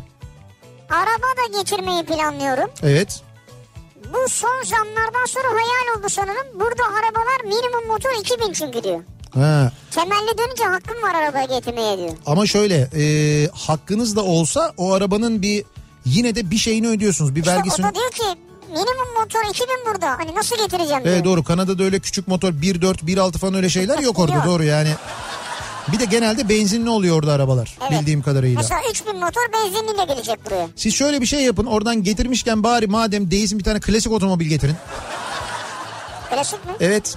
Araba 0.91 1.27
da 1.37 1.59
getirmeyi 1.59 2.05
planlıyorum. 2.05 2.71
Evet. 2.83 3.23
Bu 4.13 4.29
son 4.29 4.63
zamlardan 4.65 5.27
sonra 5.27 5.47
hayal 5.49 5.99
oldu 5.99 6.09
sanırım. 6.09 6.61
Burada 6.61 6.85
arabalar 6.85 7.41
minimum 7.45 7.87
motor 7.87 8.11
2000 8.21 8.53
çünkü 8.53 8.85
diyor. 8.85 9.01
Ha. 9.35 9.73
Temelli 9.91 10.39
dönünce 10.39 10.65
hakkım 10.65 11.03
var 11.03 11.15
arabayı 11.15 11.49
getirmeye 11.49 11.99
diyor. 11.99 12.11
Ama 12.27 12.47
şöyle 12.47 12.89
e, 12.97 13.05
hakkınız 13.53 14.17
da 14.17 14.23
olsa 14.25 14.73
o 14.77 14.93
arabanın 14.93 15.43
bir 15.43 15.65
yine 16.05 16.35
de 16.35 16.51
bir 16.51 16.57
şeyini 16.59 16.89
ödüyorsunuz. 16.89 17.35
Bir 17.35 17.41
İşte 17.41 17.53
vergisini. 17.57 17.87
o 17.87 17.89
da 17.91 17.95
diyor 17.95 18.11
ki 18.11 18.41
minimum 18.69 19.15
motor 19.21 19.51
2000 19.51 19.69
burada. 19.87 20.11
Hani 20.19 20.35
nasıl 20.35 20.57
getireceğim 20.57 21.05
diyor. 21.05 21.15
Evet 21.15 21.25
doğru 21.25 21.45
Kanada'da 21.45 21.83
öyle 21.83 21.99
küçük 22.01 22.29
motor 22.29 22.53
1.4 22.53 22.97
1.6 23.05 23.39
falan 23.39 23.55
öyle 23.55 23.69
şeyler 23.69 23.99
yok 23.99 24.19
orada 24.19 24.35
Yok. 24.37 24.47
doğru 24.47 24.65
yani. 24.65 24.89
Bir 25.93 25.99
de 25.99 26.05
genelde 26.05 26.49
benzinli 26.49 26.91
oluyor 26.91 27.17
orada 27.19 27.33
arabalar 27.33 27.79
Evet. 27.81 28.01
bildiğim 28.01 28.23
kadarıyla. 28.23 28.61
Mesela 28.61 28.81
3000 28.91 29.17
motor 29.17 29.43
benzinliyle 29.53 30.05
gelecek 30.05 30.47
buraya. 30.47 30.69
Siz 30.77 30.95
şöyle 30.95 31.21
bir 31.21 31.27
şey 31.27 31.43
yapın 31.43 31.67
oradan 31.67 32.03
getirmişken 32.03 32.63
bari 32.63 32.87
madem 32.87 33.31
değilsin 33.31 33.59
bir 33.59 33.65
tane 33.65 33.81
klasik 33.81 34.13
otomobil 34.13 34.47
getirin. 34.47 34.77
Klasik 36.31 36.65
mi? 36.67 36.73
Evet 36.81 37.15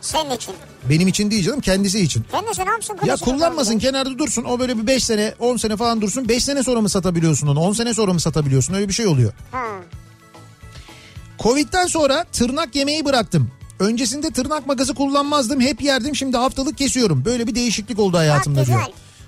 Senin 0.00 0.30
için. 0.30 0.54
Benim 0.88 1.08
için 1.08 1.30
değil 1.30 1.44
canım 1.44 1.60
kendisi 1.60 2.00
için. 2.00 2.24
Kendisi 2.30 2.66
ne 2.66 2.70
yapsın? 2.70 2.98
Ya 3.06 3.16
kullanmasın 3.16 3.78
kenarda 3.78 4.18
dursun 4.18 4.44
o 4.44 4.58
böyle 4.58 4.78
bir 4.78 4.86
5 4.86 5.04
sene 5.04 5.34
10 5.38 5.56
sene 5.56 5.76
falan 5.76 6.00
dursun 6.00 6.28
5 6.28 6.44
sene 6.44 6.62
sonra 6.62 6.80
mı 6.80 6.88
satabiliyorsun 6.88 7.46
onu 7.46 7.60
10 7.60 7.72
sene 7.72 7.94
sonra 7.94 8.12
mı 8.12 8.20
satabiliyorsun 8.20 8.74
öyle 8.74 8.88
bir 8.88 8.92
şey 8.92 9.06
oluyor. 9.06 9.32
Ha. 9.52 9.64
Covid'den 11.38 11.86
sonra 11.86 12.24
tırnak 12.32 12.74
yemeyi 12.74 13.04
bıraktım. 13.04 13.50
Öncesinde 13.78 14.30
tırnak 14.30 14.66
makası 14.66 14.94
kullanmazdım 14.94 15.60
hep 15.60 15.82
yerdim 15.82 16.16
şimdi 16.16 16.36
haftalık 16.36 16.78
kesiyorum. 16.78 17.24
Böyle 17.24 17.46
bir 17.46 17.54
değişiklik 17.54 17.98
oldu 17.98 18.18
hayatımda 18.18 18.60
Bak 18.60 18.66
diyor. 18.66 18.80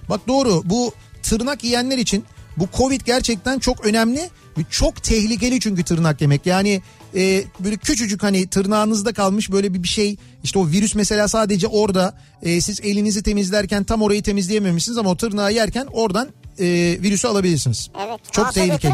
Bak 0.09 0.21
doğru 0.29 0.63
bu 0.65 0.93
tırnak 1.23 1.65
yiyenler 1.65 1.99
için 1.99 2.25
bu 2.57 2.69
Covid 2.77 3.01
gerçekten 3.01 3.59
çok 3.59 3.87
önemli 3.87 4.31
ve 4.59 4.63
çok 4.71 5.03
tehlikeli 5.03 5.61
çünkü 5.61 5.85
tırnak 5.85 6.21
yemek. 6.21 6.47
Yani 6.47 6.83
e, 7.17 7.45
böyle 7.59 7.77
küçücük 7.77 8.23
hani 8.23 8.47
tırnağınızda 8.47 9.13
kalmış 9.13 9.53
böyle 9.53 9.75
bir 9.75 9.83
bir 9.83 9.89
şey 9.89 10.17
işte 10.45 10.59
o 10.59 10.69
virüs 10.69 10.95
mesela 10.95 11.29
sadece 11.29 11.67
orada 11.67 12.15
e, 12.43 12.61
siz 12.61 12.81
elinizi 12.81 13.23
temizlerken 13.23 13.85
tam 13.85 14.03
orayı 14.03 14.23
temizleyememişsiniz 14.23 14.99
ama 14.99 15.11
o 15.11 15.17
tırnağı 15.17 15.53
yerken 15.53 15.87
oradan 15.93 16.29
e, 16.59 16.65
virüsü 17.03 17.29
alabilirsiniz. 17.29 17.91
Evet. 18.07 18.21
Çok 18.33 18.55
tehlikeli. 18.55 18.93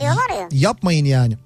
diyorlar 0.00 0.30
ya. 0.40 0.48
Yapmayın 0.52 1.04
yani. 1.04 1.36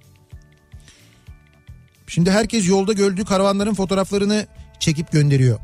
Şimdi 2.07 2.31
herkes 2.31 2.69
yolda 2.69 2.93
gördüğü 2.93 3.24
karavanların 3.24 3.74
fotoğraflarını 3.74 4.47
çekip 4.81 5.12
gönderiyor. 5.12 5.59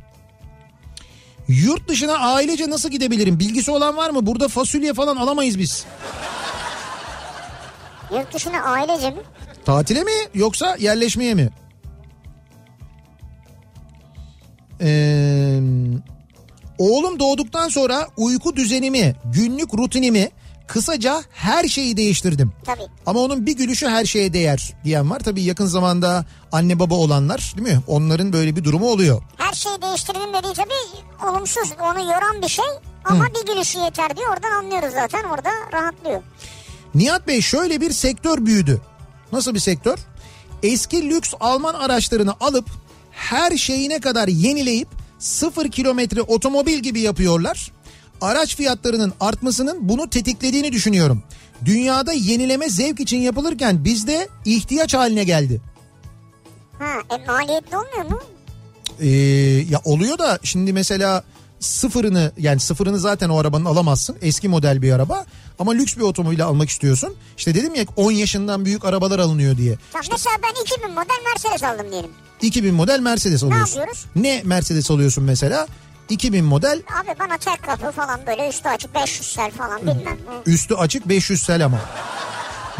Yurt 1.48 1.88
dışına 1.88 2.18
ailece 2.18 2.70
nasıl 2.70 2.90
gidebilirim? 2.90 3.40
Bilgisi 3.40 3.70
olan 3.70 3.96
var 3.96 4.10
mı? 4.10 4.26
Burada 4.26 4.48
fasulye 4.48 4.94
falan 4.94 5.16
alamayız 5.16 5.58
biz. 5.58 5.86
Yurt 8.12 8.34
dışına 8.34 8.62
ailece 8.62 9.10
mi? 9.10 9.20
Tatile 9.68 10.04
mi 10.04 10.12
yoksa 10.34 10.76
yerleşmeye 10.78 11.34
mi? 11.34 11.48
Ee, 14.80 15.60
oğlum 16.78 17.18
doğduktan 17.18 17.68
sonra 17.68 18.06
uyku 18.16 18.56
düzenimi, 18.56 19.14
günlük 19.24 19.74
rutinimi, 19.74 20.30
kısaca 20.66 21.22
her 21.32 21.64
şeyi 21.68 21.96
değiştirdim. 21.96 22.52
Tabii. 22.64 22.82
Ama 23.06 23.20
onun 23.20 23.46
bir 23.46 23.56
gülüşü 23.56 23.88
her 23.88 24.04
şeye 24.04 24.32
değer 24.32 24.74
diyen 24.84 25.10
var. 25.10 25.20
Tabii 25.20 25.42
yakın 25.42 25.66
zamanda 25.66 26.24
anne 26.52 26.78
baba 26.78 26.94
olanlar 26.94 27.54
değil 27.56 27.76
mi? 27.76 27.80
Onların 27.86 28.32
böyle 28.32 28.56
bir 28.56 28.64
durumu 28.64 28.88
oluyor. 28.88 29.22
Her 29.36 29.52
şeyi 29.52 29.82
değiştirdim 29.82 30.34
dediği 30.34 30.52
tabii 30.54 31.28
olumsuz. 31.30 31.72
Onu 31.80 32.00
yoran 32.00 32.42
bir 32.42 32.48
şey. 32.48 32.64
Ama 33.04 33.26
bir 33.26 33.52
gülüşü 33.52 33.78
yeter 33.78 34.16
diyor. 34.16 34.28
Oradan 34.32 34.50
anlıyoruz 34.50 34.92
zaten. 34.94 35.24
Orada 35.24 35.50
rahatlıyor. 35.72 36.22
Nihat 36.94 37.26
Bey 37.26 37.40
şöyle 37.40 37.80
bir 37.80 37.90
sektör 37.90 38.46
büyüdü. 38.46 38.80
Nasıl 39.32 39.54
bir 39.54 39.58
sektör? 39.58 39.98
Eski 40.62 41.10
lüks 41.10 41.34
Alman 41.40 41.74
araçlarını 41.74 42.34
alıp 42.40 42.70
her 43.10 43.56
şeyine 43.56 44.00
kadar 44.00 44.28
yenileyip 44.28 44.88
sıfır 45.18 45.70
kilometre 45.70 46.22
otomobil 46.22 46.78
gibi 46.78 47.00
yapıyorlar. 47.00 47.72
Araç 48.20 48.56
fiyatlarının 48.56 49.12
artmasının 49.20 49.88
bunu 49.88 50.10
tetiklediğini 50.10 50.72
düşünüyorum. 50.72 51.22
Dünyada 51.64 52.12
yenileme 52.12 52.68
zevk 52.68 53.00
için 53.00 53.18
yapılırken 53.18 53.84
bizde 53.84 54.28
ihtiyaç 54.44 54.94
haline 54.94 55.24
geldi. 55.24 55.60
Ha, 56.78 56.92
e, 57.10 57.26
maliyetli 57.26 57.76
olmuyor 57.76 58.04
mu? 58.10 58.20
Ee, 59.00 59.08
ya 59.70 59.80
oluyor 59.84 60.18
da 60.18 60.38
şimdi 60.42 60.72
mesela 60.72 61.24
sıfırını 61.60 62.32
yani 62.38 62.60
sıfırını 62.60 62.98
zaten 62.98 63.28
o 63.28 63.38
arabanın 63.38 63.64
alamazsın. 63.64 64.16
Eski 64.22 64.48
model 64.48 64.82
bir 64.82 64.92
araba 64.92 65.26
ama 65.58 65.72
lüks 65.72 65.96
bir 65.96 66.02
otomobil 66.02 66.44
almak 66.44 66.68
istiyorsun. 66.68 67.14
İşte 67.36 67.54
dedim 67.54 67.74
ya 67.74 67.84
10 67.96 68.12
yaşından 68.12 68.64
büyük 68.64 68.84
arabalar 68.84 69.18
alınıyor 69.18 69.56
diye. 69.56 69.78
Tamam, 69.92 70.06
mesela 70.12 70.36
ben 70.42 70.62
2000 70.62 70.90
model 70.90 71.24
Mercedes 71.34 71.62
aldım 71.62 71.92
diyelim. 71.92 72.10
2000 72.42 72.74
model 72.74 73.00
Mercedes 73.00 73.42
alıyorsun. 73.44 73.76
yapıyoruz? 73.78 74.04
Ne 74.16 74.42
Mercedes 74.44 74.90
alıyorsun 74.90 75.24
mesela? 75.24 75.66
2000 76.08 76.44
model 76.44 76.82
Abi 77.02 77.18
bana 77.20 77.38
tek 77.38 77.62
kapı 77.62 77.90
falan 77.90 78.20
böyle 78.26 78.48
üstü 78.48 78.68
açık 78.68 78.94
500 78.94 79.26
sel 79.32 79.50
falan 79.50 79.80
bilmem. 79.80 80.18
Üstü 80.46 80.74
açık 80.74 81.08
500 81.08 81.42
sel 81.42 81.64
ama. 81.64 81.78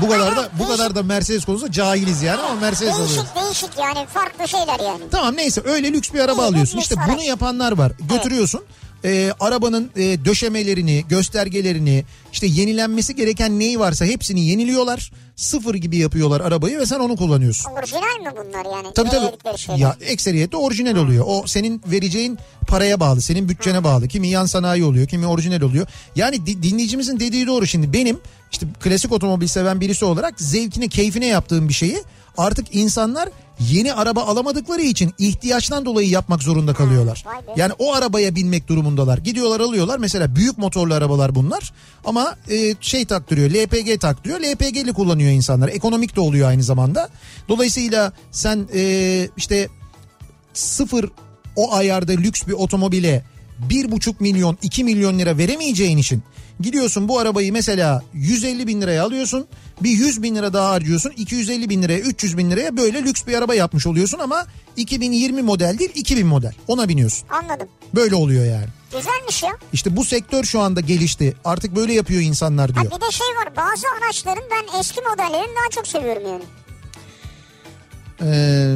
Bu 0.01 0.09
kadar 0.09 0.37
da 0.37 0.49
bu 0.55 0.59
değişik. 0.59 0.77
kadar 0.77 0.95
da 0.95 1.03
Mercedes 1.03 1.45
konusunda 1.45 1.73
cahiliz 1.73 2.23
yani 2.23 2.41
ama 2.41 2.61
Mercedes 2.61 2.95
alıyoruz. 2.95 3.17
Değişik 3.17 3.37
değişik 3.37 3.79
yani 3.79 4.07
farklı 4.07 4.49
şeyler 4.49 4.81
yani. 4.81 5.03
Tamam 5.11 5.37
neyse 5.37 5.63
öyle 5.65 5.93
lüks 5.93 6.13
bir 6.13 6.21
araba 6.21 6.43
İyi, 6.43 6.49
alıyorsun. 6.49 6.79
İşte 6.79 6.95
bunu 7.09 7.23
yapanlar 7.23 7.73
var. 7.73 7.93
Götürüyorsun. 8.15 8.63
E, 9.05 9.33
arabanın 9.41 9.91
e, 9.97 10.25
döşemelerini, 10.25 11.05
göstergelerini, 11.09 12.05
işte 12.33 12.47
yenilenmesi 12.47 13.17
gereken 13.17 13.59
neyi 13.59 13.81
varsa 13.81 14.05
hepsini 14.05 14.47
yeniliyorlar. 14.47 15.13
Sıfır 15.37 15.75
gibi 15.75 15.97
yapıyorlar 15.97 16.41
arabayı 16.41 16.79
ve 16.79 16.87
sen 16.87 17.01
onu 17.01 17.17
kullanıyorsun. 17.17 17.71
Orijinal 17.71 18.01
mi 18.01 18.31
bunlar 18.37 18.65
yani? 18.77 18.95
Tabii 18.95 19.09
tabii. 19.09 19.81
Ya 19.81 19.97
ekseriyette 20.01 20.57
orijinal 20.57 20.97
oluyor. 20.97 21.25
O 21.29 21.43
senin 21.47 21.83
vereceğin 21.87 22.39
paraya 22.69 23.01
bağlı, 23.01 23.21
senin 23.21 23.49
bütçene 23.49 23.85
bağlı. 23.85 24.09
Kimi 24.09 24.29
yan 24.29 24.47
sanayi 24.47 24.85
oluyor, 24.85 25.07
kimi 25.09 25.27
orijinal 25.27 25.61
oluyor. 25.61 25.87
Yani 26.17 26.47
di- 26.47 26.63
dinleyicimizin 26.63 27.21
dediği 27.21 27.47
doğru 27.47 27.67
şimdi. 27.67 27.93
Benim 27.93 28.19
işte 28.53 28.67
klasik 28.81 29.13
otomobil 29.13 29.47
seven 29.47 29.81
birisi 29.81 30.05
olarak 30.05 30.41
zevkine, 30.41 30.89
keyfine 30.89 31.27
yaptığım 31.27 31.69
bir 31.69 31.75
şeyi 31.75 32.03
artık 32.37 32.75
insanlar 32.75 33.29
yeni 33.61 33.93
araba 33.93 34.23
alamadıkları 34.23 34.83
için 34.83 35.13
ihtiyaçtan 35.19 35.85
dolayı 35.85 36.09
yapmak 36.09 36.43
zorunda 36.43 36.75
kalıyorlar. 36.75 37.25
Yani 37.57 37.73
o 37.79 37.95
arabaya 37.95 38.35
binmek 38.35 38.69
durumundalar. 38.69 39.19
Gidiyorlar 39.19 39.61
alıyorlar 39.61 39.99
mesela 39.99 40.37
büyük 40.37 40.59
motorlu 40.59 40.95
arabalar 40.95 41.35
bunlar 41.35 41.73
ama 42.05 42.37
e, 42.51 42.75
şey 42.81 43.05
taktırıyor 43.05 43.51
LPG 43.51 44.01
taktırıyor. 44.01 44.41
LPG'li 44.41 44.93
kullanıyor 44.93 45.31
insanlar. 45.31 45.69
Ekonomik 45.69 46.17
de 46.17 46.21
oluyor 46.21 46.49
aynı 46.49 46.63
zamanda. 46.63 47.09
Dolayısıyla 47.49 48.13
sen 48.31 48.69
e, 48.75 49.29
işte 49.37 49.69
sıfır 50.55 51.11
o 51.57 51.75
ayarda 51.75 52.13
lüks 52.13 52.47
bir 52.47 52.53
otomobile 52.53 53.25
bir 53.59 53.91
buçuk 53.93 54.21
milyon 54.21 54.59
2 54.63 54.85
milyon 54.85 55.19
lira 55.19 55.39
veremeyeceğin 55.39 55.99
için 55.99 56.23
gidiyorsun 56.61 57.09
bu 57.09 57.19
arabayı 57.19 57.53
mesela 57.53 58.03
150 58.15 58.67
bin 58.67 58.81
liraya 58.81 59.05
alıyorsun 59.05 59.47
bir 59.81 59.91
100 59.91 60.23
bin 60.23 60.35
lira 60.35 60.53
daha 60.53 60.71
harcıyorsun 60.71 61.13
250 61.17 61.69
bin 61.69 61.83
liraya 61.83 61.99
300 62.01 62.39
bin 62.39 62.51
liraya 62.51 62.77
böyle 62.77 63.03
lüks 63.05 63.27
bir 63.27 63.35
araba 63.35 63.55
yapmış 63.55 63.87
oluyorsun 63.87 64.19
ama 64.19 64.47
2020 64.77 65.43
model 65.43 65.79
değil 65.79 65.91
2000 65.95 66.27
model 66.27 66.53
ona 66.69 66.89
biniyorsun 66.89 67.29
Anladım. 67.29 67.69
böyle 67.95 68.15
oluyor 68.15 68.45
yani. 68.47 68.67
Güzelmiş 68.93 69.43
ya. 69.43 69.51
İşte 69.73 69.97
bu 69.97 70.05
sektör 70.05 70.45
şu 70.45 70.61
anda 70.61 70.81
gelişti 70.81 71.37
artık 71.45 71.77
böyle 71.77 71.93
yapıyor 71.95 72.21
insanlar 72.23 72.71
Ha 72.71 72.81
diyor. 72.83 72.93
bir 72.97 73.07
de 73.07 73.11
şey 73.11 73.27
var 73.27 73.57
bazı 73.57 73.87
araçların 74.03 74.45
ben 74.51 74.79
eski 74.81 75.01
modellerini 75.01 75.55
daha 75.57 75.71
çok 75.71 75.87
seviyorum 75.87 76.23
yani. 76.27 76.45
Ee, 78.23 78.75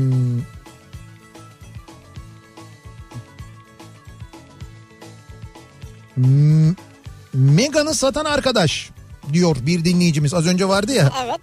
Mega'nı 7.35 7.95
satan 7.95 8.25
arkadaş 8.25 8.91
diyor 9.33 9.57
bir 9.67 9.85
dinleyicimiz 9.85 10.35
az 10.35 10.47
önce 10.47 10.69
vardı 10.69 10.93
ya. 10.93 11.13
Evet. 11.25 11.41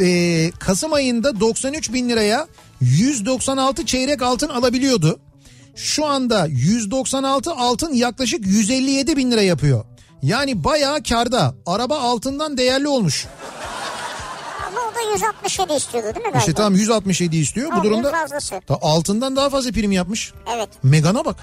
Ee, 0.00 0.50
Kasım 0.58 0.92
ayında 0.92 1.40
93 1.40 1.92
bin 1.92 2.08
liraya 2.08 2.46
196 2.80 3.86
çeyrek 3.86 4.22
altın 4.22 4.48
alabiliyordu. 4.48 5.18
Şu 5.76 6.06
anda 6.06 6.46
196 6.46 7.52
altın 7.52 7.92
yaklaşık 7.92 8.46
157 8.46 9.16
bin 9.16 9.30
lira 9.30 9.42
yapıyor. 9.42 9.84
Yani 10.22 10.64
bayağı 10.64 11.02
karda. 11.02 11.54
Araba 11.66 11.98
altından 11.98 12.58
değerli 12.58 12.88
olmuş. 12.88 13.26
Ama 14.66 14.80
o 14.80 14.94
da 14.94 15.12
167 15.12 15.72
istiyordu 15.72 16.06
değil 16.06 16.16
mi 16.16 16.22
galiba? 16.22 16.38
İşte 16.38 16.52
tam 16.52 16.74
167 16.74 17.36
istiyor. 17.36 17.70
Bu 17.72 17.76
On 17.76 17.82
bin 17.82 17.90
durumda 17.90 18.10
fazlası. 18.10 18.60
Ta 18.66 18.78
altından 18.82 19.36
daha 19.36 19.50
fazla 19.50 19.70
prim 19.70 19.92
yapmış. 19.92 20.32
Evet. 20.56 20.68
Megan'a 20.82 21.24
bak. 21.24 21.36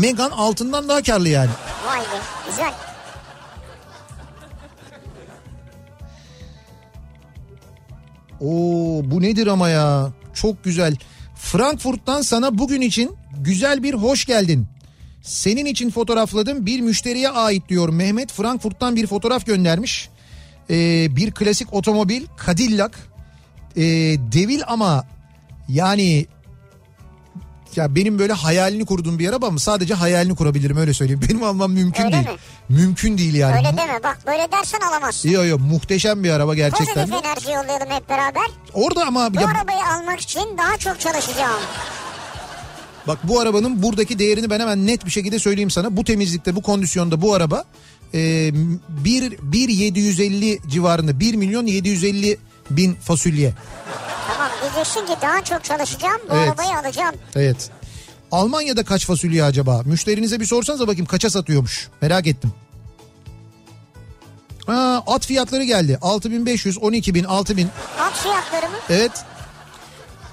Megan 0.00 0.30
altından 0.30 0.88
daha 0.88 1.02
karlı 1.02 1.28
yani. 1.28 1.50
Vay 1.86 2.00
be. 2.00 2.04
Güzel. 2.46 2.72
Oo 8.40 9.02
bu 9.04 9.22
nedir 9.22 9.46
ama 9.46 9.68
ya? 9.68 10.12
Çok 10.34 10.64
güzel. 10.64 10.96
Frankfurt'tan 11.34 12.22
sana 12.22 12.58
bugün 12.58 12.80
için 12.80 13.10
güzel 13.40 13.82
bir 13.82 13.94
hoş 13.94 14.24
geldin. 14.24 14.66
Senin 15.22 15.66
için 15.66 15.90
fotoğrafladım 15.90 16.66
bir 16.66 16.80
müşteriye 16.80 17.28
ait 17.28 17.68
diyor 17.68 17.88
Mehmet. 17.88 18.32
Frankfurt'tan 18.32 18.96
bir 18.96 19.06
fotoğraf 19.06 19.46
göndermiş. 19.46 20.08
Ee, 20.70 21.06
bir 21.16 21.30
klasik 21.30 21.74
otomobil 21.74 22.26
Cadillac. 22.46 22.92
Ee, 23.76 23.82
devil 24.32 24.62
ama 24.66 25.04
yani 25.68 26.26
ya 27.76 27.94
benim 27.94 28.18
böyle 28.18 28.32
hayalini 28.32 28.86
kurduğum 28.86 29.18
bir 29.18 29.28
araba 29.28 29.46
ama 29.46 29.58
sadece 29.58 29.94
hayalini 29.94 30.34
kurabilirim 30.36 30.76
öyle 30.76 30.94
söyleyeyim. 30.94 31.20
Benim 31.28 31.42
almam 31.42 31.72
mümkün 31.72 32.04
Öyle 32.04 32.12
değil. 32.12 32.26
mi? 32.28 32.36
Mümkün 32.68 33.18
değil 33.18 33.34
yani. 33.34 33.56
Öyle 33.56 33.76
deme 33.76 34.00
bak 34.04 34.18
böyle 34.26 34.52
dersen 34.52 34.80
alamazsın. 34.80 35.28
Yok 35.30 35.46
yok 35.46 35.60
muhteşem 35.60 36.24
bir 36.24 36.30
araba 36.30 36.54
gerçekten. 36.54 37.08
Pozitif 37.08 37.24
enerji 37.26 37.50
yollayalım 37.50 37.90
hep 37.90 38.08
beraber. 38.08 38.42
Orada 38.74 39.06
ama 39.06 39.34
Bu 39.34 39.40
ya, 39.40 39.46
arabayı 39.48 39.84
almak 39.86 40.20
için 40.20 40.58
daha 40.58 40.76
çok 40.76 41.00
çalışacağım. 41.00 41.60
bak 43.06 43.18
bu 43.24 43.40
arabanın 43.40 43.82
buradaki 43.82 44.18
değerini 44.18 44.50
ben 44.50 44.60
hemen 44.60 44.86
net 44.86 45.06
bir 45.06 45.10
şekilde 45.10 45.38
söyleyeyim 45.38 45.70
sana. 45.70 45.96
Bu 45.96 46.04
temizlikte 46.04 46.56
bu 46.56 46.62
kondisyonda 46.62 47.22
bu 47.22 47.34
araba 47.34 47.64
e, 48.14 48.50
1, 48.88 49.38
1 49.42 49.68
750 49.68 50.58
civarında 50.68 51.20
1 51.20 51.34
milyon 51.34 51.66
750 51.66 52.38
bin 52.70 52.94
fasulye. 52.94 53.52
Tamam 54.28 54.49
diyeceksin 54.62 55.06
ki 55.06 55.12
daha 55.22 55.44
çok 55.44 55.64
çalışacağım 55.64 56.20
bu 56.30 56.34
Evet. 56.34 56.48
arabayı 56.48 56.78
alacağım. 56.78 57.14
Evet. 57.36 57.70
Almanya'da 58.32 58.84
kaç 58.84 59.06
fasulye 59.06 59.44
acaba? 59.44 59.82
Müşterinize 59.84 60.40
bir 60.40 60.46
sorsanıza 60.46 60.86
bakayım 60.86 61.06
kaça 61.06 61.30
satıyormuş. 61.30 61.88
Merak 62.02 62.26
ettim. 62.26 62.52
Ha, 64.66 65.02
at 65.06 65.26
fiyatları 65.26 65.64
geldi. 65.64 65.98
6500, 66.02 66.78
12000, 66.82 67.24
6000. 67.24 67.68
At 68.00 68.12
fiyatları 68.12 68.70
mı? 68.70 68.76
Evet. 68.90 69.12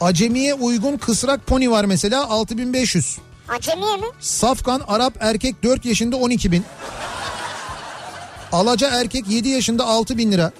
Acemiye 0.01 0.53
uygun 0.53 0.97
kısrak 0.97 1.47
pony 1.47 1.69
var 1.69 1.85
mesela 1.85 2.29
6500. 2.29 3.17
Acemiye 3.49 3.97
mi? 3.97 4.05
Safkan 4.19 4.81
Arap 4.87 5.13
erkek 5.19 5.63
4 5.63 5.85
yaşında 5.85 6.15
12 6.17 6.51
bin. 6.51 6.65
Alaca 8.51 8.87
erkek 8.87 9.27
7 9.29 9.49
yaşında 9.49 9.85
6 9.85 10.17
bin 10.17 10.31
lira. 10.31 10.51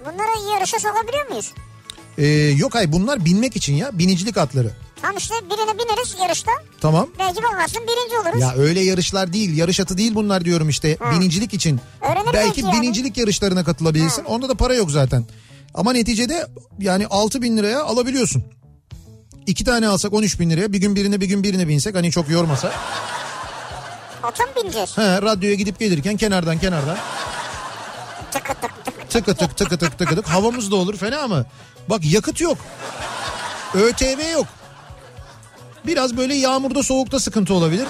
Bunlara 0.00 0.54
yarışa 0.54 0.78
sokabiliyor 0.78 1.28
muyuz? 1.28 1.52
Ee, 2.18 2.26
yok 2.56 2.76
ay 2.76 2.92
bunlar 2.92 3.24
binmek 3.24 3.56
için 3.56 3.74
ya 3.74 3.98
binicilik 3.98 4.36
atları. 4.36 4.70
Tam 5.02 5.16
işte 5.16 5.34
birine 5.44 5.74
bineriz 5.78 6.16
yarışta. 6.22 6.50
Tamam. 6.80 7.08
Belki 7.18 7.42
bakarsın 7.42 7.82
birinci 7.82 8.18
oluruz. 8.28 8.40
Ya 8.40 8.54
öyle 8.54 8.80
yarışlar 8.80 9.32
değil 9.32 9.56
yarış 9.56 9.80
atı 9.80 9.98
değil 9.98 10.14
bunlar 10.14 10.44
diyorum 10.44 10.68
işte 10.68 10.96
Ha. 11.00 11.10
binicilik 11.12 11.54
için. 11.54 11.80
Öğrenir 12.02 12.26
Belki 12.32 12.36
belki 12.36 12.60
yani. 12.60 12.82
binicilik 12.82 13.16
yarışlarına 13.16 13.64
katılabilirsin 13.64 14.24
onda 14.24 14.48
da 14.48 14.54
para 14.54 14.74
yok 14.74 14.90
zaten. 14.90 15.24
Ama 15.74 15.92
neticede 15.92 16.46
yani 16.78 17.06
6 17.06 17.42
bin 17.42 17.56
liraya 17.56 17.82
alabiliyorsun. 17.84 18.44
İki 19.46 19.64
tane 19.64 19.88
alsak 19.88 20.12
13 20.12 20.40
bin 20.40 20.50
liraya 20.50 20.72
bir 20.72 20.78
gün 20.78 20.96
birine 20.96 21.20
bir 21.20 21.26
gün 21.26 21.42
birine 21.42 21.68
binsek 21.68 21.94
hani 21.94 22.10
çok 22.10 22.28
yormasa. 22.30 22.72
Ata 24.22 24.44
mı 24.44 24.50
bineceğiz? 24.62 24.98
He, 24.98 25.22
radyoya 25.22 25.54
gidip 25.54 25.78
gelirken 25.78 26.16
kenardan 26.16 26.58
kenardan 26.58 26.96
Tıkı 28.32 28.54
tık 28.54 28.84
tık. 28.84 29.26
tık 29.38 29.56
tıkı 29.56 29.78
tık 29.78 29.98
tıkı 29.98 30.16
tık 30.16 30.26
havamız 30.28 30.70
da 30.70 30.76
olur 30.76 30.96
fena 30.96 31.28
mı? 31.28 31.46
Bak 31.88 32.04
yakıt 32.04 32.40
yok. 32.40 32.58
ÖTV 33.74 34.32
yok. 34.32 34.46
Biraz 35.86 36.16
böyle 36.16 36.34
yağmurda 36.34 36.82
soğukta 36.82 37.20
sıkıntı 37.20 37.54
olabilir. 37.54 37.86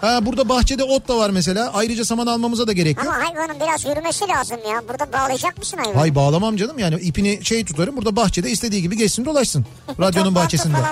Ha 0.00 0.26
burada 0.26 0.48
bahçede 0.48 0.84
ot 0.84 1.08
da 1.08 1.16
var 1.16 1.30
mesela. 1.30 1.70
Ayrıca 1.74 2.04
saman 2.04 2.26
almamıza 2.26 2.66
da 2.66 2.72
gerek 2.72 2.96
yok. 2.96 3.06
Ama 3.06 3.24
hayvanın 3.24 3.60
biraz 3.60 3.84
yürümesi 3.84 4.28
lazım 4.28 4.58
ya. 4.70 4.82
Burada 4.88 5.12
bağlayacak 5.12 5.58
mısın 5.58 5.78
hayvanı? 5.78 5.98
Hay 5.98 6.14
bağlamam 6.14 6.56
canım 6.56 6.78
yani 6.78 6.94
ipini 7.00 7.44
şey 7.44 7.64
tutarım 7.64 7.96
burada 7.96 8.16
bahçede 8.16 8.50
istediği 8.50 8.82
gibi 8.82 8.96
geçsin 8.96 9.24
dolaşsın. 9.24 9.66
Radyonun 10.00 10.34
bahçesinde. 10.34 10.76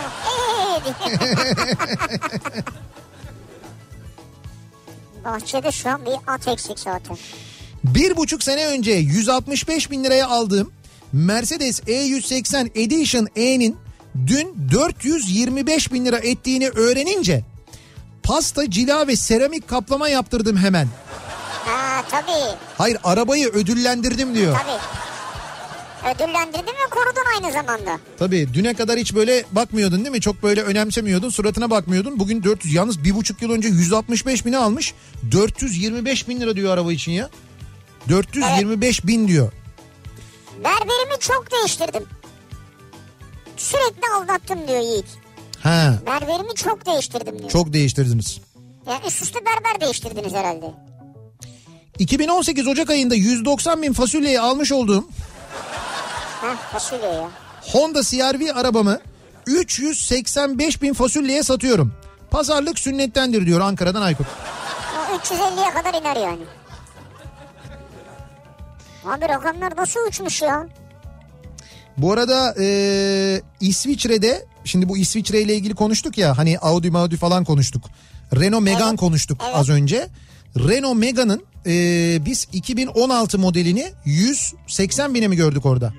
Bahçede 5.24 5.72
şu 5.72 5.90
an 5.90 6.05
bir 6.06 6.14
at 6.26 6.48
eksik 6.48 6.78
zaten. 6.78 7.16
Bir 7.85 8.16
buçuk 8.16 8.43
sene 8.43 8.66
önce 8.66 8.93
165 8.93 9.90
bin 9.90 10.05
liraya 10.05 10.28
aldığım 10.28 10.72
Mercedes 11.12 11.80
E180 11.80 12.70
Edition 12.74 13.28
E'nin 13.36 13.76
dün 14.26 14.56
425 14.72 15.93
bin 15.93 16.05
lira 16.05 16.18
ettiğini 16.18 16.68
öğrenince 16.68 17.44
pasta, 18.22 18.70
cila 18.70 19.06
ve 19.06 19.16
seramik 19.16 19.68
kaplama 19.68 20.09
yaptırdım 20.09 20.56
hemen. 20.56 20.89
Ha 21.64 22.05
tabii 22.10 22.56
Hayır 22.78 22.98
arabayı 23.05 23.48
ödüllendirdim 23.48 24.35
diyor. 24.35 24.56
tabii. 24.62 24.78
Ödüllendirdin 26.14 26.66
ve 26.66 26.90
korudun 26.90 27.22
aynı 27.36 27.52
zamanda. 27.52 27.98
Tabii 28.18 28.48
düne 28.55 28.74
kadar 28.74 28.98
hiç 28.98 29.14
böyle 29.14 29.44
bakmıyordun 29.52 29.98
değil 29.98 30.10
mi? 30.10 30.20
Çok 30.20 30.43
böyle 30.43 30.62
önemsemiyordun 30.62 31.30
suratına 31.30 31.70
bakmıyordun. 31.70 32.18
Bugün 32.18 32.43
400 32.44 32.74
yalnız 32.74 33.05
bir 33.05 33.14
buçuk 33.14 33.43
yıl 33.43 33.51
önce 33.51 33.68
165 33.68 34.47
bini 34.47 34.59
almış. 34.59 34.94
425 35.32 36.28
bin 36.28 36.40
lira 36.40 36.56
diyor 36.56 36.72
araba 36.74 36.93
için 36.93 37.12
ya. 37.12 37.30
425 38.09 39.06
bin 39.06 39.28
diyor. 39.28 39.52
Berberimi 40.64 41.18
çok 41.20 41.51
değiştirdim. 41.52 42.06
Sürekli 43.56 44.02
aldattım 44.16 44.68
diyor 44.68 44.80
Yiğit. 44.80 45.06
Ha 45.62 45.94
Berberimi 46.06 46.55
çok 46.55 46.86
değiştirdim 46.86 47.39
diyor. 47.39 47.51
çok 47.51 47.72
değiştirdiniz. 47.72 48.40
Yani 48.89 49.01
üst 49.06 49.22
üste 49.22 49.39
berber 49.47 49.80
değiştirdiniz 49.80 50.32
herhalde. 50.35 50.74
2018 51.98 52.66
Ocak 52.68 52.90
ayında 52.90 53.14
190 53.14 53.82
bin 53.82 53.93
fasulyeyi 53.93 54.40
almış 54.40 54.72
olduğum 54.72 55.09
Heh 56.40 56.56
fasulye 56.72 57.09
ya. 57.09 57.28
Honda 57.72 58.02
CR-V 58.02 58.52
arabamı 58.52 59.01
385 59.47 60.82
bin 60.82 60.93
fasulyeye 60.94 61.43
satıyorum. 61.43 61.94
Pazarlık 62.30 62.78
sünnettendir 62.78 63.47
diyor 63.47 63.60
Ankara'dan 63.60 64.02
Aykut. 64.02 64.26
O 65.12 65.16
350'ye 65.16 65.70
kadar 65.70 65.94
iner 66.01 66.16
yani. 66.16 66.43
Abi 69.09 69.28
rakamlar 69.28 69.76
nasıl 69.76 70.01
uçmuş 70.09 70.43
ya? 70.43 70.68
Bu 71.98 72.12
arada 72.12 72.55
e, 72.60 73.43
İsviçre'de 73.60 74.47
şimdi 74.64 74.89
bu 74.89 74.98
İsviçre 74.98 75.40
ile 75.40 75.55
ilgili 75.55 75.74
konuştuk 75.74 76.18
ya 76.18 76.39
hani 76.39 76.59
Audi 76.59 76.90
Maudi 76.90 77.16
falan 77.16 77.44
konuştuk. 77.44 77.85
Renault 78.36 78.62
Megane 78.62 78.89
Evet, 78.89 79.01
konuştuk 79.01 79.39
evet. 79.44 79.56
az 79.56 79.68
önce. 79.68 80.09
Renault 80.56 80.97
Megane'ın 80.97 81.43
e, 81.66 82.24
biz 82.24 82.48
2016 82.52 83.39
modelini 83.39 83.93
180 84.05 85.14
bine 85.14 85.28
mi 85.28 85.36
gördük 85.36 85.66
orada? 85.66 85.93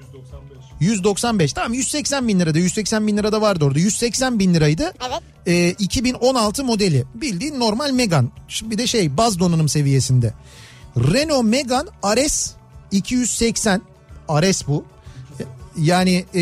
195 0.79 1.53
tamam 1.53 1.73
180 1.73 2.27
bin 2.27 2.39
lirada 2.39 2.59
180 2.59 3.07
bin 3.07 3.17
lirada 3.17 3.41
vardı 3.41 3.65
orada 3.65 3.79
180 3.79 4.39
bin 4.39 4.53
liraydı. 4.53 4.93
Evet. 5.09 5.21
Ee, 5.47 5.69
2016 5.79 6.63
modeli 6.63 7.05
bildiğin 7.15 7.59
normal 7.59 7.91
Megane 7.91 8.27
Şimdi 8.47 8.71
bir 8.71 8.77
de 8.77 8.87
şey 8.87 9.17
baz 9.17 9.39
donanım 9.39 9.69
seviyesinde. 9.69 10.33
Renault 10.97 11.43
Megane 11.43 11.89
RS 12.15 12.58
280 12.91 13.81
RS 14.29 14.67
bu. 14.67 14.85
Yani 15.77 16.25
e, 16.35 16.41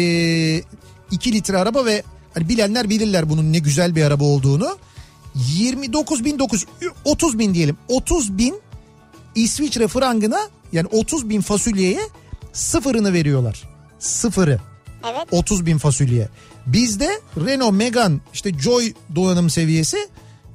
2 1.12 1.32
litre 1.32 1.58
araba 1.58 1.86
ve 1.86 2.04
hani 2.34 2.50
bilenler 2.50 2.90
bilirler 2.90 3.30
bunun 3.30 3.54
ne 3.54 3.60
güzel 3.60 3.96
bir 3.96 4.04
araba 4.04 4.24
olduğunu. 4.24 4.78
29.900 5.36 6.66
30 7.06 7.40
bin 7.40 7.54
diyelim 7.54 7.78
30 7.88 8.38
bin 8.38 8.62
İsviçre 9.36 9.88
frangına 9.88 10.40
yani 10.72 10.88
30 10.92 11.30
bin 11.30 11.42
fasulyeye 11.42 12.02
sıfırını 12.54 13.14
veriyorlar. 13.14 13.64
Sıfırı. 14.00 14.60
Evet. 15.06 15.28
30 15.32 15.66
bin 15.66 15.78
fasulye. 15.78 16.30
Bizde 16.66 17.22
Renault 17.46 17.74
Megane 17.74 18.18
işte 18.34 18.60
Joy 18.60 18.94
donanım 19.16 19.50
seviyesi 19.50 19.98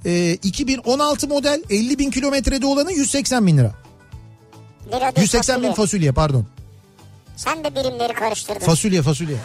e, 0.04 0.32
2016 0.42 1.28
model 1.28 1.62
50 1.70 1.98
bin 1.98 2.10
kilometrede 2.10 2.66
olanı 2.66 2.92
180 2.92 3.46
bin 3.46 3.58
lira. 3.58 3.81
Lira 4.88 5.00
değil, 5.00 5.22
180 5.22 5.56
bin 5.56 5.68
fasulye. 5.68 5.74
fasulye 5.74 6.12
pardon. 6.12 6.46
Sen 7.36 7.64
de 7.64 7.74
birimleri 7.74 8.12
karıştırdın. 8.12 8.66
Fasulye 8.66 9.02
fasulye. 9.02 9.36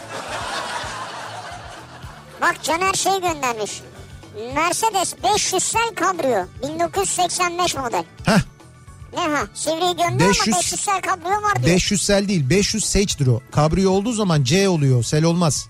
Bak 2.40 2.62
Caner 2.62 2.94
şey 2.94 3.12
göndermiş. 3.20 3.80
Mercedes 4.54 5.14
500 5.34 5.62
sel 5.62 5.94
kabrio 5.94 6.46
1985 6.62 7.76
model. 7.76 8.04
Heh 8.24 8.38
Ne 9.12 9.20
ha? 9.20 9.46
Sivriyi 9.54 9.96
gönder 9.96 10.28
500 10.28 10.48
ama 10.48 10.56
500 10.58 10.80
sel 10.80 11.00
kabrio 11.00 11.42
var 11.42 11.62
diyor. 11.62 11.74
500 11.76 12.02
sel 12.02 12.28
değil 12.28 12.50
500 12.50 12.84
Sage'dir 12.84 13.26
o. 13.26 13.40
Kabrio 13.50 13.90
olduğu 13.90 14.12
zaman 14.12 14.44
C 14.44 14.68
oluyor 14.68 15.02
sel 15.02 15.24
olmaz. 15.24 15.68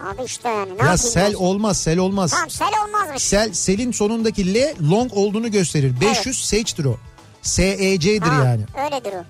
Abi 0.00 0.24
işte 0.24 0.48
yani 0.48 0.78
ne 0.78 0.86
ya 0.86 0.96
sel 0.98 1.32
ben? 1.32 1.38
olmaz 1.38 1.80
sel 1.80 1.98
olmaz. 1.98 2.30
Tamam 2.30 2.50
sel 2.50 2.72
olmazmış. 2.84 3.22
Sel 3.22 3.52
selin 3.52 3.92
sonundaki 3.92 4.54
L 4.54 4.74
long 4.90 5.12
olduğunu 5.14 5.50
gösterir. 5.50 6.00
500 6.00 6.44
Sage'dir 6.44 6.84
o. 6.84 6.96
SEC'dir 7.42 8.20
Ha, 8.20 8.44
yani. 8.44 8.62
Öyledir 8.84 9.12
o. 9.12 9.24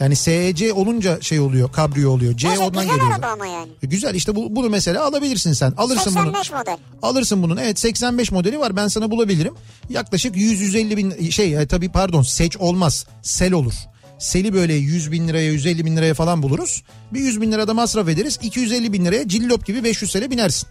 Yani 0.00 0.16
SEC 0.16 0.72
olunca 0.72 1.20
şey 1.20 1.40
oluyor 1.40 1.72
kabrio 1.72 2.10
oluyor. 2.10 2.36
C 2.36 2.48
Neyse 2.48 2.62
ondan 2.62 2.82
güzel 2.82 2.96
geliyor. 2.96 3.12
araba 3.16 3.26
ama 3.26 3.46
yani. 3.46 3.68
E, 3.82 3.86
Güzel 3.86 4.14
işte 4.14 4.34
bu, 4.36 4.56
bunu 4.56 4.68
mesela 4.70 5.04
alabilirsin 5.04 5.52
sen. 5.52 5.72
Alırsın 5.76 6.14
bunu. 6.14 6.22
85 6.24 6.52
model. 6.52 6.76
Alırsın 7.02 7.42
bunun. 7.42 7.56
Evet 7.56 7.78
85 7.78 8.32
modeli 8.32 8.58
var 8.58 8.76
ben 8.76 8.88
sana 8.88 9.10
bulabilirim. 9.10 9.54
Yaklaşık 9.88 10.36
100-150 10.36 10.96
bin 10.96 11.30
şey 11.30 11.54
e, 11.62 11.66
tabii 11.66 11.88
pardon 11.92 12.22
seç 12.22 12.56
olmaz. 12.56 13.06
Sel 13.22 13.52
olur. 13.52 13.74
Seli 14.18 14.54
böyle 14.54 14.74
100 14.74 15.12
bin 15.12 15.28
liraya 15.28 15.50
150 15.52 15.84
bin 15.84 15.96
liraya 15.96 16.14
falan 16.14 16.42
buluruz. 16.42 16.82
Bir 17.12 17.20
100 17.20 17.40
bin 17.40 17.52
lirada 17.52 17.74
masraf 17.74 18.08
ederiz. 18.08 18.38
250 18.42 18.92
bin 18.92 19.04
liraya 19.04 19.28
cillop 19.28 19.66
gibi 19.66 19.84
500 19.84 20.10
sele 20.10 20.30
binersin. 20.30 20.68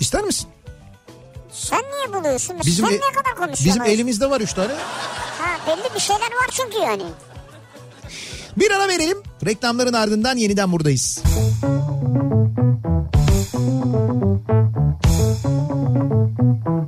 İster 0.00 0.22
misin? 0.24 0.48
Sen 1.52 1.82
niye 1.82 2.20
buluyorsun? 2.20 2.56
Bizim 2.66 2.86
Sen 2.86 2.92
e- 2.92 2.96
ne 2.96 3.00
kadar 3.00 3.34
konuşuyorsun? 3.36 3.64
Bizim 3.66 3.82
elimizde 3.82 4.30
var 4.30 4.40
3 4.40 4.52
tane. 4.52 4.72
Ha, 5.38 5.58
belli 5.66 5.94
bir 5.94 6.00
şeyler 6.00 6.20
var 6.22 6.48
çünkü 6.50 6.78
yani. 6.78 7.02
Bir 8.56 8.70
ara 8.70 8.88
verelim. 8.88 9.18
Reklamların 9.46 9.92
ardından 9.92 10.36
yeniden 10.36 10.72
buradayız. 10.72 11.22
Kafa 16.64 16.79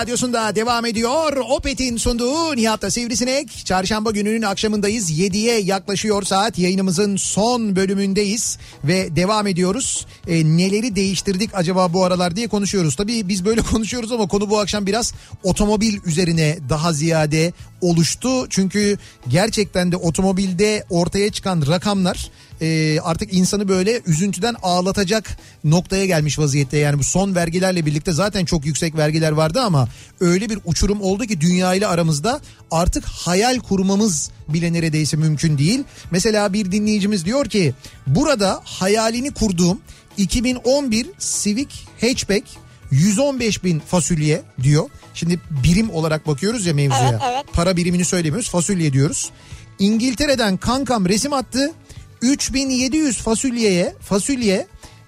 radyosunda 0.00 0.54
devam 0.54 0.86
ediyor. 0.86 1.36
Opet'in 1.36 1.96
sunduğu 1.96 2.56
Nihat'ta 2.56 2.90
Sivrisinek. 2.90 3.66
Çarşamba 3.66 4.10
gününün 4.10 4.42
akşamındayız. 4.42 5.10
7'ye 5.10 5.60
yaklaşıyor 5.60 6.22
saat. 6.22 6.58
Yayınımızın 6.58 7.16
son 7.16 7.76
bölümündeyiz. 7.76 8.58
Ve 8.84 9.16
devam 9.16 9.46
ediyoruz. 9.46 10.06
E, 10.28 10.44
neleri 10.44 10.96
değiştirdik 10.96 11.50
acaba 11.54 11.92
bu 11.92 12.04
aralar 12.04 12.36
diye 12.36 12.48
konuşuyoruz. 12.48 12.96
Tabii 12.96 13.28
biz 13.28 13.44
böyle 13.44 13.60
konuşuyoruz 13.72 14.12
ama 14.12 14.28
konu 14.28 14.50
bu 14.50 14.58
akşam 14.58 14.86
biraz 14.86 15.14
otomobil 15.42 15.98
üzerine 16.06 16.58
daha 16.68 16.92
ziyade 16.92 17.52
oluştu. 17.80 18.48
Çünkü 18.50 18.98
gerçekten 19.28 19.92
de 19.92 19.96
otomobilde 19.96 20.84
ortaya 20.90 21.32
çıkan 21.32 21.64
rakamlar 21.66 22.30
e, 22.60 23.00
artık 23.00 23.34
insanı 23.34 23.68
böyle 23.68 24.00
üzüntüden 24.06 24.56
ağlatacak 24.62 25.38
noktaya 25.64 26.06
gelmiş 26.06 26.38
vaziyette. 26.38 26.76
Yani 26.76 26.98
bu 26.98 27.04
son 27.04 27.34
vergilerle 27.34 27.86
birlikte 27.86 28.12
zaten 28.12 28.44
çok 28.44 28.66
yüksek 28.66 28.96
vergiler 28.96 29.32
vardı 29.32 29.60
ama 29.60 29.88
öyle 30.20 30.50
bir 30.50 30.58
uçurum 30.64 31.00
oldu 31.00 31.26
ki 31.26 31.40
dünya 31.40 31.74
ile 31.74 31.86
aramızda 31.86 32.40
artık 32.70 33.04
hayal 33.04 33.58
kurmamız 33.58 34.30
bile 34.48 34.72
neredeyse 34.72 35.16
mümkün 35.16 35.58
değil. 35.58 35.84
Mesela 36.10 36.52
bir 36.52 36.72
dinleyicimiz 36.72 37.24
diyor 37.24 37.46
ki 37.46 37.74
burada 38.06 38.60
hayalini 38.64 39.30
kurduğum 39.30 39.80
2011 40.16 41.06
Civic 41.18 41.68
Hatchback 42.00 42.44
115 42.90 43.64
bin 43.64 43.80
fasulye 43.80 44.42
diyor. 44.62 44.90
Şimdi 45.14 45.40
birim 45.64 45.90
olarak 45.90 46.26
bakıyoruz 46.26 46.66
ya 46.66 46.74
mevzuya. 46.74 47.10
Evet, 47.10 47.20
evet. 47.32 47.44
Para 47.52 47.76
birimini 47.76 48.04
söylemiyoruz 48.04 48.50
fasulye 48.50 48.92
diyoruz. 48.92 49.30
İngiltere'den 49.78 50.56
kankam 50.56 51.06
resim 51.06 51.32
attı. 51.32 51.72
3700 52.22 53.18
fasulyeye 53.18 53.94
fasulye 54.00 54.66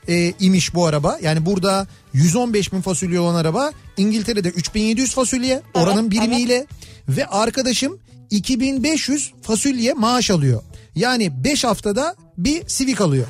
e, 0.09 0.32
imiş 0.40 0.74
bu 0.74 0.86
araba. 0.86 1.18
Yani 1.22 1.47
burada 1.47 1.86
115 2.12 2.72
bin 2.72 2.80
fasulye 2.80 3.20
olan 3.20 3.34
araba 3.34 3.72
İngiltere'de 3.97 4.48
3700 4.48 5.14
fasulye 5.14 5.62
oranın 5.74 6.10
birimiyle 6.10 6.66
ve 7.09 7.26
arkadaşım 7.26 7.98
2500 8.30 9.32
fasulye 9.43 9.93
maaş 9.93 10.30
alıyor. 10.30 10.62
Yani 10.94 11.44
5 11.44 11.64
haftada 11.64 12.16
bir 12.39 12.66
Civic 12.66 12.97
alıyor. 13.01 13.26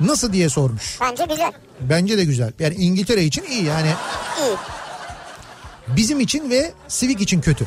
Nasıl 0.00 0.32
diye 0.32 0.48
sormuş. 0.48 0.98
Bence 1.00 1.24
güzel. 1.24 1.52
Bence 1.80 2.18
de 2.18 2.24
güzel. 2.24 2.52
Yani 2.58 2.74
İngiltere 2.74 3.24
için 3.24 3.44
iyi 3.50 3.64
yani 3.64 3.88
İyi. 4.40 4.56
bizim 5.96 6.20
için 6.20 6.50
ve 6.50 6.72
Civic 6.88 7.22
için 7.22 7.40
kötü. 7.40 7.66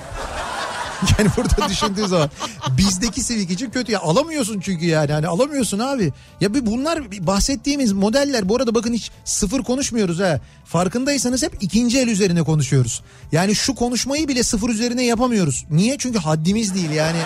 Yani 1.20 1.30
burada 1.38 1.70
düşündüğün 1.70 2.06
zaman 2.06 2.30
bizdeki 2.78 3.24
Civic 3.24 3.54
için 3.54 3.70
kötü 3.70 3.92
ya 3.92 4.00
alamıyorsun 4.00 4.60
çünkü 4.60 4.86
yani 4.86 5.12
hani 5.12 5.28
alamıyorsun 5.28 5.80
abi. 5.80 6.14
Ya 6.42 6.54
bir 6.54 6.66
bunlar 6.66 7.28
bahsettiğimiz 7.28 7.92
modeller 7.92 8.50
bu 8.50 8.56
arada 8.56 8.76
bakın 8.76 8.94
hiç 8.94 9.12
sıfır 9.26 9.64
konuşmuyoruz 9.64 10.20
ha. 10.20 10.40
Farkındaysanız 10.66 11.44
hep 11.44 11.58
ikinci 11.62 12.00
el 12.00 12.08
üzerine 12.08 12.44
konuşuyoruz. 12.44 13.02
Yani 13.32 13.56
şu 13.56 13.76
konuşmayı 13.76 14.28
bile 14.28 14.44
sıfır 14.44 14.70
üzerine 14.70 15.04
yapamıyoruz. 15.06 15.66
Niye? 15.70 15.98
Çünkü 15.98 16.20
haddimiz 16.20 16.76
değil 16.76 16.90
yani. 16.90 17.20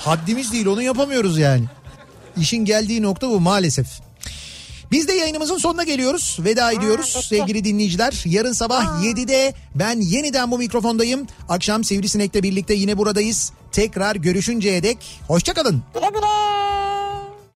Haddimiz 0.00 0.52
değil 0.52 0.66
onu 0.66 0.82
yapamıyoruz 0.82 1.38
yani. 1.38 1.64
İşin 2.36 2.64
geldiği 2.64 3.02
nokta 3.02 3.28
bu 3.28 3.40
maalesef. 3.40 4.05
Biz 4.90 5.08
de 5.08 5.12
yayınımızın 5.12 5.58
sonuna 5.58 5.84
geliyoruz. 5.84 6.38
Veda 6.44 6.72
ediyoruz 6.72 7.14
bitti. 7.16 7.26
sevgili 7.26 7.64
dinleyiciler. 7.64 8.22
Yarın 8.26 8.52
sabah 8.52 9.02
7'de 9.02 9.54
ben 9.74 10.00
yeniden 10.00 10.50
bu 10.50 10.58
mikrofondayım. 10.58 11.26
Akşam 11.48 11.84
Sivrisinek'le 11.84 12.42
birlikte 12.42 12.74
yine 12.74 12.98
buradayız. 12.98 13.52
Tekrar 13.72 14.16
görüşünceye 14.16 14.82
dek 14.82 15.20
hoşçakalın. 15.28 15.82
Güle 15.94 16.08
güle. 16.14 16.95